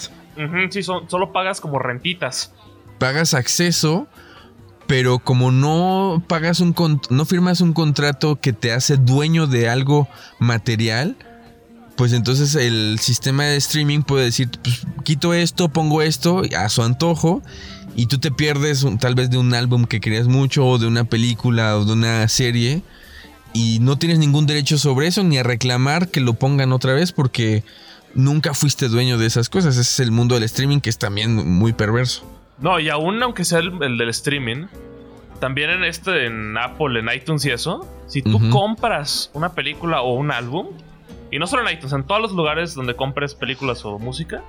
Sí, 0.70 0.82
son- 0.82 1.09
solo 1.11 1.32
pagas 1.32 1.61
como 1.61 1.78
rentitas. 1.78 2.55
Pagas 2.99 3.35
acceso, 3.35 4.09
pero 4.87 5.18
como 5.18 5.53
no 5.53 6.22
pagas 6.26 6.61
un 6.61 6.74
no 7.11 7.24
firmas 7.26 7.61
un 7.61 7.74
contrato 7.74 8.41
que 8.41 8.53
te 8.55 8.72
hace 8.72 8.97
dueño 8.97 9.47
de 9.47 9.68
algo 9.68 10.09
material, 10.39 11.16
pues 11.97 12.12
entonces 12.12 12.55
el 12.55 12.99
sistema 13.01 13.45
de 13.45 13.57
streaming 13.57 14.03
puede 14.03 14.24
decir, 14.24 14.51
pues, 14.62 14.86
quito 15.05 15.34
esto, 15.34 15.68
pongo 15.68 16.03
esto 16.03 16.42
a 16.57 16.68
su 16.68 16.82
antojo 16.82 17.42
y 17.97 18.07
tú 18.07 18.18
te 18.18 18.30
pierdes 18.30 18.84
tal 18.99 19.14
vez 19.14 19.30
de 19.30 19.38
un 19.38 19.55
álbum 19.55 19.84
que 19.84 20.01
querías 20.01 20.26
mucho 20.26 20.66
o 20.66 20.78
de 20.78 20.86
una 20.86 21.05
película 21.05 21.76
o 21.76 21.84
de 21.84 21.92
una 21.92 22.26
serie 22.28 22.82
y 23.53 23.78
no 23.80 23.97
tienes 23.97 24.18
ningún 24.18 24.47
derecho 24.47 24.78
sobre 24.78 25.07
eso 25.07 25.22
ni 25.22 25.38
a 25.38 25.45
reclamar 25.45 26.09
que 26.09 26.20
lo 26.20 26.34
pongan 26.34 26.72
otra 26.72 26.92
vez 26.92 27.12
porque 27.12 27.62
nunca 28.14 28.55
fuiste 28.55 28.88
dueño 28.88 29.16
de 29.16 29.26
esas 29.26 29.49
cosas. 29.49 29.76
Ese 29.76 29.82
es 29.82 30.01
el 30.01 30.11
mundo 30.11 30.34
del 30.34 30.45
streaming 30.45 30.80
que 30.80 30.90
es 30.90 30.99
también 30.99 31.34
muy 31.34 31.72
perverso. 31.72 32.24
No, 32.59 32.80
y 32.80 32.88
aún 32.88 33.22
aunque 33.22 33.45
sea 33.45 33.61
el, 33.61 33.80
el 33.82 33.99
del 33.99 34.09
streaming, 34.09 34.66
también 35.40 35.70
en 35.70 35.84
este, 35.84 36.26
en 36.26 36.57
Apple, 36.57 36.99
en 36.99 37.09
iTunes 37.14 37.45
y 37.45 37.51
eso, 37.51 37.86
si 38.09 38.22
tú 38.22 38.40
compras 38.51 39.30
una 39.34 39.53
película 39.53 40.03
o 40.03 40.14
un 40.14 40.30
álbum, 40.30 40.68
y 41.35 41.39
no 41.41 41.49
solo 41.49 41.68
en 41.68 41.74
iTunes, 41.74 41.93
en 41.93 42.05
todos 42.05 42.20
los 42.20 42.30
lugares 42.30 42.74
donde 42.74 42.95
compres 42.95 43.35
películas 43.35 43.85
o 43.85 43.99
música, 43.99 44.45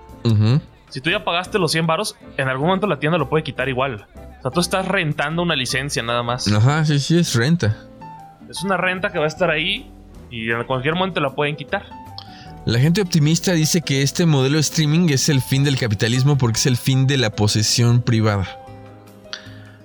si 0.89 1.01
tú 1.01 1.09
ya 1.09 1.23
pagaste 1.23 1.57
los 1.57 1.71
100 1.71 1.88
varos, 1.88 2.15
en 2.38 2.47
algún 2.47 2.67
momento 2.67 2.86
la 2.86 2.99
tienda 2.99 3.17
lo 3.17 3.27
puede 3.27 3.43
quitar 3.43 3.67
igual. 3.69 4.05
O 4.38 4.41
sea, 4.43 4.51
tú 4.51 4.59
estás 4.59 4.88
rentando 4.88 5.41
una 5.41 5.55
licencia 5.55 6.03
nada 6.03 6.21
más. 6.21 6.47
Ajá, 6.47 6.86
sí, 6.86 6.99
sí, 6.99 7.17
es 7.17 7.33
renta. 7.33 7.75
Es 8.47 8.61
una 8.61 8.77
renta 8.77 9.11
que 9.11 9.17
va 9.17 9.25
a 9.25 9.27
estar 9.27 9.49
ahí 9.49 9.91
y 10.29 10.51
en 10.51 10.63
cualquier 10.65 10.93
momento 10.93 11.19
la 11.21 11.33
pueden 11.33 11.55
quitar. 11.55 11.88
La 12.67 12.77
gente 12.77 13.01
optimista 13.01 13.53
dice 13.53 13.81
que 13.81 14.03
este 14.03 14.27
modelo 14.27 14.57
de 14.57 14.61
streaming 14.61 15.09
es 15.09 15.27
el 15.29 15.41
fin 15.41 15.63
del 15.63 15.79
capitalismo 15.79 16.38
porque 16.38 16.59
es 16.59 16.67
el 16.67 16.77
fin 16.77 17.07
de 17.07 17.17
la 17.17 17.31
posesión 17.31 18.03
privada. 18.03 18.47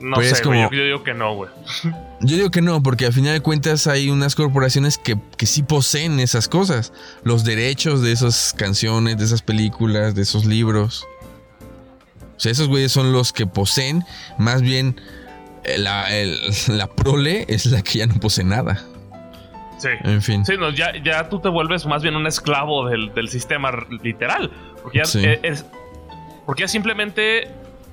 No 0.00 0.14
Pues 0.16 0.32
es 0.32 0.38
sé, 0.38 0.44
güey, 0.44 0.58
como- 0.60 0.70
yo, 0.72 0.76
yo 0.78 0.84
digo 0.84 1.02
que 1.04 1.14
no, 1.14 1.34
güey. 1.34 1.50
Yo 2.22 2.36
digo 2.36 2.50
que 2.50 2.60
no, 2.60 2.82
porque 2.82 3.06
al 3.06 3.14
final 3.14 3.32
de 3.32 3.40
cuentas 3.40 3.86
hay 3.86 4.10
unas 4.10 4.34
corporaciones 4.34 4.98
que, 4.98 5.16
que 5.38 5.46
sí 5.46 5.62
poseen 5.62 6.20
esas 6.20 6.48
cosas. 6.48 6.92
Los 7.24 7.44
derechos 7.44 8.02
de 8.02 8.12
esas 8.12 8.52
canciones, 8.54 9.16
de 9.16 9.24
esas 9.24 9.40
películas, 9.40 10.14
de 10.14 10.20
esos 10.22 10.44
libros. 10.44 11.06
O 12.36 12.40
sea, 12.40 12.52
esos 12.52 12.68
güeyes 12.68 12.92
son 12.92 13.12
los 13.14 13.32
que 13.32 13.46
poseen. 13.46 14.04
Más 14.36 14.60
bien, 14.60 15.00
eh, 15.64 15.78
la, 15.78 16.14
el- 16.14 16.38
la 16.68 16.88
prole 16.88 17.46
es 17.48 17.64
la 17.66 17.80
que 17.80 18.00
ya 18.00 18.06
no 18.06 18.14
posee 18.20 18.44
nada. 18.44 18.84
Sí. 19.78 19.88
En 20.04 20.20
fin. 20.20 20.44
Sí, 20.44 20.54
no, 20.58 20.68
ya, 20.70 20.92
ya 21.02 21.30
tú 21.30 21.40
te 21.40 21.48
vuelves 21.48 21.86
más 21.86 22.02
bien 22.02 22.16
un 22.16 22.26
esclavo 22.26 22.86
del, 22.86 23.14
del 23.14 23.28
sistema 23.30 23.70
literal. 24.02 24.50
Porque 24.82 24.98
ya, 24.98 25.04
Sí. 25.06 25.20
e- 25.24 25.40
es- 25.42 25.64
porque 26.44 26.64
ya 26.64 26.68
simplemente 26.68 27.50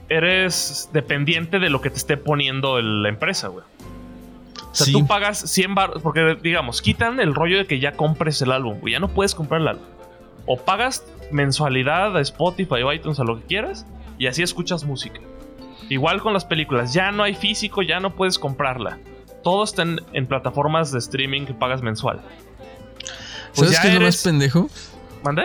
eres 0.09 0.89
dependiente 0.93 1.59
de 1.59 1.69
lo 1.69 1.81
que 1.81 1.89
te 1.89 1.97
esté 1.97 2.17
poniendo 2.17 2.77
el- 2.79 3.03
la 3.03 3.09
empresa, 3.09 3.47
güey. 3.49 3.65
O 4.71 4.75
sea, 4.75 4.85
Sí. 4.85 4.91
tú 4.93 5.07
pagas 5.07 5.39
100 5.39 5.73
bar... 5.75 5.93
Porque, 6.03 6.37
digamos, 6.41 6.81
quitan 6.81 7.19
el 7.19 7.33
rollo 7.33 7.57
de 7.57 7.65
que 7.65 7.79
ya 7.79 7.93
compres 7.93 8.41
el 8.41 8.51
álbum, 8.51 8.79
güey. 8.79 8.93
Ya 8.93 8.99
no 8.99 9.07
puedes 9.07 9.33
comprar 9.33 9.61
el 9.61 9.67
álbum. 9.69 9.85
O 10.45 10.57
pagas 10.57 11.03
mensualidad 11.31 12.15
a 12.15 12.21
Spotify 12.21 12.83
o 12.83 12.93
iTunes, 12.93 13.19
a 13.19 13.23
lo 13.23 13.39
que 13.39 13.45
quieras, 13.47 13.85
y 14.17 14.27
así 14.27 14.43
escuchas 14.43 14.83
música. 14.85 15.19
Igual 15.89 16.21
con 16.21 16.33
las 16.33 16.45
películas. 16.45 16.93
Ya 16.93 17.11
no 17.11 17.23
hay 17.23 17.33
físico, 17.35 17.81
ya 17.81 17.99
no 17.99 18.13
puedes 18.15 18.37
comprarla. 18.39 18.99
Todo 19.43 19.63
está 19.63 19.81
en, 19.83 19.99
en 20.13 20.27
plataformas 20.27 20.91
de 20.91 20.99
streaming 20.99 21.45
que 21.45 21.53
pagas 21.53 21.81
mensual. 21.81 22.21
Pues 23.55 23.71
¿Sabes 23.71 23.79
qué 23.79 23.87
es 23.89 23.93
lo 23.95 24.01
más 24.01 24.23
pendejo? 24.23 24.69
¿Mandé? 25.23 25.43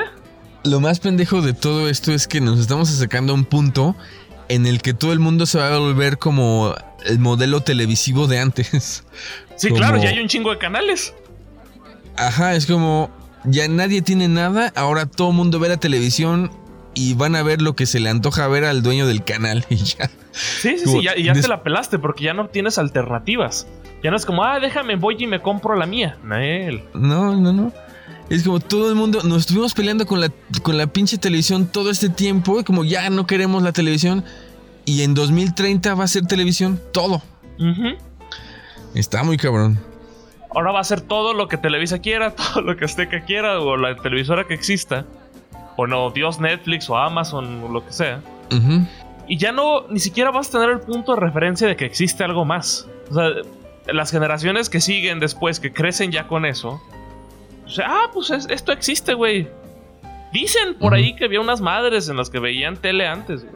Lo 0.65 0.81
más 0.81 1.01
pendejo 1.01 1.41
de 1.43 1.55
todo 1.55 1.89
esto 1.89 2.13
es 2.13 2.29
que 2.29 2.41
nos 2.41 2.59
estamos 2.61 2.91
acercando 2.93 3.33
a 3.33 3.37
un 3.37 3.45
punto 3.45 3.97
en 4.55 4.67
el 4.67 4.83
que 4.83 4.93
todo 4.95 5.13
el 5.13 5.19
mundo 5.19 5.47
se 5.47 5.59
va 5.59 5.75
a 5.75 5.79
volver 5.79 6.19
como 6.19 6.75
el 7.07 7.19
modelo 7.19 7.63
televisivo 7.63 8.27
de 8.27 8.39
antes. 8.39 9.05
Sí, 9.55 9.69
Como- 9.69 9.79
claro, 9.81 9.97
ya 10.03 10.09
hay 10.09 10.19
un 10.19 10.29
chingo 10.29 10.51
de 10.51 10.59
canales. 10.59 11.15
Ajá, 12.17 12.55
es 12.57 12.67
como 12.67 13.11
ya 13.45 13.69
nadie 13.69 14.03
tiene 14.03 14.27
nada, 14.29 14.73
ahora 14.75 15.07
todo 15.07 15.29
el 15.31 15.35
mundo 15.37 15.61
ve 15.61 15.69
la 15.69 15.77
televisión 15.77 16.51
y 16.95 17.15
van 17.15 17.37
a 17.37 17.43
ver 17.43 17.63
lo 17.63 17.77
que 17.77 17.87
se 17.87 18.01
le 18.01 18.09
antoja 18.11 18.49
ver 18.49 18.65
al 18.65 18.83
dueño 18.83 19.07
del 19.07 19.23
canal 19.25 19.65
y 19.71 19.77
ya. 19.77 20.11
Sí, 20.33 20.79
sí, 20.79 20.85
Como 20.85 20.99
sí, 20.99 21.05
ya, 21.05 21.17
ya 21.17 21.33
te 21.35 21.47
la 21.47 21.63
pelaste 21.63 21.99
porque 21.99 22.25
ya 22.25 22.35
no 22.35 22.49
tienes 22.49 22.79
alternativas. 22.79 23.67
Ya 24.03 24.11
no 24.11 24.17
es 24.17 24.27
como, 24.27 24.43
ah, 24.43 24.59
déjame, 24.59 24.97
voy 24.97 25.17
y 25.19 25.27
me 25.27 25.41
compro 25.41 25.77
la 25.77 25.87
mía. 25.87 26.19
Nel. 26.25 26.83
No, 26.95 27.37
no, 27.37 27.53
no. 27.53 27.73
Es 28.31 28.43
como 28.43 28.59
todo 28.61 28.89
el 28.89 28.95
mundo, 28.95 29.21
nos 29.23 29.41
estuvimos 29.43 29.75
peleando 29.75 30.07
con 30.07 30.21
la, 30.21 30.31
con 30.63 30.79
la 30.79 30.87
pinche 30.87 31.19
televisión 31.19 31.67
todo 31.67 31.91
este 31.91 32.09
tiempo, 32.09 32.65
como 32.65 32.83
ya 32.85 33.11
no 33.11 33.27
queremos 33.27 33.63
la 33.63 33.73
televisión 33.73 34.25
y 34.85 35.03
en 35.03 35.15
2030 35.15 35.95
va 35.95 36.05
a 36.05 36.09
ser 36.09 36.27
televisión 36.27 36.81
todo. 36.93 37.23
Está 38.95 39.23
muy 39.23 39.37
cabrón. 39.37 39.79
Ahora 40.55 40.73
va 40.73 40.81
a 40.81 40.85
ser 40.85 41.01
todo 41.01 41.33
lo 41.33 41.49
que 41.49 41.57
Televisa 41.57 42.01
quiera, 42.01 42.31
todo 42.35 42.61
lo 42.63 42.77
que 42.77 42.85
Azteca 42.85 43.25
quiera, 43.25 43.59
o 43.61 43.77
la 43.77 43.97
televisora 43.97 44.45
que 44.47 44.55
exista. 44.55 45.07
O 45.77 45.87
no, 45.87 46.11
Dios, 46.11 46.41
Netflix 46.41 46.91
o 46.91 46.97
Amazon, 46.99 47.65
o 47.65 47.69
lo 47.69 47.85
que 47.87 47.93
sea. 47.93 48.21
Ujú. 48.55 48.87
Y 49.29 49.39
ya 49.39 49.53
no, 49.53 49.87
ni 49.89 50.01
siquiera 50.01 50.31
vas 50.31 50.49
a 50.49 50.53
tener 50.53 50.71
el 50.71 50.81
punto 50.81 51.15
de 51.15 51.21
referencia 51.21 51.67
de 51.67 51.77
que 51.77 51.87
existe 51.87 52.23
algo 52.25 52.45
más. 52.45 52.87
O 53.11 53.15
sea, 53.15 53.29
las 53.87 54.11
generaciones 54.11 54.69
que 54.69 54.81
siguen 54.81 55.21
después, 55.21 55.59
que 55.61 55.73
crecen 55.73 56.13
ya 56.13 56.27
con 56.29 56.45
eso. 56.45 56.83
O 57.65 57.71
sea, 57.71 57.87
ah, 57.89 58.11
pues 58.13 58.29
es- 58.31 58.47
esto 58.51 58.73
existe, 58.73 59.15
güey. 59.15 59.49
Dicen 60.33 60.75
por 60.79 60.93
ahí 60.95 61.15
que 61.15 61.25
había 61.25 61.41
unas 61.41 61.61
madres 61.61 62.09
en 62.09 62.17
las 62.17 62.29
que 62.29 62.39
veían 62.39 62.77
tele 62.77 63.07
antes, 63.07 63.43
güey. 63.45 63.55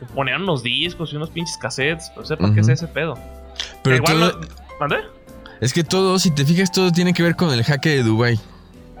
Que 0.00 0.06
ponían 0.06 0.42
unos 0.42 0.62
discos 0.64 1.12
y 1.12 1.16
unos 1.16 1.30
pinches 1.30 1.56
cassettes. 1.56 2.10
No 2.16 2.24
sé 2.24 2.36
para 2.36 2.52
qué 2.52 2.60
es 2.60 2.68
ese 2.68 2.88
pedo. 2.88 3.16
Pero 3.84 3.96
Igual 3.96 4.18
todo, 4.18 4.40
no- 4.88 4.96
es 5.60 5.72
que 5.74 5.84
todo, 5.84 6.18
si 6.18 6.30
te 6.30 6.44
fijas, 6.44 6.72
todo 6.72 6.90
tiene 6.90 7.12
que 7.12 7.22
ver 7.22 7.36
con 7.36 7.50
el 7.52 7.62
jaque 7.62 7.90
de 7.90 8.02
Dubai. 8.02 8.40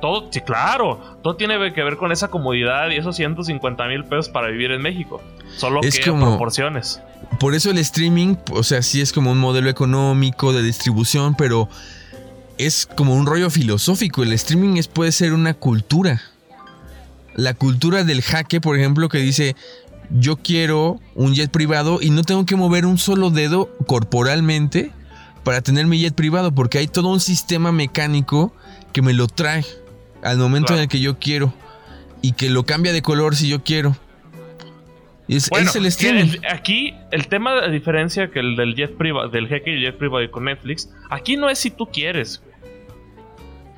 Todo, 0.02 0.28
sí, 0.30 0.40
claro, 0.40 1.18
todo 1.22 1.36
tiene 1.36 1.72
que 1.74 1.82
ver 1.82 1.96
con 1.96 2.10
esa 2.12 2.28
comodidad 2.28 2.88
y 2.90 2.96
esos 2.96 3.16
150 3.16 3.86
mil 3.86 4.04
pesos 4.04 4.28
para 4.30 4.48
vivir 4.48 4.70
en 4.70 4.80
México. 4.82 5.22
Solo 5.56 5.80
Es 5.82 5.98
que 5.98 6.10
como- 6.10 6.26
proporciones. 6.28 7.00
Por 7.38 7.54
eso 7.54 7.70
el 7.70 7.78
streaming, 7.78 8.36
o 8.52 8.62
sea, 8.62 8.82
sí 8.82 9.00
es 9.00 9.12
como 9.12 9.30
un 9.30 9.38
modelo 9.38 9.68
económico 9.70 10.52
de 10.52 10.62
distribución, 10.62 11.34
pero 11.34 11.68
es 12.58 12.86
como 12.86 13.14
un 13.14 13.24
rollo 13.26 13.48
filosófico. 13.50 14.22
El 14.22 14.32
streaming 14.34 14.76
es, 14.76 14.88
puede 14.88 15.12
ser 15.12 15.32
una 15.32 15.54
cultura. 15.54 16.20
La 17.34 17.54
cultura 17.54 18.04
del 18.04 18.22
jaque, 18.22 18.60
por 18.60 18.76
ejemplo, 18.78 19.08
que 19.08 19.18
dice, 19.18 19.54
yo 20.10 20.36
quiero 20.36 20.98
un 21.14 21.34
jet 21.34 21.50
privado 21.50 21.98
y 22.02 22.10
no 22.10 22.22
tengo 22.24 22.44
que 22.46 22.56
mover 22.56 22.86
un 22.86 22.98
solo 22.98 23.30
dedo 23.30 23.70
corporalmente 23.86 24.90
para 25.44 25.60
tener 25.62 25.86
mi 25.86 25.98
jet 26.00 26.14
privado, 26.14 26.52
porque 26.52 26.78
hay 26.78 26.86
todo 26.88 27.08
un 27.08 27.20
sistema 27.20 27.72
mecánico 27.72 28.52
que 28.92 29.02
me 29.02 29.12
lo 29.12 29.26
trae 29.28 29.64
al 30.22 30.36
momento 30.38 30.68
Claro. 30.68 30.80
en 30.80 30.82
el 30.84 30.88
que 30.88 31.00
yo 31.00 31.18
quiero 31.18 31.52
y 32.22 32.32
que 32.32 32.50
lo 32.50 32.64
cambia 32.66 32.92
de 32.92 33.02
color 33.02 33.36
si 33.36 33.48
yo 33.48 33.62
quiero. 33.62 33.96
Y 35.28 35.36
Es, 35.36 35.48
Bueno, 35.48 35.70
el 35.74 35.86
el- 35.86 36.40
aquí 36.50 36.92
el 37.12 37.28
tema 37.28 37.54
de 37.60 37.70
diferencia 37.70 38.30
que 38.32 38.40
el 38.40 38.56
del 38.56 38.74
jet 38.74 38.96
privado, 38.96 39.28
del 39.28 39.46
jeque 39.46 39.70
y 39.70 39.74
el 39.74 39.80
jet 39.92 39.96
privado 39.98 40.24
y 40.24 40.28
con 40.28 40.44
Netflix, 40.44 40.90
aquí 41.08 41.36
no 41.36 41.48
es 41.48 41.58
si 41.60 41.70
tú 41.70 41.86
quieres. 41.86 42.42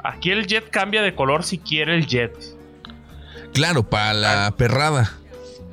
Aquí 0.03 0.31
el 0.31 0.47
jet 0.47 0.69
cambia 0.71 1.03
de 1.03 1.15
color 1.15 1.45
si 1.45 1.59
quiere 1.59 1.95
el 1.95 2.07
jet. 2.07 2.33
Claro, 3.53 3.83
para 3.83 4.15
la 4.15 4.55
perrada. 4.57 5.13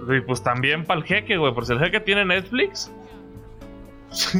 Y 0.08 0.22
pues 0.22 0.41
también 0.43 0.86
para 0.86 1.00
el 1.02 1.06
jeque, 1.06 1.38
güey, 1.38 1.54
por 1.54 1.66
si 1.66 1.74
el 1.74 1.80
jeque 1.80 2.00
tiene 2.00 2.26
Netflix. 2.26 2.89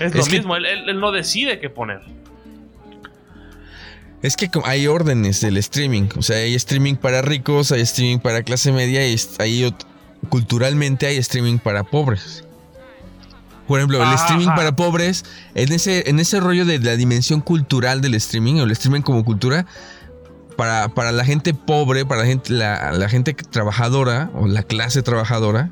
es 0.00 0.14
lo 0.14 0.20
Es 0.20 0.28
que- 0.28 0.36
mismo, 0.38 0.56
él, 0.56 0.66
él- 0.66 0.88
él 0.88 1.00
no 1.00 1.12
decide 1.12 1.60
qué 1.60 1.70
poner. 1.70 2.00
Es 4.22 4.36
que 4.36 4.48
hay 4.64 4.86
órdenes 4.86 5.40
del 5.42 5.58
streaming. 5.58 6.08
O 6.16 6.22
sea, 6.22 6.38
hay 6.38 6.54
streaming 6.54 6.94
para 6.94 7.20
ricos, 7.20 7.72
hay 7.72 7.82
streaming 7.82 8.18
para 8.20 8.42
clase 8.42 8.72
media 8.72 9.06
y 9.06 9.16
hay 9.38 9.74
culturalmente 10.30 11.06
hay 11.06 11.18
streaming 11.18 11.58
para 11.58 11.84
pobres. 11.84 12.42
Por 13.68 13.78
ejemplo, 13.78 13.98
el 13.98 14.04
Ajá, 14.04 14.14
streaming 14.16 14.46
para 14.54 14.76
pobres, 14.76 15.24
en 15.54 15.72
ese, 15.72 16.08
en 16.08 16.20
ese 16.20 16.40
rollo 16.40 16.64
de 16.64 16.78
la 16.78 16.96
dimensión 16.96 17.40
cultural 17.40 18.00
del 18.00 18.14
streaming, 18.14 18.60
o 18.60 18.64
el 18.64 18.70
streaming 18.72 19.00
como 19.02 19.24
cultura, 19.24 19.66
para, 20.56 20.88
para 20.88 21.12
la 21.12 21.24
gente 21.24 21.54
pobre, 21.54 22.04
para 22.04 22.22
la 22.22 22.26
gente, 22.26 22.52
la, 22.52 22.92
la 22.92 23.08
gente 23.08 23.34
trabajadora, 23.34 24.30
o 24.34 24.46
la 24.46 24.62
clase 24.62 25.02
trabajadora, 25.02 25.70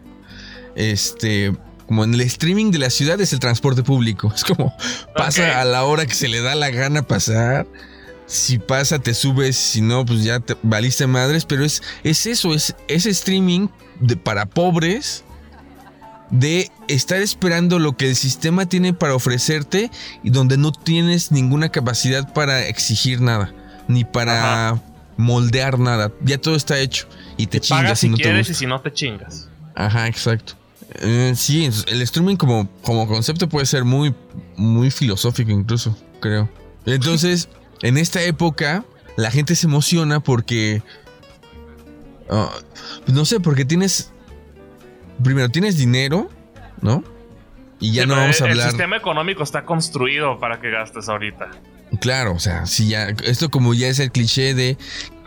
este, 0.74 1.52
como 1.86 2.04
en 2.04 2.14
el 2.14 2.22
streaming 2.22 2.70
de 2.70 2.78
la 2.78 2.90
ciudad 2.90 3.20
es 3.20 3.32
el 3.32 3.38
transporte 3.38 3.82
público. 3.82 4.32
Es 4.34 4.44
como 4.44 4.74
pasa 5.14 5.60
a 5.60 5.64
la 5.64 5.84
hora 5.84 6.06
que 6.06 6.14
se 6.14 6.28
le 6.28 6.40
da 6.40 6.54
la 6.54 6.70
gana 6.70 7.02
pasar. 7.02 7.66
Si 8.26 8.58
pasa, 8.58 8.98
te 8.98 9.12
subes, 9.12 9.56
si 9.56 9.82
no, 9.82 10.06
pues 10.06 10.24
ya 10.24 10.40
te 10.40 10.56
valiste 10.62 11.06
madres. 11.06 11.44
Pero 11.44 11.64
es, 11.64 11.82
es 12.02 12.26
eso, 12.26 12.54
es, 12.54 12.74
es 12.88 13.04
streaming 13.04 13.68
de, 14.00 14.16
para 14.16 14.46
pobres 14.46 15.24
de 16.30 16.70
estar 16.88 17.20
esperando 17.20 17.78
lo 17.78 17.94
que 17.94 18.08
el 18.08 18.16
sistema 18.16 18.64
tiene 18.66 18.94
para 18.94 19.14
ofrecerte 19.14 19.90
y 20.22 20.30
donde 20.30 20.56
no 20.56 20.72
tienes 20.72 21.30
ninguna 21.30 21.68
capacidad 21.68 22.32
para 22.32 22.66
exigir 22.66 23.20
nada, 23.20 23.52
ni 23.88 24.04
para 24.04 24.80
moldear 25.16 25.78
nada. 25.78 26.12
Ya 26.22 26.38
todo 26.38 26.56
está 26.56 26.78
hecho 26.78 27.06
y 27.36 27.46
te 27.46 27.60
Te 27.60 27.68
pagas 27.68 27.84
chingas 27.84 27.98
si 28.00 28.08
no 28.08 28.16
te 28.16 28.22
quieres 28.22 28.50
y 28.50 28.54
si 28.54 28.66
no 28.66 28.80
te 28.80 28.92
chingas. 28.92 29.48
Ajá, 29.74 30.06
exacto. 30.06 30.54
Eh, 31.00 31.32
sí, 31.36 31.70
el 31.86 32.02
streaming 32.02 32.36
como, 32.36 32.68
como 32.82 33.06
concepto 33.06 33.48
puede 33.48 33.66
ser 33.66 33.84
muy, 33.84 34.14
muy 34.56 34.90
filosófico 34.90 35.50
incluso, 35.50 35.96
creo. 36.20 36.50
Entonces, 36.84 37.48
en 37.82 37.96
esta 37.96 38.22
época, 38.22 38.84
la 39.16 39.30
gente 39.30 39.54
se 39.54 39.66
emociona 39.66 40.20
porque... 40.20 40.82
ah, 42.30 42.50
no 43.06 43.24
sé, 43.24 43.40
porque 43.40 43.64
tienes... 43.64 44.12
Primero, 45.22 45.48
tienes 45.48 45.78
dinero, 45.78 46.30
¿no? 46.80 47.04
Y 47.78 47.92
ya 47.92 48.02
Sí, 48.02 48.08
no 48.08 48.16
vamos 48.16 48.40
a 48.40 48.44
hablar... 48.44 48.58
El 48.58 48.70
sistema 48.70 48.96
económico 48.96 49.42
está 49.42 49.64
construido 49.64 50.38
para 50.38 50.60
que 50.60 50.70
gastes 50.70 51.08
ahorita. 51.08 51.50
Claro, 52.01 52.34
o 52.34 52.38
sea, 52.40 52.66
si 52.66 52.88
ya... 52.88 53.09
Esto 53.24 53.51
como 53.51 53.74
ya 53.74 53.88
es 53.88 53.99
el 53.99 54.11
cliché 54.11 54.55
de... 54.55 54.76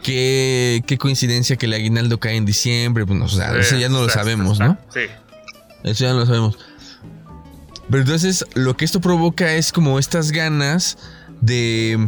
Qué, 0.04 0.84
qué 0.86 1.00
coincidencia 1.00 1.56
que 1.56 1.66
el 1.66 1.74
aguinaldo 1.74 2.20
cae 2.20 2.36
en 2.36 2.46
diciembre, 2.46 3.08
pues 3.08 3.18
no, 3.18 3.26
o 3.26 3.28
sea, 3.28 3.58
eso 3.58 3.76
ya 3.76 3.90
no 3.90 4.04
lo 4.04 4.10
sabemos, 4.10 4.60
¿no? 4.60 4.78
Sí. 4.94 5.00
Eso 5.84 6.04
ya 6.04 6.14
lo 6.14 6.28
sabemos. 6.28 6.60
Pero 7.90 8.04
entonces 8.04 8.46
lo 8.54 8.78
que 8.78 8.86
esto 8.86 9.02
provoca 9.02 9.54
es 9.56 9.72
como 9.72 9.98
estas 9.98 10.32
ganas 10.32 10.98
de 11.42 12.08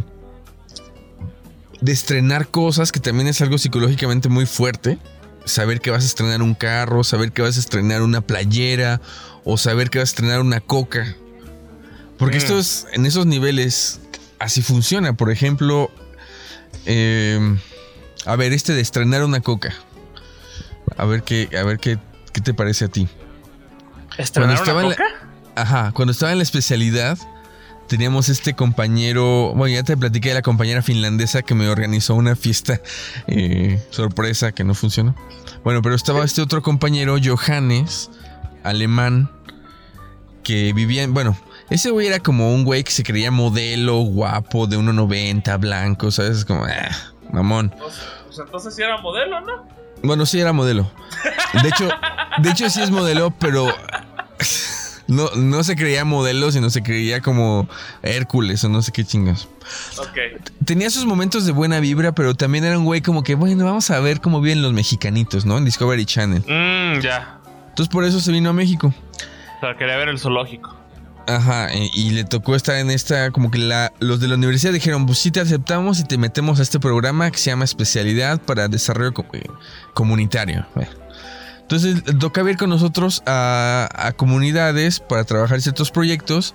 de 1.80 1.92
estrenar 1.92 2.48
cosas 2.48 2.90
que 2.92 3.00
también 3.00 3.28
es 3.28 3.40
algo 3.40 3.58
psicológicamente 3.58 4.28
muy 4.28 4.46
fuerte. 4.46 4.98
Saber 5.44 5.80
que 5.80 5.90
vas 5.90 6.02
a 6.02 6.06
estrenar 6.06 6.42
un 6.42 6.54
carro, 6.54 7.02
saber 7.04 7.32
que 7.32 7.42
vas 7.42 7.56
a 7.56 7.60
estrenar 7.60 8.02
una 8.02 8.20
playera 8.20 9.00
o 9.44 9.56
saber 9.56 9.90
que 9.90 9.98
vas 9.98 10.10
a 10.10 10.12
estrenar 10.12 10.40
una 10.40 10.60
coca. 10.60 11.16
Porque 12.18 12.36
Mm. 12.36 12.40
esto 12.40 12.58
es 12.58 12.86
en 12.92 13.06
esos 13.06 13.26
niveles 13.26 14.00
así 14.38 14.62
funciona. 14.62 15.12
Por 15.14 15.30
ejemplo, 15.30 15.90
eh, 16.86 17.56
a 18.26 18.36
ver, 18.36 18.52
este 18.52 18.74
de 18.74 18.80
estrenar 18.80 19.24
una 19.24 19.40
coca. 19.40 19.74
A 20.96 21.04
ver 21.04 21.22
qué, 21.22 21.48
a 21.58 21.62
ver 21.64 21.78
qué, 21.78 21.98
qué 22.32 22.40
te 22.40 22.54
parece 22.54 22.86
a 22.86 22.88
ti. 22.88 23.08
¿Estrenar 24.16 24.54
estaba 24.54 24.80
una 24.80 24.82
en 24.84 24.88
la- 24.90 24.96
coca? 24.96 25.08
Ajá, 25.54 25.92
cuando 25.92 26.12
estaba 26.12 26.32
en 26.32 26.38
la 26.38 26.44
especialidad, 26.44 27.18
teníamos 27.88 28.28
este 28.28 28.54
compañero. 28.54 29.52
Bueno, 29.54 29.74
ya 29.74 29.82
te 29.82 29.96
platiqué 29.96 30.28
de 30.30 30.36
la 30.36 30.42
compañera 30.42 30.82
finlandesa 30.82 31.42
que 31.42 31.54
me 31.54 31.68
organizó 31.68 32.14
una 32.14 32.36
fiesta 32.36 32.80
eh, 33.26 33.82
sorpresa 33.90 34.52
que 34.52 34.64
no 34.64 34.74
funcionó. 34.74 35.14
Bueno, 35.64 35.82
pero 35.82 35.94
estaba 35.94 36.24
este 36.24 36.40
otro 36.40 36.62
compañero, 36.62 37.16
Johannes, 37.22 38.10
alemán, 38.62 39.30
que 40.44 40.72
vivía 40.72 41.02
en. 41.02 41.12
Bueno, 41.12 41.36
ese 41.70 41.90
güey 41.90 42.06
era 42.06 42.18
como 42.20 42.54
un 42.54 42.64
güey 42.64 42.84
que 42.84 42.92
se 42.92 43.02
creía 43.02 43.30
modelo, 43.30 43.98
guapo, 43.98 44.66
de 44.66 44.78
1,90, 44.78 45.58
blanco, 45.60 46.10
¿sabes? 46.10 46.44
Como, 46.44 46.64
ah, 46.64 46.88
mamón. 47.32 47.74
Pues 47.78 48.38
entonces 48.38 48.74
sí 48.74 48.82
era 48.82 48.98
modelo, 48.98 49.40
¿no? 49.40 49.66
Bueno, 50.02 50.26
sí 50.26 50.40
era 50.40 50.52
modelo. 50.52 50.90
De 51.62 51.68
hecho, 51.68 51.88
de 52.38 52.50
hecho 52.50 52.70
sí 52.70 52.80
es 52.80 52.90
modelo, 52.90 53.32
pero 53.38 53.66
no, 55.08 55.30
no 55.36 55.64
se 55.64 55.74
creía 55.74 56.04
modelo, 56.04 56.52
sino 56.52 56.70
se 56.70 56.82
creía 56.82 57.20
como 57.20 57.68
Hércules 58.02 58.62
o 58.64 58.68
no 58.68 58.82
sé 58.82 58.92
qué 58.92 59.04
chingas. 59.04 59.48
Ok. 59.98 60.40
Tenía 60.64 60.90
sus 60.90 61.04
momentos 61.04 61.46
de 61.46 61.52
buena 61.52 61.80
vibra, 61.80 62.12
pero 62.12 62.34
también 62.34 62.64
era 62.64 62.78
un 62.78 62.84
güey 62.84 63.00
como 63.00 63.22
que, 63.22 63.34
bueno, 63.34 63.64
vamos 63.64 63.90
a 63.90 63.98
ver 64.00 64.20
cómo 64.20 64.40
viven 64.40 64.62
los 64.62 64.72
mexicanitos, 64.72 65.44
¿no? 65.44 65.58
En 65.58 65.64
Discovery 65.64 66.04
Channel. 66.06 66.42
Mmm, 66.46 67.00
ya. 67.00 67.38
Entonces 67.70 67.88
por 67.88 68.04
eso 68.04 68.20
se 68.20 68.32
vino 68.32 68.50
a 68.50 68.52
México. 68.52 68.92
O 69.56 69.60
sea, 69.60 69.76
quería 69.76 69.96
ver 69.96 70.08
el 70.08 70.18
zoológico. 70.18 70.77
Ajá, 71.28 71.68
y, 71.74 71.90
y 71.94 72.10
le 72.10 72.24
tocó 72.24 72.56
estar 72.56 72.76
en 72.76 72.90
esta, 72.90 73.30
como 73.32 73.50
que 73.50 73.58
la, 73.58 73.92
los 74.00 74.18
de 74.18 74.28
la 74.28 74.36
universidad 74.36 74.72
dijeron, 74.72 75.04
pues 75.04 75.18
sí 75.18 75.30
te 75.30 75.40
aceptamos 75.40 76.00
y 76.00 76.04
te 76.04 76.16
metemos 76.16 76.58
a 76.58 76.62
este 76.62 76.80
programa 76.80 77.30
que 77.30 77.36
se 77.36 77.50
llama 77.50 77.66
Especialidad 77.66 78.40
para 78.40 78.66
Desarrollo 78.68 79.12
eh, 79.34 79.42
Comunitario. 79.92 80.66
Entonces 81.60 82.02
le 82.06 82.14
toca 82.14 82.40
ir 82.48 82.56
con 82.56 82.70
nosotros 82.70 83.22
a, 83.26 83.90
a 83.92 84.12
comunidades 84.12 85.00
para 85.00 85.24
trabajar 85.24 85.60
ciertos 85.60 85.90
proyectos 85.90 86.54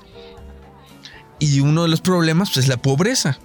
y 1.37 1.59
uno 1.59 1.83
de 1.83 1.89
los 1.89 2.01
problemas 2.01 2.49
pues, 2.49 2.65
es 2.65 2.67
la 2.67 2.77
pobreza. 2.77 3.37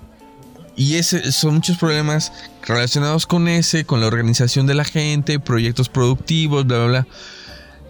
Y 0.76 0.94
ese, 0.94 1.30
son 1.30 1.56
muchos 1.56 1.76
problemas 1.76 2.32
relacionados 2.66 3.26
con 3.26 3.48
ese, 3.48 3.84
con 3.84 4.00
la 4.00 4.06
organización 4.06 4.66
de 4.66 4.72
la 4.72 4.84
gente, 4.84 5.40
proyectos 5.40 5.90
productivos, 5.90 6.66
bla, 6.66 6.78
bla, 6.78 6.86
bla. 6.86 7.06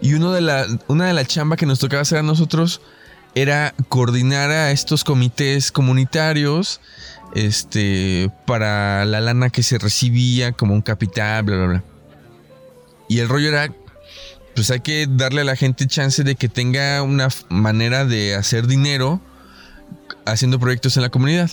Y 0.02 0.14
uno 0.14 0.32
de 0.32 0.40
la, 0.40 0.66
una 0.88 1.06
de 1.06 1.12
las 1.12 1.28
chambas 1.28 1.56
que 1.56 1.66
nos 1.66 1.78
tocaba 1.78 2.02
hacer 2.02 2.18
a 2.18 2.22
nosotros 2.24 2.80
era 3.34 3.74
coordinar 3.88 4.50
a 4.50 4.70
estos 4.70 5.04
comités 5.04 5.70
comunitarios 5.72 6.80
este, 7.34 8.30
para 8.46 9.04
la 9.04 9.20
lana 9.20 9.50
que 9.50 9.62
se 9.62 9.78
recibía 9.78 10.52
como 10.52 10.74
un 10.74 10.82
capital, 10.82 11.44
bla, 11.44 11.56
bla, 11.56 11.66
bla. 11.66 11.84
Y 13.08 13.20
el 13.20 13.28
rollo 13.28 13.48
era, 13.48 13.72
pues 14.54 14.70
hay 14.70 14.80
que 14.80 15.06
darle 15.08 15.42
a 15.42 15.44
la 15.44 15.56
gente 15.56 15.86
chance 15.86 16.24
de 16.24 16.34
que 16.34 16.48
tenga 16.48 17.02
una 17.02 17.28
manera 17.48 18.04
de 18.04 18.34
hacer 18.34 18.66
dinero 18.66 19.20
haciendo 20.26 20.58
proyectos 20.58 20.96
en 20.96 21.02
la 21.02 21.08
comunidad. 21.08 21.50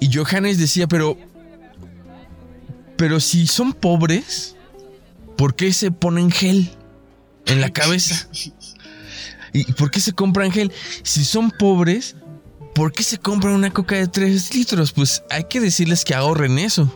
Y 0.00 0.12
Johannes 0.12 0.58
decía, 0.58 0.86
pero, 0.86 1.16
pero 2.96 3.20
si 3.20 3.46
son 3.46 3.72
pobres, 3.72 4.54
¿por 5.36 5.54
qué 5.54 5.72
se 5.72 5.90
ponen 5.90 6.30
gel 6.30 6.70
en 7.46 7.60
la 7.60 7.70
cabeza? 7.70 8.28
¿Y 9.54 9.72
por 9.72 9.90
qué 9.90 10.00
se 10.00 10.12
compran 10.12 10.50
gel? 10.50 10.72
Si 11.04 11.24
son 11.24 11.50
pobres, 11.52 12.16
¿por 12.74 12.92
qué 12.92 13.04
se 13.04 13.18
compran 13.18 13.54
una 13.54 13.70
coca 13.70 13.94
de 13.94 14.08
3 14.08 14.54
litros? 14.54 14.92
Pues 14.92 15.22
hay 15.30 15.44
que 15.44 15.60
decirles 15.60 16.04
que 16.04 16.12
ahorren 16.12 16.58
eso. 16.58 16.92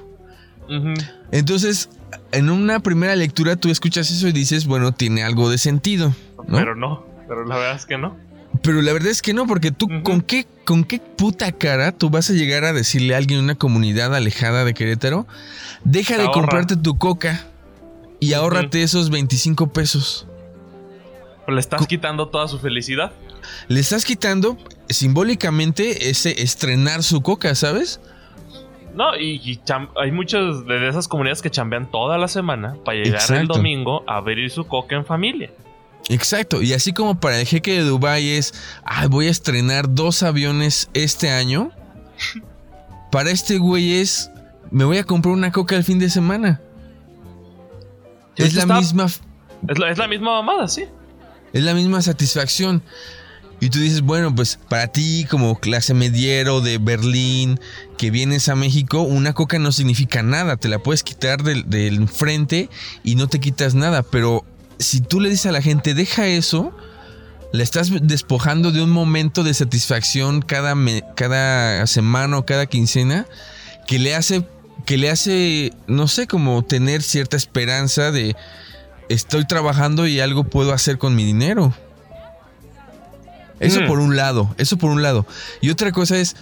Entonces, 1.31 1.89
en 2.33 2.51
una 2.51 2.81
primera 2.81 3.17
lectura 3.17 3.57
tú 3.57 3.71
escuchas 3.71 4.11
eso 4.11 4.29
y 4.29 4.33
dices, 4.33 4.67
bueno, 4.67 4.93
tiene 4.93 5.23
algo 5.23 5.49
de 5.49 5.57
sentido, 5.57 6.15
¿no? 6.47 6.59
Pero 6.59 6.75
no. 6.75 7.07
Pero 7.27 7.45
la 7.47 7.57
verdad 7.57 7.77
es 7.77 7.87
que 7.87 7.97
no. 7.97 8.17
Pero 8.63 8.83
la 8.83 8.93
verdad 8.93 9.11
es 9.11 9.23
que 9.23 9.35
no, 9.35 9.47
porque 9.47 9.71
tú. 9.71 9.89
¿con, 10.03 10.21
qué, 10.21 10.47
¿con 10.65 10.85
qué 10.85 10.99
puta 10.99 11.53
cara 11.53 11.93
tú 11.93 12.11
vas 12.11 12.29
a 12.29 12.33
llegar 12.33 12.65
a 12.65 12.73
decirle 12.73 13.15
a 13.15 13.19
alguien 13.19 13.39
en 13.39 13.45
una 13.45 13.55
comunidad 13.55 14.15
alejada 14.15 14.65
de 14.65 14.75
Querétaro, 14.75 15.27
deja 15.85 16.17
de 16.17 16.23
Ahorra. 16.23 16.33
comprarte 16.33 16.77
tu 16.77 16.99
coca 16.99 17.47
y 18.21 18.33
ahórrate 18.33 18.83
esos 18.83 19.11
25 19.11 19.73
pesos? 19.73 20.28
Le 21.49 21.61
estás 21.61 21.87
quitando 21.87 22.29
toda 22.29 22.47
su 22.47 22.59
felicidad. 22.59 23.13
Le 23.69 23.81
estás 23.81 24.05
quitando 24.05 24.59
simbólicamente 24.89 26.11
ese 26.11 26.43
estrenar 26.43 27.03
su 27.03 27.23
coca, 27.23 27.55
¿sabes? 27.55 28.01
No, 28.95 29.17
y, 29.17 29.61
hay 29.97 30.11
muchas 30.13 30.67
de 30.67 30.89
esas 30.89 31.09
comunidades 31.09 31.41
que 31.41 31.51
chambean 31.51 31.91
toda 31.91 32.19
la 32.19 32.29
semana 32.29 32.77
para 32.85 32.99
llegar 32.99 33.23
el 33.33 33.47
domingo 33.47 34.03
a 34.07 34.17
abrir 34.17 34.51
su 34.51 34.67
coca 34.67 34.97
en 34.97 35.07
familia. 35.07 35.51
Exacto, 36.09 36.63
y 36.63 36.73
así 36.73 36.93
como 36.93 37.19
para 37.21 37.39
el 37.41 37.47
jeque 37.47 37.73
de 37.73 37.83
Dubai 37.83 38.31
es, 38.31 38.55
"Ay, 38.85 39.09
voy 39.09 39.27
a 39.27 39.31
estrenar 39.31 39.95
dos 39.95 40.23
aviones 40.23 40.89
este 40.95 41.31
año, 41.31 41.71
para 43.11 43.31
este 43.31 43.59
güey 43.59 44.01
es, 44.01 44.31
me 44.71 44.85
voy 44.85 44.99
a 44.99 45.05
comprar 45.05 45.33
una 45.35 45.53
coca 45.53 45.77
el 45.77 45.85
fin 45.85 45.99
de 45.99 46.11
semana. 46.11 46.61
Sí, 48.37 48.45
Es 48.45 48.55
la 48.55 48.63
está- 48.63 48.79
misma 48.79 49.07
Es 49.07 49.79
la, 49.79 49.91
es 49.91 49.99
la 49.99 50.09
misma 50.09 50.43
mamada, 50.43 50.69
sí. 50.69 50.85
Es 51.59 51.65
la 51.65 51.75
misma 51.75 52.01
satisfacción. 52.03 52.85
Y 53.59 53.71
tú 53.71 53.81
dices, 53.81 54.03
bueno, 54.03 54.33
pues 54.33 54.61
para 54.69 54.87
ti 54.87 55.27
como 55.29 55.59
clase 55.59 55.93
mediero 55.93 56.61
de 56.61 56.79
Berlín 56.79 57.59
que 57.97 58.13
vienes 58.13 58.49
a 58.49 58.55
México, 58.55 59.01
una 59.01 59.33
coca 59.33 59.59
no 59.59 59.73
significa 59.73 60.23
nada. 60.23 60.57
Te 60.57 60.69
la 60.69 60.79
puedes 60.79 61.03
quitar 61.03 61.43
del, 61.43 61.69
del 61.69 62.07
frente 62.07 62.71
y 63.03 63.17
no 63.17 63.27
te 63.27 63.41
quitas 63.41 63.75
nada. 63.75 64.05
Pero 64.05 64.45
si 64.79 65.01
tú 65.01 65.19
le 65.19 65.31
dices 65.31 65.47
a 65.47 65.53
la 65.53 65.61
gente, 65.61 65.95
deja 65.95 66.29
eso, 66.29 66.73
le 67.53 67.65
estás 67.65 67.91
despojando 68.03 68.71
de 68.71 68.81
un 68.81 68.91
momento 68.91 69.43
de 69.43 69.53
satisfacción 69.53 70.43
cada, 70.43 70.77
cada 71.17 71.89
semana 71.89 72.39
o 72.39 72.47
cada 72.47 72.67
quincena 72.67 73.27
que 73.89 73.99
le 73.99 74.15
hace, 74.15 74.47
que 74.87 74.97
le 74.97 75.11
hace, 75.11 75.73
no 75.89 76.07
sé, 76.07 76.29
como 76.29 76.63
tener 76.63 77.03
cierta 77.03 77.37
esperanza 77.37 78.13
de 78.13 78.37
estoy 79.09 79.47
trabajando 79.47 80.07
y 80.07 80.21
algo 80.21 80.45
puedo 80.45 80.73
hacer 80.73 80.99
con 80.99 81.15
mi 81.15 81.25
dinero. 81.25 81.73
Eso 83.61 83.81
Mm. 83.83 83.87
por 83.87 83.99
un 83.99 84.17
lado, 84.17 84.55
eso 84.59 84.77
por 84.77 84.91
un 84.91 85.03
lado. 85.03 85.27
Y 85.61 85.71
otra 85.71 85.91
cosa 85.93 86.17
es, 86.19 86.37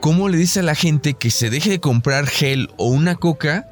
¿cómo 0.00 0.28
le 0.28 0.38
dice 0.38 0.60
a 0.60 0.62
la 0.62 0.74
gente 0.74 1.14
que 1.14 1.30
se 1.30 1.50
deje 1.50 1.70
de 1.70 1.80
comprar 1.80 2.26
gel 2.26 2.70
o 2.78 2.86
una 2.88 3.14
coca 3.16 3.66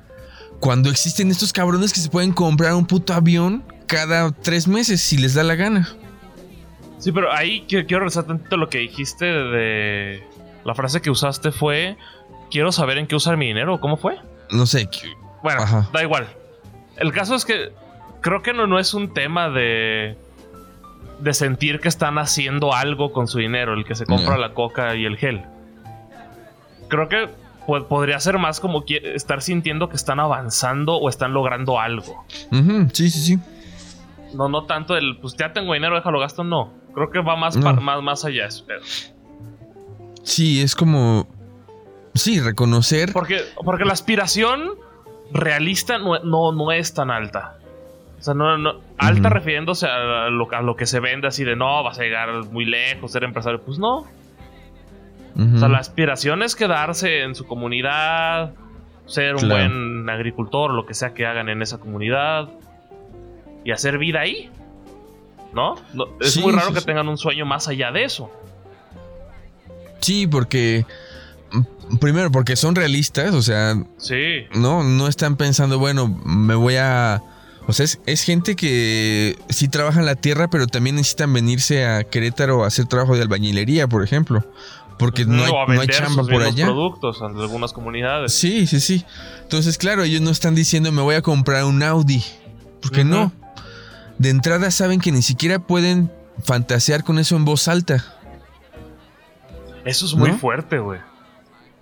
cuando 0.61 0.91
existen 0.91 1.31
estos 1.31 1.53
cabrones 1.53 1.93
que 1.93 2.01
se 2.01 2.11
pueden 2.11 2.33
comprar 2.33 2.75
un 2.75 2.87
puto 2.87 3.15
avión 3.15 3.65
cada 3.87 4.31
tres 4.33 4.69
meses 4.69 5.01
si 5.01 5.17
les 5.17 5.33
da 5.35 5.43
la 5.43 5.55
gana? 5.55 5.89
Sí, 6.99 7.13
pero 7.13 7.33
ahí 7.33 7.65
quiero, 7.67 7.87
quiero 7.87 8.01
regresar 8.01 8.25
tantito 8.25 8.57
lo 8.59 8.69
que 8.69 8.79
dijiste 8.79 9.25
de... 9.25 10.23
La 10.67 10.75
frase 10.75 11.01
que 11.01 11.11
usaste 11.11 11.53
fue... 11.53 11.97
Quiero 12.51 12.73
saber 12.73 12.99
en 12.99 13.07
qué 13.07 13.15
usar 13.15 13.37
mi 13.39 13.47
dinero. 13.47 13.81
¿Cómo 13.81 13.97
fue? 13.97 14.19
No 14.51 14.67
sé, 14.67 14.89
Bueno, 15.43 15.63
Ajá. 15.63 15.89
da 15.93 16.03
igual. 16.03 16.29
El 16.97 17.13
caso 17.13 17.35
es 17.37 17.45
que 17.47 17.73
creo 18.21 18.43
que 18.43 18.53
no, 18.53 18.67
no 18.67 18.79
es 18.79 18.95
un 18.95 19.13
tema 19.15 19.49
de... 19.51 20.17
De 21.21 21.35
sentir 21.35 21.81
que 21.81 21.89
están 21.89 22.17
haciendo 22.17 22.73
algo 22.75 23.13
con 23.13 23.29
su 23.29 23.39
dinero, 23.39 23.75
el 23.75 23.85
que 23.85 23.95
se 23.95 24.07
compra 24.07 24.39
la 24.39 24.55
coca 24.55 24.95
y 24.97 25.05
el 25.05 25.19
gel. 25.19 25.43
Creo 26.89 27.11
que 27.11 27.29
po- 27.67 27.85
podría 27.89 28.19
ser 28.21 28.39
más 28.39 28.59
como 28.59 28.85
estar 28.89 29.43
sintiendo 29.43 29.91
que 29.91 29.97
están 29.97 30.19
avanzando 30.19 30.95
o 30.97 31.11
están 31.11 31.35
logrando 31.35 31.79
algo. 31.79 32.25
Sí, 32.95 33.11
sí, 33.11 33.21
sí. 33.21 33.39
No, 34.35 34.49
no 34.49 34.65
tanto 34.65 34.97
el, 34.97 35.19
pues 35.19 35.37
ya 35.37 35.53
tengo 35.53 35.75
dinero, 35.75 35.95
déjalo 35.95 36.21
gasto, 36.21 36.43
no. 36.43 36.73
Creo 36.95 37.11
que 37.11 37.19
va 37.21 37.37
más, 37.37 37.55
No. 37.57 37.75
más, 37.75 38.03
más 38.03 38.25
allá 38.25 38.49
pedo. 38.67 38.81
Sí, 40.23 40.63
es 40.63 40.75
como... 40.75 41.29
Sí, 42.15 42.41
reconocer... 42.41 43.13
Porque, 43.13 43.43
porque 43.63 43.85
la 43.85 43.93
aspiración 43.93 44.71
realista 45.33 45.99
no, 45.99 46.19
no, 46.21 46.53
no 46.53 46.73
es 46.73 46.95
tan 46.95 47.11
alta. 47.11 47.59
O 48.21 48.23
sea, 48.23 48.35
no, 48.35 48.59
no- 48.59 48.75
alta 48.99 49.31
refiriéndose 49.31 49.87
a 49.87 50.29
lo, 50.29 50.53
a 50.53 50.61
lo 50.63 50.77
que 50.77 50.85
se 50.87 51.01
vende 51.01 51.27
así 51.27 51.43
de 51.43 51.57
no, 51.57 51.83
vas 51.83 51.99
a 51.99 52.03
llegar 52.03 52.31
muy 52.53 52.67
lejos, 52.67 53.11
ser 53.13 53.25
empresario. 53.25 53.61
Pues 53.63 53.79
no. 53.79 54.05
O 55.37 55.59
sea, 55.59 55.69
la 55.69 55.79
aspiración 55.79 56.43
es 56.43 56.55
quedarse 56.55 57.23
en 57.23 57.35
su 57.35 57.47
comunidad, 57.47 58.53
ser 59.07 59.37
un 59.37 59.49
buen 59.49 60.11
agricultor, 60.11 60.71
lo 60.73 60.85
que 60.85 60.93
sea 60.93 61.15
que 61.15 61.25
hagan 61.25 61.49
en 61.49 61.63
esa 61.63 61.79
comunidad 61.79 62.51
y 63.65 63.71
hacer 63.71 63.97
vida 63.97 64.21
ahí. 64.21 64.51
¿No? 65.55 65.77
No- 65.95 66.07
es 66.21 66.33
Sí, 66.35 66.43
muy 66.43 66.53
raro 66.53 66.69
sí, 66.69 66.75
que 66.75 66.81
sí. 66.81 66.87
tengan 66.87 67.09
un 67.09 67.17
sueño 67.17 67.47
más 67.47 67.69
allá 67.69 67.91
de 67.91 68.05
eso. 68.05 68.31
Sí, 70.01 70.27
porque... 70.27 70.85
mm, 71.53 71.97
Primero, 71.99 72.31
porque 72.31 72.55
son 72.55 72.75
realistas, 72.77 73.35
o 73.35 73.43
sea, 73.43 73.75
Sí. 73.97 74.45
no, 74.55 74.85
no 74.85 75.09
están 75.09 75.37
pensando, 75.37 75.79
bueno, 75.79 76.07
me 76.25 76.55
voy 76.55 76.77
a... 76.77 77.21
O 77.71 77.73
sea, 77.73 77.85
es, 77.85 78.01
es 78.05 78.25
gente 78.25 78.57
que 78.57 79.39
sí 79.49 79.69
trabaja 79.69 80.01
en 80.01 80.07
la 80.07 80.17
tierra, 80.17 80.51
pero 80.51 80.67
también 80.67 80.97
necesitan 80.97 81.33
venirse 81.33 81.87
a 81.87 82.03
Querétaro 82.03 82.65
a 82.65 82.67
hacer 82.67 82.87
trabajo 82.87 83.15
de 83.15 83.23
albañilería, 83.23 83.87
por 83.87 84.03
ejemplo. 84.03 84.45
Porque 84.99 85.25
no 85.25 85.45
hay, 85.45 85.53
a 85.53 85.73
no 85.73 85.81
hay 85.81 85.87
chamba 85.87 86.25
por 86.25 86.43
allá. 86.43 86.67
productos 86.67 87.21
en 87.21 87.39
algunas 87.39 87.73
comunidades. 87.73 88.35
Sí, 88.35 88.67
sí, 88.67 88.81
sí. 88.81 89.05
Entonces, 89.43 89.79
claro, 89.79 90.03
ellos 90.03 90.21
no 90.21 90.31
están 90.31 90.57
diciendo 90.57 90.91
me 90.91 91.01
voy 91.01 91.15
a 91.15 91.23
comprar 91.23 91.63
un 91.65 91.81
Audi. 91.85 92.25
Porque 92.83 93.05
no. 93.05 93.31
De 94.19 94.31
entrada 94.31 94.73
saben 94.73 94.99
que 94.99 95.13
ni 95.13 95.23
siquiera 95.23 95.61
pueden 95.61 96.11
fantasear 96.43 97.05
con 97.05 97.21
eso 97.21 97.37
en 97.37 97.45
voz 97.45 97.69
alta. 97.69 98.05
Eso 99.85 100.07
es 100.07 100.15
muy 100.15 100.31
¿No? 100.31 100.39
fuerte, 100.39 100.81
güey. 100.81 100.99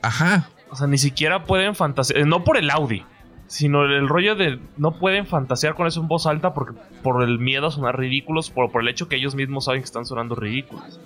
Ajá. 0.02 0.50
O 0.68 0.76
sea, 0.76 0.86
ni 0.86 0.98
siquiera 0.98 1.44
pueden 1.44 1.74
fantasear. 1.74 2.26
No 2.26 2.44
por 2.44 2.58
el 2.58 2.68
Audi, 2.68 3.06
sino 3.48 3.84
el 3.84 4.08
rollo 4.08 4.36
de 4.36 4.60
no 4.76 4.92
pueden 4.98 5.26
fantasear 5.26 5.74
con 5.74 5.86
eso 5.88 6.00
en 6.00 6.06
voz 6.06 6.26
alta 6.26 6.54
porque 6.54 6.78
por 7.02 7.22
el 7.24 7.38
miedo 7.40 7.66
a 7.66 7.70
sonar 7.72 7.98
ridículos, 7.98 8.50
por, 8.50 8.70
por 8.70 8.82
el 8.82 8.88
hecho 8.88 9.08
que 9.08 9.16
ellos 9.16 9.34
mismos 9.34 9.64
saben 9.64 9.80
que 9.80 9.86
están 9.86 10.06
sonando 10.06 10.36
ridículos. 10.36 11.00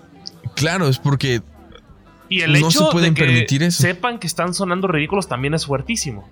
Claro, 0.54 0.88
es 0.88 0.98
porque 0.98 1.40
Y 2.28 2.40
el 2.42 2.52
No 2.52 2.68
hecho 2.68 2.86
se 2.86 2.92
pueden 2.92 3.14
de 3.14 3.20
que 3.20 3.24
permitir 3.26 3.62
eso. 3.62 3.80
sepan 3.82 4.18
que 4.18 4.26
están 4.26 4.52
sonando 4.54 4.88
ridículos 4.88 5.28
también 5.28 5.54
es 5.54 5.64
fuertísimo. 5.66 6.28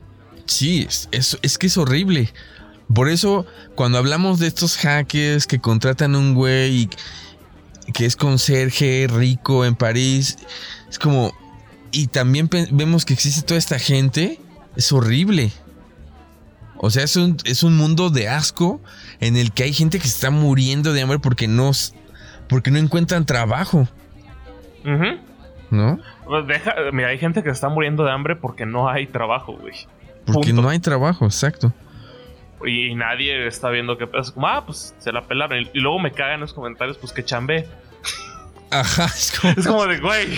Sí, 0.46 0.84
es, 0.88 1.08
es- 1.12 1.38
es 1.42 1.56
que 1.58 1.68
es 1.68 1.76
horrible. 1.78 2.28
Por 2.92 3.08
eso, 3.08 3.46
cuando 3.76 3.98
hablamos 3.98 4.40
de 4.40 4.48
estos 4.48 4.76
hackers 4.78 5.46
que 5.46 5.61
contratan 5.61 6.14
a 6.14 6.18
un 6.18 6.34
güey 6.34 6.74
y- 6.82 6.90
que 7.92 8.04
es 8.04 8.16
conserje 8.16 9.06
rico 9.08 9.64
en 9.64 9.74
París, 9.76 10.38
es 10.88 10.98
como. 10.98 11.32
Y 11.92 12.06
también 12.08 12.48
vemos 12.72 13.04
que 13.04 13.14
existe 13.14 13.42
toda 13.42 13.58
esta 13.58 13.78
gente, 13.78 14.40
es 14.76 14.92
horrible. 14.92 15.52
O 16.82 16.88
sea, 16.88 17.04
es 17.04 17.14
un, 17.16 17.36
es 17.44 17.62
un 17.62 17.76
mundo 17.76 18.08
de 18.08 18.28
asco 18.28 18.80
en 19.20 19.36
el 19.36 19.52
que 19.52 19.64
hay 19.64 19.74
gente 19.74 19.98
que 19.98 20.08
se 20.08 20.14
está 20.14 20.30
muriendo 20.30 20.94
de 20.94 21.02
hambre 21.02 21.18
porque 21.18 21.46
no, 21.46 21.72
porque 22.48 22.70
no 22.70 22.78
encuentran 22.78 23.26
trabajo, 23.26 23.86
Ujú. 24.84 25.20
¿no? 25.70 25.98
Pues 26.24 26.46
Deja, 26.46 26.74
mira, 26.92 27.08
hay 27.08 27.18
gente 27.18 27.42
que 27.42 27.50
se 27.50 27.54
está 27.54 27.68
muriendo 27.68 28.04
de 28.04 28.12
hambre 28.12 28.34
porque 28.34 28.64
no 28.64 28.88
hay 28.88 29.07
trabajo, 29.07 29.58
güey. 29.58 29.74
Porque 30.24 30.48
Punto. 30.48 30.62
no 30.62 30.68
hay 30.70 30.78
trabajo, 30.78 31.26
exacto. 31.26 31.72
Y 32.64 32.94
nadie 32.94 33.46
está 33.46 33.68
viendo 33.68 33.98
que 33.98 34.08
es 34.18 34.30
como, 34.30 34.48
ah, 34.48 34.64
pues 34.64 34.94
se 34.98 35.12
la 35.12 35.26
pelaron. 35.26 35.58
Y, 35.61 35.70
y 35.74 35.80
luego 35.80 35.98
me 35.98 36.12
cagan 36.12 36.34
en 36.36 36.40
los 36.40 36.54
comentarios, 36.54 36.96
pues 36.96 37.12
que 37.12 37.22
chambé. 37.22 37.68
Ajá, 38.70 39.04
es 39.04 39.38
como. 39.38 39.52
Es 39.54 39.66
como 39.66 39.86
de, 39.86 39.98
güey. 39.98 40.28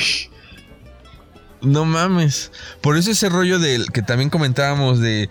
No 1.61 1.85
mames. 1.85 2.51
Por 2.81 2.97
eso 2.97 3.13
ese 3.13 3.29
rollo 3.29 3.61
del 3.61 3.93
que 3.93 4.03
también 4.03 4.29
comentábamos 4.31 4.99
de 4.99 5.29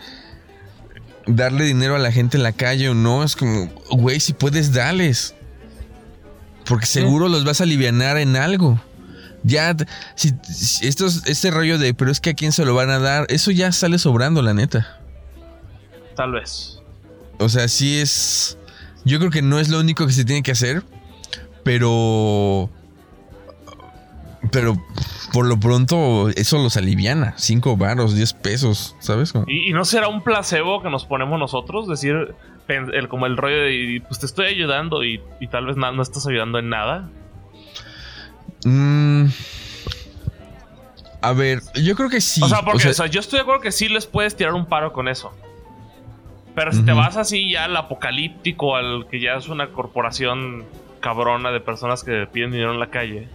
darle 1.28 1.66
dinero 1.66 1.96
a 1.96 2.00
la 2.00 2.12
gente 2.12 2.38
en 2.38 2.44
la 2.44 2.52
calle 2.52 2.90
o 2.90 2.94
no, 2.94 3.24
es 3.24 3.36
como, 3.36 3.72
güey, 3.90 4.20
si 4.20 4.34
puedes, 4.34 4.74
dales. 4.74 5.36
Porque 6.66 6.86
seguro 6.86 7.28
los 7.28 7.44
vas 7.44 7.62
a 7.62 7.64
alivianar 7.64 8.18
en 8.18 8.36
algo. 8.36 8.80
Ya, 9.44 9.76
si, 10.16 10.34
si 10.44 10.88
estos, 10.88 11.26
este 11.26 11.50
rollo 11.50 11.80
de, 11.80 11.94
pero 11.94 12.12
es 12.12 12.20
que 12.20 12.32
a 12.32 12.34
quién 12.34 12.52
se 12.52 12.64
lo 12.64 12.76
van 12.76 12.92
a 12.92 13.00
dar, 13.00 13.26
eso 13.30 13.52
ya 13.52 13.72
sale 13.72 13.98
sobrando, 13.98 14.42
la 14.42 14.54
neta. 14.54 15.00
Tal 16.16 16.32
vez. 16.34 16.80
O 17.40 17.50
sea, 17.50 17.68
sí 17.68 17.98
es. 17.98 18.58
Yo 19.04 19.18
creo 19.18 19.32
que 19.32 19.42
no 19.42 19.60
es 19.60 19.70
lo 19.70 19.80
único 19.80 20.06
que 20.06 20.14
se 20.14 20.26
tiene 20.26 20.44
que 20.44 20.52
hacer, 20.52 20.84
pero. 21.64 22.70
Pero 24.50 24.76
por 25.34 25.46
lo 25.46 25.60
pronto, 25.60 26.30
eso 26.30 26.58
los 26.58 26.76
aliviana. 26.76 27.36
5 27.38 27.78
varos, 27.78 28.16
10 28.16 28.34
pesos, 28.34 28.96
¿sabes? 29.00 29.34
¿Y, 29.48 29.70
y 29.70 29.74
no 29.74 29.86
será 29.86 30.08
un 30.08 30.24
placebo 30.24 30.82
que 30.82 30.90
nos 30.90 31.06
ponemos 31.06 31.40
nosotros? 31.40 31.88
Decir, 31.88 32.34
el, 32.68 33.08
como 33.08 33.26
el 33.26 33.38
rollo 33.38 33.58
de, 33.58 34.02
pues 34.08 34.20
te 34.20 34.26
estoy 34.26 34.48
ayudando 34.48 35.04
y, 35.04 35.22
y 35.40 35.48
tal 35.48 35.66
vez 35.66 35.78
no 35.78 36.02
estás 36.02 36.28
ayudando 36.28 36.60
en 36.60 36.70
nada. 36.70 37.10
Mm, 38.66 39.26
a 41.22 41.34
ver, 41.34 41.62
yo 41.76 41.96
creo 41.96 42.10
que 42.10 42.22
sí. 42.22 42.42
o 42.44 42.48
sea, 42.48 42.62
porque 42.62 42.78
o 42.78 42.80
sea, 42.80 42.92
o 42.92 42.94
sea, 42.94 43.06
yo 43.08 43.20
estoy 43.20 43.38
de 43.38 43.44
acuerdo 43.44 43.62
que 43.62 43.72
sí 43.72 43.90
les 43.90 44.06
puedes 44.06 44.36
tirar 44.36 44.54
un 44.54 44.66
paro 44.66 44.92
con 44.94 45.08
eso. 45.08 45.32
Pero 46.54 46.74
si 46.74 46.84
te 46.84 46.92
vas 46.92 47.16
así 47.16 47.50
ya 47.50 47.64
al 47.64 47.78
apocalíptico, 47.78 48.76
al 48.76 49.08
que 49.10 49.22
ya 49.22 49.36
es 49.36 49.48
una 49.48 49.70
corporación 49.70 50.66
cabrona 51.00 51.50
de 51.52 51.62
personas 51.62 52.04
que 52.04 52.28
piden 52.28 52.52
dinero 52.52 52.74
en 52.74 52.80
la 52.80 52.88
calle 52.88 53.30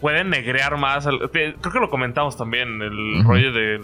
pueden 0.00 0.30
negrear 0.30 0.76
más. 0.76 1.06
creo 1.06 1.58
que 1.60 1.80
lo 1.80 1.90
comentamos 1.90 2.36
también, 2.36 2.82
el 2.82 3.24
rollo 3.24 3.52
de, 3.52 3.80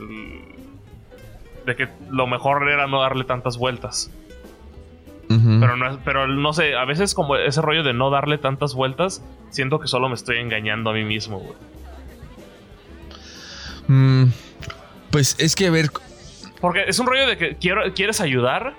de 1.67 1.77
que 1.77 1.89
lo 2.11 2.27
mejor 2.27 2.69
era 2.71 2.87
no 2.87 3.01
darle 3.01 3.25
tantas 3.25 3.57
vueltas. 3.59 4.11
Pero 5.29 5.77
no, 5.77 5.99
pero 6.05 6.27
no 6.29 6.53
sé, 6.53 6.77
a 6.77 6.85
veces 6.85 7.15
como 7.15 7.37
ese 7.37 7.61
rollo 7.61 7.83
de 7.83 7.93
no 7.93 8.11
darle 8.11 8.39
tantas 8.39 8.75
vueltas, 8.75 9.23
siento 9.51 9.81
que 9.81 9.89
solo 9.89 10.09
me 10.09 10.15
estoy 10.15 10.39
engañando 10.39 10.91
a 10.91 10.93
mí 10.93 11.05
mismo, 11.05 11.43
mm, 13.89 14.25
pues 15.11 15.37
es 15.39 15.55
que 15.57 15.67
a 15.67 15.71
ver. 15.71 15.91
Porque 16.61 16.85
es 16.87 16.99
un 16.99 17.07
rollo 17.07 17.27
de 17.27 17.37
que 17.37 17.57
quiero, 17.57 17.83
quieres 17.95 18.21
ayudar, 18.21 18.75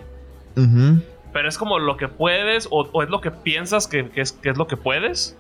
pero 1.34 1.50
es 1.50 1.58
como 1.58 1.80
lo 1.80 1.98
que 1.98 2.08
puedes 2.08 2.68
o, 2.72 3.04
es 3.04 3.10
lo 3.10 3.22
que 3.22 3.32
piensas 3.32 3.88
que, 3.88 4.10
es, 4.16 4.32
que, 4.32 4.50
es, 4.50 4.58
lo 4.58 4.68
que 4.68 4.78
puedes. 4.78 5.38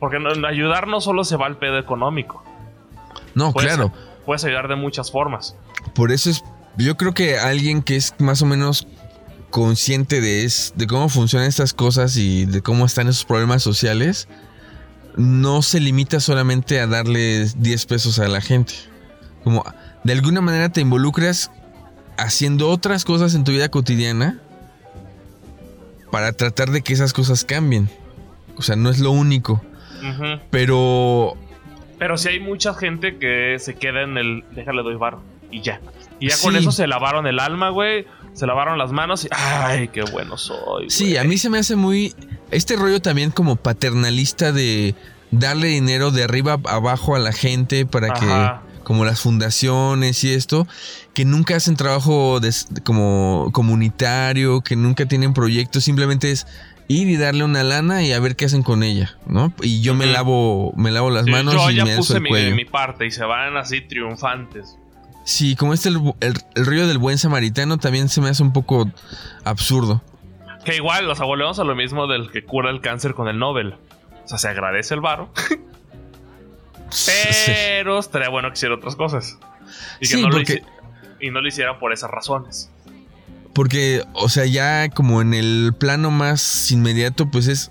Porque 0.00 0.16
ayudar 0.48 0.88
no 0.88 1.00
solo 1.00 1.22
se 1.22 1.36
va 1.36 1.46
al 1.46 1.58
pedo 1.58 1.78
económico. 1.78 2.42
No, 3.34 3.52
claro. 3.52 3.92
Puedes 4.26 4.44
ayudar 4.44 4.66
de 4.66 4.76
muchas 4.76 5.10
formas. 5.10 5.56
Por 5.94 6.10
eso 6.10 6.30
es. 6.30 6.42
Yo 6.76 6.96
creo 6.96 7.12
que 7.12 7.38
alguien 7.38 7.82
que 7.82 7.96
es 7.96 8.14
más 8.18 8.42
o 8.42 8.46
menos 8.46 8.86
consciente 9.50 10.20
de, 10.20 10.44
es, 10.44 10.72
de 10.76 10.86
cómo 10.86 11.08
funcionan 11.08 11.48
estas 11.48 11.74
cosas 11.74 12.16
y 12.16 12.46
de 12.46 12.62
cómo 12.62 12.86
están 12.86 13.08
esos 13.08 13.24
problemas 13.24 13.62
sociales, 13.62 14.28
no 15.16 15.62
se 15.62 15.80
limita 15.80 16.20
solamente 16.20 16.80
a 16.80 16.86
darle 16.86 17.46
10 17.56 17.86
pesos 17.86 18.18
a 18.18 18.28
la 18.28 18.40
gente. 18.40 18.74
Como 19.44 19.64
de 20.04 20.12
alguna 20.12 20.40
manera 20.40 20.70
te 20.70 20.80
involucras 20.80 21.50
haciendo 22.16 22.68
otras 22.68 23.04
cosas 23.04 23.34
en 23.34 23.44
tu 23.44 23.52
vida 23.52 23.68
cotidiana 23.68 24.40
para 26.10 26.32
tratar 26.32 26.70
de 26.70 26.82
que 26.82 26.92
esas 26.92 27.12
cosas 27.12 27.44
cambien. 27.44 27.88
O 28.56 28.62
sea, 28.62 28.76
no 28.76 28.90
es 28.90 28.98
lo 28.98 29.10
único. 29.10 29.60
Pero. 30.50 31.36
Pero 31.98 32.16
si 32.16 32.28
hay 32.28 32.40
mucha 32.40 32.74
gente 32.74 33.18
que 33.18 33.56
se 33.58 33.74
queda 33.74 34.02
en 34.02 34.16
el. 34.16 34.44
Déjale 34.52 34.82
doy 34.82 34.96
varo. 34.96 35.22
Y 35.50 35.60
ya. 35.60 35.80
Y 36.18 36.28
ya 36.28 36.36
con 36.42 36.56
eso 36.56 36.72
se 36.72 36.86
lavaron 36.86 37.26
el 37.26 37.40
alma, 37.40 37.70
güey. 37.70 38.06
Se 38.32 38.46
lavaron 38.46 38.78
las 38.78 38.92
manos 38.92 39.24
y. 39.24 39.28
¡Ay, 39.32 39.88
qué 39.88 40.02
bueno 40.02 40.36
soy! 40.36 40.88
Sí, 40.88 41.16
a 41.16 41.24
mí 41.24 41.38
se 41.38 41.50
me 41.50 41.58
hace 41.58 41.76
muy. 41.76 42.14
Este 42.50 42.76
rollo 42.76 43.00
también 43.00 43.30
como 43.30 43.56
paternalista 43.56 44.52
de 44.52 44.94
darle 45.30 45.68
dinero 45.68 46.10
de 46.10 46.24
arriba 46.24 46.58
abajo 46.64 47.16
a 47.16 47.18
la 47.18 47.32
gente 47.32 47.86
para 47.86 48.14
que. 48.14 48.70
Como 48.82 49.04
las 49.04 49.20
fundaciones 49.20 50.24
y 50.24 50.32
esto, 50.32 50.66
que 51.14 51.24
nunca 51.24 51.54
hacen 51.54 51.76
trabajo 51.76 52.40
como 52.82 53.50
comunitario, 53.52 54.62
que 54.62 54.74
nunca 54.74 55.06
tienen 55.06 55.32
proyectos, 55.32 55.84
simplemente 55.84 56.32
es 56.32 56.48
ir 56.90 57.08
y 57.08 57.16
darle 57.16 57.44
una 57.44 57.62
lana 57.62 58.02
y 58.02 58.12
a 58.12 58.18
ver 58.18 58.34
qué 58.34 58.46
hacen 58.46 58.64
con 58.64 58.82
ella, 58.82 59.16
¿no? 59.24 59.52
Y 59.62 59.80
yo 59.80 59.94
me 59.94 60.06
lavo, 60.06 60.72
me 60.76 60.90
lavo 60.90 61.08
las 61.10 61.24
manos 61.26 61.54
y 61.70 61.76
ya 61.76 61.84
me 61.84 61.96
puse 61.96 62.16
el 62.16 62.22
mi, 62.22 62.52
mi 62.52 62.64
parte 62.64 63.06
y 63.06 63.12
se 63.12 63.24
van 63.24 63.56
así 63.56 63.80
triunfantes. 63.80 64.76
Sí, 65.24 65.54
como 65.54 65.72
este 65.72 65.90
el, 65.90 66.00
el, 66.20 66.66
río 66.66 66.88
del 66.88 66.98
buen 66.98 67.16
samaritano 67.16 67.78
también 67.78 68.08
se 68.08 68.20
me 68.20 68.28
hace 68.28 68.42
un 68.42 68.52
poco 68.52 68.90
absurdo. 69.44 70.02
Que 70.64 70.74
igual, 70.74 71.08
o 71.08 71.14
sea, 71.14 71.26
volvemos 71.26 71.60
a 71.60 71.64
lo 71.64 71.76
mismo 71.76 72.08
del 72.08 72.28
que 72.32 72.42
cura 72.42 72.70
el 72.70 72.80
cáncer 72.80 73.14
con 73.14 73.28
el 73.28 73.38
Nobel. 73.38 73.74
O 74.24 74.28
sea, 74.28 74.38
se 74.38 74.48
agradece 74.48 74.94
el 74.94 75.00
varo. 75.00 75.32
pero 77.06 78.00
estaría 78.00 78.30
bueno 78.30 78.48
que 78.48 78.54
hiciera 78.54 78.74
otras 78.74 78.96
cosas. 78.96 79.38
Y 80.00 80.08
que 80.08 80.16
no, 80.16 80.28
lo 80.28 80.40
y 80.40 81.30
no 81.30 81.40
lo 81.40 81.46
hiciera 81.46 81.78
por 81.78 81.92
esas 81.92 82.10
razones. 82.10 82.72
Porque, 83.52 84.04
o 84.14 84.28
sea, 84.28 84.46
ya 84.46 84.88
como 84.90 85.20
en 85.20 85.34
el 85.34 85.74
plano 85.78 86.10
más 86.10 86.70
inmediato, 86.70 87.30
pues 87.30 87.48
es, 87.48 87.70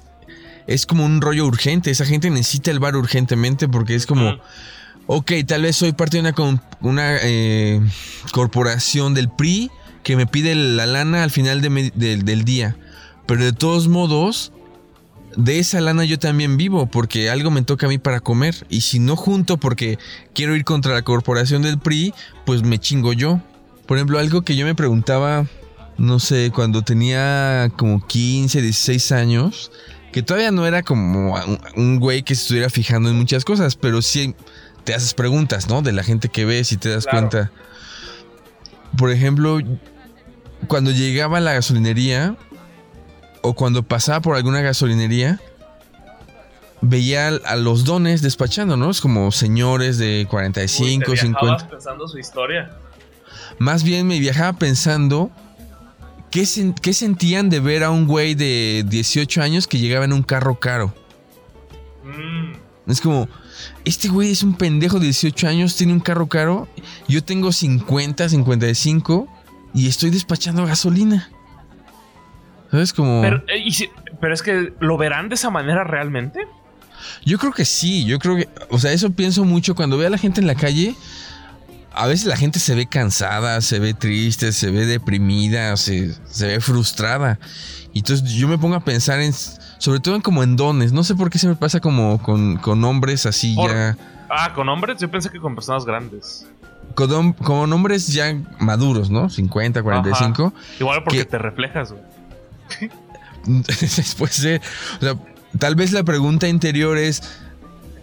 es 0.68 0.86
como 0.86 1.06
un 1.06 1.22
rollo 1.22 1.46
urgente. 1.46 1.92
Esa 1.92 2.06
gente 2.06 2.30
necesita 2.30 2.72
el 2.72 2.80
bar 2.80 2.96
urgentemente 2.96 3.68
porque 3.68 3.96
es 3.96 4.06
como, 4.06 4.38
ok, 5.08 5.32
tal 5.48 5.64
vez 5.64 5.78
soy 5.78 5.94
parte 5.94 6.22
de 6.22 6.30
una, 6.30 6.62
una 6.82 7.18
eh, 7.22 7.82
corporación 8.32 9.14
del 9.14 9.30
PRI 9.30 9.72
que 10.04 10.16
me 10.16 10.28
pide 10.28 10.56
la 10.56 10.86
lana 10.86 11.24
al 11.24 11.32
final 11.32 11.62
del 11.62 12.46
día. 12.46 12.76
Pero 13.26 13.44
de 13.44 13.54
todos 13.54 13.88
modos, 13.88 14.52
de 15.36 15.60
esa 15.60 15.80
lana 15.82 16.04
yo 16.04 16.20
también 16.20 16.58
vivo 16.58 16.88
porque 16.88 17.30
algo 17.30 17.52
me 17.52 17.62
toca 17.62 17.86
a 17.86 17.90
mí 17.90 17.98
para 17.98 18.20
comer. 18.20 18.66
Y 18.70 18.82
si 18.82 19.00
no 19.00 19.16
junto 19.16 19.58
porque 19.58 19.98
quiero 20.34 20.56
ir 20.56 20.66
contra 20.66 20.94
la 20.94 21.04
corporación 21.04 21.62
del 21.62 21.80
PRI, 21.80 22.14
pues 22.46 22.64
me 22.64 22.80
chingo 22.80 23.14
yo. 23.14 23.42
Por 23.86 23.98
ejemplo, 23.98 24.20
algo 24.20 24.42
que 24.42 24.56
yo 24.56 24.66
me 24.66 24.76
preguntaba 24.76 25.46
no 26.00 26.20
sé, 26.20 26.52
cuando 26.54 26.82
tenía 26.82 27.72
como 27.76 28.06
15, 28.06 28.62
16 28.62 29.12
años, 29.12 29.72
que 30.12 30.24
todavía 30.24 30.52
no 30.52 30.66
era 30.66 30.82
como 30.82 31.36
un, 31.76 32.00
güey 32.00 32.24
que 32.24 32.36
se 32.36 32.44
estuviera 32.44 32.70
fijando 32.70 33.10
en 33.10 33.16
muchas 33.16 33.46
cosas, 33.46 33.76
pero 33.76 34.02
sí 34.02 34.34
te 34.86 34.94
haces 34.94 35.14
preguntas, 35.14 35.68
¿no? 35.68 35.82
De 35.82 35.92
la 35.92 36.04
gente 36.04 36.30
que 36.30 36.46
ves 36.46 36.72
y 36.72 36.78
te 36.78 36.90
das 36.90 37.06
cuenta. 37.06 37.52
Por 38.98 39.12
ejemplo, 39.12 39.60
cuando 40.68 40.92
llegaba 40.92 41.38
a 41.38 41.42
la 41.42 41.54
gasolinería 41.54 42.36
o 43.42 43.54
cuando 43.54 43.84
pasaba 43.84 44.22
por 44.22 44.36
alguna 44.36 44.62
gasolinería, 44.62 45.40
veía 46.82 47.28
a 47.28 47.56
los 47.58 47.84
dones 47.84 48.22
despachando, 48.22 48.78
¿no? 48.78 48.90
Es 48.90 49.02
como 49.02 49.32
señores 49.32 49.98
de 49.98 50.26
45, 50.30 51.12
Uy, 51.12 51.18
te 51.18 51.22
50. 51.22 51.68
pensando 51.68 52.08
su 52.08 52.18
historia. 52.18 52.72
Más 53.60 53.84
bien 53.84 54.08
me 54.08 54.20
viajaba 54.20 54.54
pensando 54.54 55.30
¿Qué, 56.32 56.46
sentían 56.46 57.50
de 57.50 57.60
ver 57.60 57.84
a 57.84 57.90
un 57.90 58.06
güey 58.06 58.36
de 58.36 58.86
18 58.88 59.42
años 59.42 59.68
que 59.68 59.80
llegaba 59.80 60.06
en 60.06 60.14
un 60.14 60.22
carro 60.22 60.60
caro? 60.60 60.94
Mm. 62.04 62.92
Es 62.92 63.02
como, 63.02 63.28
este 63.86 64.10
güey 64.10 64.32
es 64.32 64.44
un 64.44 64.56
pendejo 64.56 65.00
de 65.00 65.06
18 65.06 65.48
años, 65.48 65.76
tiene 65.76 65.94
un 65.94 66.00
carro 66.00 66.28
caro, 66.28 66.68
yo 67.08 67.24
tengo 67.24 67.52
50, 67.52 68.30
55 68.30 69.28
y 69.74 69.88
estoy 69.88 70.12
despachando 70.12 70.66
gasolina. 70.66 71.30
¿Sabes? 72.72 72.94
Como... 72.94 73.22
Pero, 73.22 73.44
eh, 73.48 73.90
pero 74.22 74.34
es 74.34 74.44
que, 74.44 74.74
¿lo 74.80 74.98
verán 74.98 75.30
de 75.30 75.36
esa 75.36 75.50
manera 75.50 75.84
realmente? 75.84 76.48
Yo 77.26 77.40
creo 77.40 77.52
que 77.52 77.66
sí, 77.66 78.06
yo 78.06 78.20
creo 78.20 78.36
que, 78.36 78.50
o 78.70 78.78
sea, 78.78 78.92
eso 78.92 79.10
pienso 79.10 79.46
mucho 79.46 79.74
cuando 79.74 79.98
veo 79.98 80.08
a 80.08 80.12
la 80.12 80.18
gente 80.18 80.42
en 80.42 80.48
la 80.48 80.56
calle 80.56 80.96
a 81.94 82.08
veces 82.08 82.28
la 82.28 82.38
gente 82.38 82.60
se 82.60 82.76
ve 82.76 82.86
cansada, 82.86 83.62
se 83.62 83.80
ve 83.80 83.94
triste, 83.94 84.52
se 84.52 84.72
ve 84.72 84.86
deprimida, 84.86 85.76
se, 85.78 86.16
ve 86.40 86.60
frustrada. 86.60 87.40
Y 87.94 88.00
entonces 88.00 88.32
yo 88.32 88.48
me 88.48 88.58
pongo 88.58 88.76
a 88.76 88.80
pensar 88.82 89.20
en, 89.20 89.34
sobre 89.34 90.00
todo 90.00 90.16
en 90.16 90.22
como 90.22 90.44
en 90.44 90.56
dones. 90.56 90.92
No 90.94 91.04
sé 91.04 91.16
por 91.16 91.30
qué 91.30 91.40
se 91.40 91.48
me 91.48 91.56
pasa 91.56 91.80
como 91.80 92.22
con, 92.22 92.58
con 92.58 92.84
hombres 92.84 93.26
así 93.26 93.56
ya. 93.56 93.98
Ah, 94.30 94.54
con 94.54 94.70
hombres, 94.70 95.00
yo 95.00 95.10
pensé 95.10 95.30
que 95.30 95.40
con 95.40 95.56
personas 95.56 95.86
grandes. 95.86 96.48
Con, 96.94 97.34
con 97.34 97.72
hombres 97.74 98.08
ya 98.08 98.36
maduros, 98.60 99.10
¿no? 99.10 99.30
50, 99.30 99.82
45. 99.82 100.54
Igual 100.80 101.04
porque 101.04 101.26
te 101.26 101.38
reflejas, 101.38 101.92
güey. 101.92 102.04
Después 103.80 104.42
de. 104.42 104.62
O 104.98 105.04
sea, 105.04 105.16
tal 105.58 105.76
vez 105.76 105.92
la 105.92 106.04
pregunta 106.04 106.48
interior 106.48 106.98
es: 106.98 107.24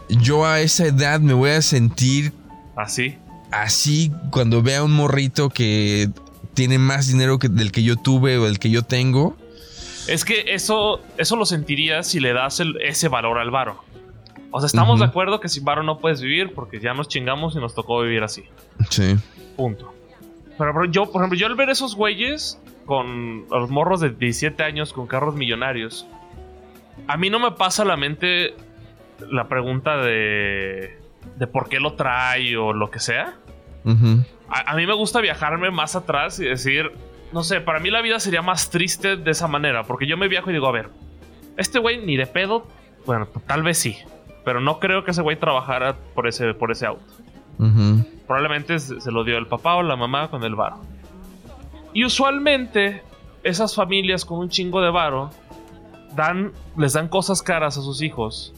¿yo 0.09 0.45
a 0.45 0.61
esa 0.61 0.87
edad 0.87 1.21
me 1.21 1.35
voy 1.35 1.51
a 1.51 1.63
sentir. 1.63 2.33
Así 2.75 3.19
así 3.51 4.13
cuando 4.31 4.63
vea 4.63 4.83
un 4.83 4.93
morrito 4.93 5.51
que 5.51 6.09
tiene 6.55 6.79
más 6.79 7.09
dinero 7.09 7.39
que, 7.39 7.49
del 7.49 7.73
que 7.73 7.83
yo 7.83 7.97
tuve 7.97 8.39
o 8.39 8.45
del 8.45 8.59
que 8.59 8.71
yo 8.71 8.83
tengo. 8.83 9.37
Es 10.09 10.25
que 10.25 10.55
eso, 10.55 11.01
eso 11.19 11.37
lo 11.37 11.45
sentirías 11.45 12.07
si 12.07 12.21
le 12.21 12.33
das 12.33 12.63
ese 12.81 13.09
valor 13.09 13.39
al 13.39 13.51
varo. 13.51 13.85
O 14.51 14.61
sea, 14.61 14.67
estamos 14.67 15.01
de 15.01 15.05
acuerdo 15.05 15.41
que 15.41 15.49
sin 15.49 15.65
varo 15.65 15.83
no 15.83 15.99
puedes 15.99 16.21
vivir 16.21 16.55
porque 16.55 16.81
ya 16.81 16.95
nos 16.95 17.09
chingamos 17.09 17.57
y 17.57 17.59
nos 17.59 17.75
tocó 17.75 18.01
vivir 18.01 18.23
así. 18.23 18.45
Sí. 18.89 19.17
Punto. 19.57 19.93
Pero, 20.57 20.85
yo, 20.87 21.11
por 21.11 21.21
ejemplo, 21.21 21.39
yo 21.39 21.47
al 21.47 21.57
ver 21.57 21.69
esos 21.69 21.95
güeyes 21.95 22.59
con 22.87 23.47
los 23.51 23.69
morros 23.69 24.01
de 24.01 24.11
17 24.11 24.63
años 24.63 24.93
con 24.93 25.07
carros 25.07 25.35
millonarios, 25.35 26.07
a 27.09 27.17
mí 27.17 27.29
no 27.29 27.39
me 27.39 27.51
pasa 27.53 27.83
a 27.83 27.85
la 27.87 27.97
mente 27.97 28.55
la 29.31 29.49
pregunta 29.49 29.99
de 29.99 30.99
de 31.37 31.47
por 31.47 31.69
qué 31.69 31.81
lo 31.81 31.95
trae 31.95 32.57
o 32.57 32.73
lo 32.73 32.91
que 32.91 33.01
sea. 33.01 33.35
a, 34.49 34.75
mí 34.77 34.87
me 34.87 34.95
gusta 34.95 35.21
viajarme 35.21 35.71
más 35.71 35.97
atrás 35.97 36.39
y 36.41 36.45
decir, 36.45 36.93
no 37.33 37.43
sé, 37.43 37.61
para 37.61 37.81
mí 37.81 37.91
la 37.91 38.03
vida 38.03 38.21
sería 38.21 38.43
más 38.43 38.71
triste 38.71 39.17
de 39.17 39.31
esa 39.31 39.49
manera, 39.49 39.85
porque 39.85 40.07
yo 40.07 40.17
me 40.17 40.29
viajo 40.29 40.51
y 40.51 40.53
digo, 40.53 40.67
a 40.67 40.73
ver, 40.73 40.91
este 41.57 41.79
güey 41.79 42.05
ni 42.05 42.17
de 42.17 42.27
pedo, 42.27 42.67
bueno, 43.05 43.27
tal 43.47 43.63
vez 43.63 43.79
sí, 43.79 43.99
pero 44.45 44.61
no 44.61 44.79
creo 44.79 45.05
que 45.05 45.11
ese 45.11 45.23
güey 45.23 45.37
trabajara 45.37 45.97
por 46.15 46.27
ese, 46.27 46.55
por 46.55 46.71
ese 46.71 46.87
auto. 46.87 47.05
Probablemente 48.27 48.79
se, 48.79 49.11
lo 49.11 49.25
dio 49.25 49.39
el 49.39 49.47
papá 49.47 49.77
o 49.77 49.83
la 49.83 49.97
mamá 49.97 50.29
con 50.29 50.43
el 50.45 50.55
varo. 50.55 50.81
Y 51.95 52.05
usualmente 52.05 53.03
esas 53.43 53.75
familias 53.75 54.25
con 54.25 54.39
un 54.39 54.51
chingo 54.51 54.83
de 54.83 54.91
varo 54.91 55.31
dan, 56.15 56.53
les 56.77 56.93
dan 56.93 57.09
cosas 57.09 57.43
caras 57.43 57.79
a 57.79 57.83
sus 57.83 58.03
hijos 58.03 58.53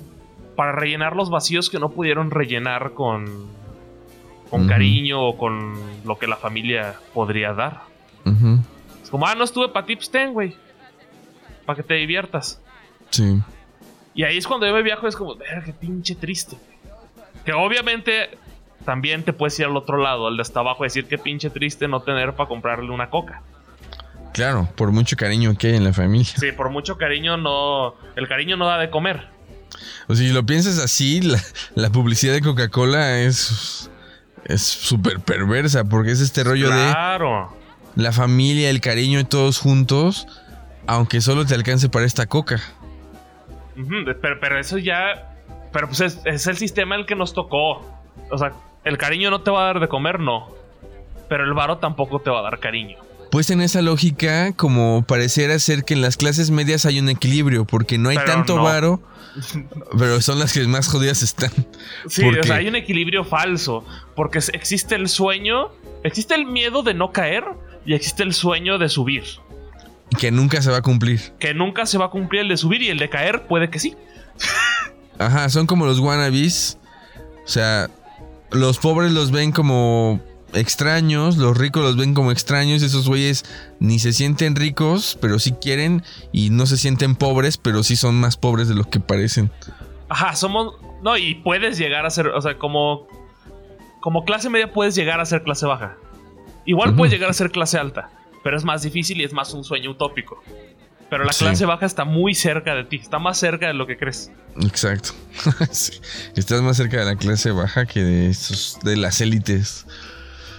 para 0.58 0.72
rellenar 0.72 1.14
los 1.14 1.30
vacíos 1.30 1.70
que 1.70 1.78
no 1.78 1.90
pudieron 1.90 2.32
rellenar 2.32 2.90
con, 2.92 3.46
con 4.50 4.66
cariño 4.66 5.22
o 5.22 5.38
con 5.38 5.76
lo 6.04 6.18
que 6.18 6.26
la 6.26 6.34
familia 6.34 6.96
podría 7.14 7.52
dar. 7.52 7.82
Es 9.00 9.08
como, 9.08 9.28
ah, 9.28 9.36
no 9.36 9.44
estuve 9.44 9.68
para 9.68 9.86
Tips 9.86 10.10
10, 10.10 10.32
güey. 10.32 10.56
para 11.64 11.76
que 11.76 11.84
te 11.84 11.94
diviertas. 11.94 12.60
Sí. 13.10 13.40
Y 14.16 14.24
ahí 14.24 14.36
es 14.36 14.48
cuando 14.48 14.66
yo 14.66 14.74
me 14.74 14.82
viajo, 14.82 15.06
es 15.06 15.14
como, 15.14 15.36
ver, 15.36 15.62
qué 15.64 15.72
pinche 15.72 16.16
triste. 16.16 16.56
Que 17.44 17.52
obviamente 17.52 18.36
también 18.84 19.22
te 19.22 19.32
puedes 19.32 19.56
ir 19.60 19.66
al 19.66 19.76
otro 19.76 19.98
lado, 19.98 20.26
al 20.26 20.34
de 20.34 20.42
hasta 20.42 20.58
abajo, 20.58 20.82
decir 20.82 21.06
qué 21.06 21.18
pinche 21.18 21.50
triste 21.50 21.86
no 21.86 22.00
tener 22.00 22.32
para 22.32 22.48
comprarle 22.48 22.90
una 22.90 23.10
coca. 23.10 23.42
Claro, 24.32 24.68
por 24.74 24.90
mucho 24.90 25.16
cariño 25.16 25.54
que 25.56 25.68
hay 25.68 25.76
en 25.76 25.84
la 25.84 25.92
familia. 25.92 26.34
Sí, 26.36 26.50
por 26.50 26.68
mucho 26.70 26.98
cariño 26.98 27.36
no. 27.36 27.94
El 28.16 28.26
cariño 28.26 28.56
no 28.56 28.66
da 28.66 28.78
de 28.78 28.90
comer. 28.90 29.37
O 30.08 30.14
sea, 30.14 30.26
si 30.26 30.32
lo 30.32 30.44
piensas 30.46 30.78
así, 30.78 31.20
la, 31.20 31.40
la 31.74 31.90
publicidad 31.90 32.32
de 32.34 32.40
Coca-Cola 32.42 33.20
es. 33.20 33.90
Es 34.44 34.62
súper 34.62 35.20
perversa, 35.20 35.84
porque 35.84 36.10
es 36.12 36.20
este 36.20 36.42
rollo 36.42 36.70
de 36.70 36.94
la 37.96 38.12
familia, 38.12 38.70
el 38.70 38.80
cariño 38.80 39.20
y 39.20 39.24
todos 39.24 39.58
juntos, 39.58 40.26
aunque 40.86 41.20
solo 41.20 41.44
te 41.44 41.54
alcance 41.54 41.88
para 41.90 42.06
esta 42.06 42.26
coca. 42.26 42.58
Pero, 44.22 44.40
pero 44.40 44.58
eso 44.58 44.78
ya. 44.78 45.36
Pero 45.72 45.88
pues 45.88 46.00
es, 46.00 46.20
es 46.24 46.46
el 46.46 46.56
sistema 46.56 46.94
el 46.96 47.04
que 47.04 47.14
nos 47.14 47.34
tocó. 47.34 47.84
O 48.30 48.38
sea, 48.38 48.52
el 48.84 48.96
cariño 48.96 49.30
no 49.30 49.42
te 49.42 49.50
va 49.50 49.62
a 49.62 49.66
dar 49.66 49.80
de 49.80 49.88
comer, 49.88 50.18
no. 50.18 50.48
Pero 51.28 51.44
el 51.44 51.52
varo 51.52 51.78
tampoco 51.78 52.20
te 52.20 52.30
va 52.30 52.38
a 52.40 52.42
dar 52.42 52.58
cariño. 52.58 52.96
Pues 53.30 53.50
en 53.50 53.60
esa 53.60 53.82
lógica, 53.82 54.52
como 54.54 55.02
pareciera 55.06 55.58
ser 55.58 55.84
que 55.84 55.92
en 55.92 56.00
las 56.00 56.16
clases 56.16 56.50
medias 56.50 56.86
hay 56.86 56.98
un 56.98 57.10
equilibrio, 57.10 57.66
porque 57.66 57.98
no 57.98 58.08
hay 58.08 58.16
Pero 58.16 58.32
tanto 58.32 58.56
no. 58.56 58.62
varo, 58.62 59.02
pero 59.98 60.20
son 60.20 60.38
las 60.38 60.52
que 60.52 60.66
más 60.66 60.88
jodidas 60.88 61.22
están. 61.22 61.50
Sí, 62.08 62.22
¿Por 62.22 62.38
o 62.38 62.42
sea, 62.42 62.56
hay 62.56 62.68
un 62.68 62.76
equilibrio 62.76 63.24
falso. 63.24 63.84
Porque 64.14 64.38
existe 64.52 64.94
el 64.94 65.08
sueño, 65.08 65.70
existe 66.04 66.34
el 66.34 66.46
miedo 66.46 66.82
de 66.82 66.94
no 66.94 67.12
caer 67.12 67.44
y 67.84 67.94
existe 67.94 68.22
el 68.22 68.34
sueño 68.34 68.78
de 68.78 68.88
subir. 68.88 69.24
Que 70.18 70.30
nunca 70.30 70.62
se 70.62 70.70
va 70.70 70.78
a 70.78 70.82
cumplir. 70.82 71.20
Que 71.38 71.54
nunca 71.54 71.86
se 71.86 71.98
va 71.98 72.06
a 72.06 72.10
cumplir 72.10 72.42
el 72.42 72.48
de 72.48 72.56
subir 72.56 72.82
y 72.82 72.88
el 72.88 72.98
de 72.98 73.08
caer 73.08 73.46
puede 73.46 73.70
que 73.70 73.78
sí. 73.78 73.96
Ajá, 75.18 75.48
son 75.48 75.66
como 75.66 75.86
los 75.86 75.98
wannabes. 75.98 76.78
O 77.44 77.48
sea, 77.48 77.90
los 78.50 78.78
pobres 78.78 79.12
los 79.12 79.30
ven 79.30 79.52
como 79.52 80.20
extraños, 80.54 81.36
los 81.36 81.56
ricos 81.56 81.82
los 81.82 81.96
ven 81.96 82.14
como 82.14 82.30
extraños. 82.32 82.82
Esos 82.82 83.08
güeyes 83.08 83.44
ni 83.80 83.98
se 83.98 84.12
sienten 84.12 84.56
ricos, 84.56 85.18
pero 85.20 85.38
sí 85.38 85.52
quieren. 85.52 86.02
Y 86.32 86.50
no 86.50 86.66
se 86.66 86.76
sienten 86.76 87.16
pobres, 87.16 87.56
pero 87.58 87.82
sí 87.82 87.96
son 87.96 88.14
más 88.20 88.36
pobres 88.36 88.68
de 88.68 88.74
lo 88.74 88.84
que 88.84 89.00
parecen. 89.00 89.50
Ajá, 90.08 90.34
somos. 90.36 90.74
No, 91.02 91.16
y 91.16 91.36
puedes 91.36 91.78
llegar 91.78 92.06
a 92.06 92.10
ser. 92.10 92.28
O 92.28 92.40
sea, 92.40 92.58
como. 92.58 93.06
Como 94.00 94.24
clase 94.24 94.48
media 94.48 94.72
puedes 94.72 94.94
llegar 94.94 95.20
a 95.20 95.26
ser 95.26 95.42
clase 95.42 95.66
baja. 95.66 95.96
Igual 96.64 96.94
puedes 96.94 97.12
llegar 97.12 97.30
a 97.30 97.32
ser 97.32 97.50
clase 97.50 97.78
alta. 97.78 98.10
Pero 98.44 98.56
es 98.56 98.64
más 98.64 98.82
difícil 98.82 99.20
y 99.20 99.24
es 99.24 99.32
más 99.32 99.52
un 99.52 99.64
sueño 99.64 99.90
utópico. 99.90 100.42
Pero 101.10 101.24
la 101.24 101.32
Sí. 101.32 101.44
clase 101.44 101.64
baja 101.66 101.86
está 101.86 102.04
muy 102.04 102.34
cerca 102.34 102.74
de 102.74 102.84
ti. 102.84 102.96
Está 102.96 103.18
más 103.18 103.38
cerca 103.38 103.66
de 103.66 103.74
lo 103.74 103.86
que 103.86 103.96
crees. 103.96 104.30
Exacto. 104.62 105.10
Sí. 105.72 105.92
Estás 106.36 106.62
más 106.62 106.76
cerca 106.76 106.98
de 106.98 107.06
la 107.06 107.16
clase 107.16 107.50
baja 107.50 107.86
que 107.86 108.00
de, 108.02 108.28
esos, 108.28 108.78
de 108.84 108.96
las 108.96 109.20
élites. 109.20 109.86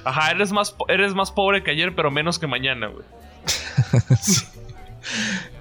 Ajá, 0.10 0.31
eres 0.31 0.52
más, 0.52 0.76
eres 0.88 1.14
más 1.14 1.31
pobre 1.31 1.61
que 1.61 1.69
ayer, 1.69 1.94
pero 1.95 2.10
menos 2.10 2.40
que 2.40 2.48
mañana, 2.48 2.88
güey. 2.88 3.06
Sí. 4.22 4.45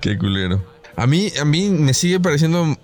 Qué 0.01 0.16
culero. 0.19 0.65
A 0.97 1.07
mí, 1.07 1.31
a 1.41 1.45
mí 1.45 1.69
me 1.69 1.93
sigue 1.95 2.19
pareciendo 2.19 2.77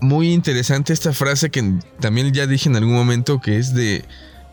muy 0.00 0.32
interesante 0.32 0.92
esta 0.92 1.12
frase 1.12 1.50
que 1.50 1.78
también 2.00 2.32
ya 2.32 2.46
dije 2.46 2.68
en 2.68 2.76
algún 2.76 2.94
momento 2.94 3.40
que 3.40 3.56
es 3.56 3.74
de 3.74 4.04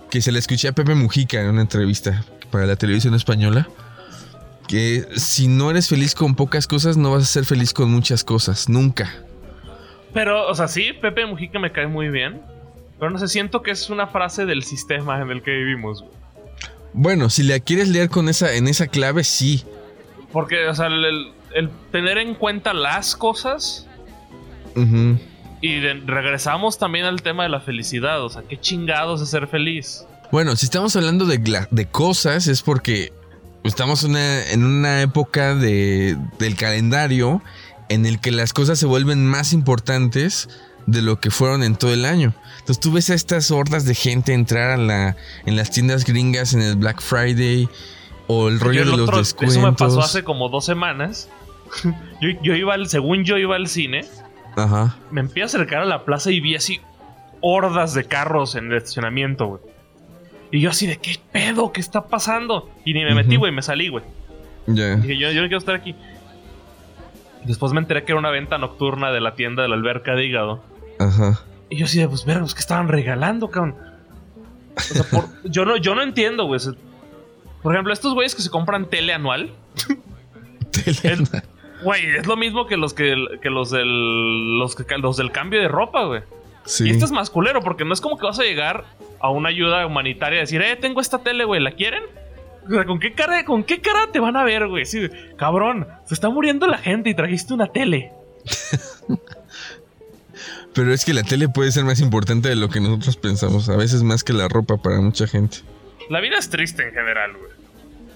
que 0.10 0.22
se 0.22 0.32
la 0.32 0.40
escuché 0.40 0.70
a 0.70 0.72
Pepe 0.72 0.96
Mujica 0.96 1.42
en 1.42 1.50
una 1.50 1.62
entrevista 1.62 2.24
para 2.50 2.66
la 2.66 2.78
televisión 2.78 3.14
española. 3.14 3.68
Que 4.68 5.06
si 5.18 5.48
no 5.48 5.70
eres 5.70 5.90
feliz 5.90 6.16
con 6.16 6.36
pocas 6.36 6.66
cosas, 6.68 6.96
no 6.96 7.12
vas 7.12 7.24
a 7.24 7.26
ser 7.26 7.46
feliz 7.46 7.74
con 7.74 7.92
muchas 7.92 8.24
cosas. 8.24 8.70
Nunca. 8.70 9.14
Pero, 10.14 10.48
o 10.48 10.56
sea, 10.56 10.70
sí, 10.70 10.94
Pepe 10.94 11.26
Mujica 11.26 11.60
me 11.60 11.72
cae 11.74 11.88
muy 11.88 12.10
bien. 12.10 12.42
Pero 13.00 13.12
no 13.12 13.20
sé, 13.20 13.28
siento 13.28 13.64
que 13.64 13.72
es 13.72 13.90
una 13.90 14.08
frase 14.08 14.46
del 14.46 14.64
sistema 14.64 15.22
en 15.22 15.30
el 15.30 15.42
que 15.42 15.52
vivimos, 15.52 16.02
güey. 16.02 16.21
Bueno, 16.94 17.30
si 17.30 17.44
la 17.44 17.60
quieres 17.60 17.88
leer 17.88 18.10
con 18.10 18.28
esa, 18.30 18.54
en 18.54 18.68
esa 18.68 18.88
clave, 18.88 19.24
sí. 19.24 19.64
Porque, 20.32 20.68
o 20.68 20.76
sea, 20.76 20.88
el, 20.88 21.32
tener 21.92 22.18
en 22.18 22.36
cuenta 22.36 22.74
las 22.74 23.16
cosas 23.16 23.88
y 25.62 25.80
de- 25.80 26.02
regresamos 26.06 26.78
también 26.80 27.06
al 27.06 27.22
tema 27.22 27.44
de 27.44 27.50
la 27.50 27.60
felicidad. 27.62 28.24
O 28.24 28.30
sea, 28.30 28.44
qué 28.44 28.60
chingados 28.60 29.22
es 29.22 29.30
ser 29.30 29.48
feliz. 29.48 30.06
Bueno, 30.32 30.56
si 30.56 30.66
estamos 30.66 30.96
hablando 30.96 31.26
de, 31.26 31.40
cosas 31.92 32.48
es 32.48 32.62
porque 32.62 33.12
estamos 33.64 34.04
una- 34.04 34.50
en 34.50 34.64
una 34.64 35.02
época 35.02 35.56
de- 35.56 36.18
del 36.40 36.56
calendario 36.56 37.42
en 37.90 38.06
el 38.06 38.20
que 38.22 38.32
las 38.32 38.54
cosas 38.54 38.80
se 38.80 38.86
vuelven 38.86 39.26
más 39.28 39.52
importantes 39.54 40.48
de 40.86 41.02
lo 41.02 41.20
que 41.20 41.32
fueron 41.32 41.64
en 41.64 41.76
todo 41.76 41.94
el 41.94 42.06
año. 42.06 42.34
Entonces 42.60 42.80
tú 42.80 42.92
ves 42.92 43.10
a 43.10 43.14
estas 43.16 43.52
hordas 43.52 43.86
de 43.86 43.96
gente 43.96 44.34
entrar 44.34 44.72
a 44.72 44.78
la, 44.78 45.16
en 45.46 45.56
las 45.56 45.72
tiendas 45.72 46.06
gringas 46.06 46.54
en 46.54 46.62
el 46.62 46.76
Black 46.76 47.02
Friday 47.02 47.68
o 48.28 48.48
el 48.50 48.60
rollo 48.60 48.74
Yo 48.74 48.82
el 48.84 48.92
de 48.92 48.98
los 48.98 49.08
otro- 49.08 49.18
descuentos. 49.20 49.58
Eso 49.58 49.66
me 49.68 49.74
pasó 49.74 50.00
hace 50.02 50.24
como 50.24 50.50
dos 50.50 50.66
semanas. 50.66 51.30
yo, 52.22 52.30
yo 52.42 52.56
iba 52.56 52.74
al, 52.74 52.88
según 52.88 53.24
yo 53.24 53.38
iba 53.38 53.56
al 53.56 53.68
cine, 53.68 54.06
Ajá. 54.56 54.98
me 55.12 55.22
empiezo 55.22 55.58
a 55.58 55.62
acercar 55.62 55.82
a 55.82 55.86
la 55.86 56.04
plaza 56.06 56.32
y 56.32 56.40
vi 56.40 56.56
así 56.56 56.80
hordas 57.42 57.94
de 57.94 58.04
carros 58.06 58.56
en 58.56 58.72
el 58.72 58.78
estacionamiento, 58.78 59.46
güey. 59.48 59.62
Y 60.52 60.60
yo 60.60 60.70
así 60.70 60.86
de, 60.86 60.98
¿qué 60.98 61.16
pedo? 61.32 61.72
¿Qué 61.72 61.80
está 61.80 62.08
pasando? 62.08 62.70
Y 62.84 62.94
ni 62.94 63.04
me 63.06 63.16
metí, 63.16 63.38
güey, 63.38 63.52
me 63.54 63.62
salí, 63.62 63.88
güey. 63.88 64.04
Dije, 64.68 65.18
yo, 65.18 65.32
yo 65.32 65.42
no 65.42 65.48
quiero 65.48 65.58
estar 65.60 65.76
aquí. 65.76 65.96
Después 67.46 67.72
me 67.74 67.80
enteré 67.80 68.04
que 68.04 68.12
era 68.12 68.20
una 68.20 68.30
venta 68.30 68.58
nocturna 68.58 69.12
de 69.12 69.22
la 69.22 69.34
tienda 69.36 69.64
de 69.64 69.70
la 69.70 69.76
alberca 69.76 70.14
de 70.14 70.26
hígado. 70.26 70.64
Ajá. 71.08 71.42
Y 71.70 71.78
yo 71.78 71.86
así 71.86 72.00
de, 72.00 72.08
pues, 72.08 72.26
verga, 72.26 72.42
pues, 72.42 72.54
¿qué 72.54 72.60
estaban 72.60 72.88
regalando, 72.88 73.50
cabrón? 73.50 73.76
O 74.76 74.80
sea, 74.80 75.04
por- 75.04 75.28
yo, 75.50 75.66
no, 75.66 75.78
yo 75.78 75.96
no 75.96 76.02
entiendo, 76.02 76.46
güey. 76.46 76.60
Por 77.62 77.74
ejemplo, 77.74 77.94
estos 77.94 78.14
güeyes 78.14 78.36
que 78.36 78.42
se 78.42 78.50
compran 78.50 78.90
tele 78.90 79.14
anual, 79.14 79.52
Tele- 80.72 81.18
güey, 81.84 82.06
es 82.18 82.26
lo 82.28 82.36
mismo 82.38 82.66
que 82.68 82.78
los 82.78 82.94
que, 82.94 83.16
que 83.42 83.50
los 83.50 83.70
del 83.72 84.58
los, 84.60 84.76
que, 84.76 84.86
los 84.98 85.18
del 85.18 85.32
cambio 85.32 85.60
de 85.62 85.68
ropa, 85.68 86.06
güey. 86.06 86.22
Sí. 86.66 86.88
Y 86.88 86.92
este 86.92 87.06
es 87.06 87.12
más 87.12 87.30
culero 87.30 87.62
porque 87.62 87.86
no 87.86 87.94
es 87.94 88.02
como 88.02 88.18
que 88.18 88.26
vas 88.26 88.40
a 88.40 88.44
llegar 88.44 88.86
a 89.20 89.30
una 89.30 89.50
ayuda 89.50 89.86
humanitaria 89.86 90.38
y 90.38 90.42
decir, 90.42 90.62
eh, 90.62 90.76
tengo 90.76 91.02
esta 91.02 91.20
tele, 91.20 91.44
güey, 91.46 91.62
¿la 91.62 91.72
quieren? 91.72 92.04
O 92.68 92.70
sea, 92.72 92.86
¿con 92.86 93.00
qué 93.00 93.14
cara, 93.14 93.44
con 93.46 93.64
qué 93.64 93.82
cara 93.82 94.08
te 94.12 94.20
van 94.20 94.36
a 94.38 94.44
ver, 94.44 94.68
güey? 94.68 94.86
Sí, 94.86 95.10
cabrón, 95.38 95.88
se 96.06 96.14
está 96.14 96.30
muriendo 96.30 96.68
la 96.68 96.78
gente 96.78 97.10
y 97.10 97.16
trajiste 97.16 97.54
una 97.54 97.68
tele. 97.68 98.12
Pero 100.74 100.94
es 100.94 101.04
que 101.04 101.14
la 101.14 101.24
tele 101.24 101.50
puede 101.50 101.72
ser 101.72 101.84
más 101.84 102.00
importante 102.00 102.48
de 102.50 102.56
lo 102.56 102.70
que 102.70 102.80
nosotros 102.80 103.18
pensamos. 103.18 103.68
A 103.70 103.76
veces 103.76 104.04
más 104.04 104.24
que 104.24 104.34
la 104.34 104.48
ropa 104.48 104.78
para 104.78 105.02
mucha 105.02 105.28
gente. 105.28 105.58
La 106.10 106.20
vida 106.22 106.38
es 106.38 106.50
triste 106.50 106.88
en 106.88 106.94
general, 106.94 107.32
güey. 107.38 107.52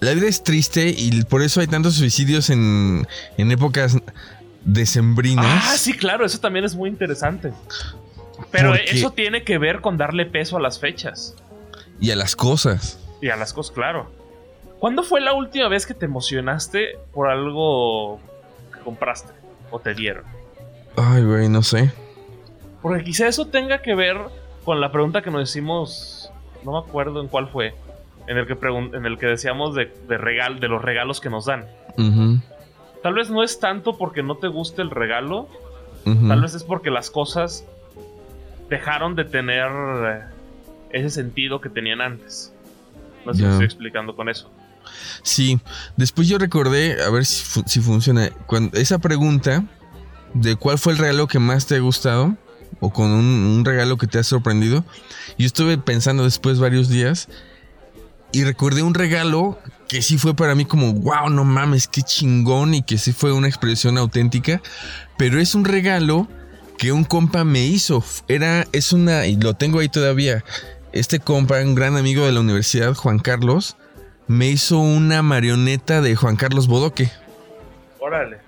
La 0.01 0.13
vida 0.13 0.27
es 0.27 0.43
triste 0.43 0.93
y 0.95 1.23
por 1.23 1.41
eso 1.41 1.61
hay 1.61 1.67
tantos 1.67 1.95
suicidios 1.95 2.49
en, 2.49 3.07
en 3.37 3.51
épocas 3.51 3.97
decembrinas. 4.63 5.45
Ah, 5.65 5.77
sí, 5.77 5.93
claro, 5.93 6.25
eso 6.25 6.39
también 6.39 6.65
es 6.65 6.75
muy 6.75 6.89
interesante. 6.89 7.51
Pero 8.51 8.69
Porque- 8.69 8.85
eso 8.91 9.11
tiene 9.11 9.43
que 9.43 9.57
ver 9.57 9.81
con 9.81 9.97
darle 9.97 10.25
peso 10.25 10.57
a 10.57 10.59
las 10.61 10.79
fechas 10.79 11.35
Y 11.99 12.11
a 12.11 12.15
las 12.15 12.35
cosas. 12.35 12.99
y 13.21 13.29
a 13.29 13.35
las 13.35 13.53
cosas, 13.53 13.73
claro. 13.73 14.11
¿Cuándo 14.79 15.03
fue 15.03 15.21
la 15.21 15.33
última 15.33 15.67
vez 15.69 15.85
que 15.85 15.93
te 15.93 16.05
emocionaste 16.05 16.97
por 17.13 17.29
algo 17.29 18.19
que 18.73 18.79
compraste 18.81 19.31
o 19.71 19.79
te 19.79 19.93
dieron? 19.93 20.23
Ay, 20.97 21.23
güey, 21.23 21.47
no 21.49 21.63
sé. 21.63 21.91
Porque 22.85 23.03
quizá 23.03 23.27
eso 23.27 23.47
tenga 23.47 23.81
que 23.81 23.95
ver 23.95 24.15
con 24.63 24.79
la 24.79 24.91
pregunta 24.91 25.23
que 25.23 25.31
nos 25.31 25.49
hicimos, 25.49 26.29
no 26.63 26.73
me 26.73 26.77
acuerdo 26.87 27.19
en 27.19 27.27
cuál 27.27 27.47
fue, 27.47 27.73
en 28.27 28.37
el 28.37 28.45
que, 28.45 28.53
en 28.93 29.05
el 29.07 29.17
que 29.17 29.25
decíamos 29.25 29.73
de, 29.73 29.91
de, 30.07 30.17
regal, 30.19 30.59
de 30.59 30.67
los 30.67 30.83
regalos 30.83 31.19
que 31.19 31.31
nos 31.31 31.45
dan. 31.45 31.65
Tal 33.01 33.13
vez 33.15 33.31
no 33.31 33.41
es 33.41 33.59
tanto 33.59 33.97
porque 33.97 34.21
no 34.21 34.35
te 34.37 34.47
guste 34.49 34.83
el 34.83 34.91
regalo, 34.91 35.47
tal 36.03 36.41
vez 36.41 36.53
es 36.53 36.63
porque 36.63 36.91
las 36.91 37.09
cosas 37.09 37.65
dejaron 38.69 39.15
de 39.15 39.25
tener 39.25 39.67
eh, 39.71 40.21
ese 40.91 41.09
sentido 41.09 41.61
que 41.61 41.69
tenían 41.69 42.01
antes. 42.01 42.53
No 43.25 43.33
sé 43.33 43.39
si 43.39 43.45
estoy 43.47 43.65
explicando 43.65 44.15
con 44.15 44.29
eso. 44.29 44.51
Sí, 45.23 45.59
después 45.97 46.27
yo 46.27 46.37
recordé, 46.37 47.01
a 47.03 47.09
ver 47.09 47.25
si, 47.25 47.43
fu- 47.43 47.63
si 47.65 47.79
funciona, 47.79 48.29
cuando, 48.45 48.77
esa 48.77 48.99
pregunta 48.99 49.63
de 50.35 50.55
cuál 50.55 50.77
fue 50.77 50.93
el 50.93 50.99
regalo 50.99 51.25
que 51.27 51.39
más 51.39 51.65
te 51.65 51.75
ha 51.75 51.79
gustado 51.79 52.35
o 52.79 52.91
con 52.91 53.11
un, 53.11 53.63
regalo 53.65 53.97
que 53.97 54.07
te 54.07 54.19
ha 54.19 54.23
sorprendido. 54.23 54.83
Yo 55.37 55.45
estuve 55.45 55.77
pensando 55.77 56.23
después 56.23 56.59
varios 56.59 56.89
días 56.89 57.27
y 58.31 58.43
recordé 58.43 58.83
un 58.83 58.93
regalo 58.93 59.59
que 59.87 60.01
sí 60.01 60.17
fue 60.17 60.35
para 60.35 60.55
mí 60.55 60.65
como, 60.65 60.93
wow, 60.93 61.29
no 61.29 61.45
mames, 61.45 61.87
qué 61.87 62.01
chingón 62.01 62.73
y 62.73 62.81
que 62.81 62.97
sí 62.97 63.13
fue 63.13 63.31
una 63.31 63.47
expresión 63.47 63.97
auténtica, 63.97 64.61
pero 65.17 65.39
es 65.39 65.55
un 65.55 65.65
regalo 65.65 66.27
que 66.77 66.91
un 66.91 67.03
compa 67.03 67.43
me 67.43 67.65
hizo. 67.65 68.03
Era, 68.27 68.67
es 68.71 68.93
una, 68.93 69.25
y 69.27 69.35
lo 69.37 69.53
tengo 69.53 69.79
ahí 69.79 69.89
todavía, 69.89 70.43
este 70.91 71.19
compa, 71.19 71.61
un 71.61 71.75
gran 71.75 71.97
amigo 71.97 72.25
de 72.25 72.31
la 72.31 72.39
universidad, 72.39 72.93
Juan 72.93 73.19
Carlos, 73.19 73.77
me 74.27 74.47
hizo 74.47 74.79
una 74.79 75.21
marioneta 75.21 76.01
de 76.01 76.15
Juan 76.15 76.35
Carlos 76.35 76.67
Bodoque. 76.67 77.11
Órale. 77.99 78.44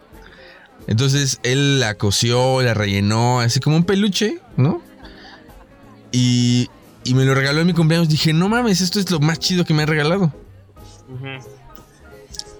Entonces 0.87 1.39
él 1.43 1.79
la 1.79 1.95
cosió, 1.95 2.61
la 2.61 2.73
rellenó, 2.73 3.41
así 3.41 3.59
como 3.59 3.75
un 3.75 3.83
peluche, 3.83 4.39
¿no? 4.55 4.81
Y, 6.11 6.69
y 7.03 7.13
me 7.13 7.25
lo 7.25 7.35
regaló 7.35 7.59
en 7.59 7.67
mi 7.67 7.73
cumpleaños. 7.73 8.07
Dije, 8.07 8.31
no 8.33 8.47
mames, 8.47 8.81
esto 8.81 8.99
es 8.99 9.11
lo 9.11 9.19
más 9.19 9.39
chido 9.39 9.65
que 9.65 9.73
me 9.73 9.83
ha 9.83 9.85
regalado. 9.85 10.31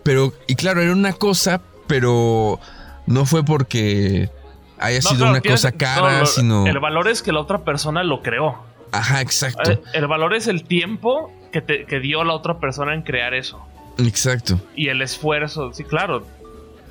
Pero, 0.04 0.34
y 0.48 0.56
claro, 0.56 0.82
era 0.82 0.92
una 0.92 1.14
cosa, 1.14 1.62
pero 1.88 2.60
no 3.06 3.26
fue 3.26 3.44
porque 3.44 4.30
haya 4.78 5.02
sido 5.02 5.30
una 5.30 5.42
cosa 5.42 5.72
cara, 5.72 6.26
sino. 6.26 6.68
El 6.68 6.80
valor 6.80 7.08
es 7.08 7.22
que 7.22 7.32
la 7.32 7.40
otra 7.40 7.64
persona 7.64 8.04
lo 8.04 8.22
creó. 8.22 8.58
Ajá, 8.92 9.22
exacto. 9.22 9.72
El, 9.72 9.82
el 9.94 10.08
valor 10.08 10.34
es 10.34 10.48
el 10.48 10.64
tiempo 10.64 11.32
que, 11.52 11.62
te, 11.62 11.86
que 11.86 12.00
dio 12.00 12.24
la 12.24 12.34
otra 12.34 12.60
persona 12.60 12.94
en 12.94 13.02
crear 13.04 13.34
eso. 13.34 13.66
Exacto. 13.98 14.60
Y 14.76 14.90
el 14.90 15.02
esfuerzo, 15.02 15.74
sí, 15.74 15.84
claro. 15.84 16.26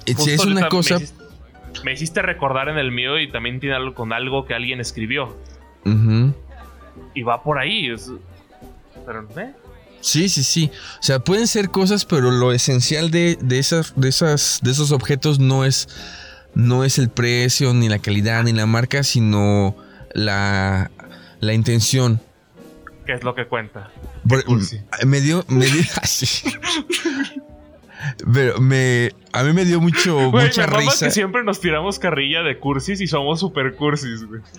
Si 0.05 0.31
es 0.31 0.45
una 0.45 0.69
cosa. 0.69 0.99
Me 1.85 1.93
hiciste, 1.93 2.23
recordar 2.23 2.69
en 2.69 2.78
el 2.78 2.93
mío 2.93 3.19
y 3.19 3.31
también 3.31 3.61
tiene 3.61 3.77
algo 3.77 3.94
con 3.94 4.12
algo 4.12 4.47
que 4.47 4.55
alguien 4.55 4.81
escribió. 4.81 5.36
Y 7.15 7.23
va 7.23 7.43
por 7.43 7.59
ahí. 7.59 7.94
pero, 9.05 9.28
¿eh? 9.36 9.55
Sí, 10.01 10.28
sí, 10.28 10.43
sí. 10.43 10.70
O 11.01 11.03
sea, 11.03 11.20
pueden 11.20 11.47
ser 11.47 11.70
cosas, 11.70 12.05
pero 12.05 12.31
lo 12.31 12.53
esencial 12.53 13.11
de, 13.11 13.39
esas, 13.51 13.93
de, 13.97 14.09
esas, 14.09 14.61
de 14.62 14.70
esos 14.70 14.93
objetos 14.93 15.39
no 15.39 15.65
es, 15.65 15.89
no 16.55 16.85
es 16.85 16.98
el 16.98 17.09
precio, 17.09 17.73
ni 17.74 17.89
la 17.89 17.98
calidad, 17.98 18.44
ni 18.44 18.53
la 18.53 18.66
marca, 18.66 19.03
sino 19.03 19.77
la, 20.12 20.90
la 21.40 21.53
intención. 21.55 22.20
¿Qué 23.05 23.12
es 23.12 23.23
lo 23.23 23.35
que 23.35 23.47
cuenta? 23.47 23.90
me 25.05 25.20
dio, 25.20 25.44
me 25.48 25.66
dio 25.66 25.82
Pero 28.32 28.60
me. 28.60 29.10
A 29.32 29.43
mí 29.43 29.52
me 29.52 29.64
dio 29.64 29.81
mucho, 29.81 30.31
mucha 30.31 30.66
me 30.66 30.77
risa. 30.78 31.06
que 31.06 31.12
siempre 31.12 31.44
nos 31.44 31.60
tiramos 31.60 31.98
carrilla 31.98 32.43
de 32.43 32.59
cursis 32.59 33.01
y 33.01 33.06
somos 33.06 33.40
super 33.40 33.74
cursis, 33.74 34.24
güey. 34.24 34.40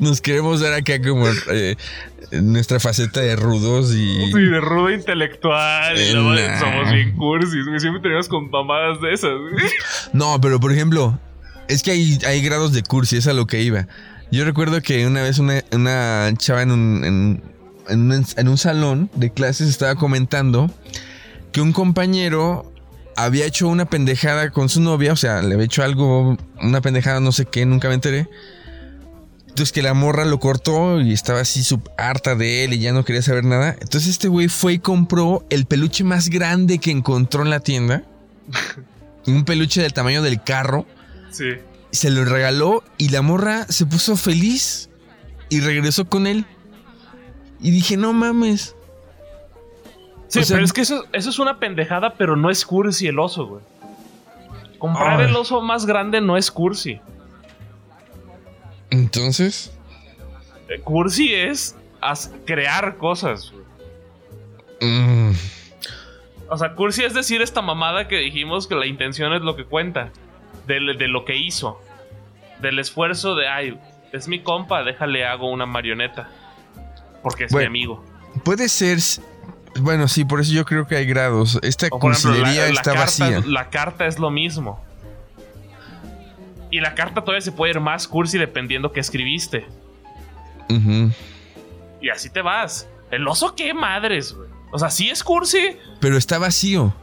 nos 0.00 0.20
queremos 0.20 0.60
dar 0.60 0.72
acá 0.72 1.00
como 1.00 1.26
eh, 1.50 1.76
nuestra 2.32 2.80
faceta 2.80 3.20
de 3.20 3.36
rudos 3.36 3.92
y. 3.94 4.32
Sí, 4.32 4.32
de 4.32 4.60
rudo 4.60 4.90
intelectual. 4.90 5.96
y 5.96 6.00
eh, 6.00 6.56
somos 6.58 6.92
bien 6.92 7.16
cursis. 7.16 7.64
Siempre 7.78 8.02
tenemos 8.02 8.28
con 8.28 8.50
mamadas 8.50 9.00
de 9.00 9.12
esas. 9.12 9.32
No, 10.12 10.40
pero 10.40 10.58
por 10.58 10.72
ejemplo, 10.72 11.18
es 11.68 11.82
que 11.82 11.92
hay, 11.92 12.18
hay 12.26 12.42
grados 12.42 12.72
de 12.72 12.82
cursi, 12.82 13.16
es 13.16 13.26
a 13.26 13.32
lo 13.32 13.46
que 13.46 13.62
iba. 13.62 13.86
Yo 14.32 14.46
recuerdo 14.46 14.80
que 14.80 15.06
una 15.06 15.22
vez 15.22 15.38
una, 15.38 16.32
chava 16.38 16.62
en 16.62 16.70
un, 16.70 17.04
en, 17.04 17.42
en 17.88 18.48
un 18.48 18.58
salón 18.58 19.10
de 19.14 19.30
clases 19.30 19.68
estaba 19.68 19.94
comentando 19.96 20.70
que 21.52 21.60
un 21.60 21.72
compañero 21.72 22.72
había 23.16 23.46
hecho 23.46 23.68
una 23.68 23.84
pendejada 23.84 24.50
con 24.50 24.68
su 24.68 24.80
novia, 24.80 25.12
o 25.12 25.16
sea, 25.16 25.42
le 25.42 25.54
había 25.54 25.66
hecho 25.66 25.82
algo, 25.82 26.36
una 26.60 26.80
pendejada, 26.80 27.20
no 27.20 27.32
sé 27.32 27.44
qué, 27.46 27.66
nunca 27.66 27.88
me 27.88 27.94
enteré. 27.94 28.28
Entonces 29.48 29.72
que 29.72 29.82
la 29.82 29.92
morra 29.92 30.24
lo 30.24 30.40
cortó 30.40 31.00
y 31.02 31.12
estaba 31.12 31.40
así 31.40 31.62
harta 31.98 32.34
de 32.34 32.64
él 32.64 32.72
y 32.72 32.78
ya 32.78 32.92
no 32.92 33.04
quería 33.04 33.20
saber 33.20 33.44
nada. 33.44 33.76
Entonces 33.80 34.08
este 34.08 34.28
güey 34.28 34.48
fue 34.48 34.74
y 34.74 34.78
compró 34.78 35.44
el 35.50 35.66
peluche 35.66 36.04
más 36.04 36.30
grande 36.30 36.78
que 36.78 36.90
encontró 36.90 37.42
en 37.42 37.50
la 37.50 37.60
tienda. 37.60 38.02
un 39.26 39.44
peluche 39.44 39.82
del 39.82 39.92
tamaño 39.92 40.22
del 40.22 40.42
carro. 40.42 40.86
Sí. 41.30 41.50
Se 41.90 42.10
lo 42.10 42.24
regaló 42.24 42.82
y 42.96 43.10
la 43.10 43.20
morra 43.20 43.66
se 43.68 43.84
puso 43.84 44.16
feliz 44.16 44.88
y 45.50 45.60
regresó 45.60 46.06
con 46.06 46.26
él. 46.26 46.46
Y 47.62 47.70
dije, 47.70 47.96
no 47.96 48.12
mames. 48.12 48.76
Sí, 50.26 50.40
pero 50.48 50.64
es 50.64 50.72
que 50.72 50.80
eso, 50.80 51.04
es 51.12 51.38
una 51.38 51.58
pendejada, 51.58 52.14
pero 52.14 52.36
no 52.36 52.50
es 52.50 52.66
cursi 52.66 53.06
el 53.06 53.18
oso, 53.18 53.46
güey. 53.46 53.62
Comprar 54.78 55.20
el 55.20 55.36
oso 55.36 55.60
más 55.60 55.86
grande 55.86 56.20
no 56.20 56.36
es 56.36 56.50
cursi. 56.50 57.00
Entonces. 58.90 59.72
Eh, 60.68 60.80
cursi 60.80 61.32
es 61.32 61.76
crear 62.44 62.96
cosas. 62.96 63.52
Mm. 64.80 65.32
O 66.48 66.58
sea, 66.58 66.74
cursi 66.74 67.04
es 67.04 67.14
decir 67.14 67.40
esta 67.40 67.62
mamada 67.62 68.08
que 68.08 68.16
dijimos 68.16 68.66
que 68.66 68.74
la 68.74 68.86
intención 68.86 69.32
es 69.32 69.42
lo 69.42 69.54
que 69.54 69.64
cuenta. 69.64 70.10
De, 70.66 70.80
lo 70.80 71.24
que 71.24 71.36
hizo. 71.36 71.80
Del 72.60 72.78
esfuerzo 72.78 73.34
de, 73.34 73.48
ay, 73.48 73.78
es 74.12 74.28
mi 74.28 74.40
compa, 74.40 74.82
déjale 74.82 75.24
hago 75.24 75.50
una 75.50 75.66
marioneta. 75.66 76.28
Porque 77.22 77.44
es 77.44 77.52
mi 77.52 77.64
amigo. 77.64 78.04
Puede 78.44 78.68
ser. 78.68 78.98
Bueno, 79.80 80.08
sí, 80.08 80.24
por 80.24 80.40
eso 80.40 80.52
yo 80.52 80.64
creo 80.64 80.86
que 80.86 80.96
hay 80.96 81.06
grados. 81.06 81.58
Esta 81.62 81.88
cursilería 81.88 82.68
está 82.68 82.92
vacía. 82.92 83.42
La 83.46 83.70
carta 83.70 84.06
es 84.06 84.18
lo 84.18 84.30
mismo. 84.30 84.80
Y 86.70 86.80
la 86.80 86.94
carta 86.94 87.20
todavía 87.20 87.42
se 87.42 87.52
puede 87.52 87.72
ir 87.72 87.80
más 87.80 88.08
cursi 88.08 88.38
dependiendo 88.38 88.92
que 88.92 89.00
escribiste. 89.00 89.66
Y 92.00 92.08
así 92.08 92.30
te 92.30 92.40
vas. 92.40 92.88
¿El 93.10 93.28
oso 93.28 93.54
qué 93.54 93.74
madres, 93.74 94.32
güey? 94.32 94.48
O 94.72 94.78
sea, 94.78 94.90
sí 94.90 95.10
es 95.10 95.22
cursi. 95.22 95.76
Pero 96.00 96.16
está 96.16 96.38
vacío. 96.38 96.94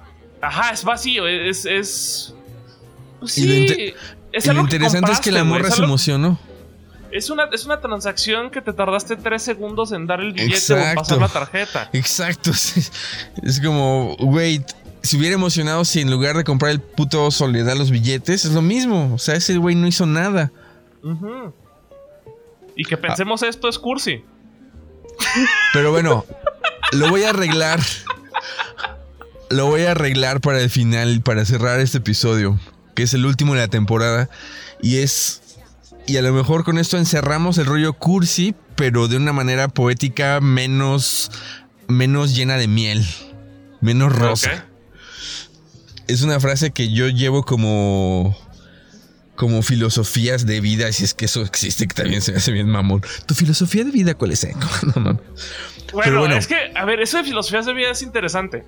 Ajá, 0.41 0.71
es 0.71 0.83
vacío. 0.83 1.27
Es. 1.27 1.65
es... 1.65 2.33
Pues 3.19 3.33
sí. 3.33 3.93
Y 4.33 4.47
lo, 4.51 4.61
interesante 4.61 5.11
es 5.11 5.19
que 5.19 5.31
la 5.31 5.43
morra 5.43 5.69
se 5.69 5.83
emocionó. 5.83 6.39
Es 7.11 7.29
una, 7.29 7.45
es 7.51 7.65
una 7.65 7.81
transacción 7.81 8.51
que 8.51 8.61
te 8.61 8.73
tardaste 8.73 9.15
tres 9.15 9.41
segundos 9.41 9.91
en 9.91 10.05
dar 10.05 10.19
el 10.19 10.33
billete 10.33 10.73
o 10.73 10.95
pasar 10.95 11.17
la 11.17 11.27
tarjeta. 11.27 11.89
Exacto. 11.93 12.51
Es 13.43 13.61
como, 13.61 14.15
wait, 14.15 14.63
se 15.01 15.17
hubiera 15.17 15.35
emocionado 15.35 15.85
si 15.85 16.01
en 16.01 16.11
lugar 16.11 16.35
de 16.35 16.43
comprar 16.43 16.71
el 16.71 16.79
puto 16.79 17.25
oso 17.25 17.47
le 17.47 17.63
da 17.63 17.75
los 17.75 17.89
billetes, 17.89 18.45
es 18.45 18.51
lo 18.51 18.61
mismo. 18.61 19.13
O 19.13 19.17
sea, 19.17 19.35
ese 19.35 19.57
güey 19.57 19.75
no 19.75 19.87
hizo 19.87 20.05
nada. 20.05 20.51
Y 22.75 22.83
que 22.83 22.97
pensemos 22.97 23.43
esto 23.43 23.69
es 23.69 23.79
cursi. 23.79 24.23
Pero 25.73 25.91
bueno, 25.91 26.25
lo 26.91 27.09
voy 27.09 27.23
a 27.23 27.29
arreglar. 27.29 27.79
Lo 29.49 29.65
voy 29.65 29.81
a 29.83 29.91
arreglar 29.91 30.41
para 30.41 30.61
el 30.61 30.69
final, 30.69 31.21
para 31.21 31.43
cerrar 31.43 31.79
este 31.79 31.97
episodio, 31.97 32.59
que 32.95 33.03
es 33.03 33.13
el 33.13 33.25
último 33.25 33.53
de 33.53 33.61
la 33.61 33.67
temporada. 33.67 34.29
Y 34.81 34.97
es. 34.97 35.48
Y 36.07 36.17
a 36.17 36.21
lo 36.21 36.33
mejor 36.33 36.63
con 36.63 36.77
esto 36.77 36.97
encerramos 36.97 37.57
el 37.57 37.65
rollo 37.65 37.93
cursi, 37.93 38.55
pero 38.75 39.07
de 39.07 39.17
una 39.17 39.33
manera 39.33 39.67
poética 39.67 40.39
menos. 40.41 41.31
menos 41.87 42.35
llena 42.35 42.57
de 42.57 42.67
miel. 42.67 43.05
Menos 43.81 44.13
rosa 44.13 44.65
es 46.09 46.23
una 46.23 46.39
frase 46.39 46.71
que 46.71 46.91
yo 46.91 47.07
llevo 47.07 47.43
como 47.43 48.35
como 49.35 49.61
filosofías 49.61 50.45
de 50.45 50.59
vida, 50.59 50.91
si 50.91 51.05
es 51.05 51.13
que 51.13 51.25
eso 51.25 51.43
existe, 51.43 51.87
que 51.87 51.93
también 51.93 52.21
se 52.21 52.33
me 52.33 52.39
hace 52.39 52.51
bien 52.51 52.67
mamón. 52.67 53.01
¿Tu 53.25 53.35
filosofía 53.35 53.85
de 53.85 53.91
vida 53.91 54.13
cuál 54.15 54.31
es? 54.31 54.45
bueno, 55.93 56.25
es 56.35 56.47
que, 56.47 56.73
a 56.75 56.83
ver, 56.83 56.99
eso 56.99 57.17
de 57.17 57.23
filosofías 57.23 57.65
de 57.65 57.73
vida 57.73 57.91
es 57.91 58.01
interesante. 58.01 58.65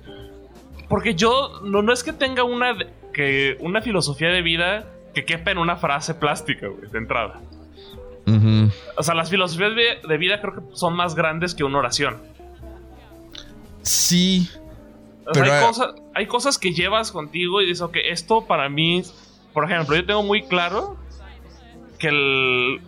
Porque 0.88 1.14
yo 1.14 1.60
no, 1.62 1.82
no 1.82 1.92
es 1.92 2.02
que 2.02 2.14
tenga 2.14 2.44
una, 2.44 2.74
que, 3.12 3.58
una 3.60 3.82
filosofía 3.82 4.28
de 4.28 4.40
vida 4.40 4.88
que 5.14 5.24
quepa 5.24 5.50
en 5.50 5.58
una 5.58 5.76
frase 5.76 6.14
plástica, 6.14 6.68
güey, 6.68 6.90
de 6.90 6.98
entrada. 6.98 7.40
O 8.96 9.02
sea, 9.02 9.14
las 9.14 9.30
filosofías 9.30 9.72
de 10.06 10.16
vida 10.16 10.40
creo 10.40 10.54
que 10.54 10.76
son 10.76 10.94
más 10.94 11.14
grandes 11.14 11.54
que 11.54 11.64
una 11.64 11.78
oración. 11.78 12.22
Sí, 13.82 14.48
hay, 16.14 16.26
cosas, 16.26 16.58
que 16.58 16.72
llevas 16.72 17.12
contigo 17.12 17.62
y 17.62 17.66
dices, 17.66 17.82
ok, 17.82 17.96
esto 18.04 18.46
para 18.46 18.68
mí, 18.68 19.02
por 19.52 19.64
ejemplo, 19.64 19.96
yo 19.96 20.04
tengo 20.04 20.22
muy 20.22 20.42
claro 20.42 20.96
que, 21.98 22.08
el, 22.08 22.80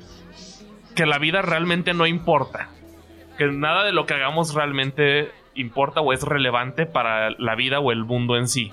que 0.95 1.07
la 1.07 1.19
vida 1.19 1.43
realmente 1.43 1.95
no 1.95 2.07
importa. 2.07 2.71
Que 3.39 3.47
nada 3.47 3.85
de 3.85 3.93
lo 3.93 4.07
que 4.07 4.15
hagamos 4.15 4.55
realmente 4.55 5.31
importa 5.55 6.01
o 6.01 6.13
es 6.13 6.23
relevante 6.23 6.87
para 6.87 7.31
la 7.31 7.55
vida 7.55 7.81
o 7.81 7.93
el 7.93 8.05
mundo 8.05 8.37
en 8.37 8.49
sí. 8.49 8.73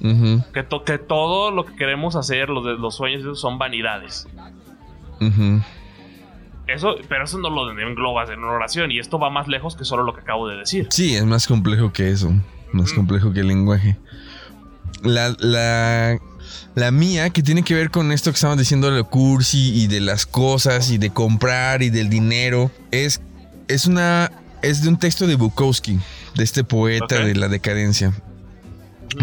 Que, 0.00 0.66
que, 0.84 0.98
todo 0.98 1.50
lo 1.50 1.64
que 1.64 1.76
queremos 1.76 2.16
hacer, 2.16 2.48
los, 2.48 2.64
los 2.78 2.96
sueños, 2.96 3.40
son 3.40 3.58
vanidades. 3.58 4.26
Eso, 6.66 6.94
pero 7.08 7.24
eso 7.24 7.38
no 7.38 7.50
lo 7.50 7.70
englobas 7.70 8.30
en 8.30 8.38
una 8.38 8.52
oración 8.52 8.90
y 8.90 8.98
esto 8.98 9.18
va 9.18 9.30
más 9.30 9.48
lejos 9.48 9.76
que 9.76 9.84
solo 9.84 10.04
lo 10.04 10.14
que 10.14 10.20
acabo 10.20 10.48
de 10.48 10.56
decir. 10.56 10.86
Sí, 10.90 11.14
es 11.14 11.24
más 11.24 11.46
complejo 11.46 11.92
que 11.92 12.10
eso. 12.10 12.32
Más 12.72 12.92
complejo 12.92 13.32
que 13.32 13.40
el 13.40 13.48
lenguaje. 13.48 13.98
La, 15.02 15.34
la, 15.38 16.18
la 16.74 16.90
mía, 16.90 17.30
que 17.30 17.42
tiene 17.42 17.62
que 17.62 17.74
ver 17.74 17.90
con 17.90 18.12
esto 18.12 18.30
que 18.30 18.36
estamos 18.36 18.56
diciendo 18.56 18.90
de 18.90 19.02
cursi 19.02 19.82
y 19.82 19.86
de 19.88 20.00
las 20.00 20.26
cosas 20.26 20.90
y 20.90 20.98
de 20.98 21.10
comprar 21.10 21.82
y 21.82 21.90
del 21.90 22.08
dinero, 22.08 22.70
es, 22.90 23.20
es 23.68 23.86
una. 23.86 24.30
Es 24.62 24.82
de 24.82 24.88
un 24.88 24.96
texto 24.96 25.26
de 25.26 25.34
Bukowski, 25.34 25.98
de 26.36 26.44
este 26.44 26.62
poeta 26.62 27.18
de 27.18 27.34
la 27.34 27.48
decadencia. 27.48 28.12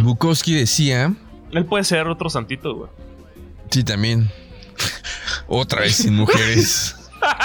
Bukowski 0.02 0.54
decía. 0.54 1.14
Él 1.52 1.66
puede 1.66 1.84
ser 1.84 2.08
otro 2.08 2.30
santito, 2.30 2.76
güey. 2.76 2.90
Sí, 3.72 3.84
también. 3.84 4.30
Otra 5.48 5.82
vez 5.82 5.96
sin 5.98 6.16
mujeres. 6.16 6.96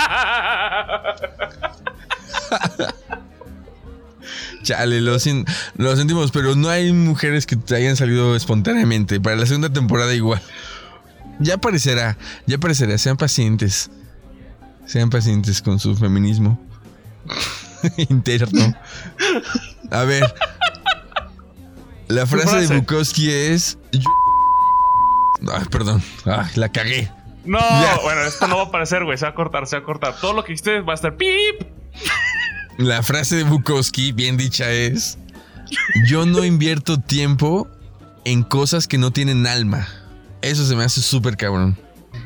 Chale, 4.62 5.00
lo, 5.02 5.18
sin- 5.18 5.44
lo 5.76 5.94
sentimos, 5.96 6.30
pero 6.30 6.54
no 6.54 6.68
hay 6.70 6.92
mujeres 6.92 7.44
que 7.46 7.56
te 7.56 7.76
hayan 7.76 7.96
salido 7.96 8.34
espontáneamente. 8.34 9.20
Para 9.20 9.36
la 9.36 9.44
segunda 9.46 9.70
temporada 9.70 10.14
igual. 10.14 10.40
Ya 11.38 11.54
aparecerá, 11.54 12.16
ya 12.46 12.56
aparecerá. 12.56 12.96
Sean 12.96 13.16
pacientes. 13.16 13.90
Sean 14.86 15.10
pacientes 15.10 15.60
con 15.62 15.78
su 15.78 15.96
feminismo 15.96 16.58
interno. 18.08 18.74
A 19.90 20.04
ver. 20.04 20.24
La 22.08 22.26
frase 22.26 22.66
de. 22.68 22.78
Bukowski 22.78 23.30
es... 23.30 23.78
yo- 23.92 24.10
Ay, 25.52 25.64
perdón. 25.70 26.02
Ay, 26.24 26.50
la 26.56 26.68
cagué. 26.70 27.10
No, 27.44 27.58
Ya. 27.82 27.98
bueno, 28.02 28.22
esto 28.22 28.46
no 28.48 28.56
va 28.56 28.62
a 28.62 28.66
aparecer, 28.66 29.04
güey. 29.04 29.18
Se 29.18 29.24
va 29.24 29.30
a 29.32 29.34
cortar, 29.34 29.66
se 29.66 29.76
va 29.76 29.82
a 29.82 29.84
cortar. 29.84 30.16
Todo 30.20 30.32
lo 30.32 30.44
que 30.44 30.52
dijiste 30.52 30.80
va 30.80 30.92
a 30.92 30.96
estar 30.96 31.16
pip. 31.16 31.62
La 32.78 33.02
frase 33.02 33.36
de 33.36 33.42
Bukowski, 33.44 34.12
bien 34.12 34.36
dicha, 34.36 34.70
es: 34.70 35.18
Yo 36.08 36.26
no 36.26 36.44
invierto 36.44 36.98
tiempo 37.00 37.68
en 38.24 38.42
cosas 38.42 38.88
que 38.88 38.98
no 38.98 39.10
tienen 39.12 39.46
alma. 39.46 39.86
Eso 40.42 40.64
se 40.66 40.74
me 40.76 40.84
hace 40.84 41.00
súper 41.02 41.36
cabrón. 41.36 41.78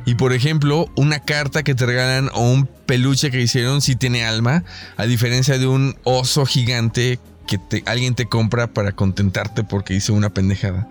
Y 0.04 0.14
por 0.14 0.32
ejemplo, 0.32 0.86
una 0.96 1.20
carta 1.20 1.62
que 1.62 1.74
te 1.74 1.84
regalan 1.86 2.30
o 2.34 2.40
un 2.50 2.66
peluche 2.66 3.30
que 3.30 3.40
hicieron 3.40 3.80
sí 3.82 3.94
tiene 3.96 4.24
alma, 4.24 4.64
a 4.96 5.04
diferencia 5.04 5.58
de 5.58 5.66
un 5.66 5.96
oso 6.04 6.46
gigante 6.46 7.18
que 7.48 7.82
alguien 7.86 8.14
te 8.14 8.26
compra 8.26 8.68
para 8.68 8.92
contentarte 8.92 9.64
porque 9.64 9.94
hizo 9.94 10.14
una 10.14 10.30
pendejada. 10.30 10.88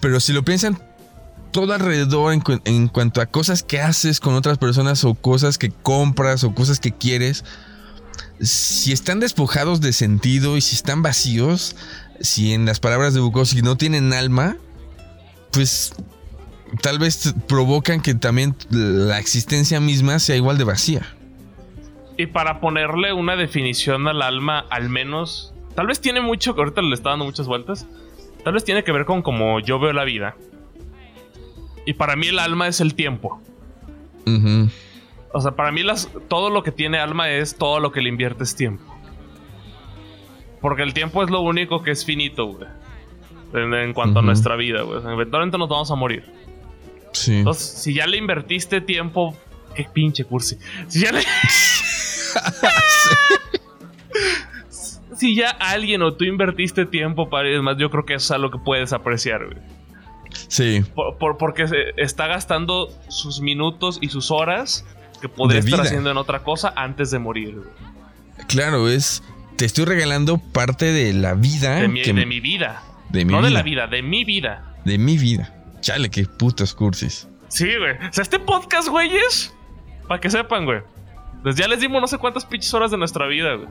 Pero 0.00 0.20
si 0.20 0.34
lo 0.34 0.44
piensan 0.44 0.78
todo 1.52 1.72
alrededor 1.72 2.34
en, 2.34 2.42
en 2.64 2.88
cuanto 2.88 3.22
a 3.22 3.26
cosas 3.26 3.62
que 3.62 3.80
haces 3.80 4.20
con 4.20 4.34
otras 4.34 4.58
personas 4.58 5.04
o 5.04 5.14
cosas 5.14 5.56
que 5.56 5.70
compras 5.70 6.44
o 6.44 6.54
cosas 6.54 6.80
que 6.80 6.92
quieres, 6.92 7.44
si 8.40 8.92
están 8.92 9.20
despojados 9.20 9.80
de 9.80 9.92
sentido 9.92 10.56
y 10.56 10.60
si 10.60 10.74
están 10.74 11.02
vacíos, 11.02 11.76
si 12.20 12.52
en 12.52 12.66
las 12.66 12.80
palabras 12.80 13.14
de 13.14 13.20
Bukowski 13.20 13.62
no 13.62 13.76
tienen 13.76 14.12
alma, 14.12 14.56
pues 15.52 15.94
tal 16.82 16.98
vez 16.98 17.34
provocan 17.46 18.00
que 18.00 18.14
también 18.14 18.56
la 18.70 19.18
existencia 19.18 19.80
misma 19.80 20.18
sea 20.18 20.36
igual 20.36 20.58
de 20.58 20.64
vacía. 20.64 21.06
Y 22.16 22.26
para 22.26 22.60
ponerle 22.60 23.12
una 23.12 23.36
definición 23.36 24.06
al 24.06 24.22
alma, 24.22 24.66
al 24.70 24.88
menos, 24.88 25.53
tal 25.74 25.86
vez 25.86 26.00
tiene 26.00 26.20
mucho, 26.20 26.54
que 26.54 26.60
ahorita 26.60 26.82
le 26.82 26.94
está 26.94 27.10
dando 27.10 27.24
muchas 27.24 27.46
vueltas, 27.46 27.86
tal 28.42 28.54
vez 28.54 28.64
tiene 28.64 28.84
que 28.84 28.92
ver 28.92 29.04
con 29.04 29.22
cómo 29.22 29.60
yo 29.60 29.78
veo 29.78 29.92
la 29.92 30.04
vida. 30.04 30.36
Y 31.86 31.94
para 31.94 32.16
mí 32.16 32.28
el 32.28 32.38
alma 32.38 32.68
es 32.68 32.80
el 32.80 32.94
tiempo. 32.94 33.40
O 35.32 35.40
sea, 35.40 35.52
para 35.52 35.72
mí 35.72 35.82
las, 35.82 36.08
todo 36.28 36.48
lo 36.48 36.62
que 36.62 36.72
tiene 36.72 36.98
alma 36.98 37.30
es 37.30 37.56
todo 37.56 37.80
lo 37.80 37.92
que 37.92 38.00
le 38.00 38.08
inviertes 38.08 38.56
tiempo. 38.56 38.84
Porque 40.60 40.82
el 40.82 40.94
tiempo 40.94 41.22
es 41.22 41.30
lo 41.30 41.40
único 41.40 41.82
que 41.82 41.90
es 41.90 42.04
finito, 42.04 42.46
güey. 42.46 42.66
En, 43.52 43.74
en 43.74 43.92
cuanto 43.92 44.20
a 44.20 44.22
nuestra 44.22 44.56
vida, 44.56 44.82
güey. 44.82 44.98
O 44.98 45.02
sea, 45.02 45.12
eventualmente 45.12 45.58
nos 45.58 45.68
vamos 45.68 45.90
a 45.90 45.94
morir. 45.94 46.24
Sí. 47.12 47.38
Entonces, 47.38 47.82
si 47.82 47.94
ya 47.94 48.06
le 48.06 48.16
invertiste 48.16 48.80
tiempo. 48.80 49.36
Qué 49.74 49.86
pinche 49.92 50.24
cursi. 50.24 50.56
Si 50.88 51.00
ya 51.00 51.12
le. 51.12 51.20
si 55.28 55.34
ya 55.34 55.50
alguien 55.50 56.02
o 56.02 56.14
tú 56.14 56.24
invertiste 56.24 56.86
tiempo 56.86 57.28
para 57.30 57.48
ir 57.48 57.60
más, 57.62 57.76
yo 57.78 57.90
creo 57.90 58.04
que 58.04 58.14
eso 58.14 58.24
es 58.26 58.30
algo 58.32 58.50
que 58.50 58.58
puedes 58.58 58.92
apreciar, 58.92 59.44
güey. 59.46 59.58
Sí. 60.48 60.82
Por- 60.94 61.16
por- 61.18 61.36
porque 61.38 61.66
se 61.68 61.76
está 61.96 62.26
gastando 62.26 62.88
sus 63.08 63.40
minutos 63.40 63.98
y 64.00 64.08
sus 64.08 64.30
horas 64.30 64.84
que 65.20 65.28
podría 65.28 65.60
De 65.60 65.66
estar 65.68 65.80
haciendo 65.86 66.10
en 66.10 66.16
otra 66.16 66.40
cosa 66.42 66.72
antes 66.76 67.10
de 67.10 67.18
morir, 67.18 67.54
güey. 67.56 67.68
Claro, 68.48 68.88
es. 68.88 69.22
Te 69.56 69.64
estoy 69.64 69.84
regalando 69.84 70.38
parte 70.38 70.86
de 70.86 71.12
la 71.12 71.34
vida. 71.34 71.76
De 71.76 71.88
mi, 71.88 72.02
que- 72.02 72.12
de 72.12 72.26
mi 72.26 72.40
vida. 72.40 72.82
de 73.10 73.24
mi 73.24 73.32
no 73.32 73.40
de 73.42 73.48
vida. 73.48 73.58
la 73.58 73.62
vida, 73.62 73.86
de 73.86 74.02
mi 74.02 74.24
vida. 74.24 74.74
De 74.84 74.98
mi 74.98 75.16
vida. 75.18 75.54
Chale, 75.80 76.10
qué 76.10 76.24
putos 76.24 76.74
cursis. 76.74 77.28
Sí, 77.48 77.68
güey. 77.78 77.92
O 77.92 78.12
sea, 78.12 78.22
este 78.22 78.40
podcast, 78.40 78.88
güeyes, 78.88 79.54
para 80.08 80.20
que 80.20 80.28
sepan, 80.30 80.64
güey. 80.64 80.80
Pues 81.44 81.54
ya 81.56 81.68
les 81.68 81.78
dimos 81.80 82.00
no 82.00 82.08
sé 82.08 82.18
cuántas 82.18 82.44
pinches 82.44 82.74
horas 82.74 82.90
de 82.90 82.96
nuestra 82.98 83.26
vida, 83.28 83.54
güey. 83.54 83.68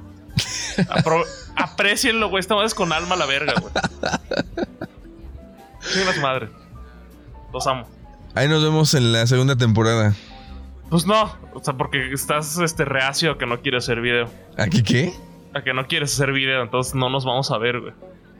Apro- 0.89 1.26
Aprecienlo, 1.55 2.30
güey. 2.30 2.39
Esta 2.41 2.53
madre 2.55 2.68
es 2.68 2.73
con 2.76 2.91
alma 2.93 3.15
a 3.15 3.18
la 3.18 3.26
verga, 3.26 3.53
güey. 3.60 3.73
Chingas 5.93 6.18
madre. 6.19 6.49
Los 7.53 7.68
amo. 7.68 7.88
Ahí 8.35 8.47
nos 8.47 8.64
vemos 8.64 8.93
en 8.95 9.11
la 9.14 9.27
segunda 9.27 9.55
temporada. 9.55 10.14
Pues 10.89 11.05
no, 11.05 11.35
o 11.53 11.64
sea, 11.64 11.76
porque 11.76 12.11
estás 12.14 12.57
este 12.57 12.85
reacio 12.85 13.31
a 13.31 13.38
que 13.38 13.45
no 13.45 13.61
quieres 13.61 13.84
hacer 13.85 14.01
video. 14.01 14.30
¿Aquí 14.57 14.81
qué? 14.84 15.14
A 15.53 15.61
que 15.61 15.73
no 15.73 15.88
quieres 15.88 16.14
hacer 16.14 16.31
video, 16.31 16.61
entonces 16.64 16.95
no 16.95 17.10
nos 17.10 17.26
vamos 17.26 17.51
a 17.51 17.57
ver, 17.57 17.80
güey. 17.80 17.93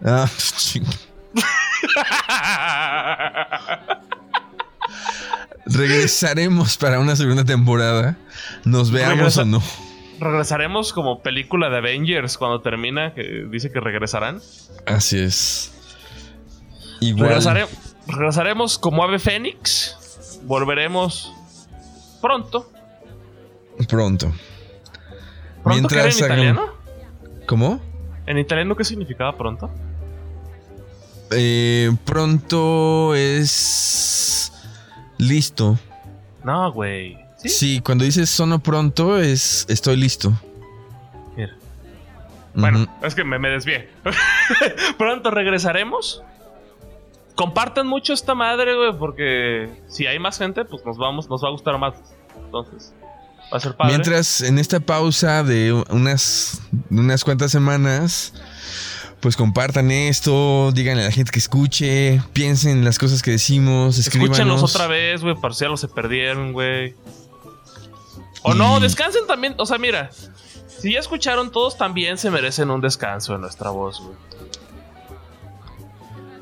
Ah, 0.04 0.28
ching. 0.58 0.86
Regresaremos 5.66 6.78
para 6.78 7.00
una 7.00 7.16
segunda 7.16 7.46
temporada. 7.46 8.18
Nos 8.66 8.92
veamos 8.92 9.18
Regresa- 9.18 9.42
o 9.44 9.46
no. 9.46 9.64
Regresaremos 10.20 10.94
como 10.94 11.22
película 11.22 11.70
de 11.70 11.78
Avengers 11.78 12.38
cuando 12.38 12.62
termina, 12.62 13.14
que 13.14 13.46
dice 13.50 13.72
que 13.72 13.80
regresarán. 13.80 14.40
Así 14.86 15.20
es. 15.20 15.74
Igual. 17.02 17.32
Regresare- 17.32 17.68
regresaremos 18.08 18.78
como 18.78 19.04
ave 19.04 19.20
fénix. 19.20 20.40
Volveremos 20.44 21.32
pronto. 22.22 22.70
Pronto. 23.88 24.32
¿Pronto 25.64 25.88
que 25.88 25.96
era 25.96 26.10
en 26.10 26.18
italiano? 26.18 26.66
¿Cómo? 27.48 27.82
¿En 28.26 28.38
italiano 28.38 28.76
qué 28.76 28.84
significaba 28.84 29.36
pronto? 29.38 29.70
Eh, 31.32 31.90
pronto 32.06 33.16
es. 33.16 34.52
Listo. 35.18 35.78
No, 36.44 36.72
güey. 36.72 37.18
¿Sí? 37.44 37.50
¿Sí? 37.50 37.82
cuando 37.82 38.06
dices 38.06 38.30
sono 38.30 38.60
pronto 38.60 39.20
es 39.20 39.66
estoy 39.70 39.98
listo. 39.98 40.34
Mira. 41.36 41.56
Bueno, 42.54 42.88
es 43.02 43.16
que 43.16 43.24
me, 43.24 43.40
me 43.40 43.50
desvié. 43.50 43.90
pronto 44.98 45.32
regresaremos. 45.32 46.24
Compartan 47.36 47.88
mucho 47.88 48.14
esta 48.14 48.36
madre, 48.36 48.76
güey, 48.76 48.98
porque 48.98 49.82
si 49.88 50.06
hay 50.06 50.20
más 50.20 50.38
gente, 50.38 50.66
pues 50.66 50.86
nos 50.86 50.98
vamos, 50.98 51.30
nos 51.30 51.44
va 51.44 51.48
a 51.48 51.52
gustar 51.52 51.78
más. 51.80 51.96
Entonces, 52.46 52.94
va 53.52 53.58
a 53.58 53.60
ser 53.60 53.76
padre. 53.76 53.94
Mientras 53.94 54.42
en 54.42 54.60
esta 54.60 54.80
pausa 54.80 55.44
de 55.44 55.74
unas, 55.90 56.62
unas 56.92 57.24
cuantas 57.24 57.52
semanas, 57.52 58.34
pues 59.20 59.36
compartan 59.36 59.90
esto, 59.90 60.72
díganle 60.74 61.02
a 61.02 61.06
la 61.06 61.12
gente 61.12 61.32
que 61.32 61.40
escuche, 61.40 62.22
piensen 62.34 62.80
en 62.80 62.86
las 62.86 63.00
cosas 63.00 63.24
que 63.24 63.32
decimos, 63.32 63.98
escríbanos. 63.98 64.38
Escúchenos 64.38 64.64
otra 64.64 64.88
vez, 64.88 65.24
güey, 65.24 65.34
para 65.36 65.54
si 65.54 65.64
algo 65.64 65.78
se 65.78 65.88
perdieron, 65.88 66.54
güey. 66.54 66.94
O 68.44 68.54
no, 68.54 68.80
descansen 68.80 69.26
también. 69.28 69.56
O 69.58 69.66
sea, 69.66 69.78
mira, 69.78 70.10
si 70.68 70.94
ya 70.94 71.00
escucharon, 71.00 71.52
todos 71.52 71.78
también 71.78 72.18
se 72.18 72.30
merecen 72.30 72.70
un 72.70 72.82
descanso 72.82 73.36
en 73.36 73.42
nuestra 73.42 73.70
voz, 73.70 74.02
güey. 74.02 74.16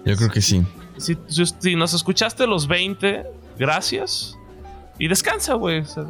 Yo 0.06 0.16
creo 0.16 0.30
que 0.30 0.42
sí. 0.42 0.64
Si, 0.98 1.18
si- 1.28 1.46
si 1.60 1.76
nos 1.76 1.94
escuchaste 1.94 2.48
los 2.48 2.68
20, 2.68 3.24
gracias. 3.58 4.36
Y 4.98 5.08
descansa, 5.08 5.54
güey. 5.54 5.80
O 5.82 5.86
sea, 5.86 6.06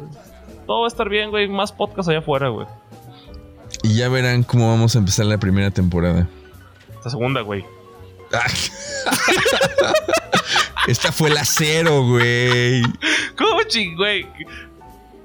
todo 0.66 0.80
va 0.80 0.86
a 0.86 0.88
estar 0.88 1.08
bien, 1.08 1.30
güey. 1.30 1.48
Más 1.48 1.72
podcast 1.72 2.08
allá 2.08 2.18
afuera, 2.20 2.48
güey. 2.48 2.66
Y 3.82 3.96
ya 3.96 4.08
verán 4.08 4.42
cómo 4.44 4.68
vamos 4.70 4.94
a 4.96 4.98
empezar 4.98 5.26
la 5.26 5.38
primera 5.38 5.70
temporada. 5.70 6.28
La 7.04 7.10
segunda, 7.10 7.40
güey. 7.42 7.64
Ah. 8.32 8.46
Esta 10.86 11.12
fue 11.12 11.30
la 11.30 11.44
cero, 11.44 12.04
güey. 12.06 12.82
¿Cómo 13.36 13.62
ching, 13.68 13.96
güey? 13.96 14.26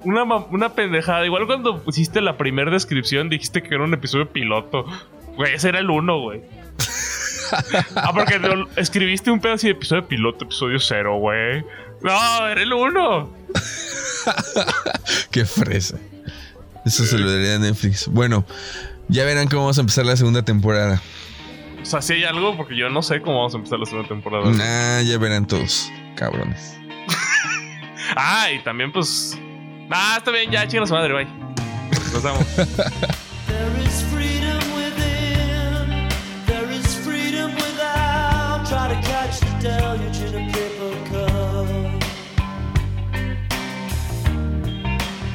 Una, 0.08 0.24
una 0.24 0.70
pendejada. 0.70 1.26
Igual 1.26 1.46
cuando 1.48 1.84
pusiste 1.84 2.22
la 2.22 2.38
primera 2.38 2.72
descripción 2.72 3.28
dijiste 3.30 3.62
que 3.62 3.76
era 3.76 3.84
un 3.84 3.94
episodio 3.94 4.30
piloto. 4.32 4.86
Güey, 5.36 5.54
ese 5.56 5.68
era 5.68 5.80
el 5.80 5.90
uno, 5.90 6.22
güey. 6.22 6.42
ah, 7.96 8.12
porque 8.14 8.40
lo- 8.40 8.70
escribiste 8.78 9.32
un 9.32 9.42
pedazo 9.42 9.68
de 9.68 9.72
episodio 9.74 10.08
piloto, 10.08 10.46
episodio 10.46 10.80
cero, 10.80 11.18
güey. 11.18 11.62
No, 12.02 12.48
era 12.48 12.62
el 12.62 12.72
uno. 12.72 13.30
Qué 15.32 15.44
fresa. 15.46 15.98
Eso 16.86 17.04
se 17.06 17.18
lo 17.18 17.30
daría 17.30 17.56
a 17.56 17.60
Netflix. 17.60 18.08
Bueno, 18.08 18.46
ya 19.10 19.26
verán 19.26 19.50
cómo 19.50 19.64
vamos 19.64 19.78
a 19.78 19.82
empezar 19.82 20.06
la 20.06 20.16
segunda 20.16 20.44
temporada. 20.44 21.02
O 21.82 21.86
sea, 21.86 22.02
si 22.02 22.14
hay 22.14 22.24
algo, 22.24 22.56
porque 22.56 22.78
yo 22.78 22.90
no 22.90 23.02
sé 23.02 23.22
cómo 23.22 23.40
vamos 23.40 23.54
a 23.56 23.58
empezar 23.58 23.78
la 23.80 23.86
segunda 23.86 24.08
temporada. 24.08 24.46
Ah, 24.62 25.02
ya 25.02 25.18
verán 25.18 25.48
todos, 25.48 25.92
cabrones. 26.16 26.76
Ah, 28.16 28.50
y 28.52 28.60
también, 28.64 28.94
pues. 28.94 29.38
Ah, 29.90 30.16
está 30.18 30.32
bien, 30.32 30.52
ya, 30.52 30.68
chinga 30.68 30.86
su 30.86 30.94
madre, 30.94 31.14
bye. 31.14 31.28
Nos 32.14 32.24
vemos. 32.24 32.46
There 33.48 33.78
is 33.86 34.02
freedom 34.12 34.60
within. 34.76 36.10
There 36.46 36.70
is 36.72 36.96
freedom 37.06 37.54
without. 37.56 38.66
Try 38.68 38.90
to 38.90 39.02
catch 39.08 39.40
the 39.40 39.50
deluge 39.62 40.20
in 40.22 40.36
a 40.36 40.52
paper 40.52 40.94
cup. 41.10 41.68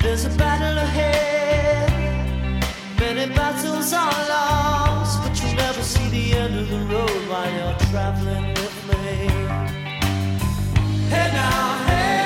There's 0.02 0.24
a 0.26 0.30
battle 0.36 0.76
ahead. 0.78 1.90
Many 3.00 3.34
battles 3.34 3.92
are 3.94 4.28
lost, 4.28 5.22
but 5.22 5.42
you'll 5.42 5.54
never 5.56 5.82
see 5.82 6.08
the 6.10 6.34
end 6.36 6.58
of 6.58 6.68
the 6.68 6.80
road 6.94 7.28
while 7.30 7.50
you're 7.50 7.78
traveling 7.90 8.48
with 8.54 8.84
me. 8.88 9.28
Hey 11.08 11.30
now, 11.32 11.86
hey 11.86 12.21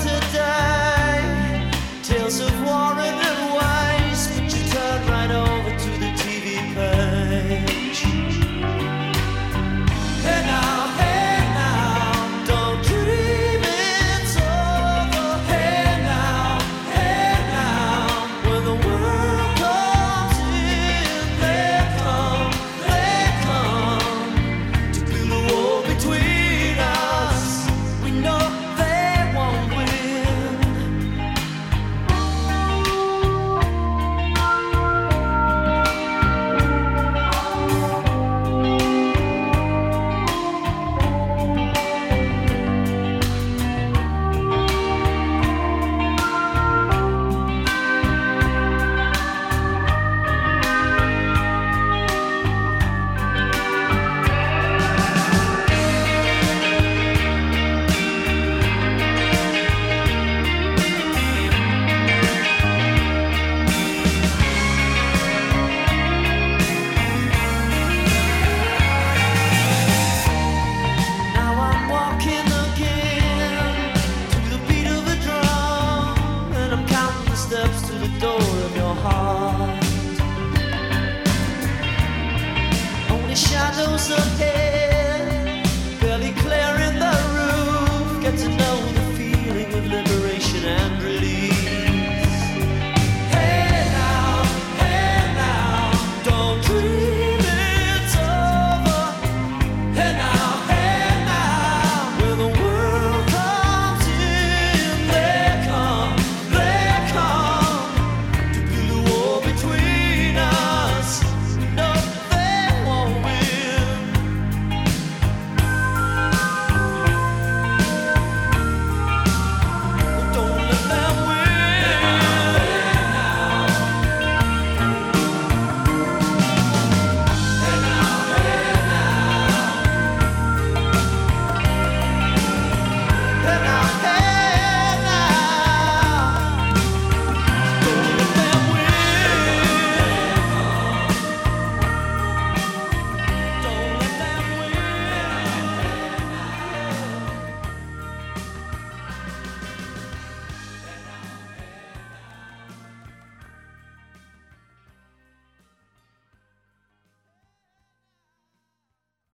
today, 0.00 1.70
tales 2.02 2.40
of 2.40 2.52
war 2.64 2.94
and 2.98 3.20